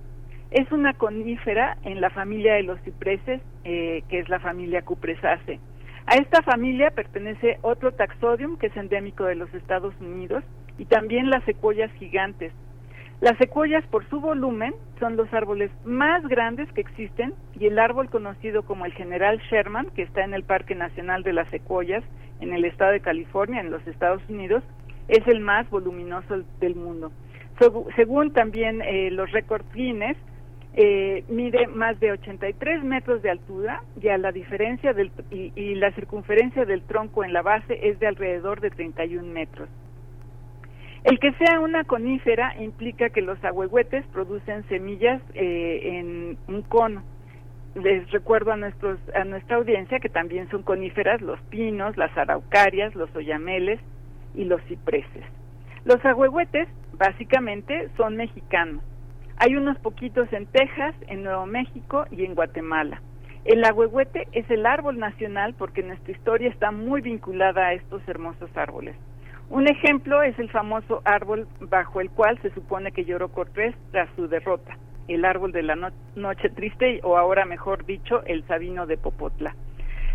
Es 0.51 0.71
una 0.71 0.93
conífera 0.93 1.77
en 1.83 2.01
la 2.01 2.09
familia 2.09 2.55
de 2.55 2.63
los 2.63 2.81
cipreses, 2.81 3.41
eh, 3.63 4.03
que 4.09 4.19
es 4.19 4.29
la 4.29 4.39
familia 4.39 4.81
Cupresaceae. 4.81 5.59
A 6.07 6.15
esta 6.15 6.41
familia 6.41 6.89
pertenece 6.89 7.59
otro 7.61 7.91
taxodium 7.91 8.57
que 8.57 8.67
es 8.67 8.77
endémico 8.77 9.25
de 9.25 9.35
los 9.35 9.53
Estados 9.53 9.93
Unidos 10.01 10.43
y 10.79 10.85
también 10.85 11.29
las 11.29 11.43
secuoyas 11.43 11.91
gigantes. 11.99 12.51
Las 13.21 13.37
secuoyas 13.37 13.85
por 13.87 14.07
su 14.09 14.21
volumen 14.21 14.73
son 14.97 15.17
los 15.17 15.33
árboles 15.33 15.71
más 15.83 16.25
grandes 16.25 16.71
que 16.71 16.79
existen 16.79 17.33
y 17.59 17.65
el 17.65 17.77
árbol 17.77 18.09
conocido 18.09 18.63
como 18.63 18.85
el 18.85 18.93
General 18.93 19.41
Sherman, 19.49 19.87
que 19.93 20.03
está 20.03 20.23
en 20.23 20.33
el 20.33 20.43
Parque 20.43 20.73
Nacional 20.73 21.23
de 21.23 21.33
las 21.33 21.49
Secuoyas 21.49 22.03
en 22.39 22.53
el 22.53 22.63
estado 22.63 22.93
de 22.93 23.01
California, 23.01 23.59
en 23.59 23.71
los 23.71 23.85
Estados 23.87 24.21
Unidos, 24.29 24.63
es 25.09 25.27
el 25.27 25.41
más 25.41 25.69
voluminoso 25.69 26.43
del 26.61 26.75
mundo. 26.75 27.11
según 27.97 28.31
también 28.31 28.81
eh, 28.81 29.11
los 29.11 29.29
récords 29.33 29.65
Guinness, 29.73 30.15
eh, 30.75 31.25
mide 31.27 31.67
más 31.67 31.99
de 31.99 32.13
83 32.13 32.85
metros 32.85 33.21
de 33.21 33.31
altura 33.31 33.83
y, 34.01 34.07
a 34.07 34.17
la 34.17 34.31
diferencia 34.31 34.93
del, 34.93 35.11
y, 35.29 35.51
y 35.55 35.75
la 35.75 35.91
circunferencia 35.91 36.63
del 36.63 36.83
tronco 36.83 37.25
en 37.25 37.33
la 37.33 37.41
base 37.41 37.89
es 37.89 37.99
de 37.99 38.07
alrededor 38.07 38.61
de 38.61 38.69
31 38.69 39.27
metros. 39.27 39.67
El 41.03 41.19
que 41.19 41.31
sea 41.33 41.59
una 41.61 41.85
conífera 41.85 42.55
implica 42.59 43.09
que 43.09 43.21
los 43.21 43.41
ahuehuetes 43.43 44.05
producen 44.07 44.67
semillas 44.67 45.21
eh, 45.33 45.97
en 45.99 46.37
un 46.47 46.61
cono. 46.63 47.03
Les 47.75 48.09
recuerdo 48.11 48.51
a, 48.51 48.57
nuestros, 48.57 48.99
a 49.15 49.23
nuestra 49.23 49.57
audiencia 49.57 49.99
que 49.99 50.09
también 50.09 50.49
son 50.49 50.63
coníferas 50.63 51.21
los 51.21 51.39
pinos, 51.43 51.95
las 51.95 52.15
araucarias, 52.17 52.95
los 52.95 53.15
oyameles 53.15 53.79
y 54.35 54.43
los 54.43 54.61
cipreses. 54.63 55.23
Los 55.85 56.03
ahuehuetes 56.03 56.67
básicamente 56.97 57.89
son 57.95 58.17
mexicanos. 58.17 58.83
Hay 59.37 59.55
unos 59.55 59.77
poquitos 59.79 60.31
en 60.33 60.47
Texas, 60.47 60.93
en 61.07 61.23
Nuevo 61.23 61.45
México 61.45 62.05
y 62.11 62.25
en 62.25 62.35
Guatemala. 62.35 63.01
El 63.45 63.63
ahuehuete 63.63 64.27
es 64.33 64.49
el 64.51 64.65
árbol 64.65 64.99
nacional 64.99 65.55
porque 65.57 65.81
nuestra 65.81 66.11
historia 66.11 66.49
está 66.49 66.71
muy 66.71 66.99
vinculada 66.99 67.67
a 67.67 67.73
estos 67.73 68.05
hermosos 68.07 68.49
árboles. 68.57 68.97
Un 69.49 69.67
ejemplo 69.67 70.21
es 70.21 70.37
el 70.37 70.49
famoso 70.51 71.01
árbol 71.05 71.47
bajo 71.59 72.01
el 72.01 72.11
cual 72.11 72.39
se 72.43 72.51
supone 72.51 72.91
que 72.91 73.03
lloró 73.03 73.29
Cortés 73.29 73.73
tras 73.91 74.07
su 74.15 74.27
derrota, 74.27 74.77
el 75.07 75.25
árbol 75.25 75.51
de 75.51 75.63
la 75.63 75.75
noche 76.15 76.49
triste 76.49 76.99
o 77.01 77.17
ahora 77.17 77.45
mejor 77.45 77.83
dicho, 77.83 78.23
el 78.25 78.45
sabino 78.45 78.85
de 78.85 78.97
Popotla. 78.97 79.55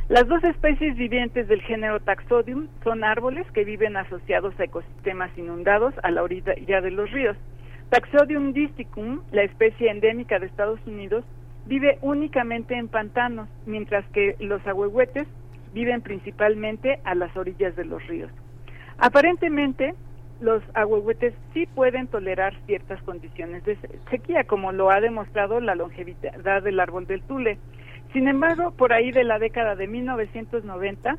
Las 0.09 0.29
dos 0.29 0.45
especies 0.45 0.97
vivientes 0.97 1.49
del 1.49 1.63
género 1.63 1.99
Taxodium 1.99 2.69
son 2.85 3.03
árboles 3.03 3.45
que 3.51 3.65
viven 3.65 3.97
asociados 3.97 4.55
a 4.61 4.65
ecosistemas 4.65 5.37
inundados 5.37 5.95
a 6.05 6.13
la 6.13 6.23
orilla 6.23 6.81
de 6.81 6.91
los 6.93 7.11
ríos. 7.11 7.37
Taxodium 7.91 8.53
disticum, 8.53 9.23
la 9.33 9.43
especie 9.43 9.91
endémica 9.91 10.39
de 10.39 10.47
Estados 10.47 10.79
Unidos, 10.87 11.25
vive 11.67 11.99
únicamente 12.03 12.77
en 12.77 12.87
pantanos, 12.87 13.49
mientras 13.67 14.07
que 14.11 14.37
los 14.39 14.65
ahuehuetes 14.65 15.27
viven 15.73 16.03
principalmente 16.03 17.01
a 17.03 17.17
las 17.17 17.37
orillas 17.37 17.75
de 17.75 17.85
los 17.85 18.07
ríos. 18.07 18.31
Aparentemente, 18.99 19.95
los 20.41 20.63
ahuehuetes 20.75 21.35
sí 21.53 21.67
pueden 21.67 22.07
tolerar 22.07 22.55
ciertas 22.67 23.03
condiciones 23.03 23.65
de 23.65 23.77
sequía, 24.11 24.45
como 24.45 24.73
lo 24.73 24.91
ha 24.91 25.01
demostrado 25.01 25.61
la 25.61 25.75
longevidad 25.75 26.63
del 26.63 26.81
árbol 26.81 27.07
del 27.07 27.23
tule. 27.23 27.59
Sin 28.13 28.29
embargo, 28.29 28.73
por 28.73 28.93
ahí 28.93 29.11
de 29.11 29.25
la 29.25 29.39
década 29.39 29.75
de 29.75 29.87
1990 29.87 31.17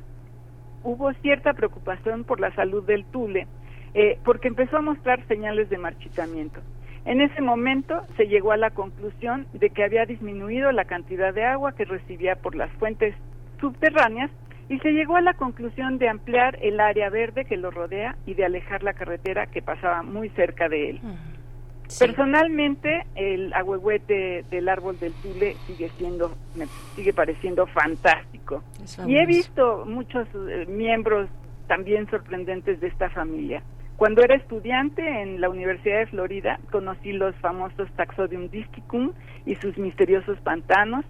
hubo 0.83 1.11
cierta 1.13 1.53
preocupación 1.53 2.23
por 2.23 2.39
la 2.39 2.53
salud 2.53 2.83
del 2.85 3.05
tule, 3.05 3.47
eh, 3.93 4.19
porque 4.23 4.47
empezó 4.47 4.77
a 4.77 4.81
mostrar 4.81 5.25
señales 5.27 5.69
de 5.69 5.77
marchitamiento. 5.77 6.61
En 7.05 7.21
ese 7.21 7.41
momento 7.41 8.01
se 8.17 8.27
llegó 8.27 8.51
a 8.51 8.57
la 8.57 8.71
conclusión 8.71 9.47
de 9.53 9.69
que 9.69 9.83
había 9.83 10.05
disminuido 10.05 10.71
la 10.71 10.85
cantidad 10.85 11.33
de 11.33 11.45
agua 11.45 11.73
que 11.73 11.85
recibía 11.85 12.35
por 12.35 12.55
las 12.55 12.71
fuentes 12.73 13.15
subterráneas 13.59 14.31
y 14.69 14.80
se 14.80 14.92
llegó 14.92 15.16
a 15.16 15.22
la 15.22 15.34
conclusión 15.34 15.98
de 15.98 16.10
ampliar 16.10 16.58
el 16.61 16.80
área 16.80 17.10
verde 17.10 17.45
que 17.45 17.58
lo 17.58 17.72
rodea 17.72 18.16
y 18.26 18.34
de 18.34 18.45
alejar 18.45 18.84
la 18.84 18.94
carretera 18.94 19.45
que 19.48 19.61
pasaba 19.61 20.02
muy 20.02 20.30
cerca 20.30 20.68
de 20.69 20.92
él. 20.92 21.02
Personalmente, 22.00 23.06
el 23.14 23.53
ahuehuete 23.53 24.44
del 24.50 24.69
árbol 24.69 25.00
del 25.00 25.14
Tule 25.14 25.56
sigue 25.68 25.90
siendo, 25.98 26.35
me 26.56 26.66
sigue 26.95 27.14
pareciendo 27.14 27.68
fantástico. 27.68 28.64
Y 29.06 29.18
he 29.18 29.26
visto 29.27 29.85
muchos 29.85 30.27
eh, 30.34 30.66
miembros 30.68 31.30
también 31.68 32.10
sorprendentes 32.10 32.80
de 32.80 32.88
esta 32.88 33.10
familia. 33.11 33.61
Cuando 33.98 34.24
era 34.24 34.35
estudiante 34.35 35.22
en 35.22 35.40
la 35.40 35.50
Universidad 35.50 36.00
de 36.00 36.08
Florida, 36.08 36.60
conocí 36.72 37.14
los 37.14 37.34
famosos 37.35 37.90
Taxodium 37.95 38.50
disticum 38.50 39.14
y 39.45 39.56
sus 39.56 39.77
misteriosos 39.77 40.38
pantanos, 40.42 41.06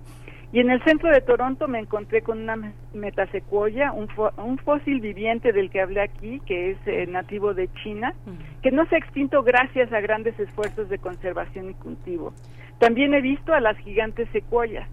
y 0.52 0.60
en 0.60 0.70
el 0.70 0.84
centro 0.84 1.10
de 1.10 1.22
Toronto 1.22 1.68
me 1.68 1.80
encontré 1.80 2.22
con 2.22 2.42
una 2.42 2.74
metasecuoya, 2.94 3.92
un, 3.92 4.08
un 4.38 4.58
fósil 4.60 5.02
viviente 5.02 5.52
del 5.52 5.70
que 5.70 5.82
hablé 5.82 6.02
aquí, 6.02 6.40
que 6.46 6.72
es 6.72 6.78
eh, 6.86 7.06
nativo 7.08 7.54
de 7.54 7.70
China, 7.84 8.14
que 8.62 8.72
no 8.72 8.86
se 8.86 8.96
ha 8.96 9.00
extinto 9.00 9.44
gracias 9.44 9.92
a 9.92 10.00
grandes 10.00 10.40
esfuerzos 10.40 10.90
de 10.90 10.98
conservación 10.98 11.72
y 11.72 11.74
cultivo. 11.74 12.34
También 12.80 13.14
he 13.14 13.22
visto 13.22 13.54
a 13.54 13.60
las 13.60 13.78
gigantes 13.78 14.30
secuoyas, 14.32 14.88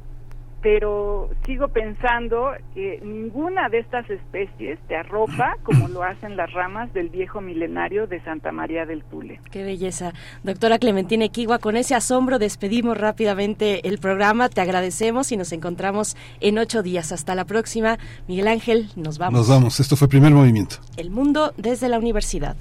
pero 0.63 1.29
sigo 1.45 1.69
pensando 1.69 2.53
que 2.75 3.01
ninguna 3.03 3.69
de 3.69 3.81
estas 3.81 4.09
especies 4.09 4.79
te 4.87 4.97
arropa 4.97 5.57
como 5.65 5.89
lo 5.89 6.05
hacen 6.05 6.37
las 6.37 6.53
ramas 6.53 6.93
del 6.95 7.09
viejo 7.09 7.41
milenario 7.41 8.07
de 8.07 8.23
Santa 8.23 8.53
María 8.53 8.87
del 8.87 9.03
Tule. 9.03 9.41
Qué 9.51 9.65
belleza. 9.65 10.13
Doctora 10.45 10.79
Clementina 10.79 11.25
Equigua, 11.25 11.59
con 11.59 11.77
ese 11.77 11.95
asombro 11.95 12.39
despedimos 12.39 12.97
rápidamente 12.97 13.89
el 13.89 13.99
programa. 13.99 14.49
Te 14.49 14.61
agradecemos 14.61 15.33
y 15.33 15.37
nos 15.37 15.53
encontramos 15.53 16.17
en 16.41 16.59
ocho 16.59 16.83
días. 16.83 17.11
Hasta 17.11 17.35
la 17.35 17.45
próxima. 17.45 17.99
Miguel 18.29 18.47
Ángel, 18.47 18.89
nos 18.95 19.19
vamos. 19.19 19.41
Nos 19.41 19.49
vamos. 19.49 19.81
Esto 19.81 19.97
fue 19.97 20.09
Primer 20.09 20.33
Movimiento. 20.33 20.77
El 20.97 21.11
mundo 21.11 21.53
desde 21.57 21.89
la 21.89 21.99
universidad. 21.99 22.57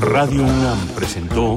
Radio 0.00 0.42
UNAM 0.42 0.88
presentó 0.94 1.56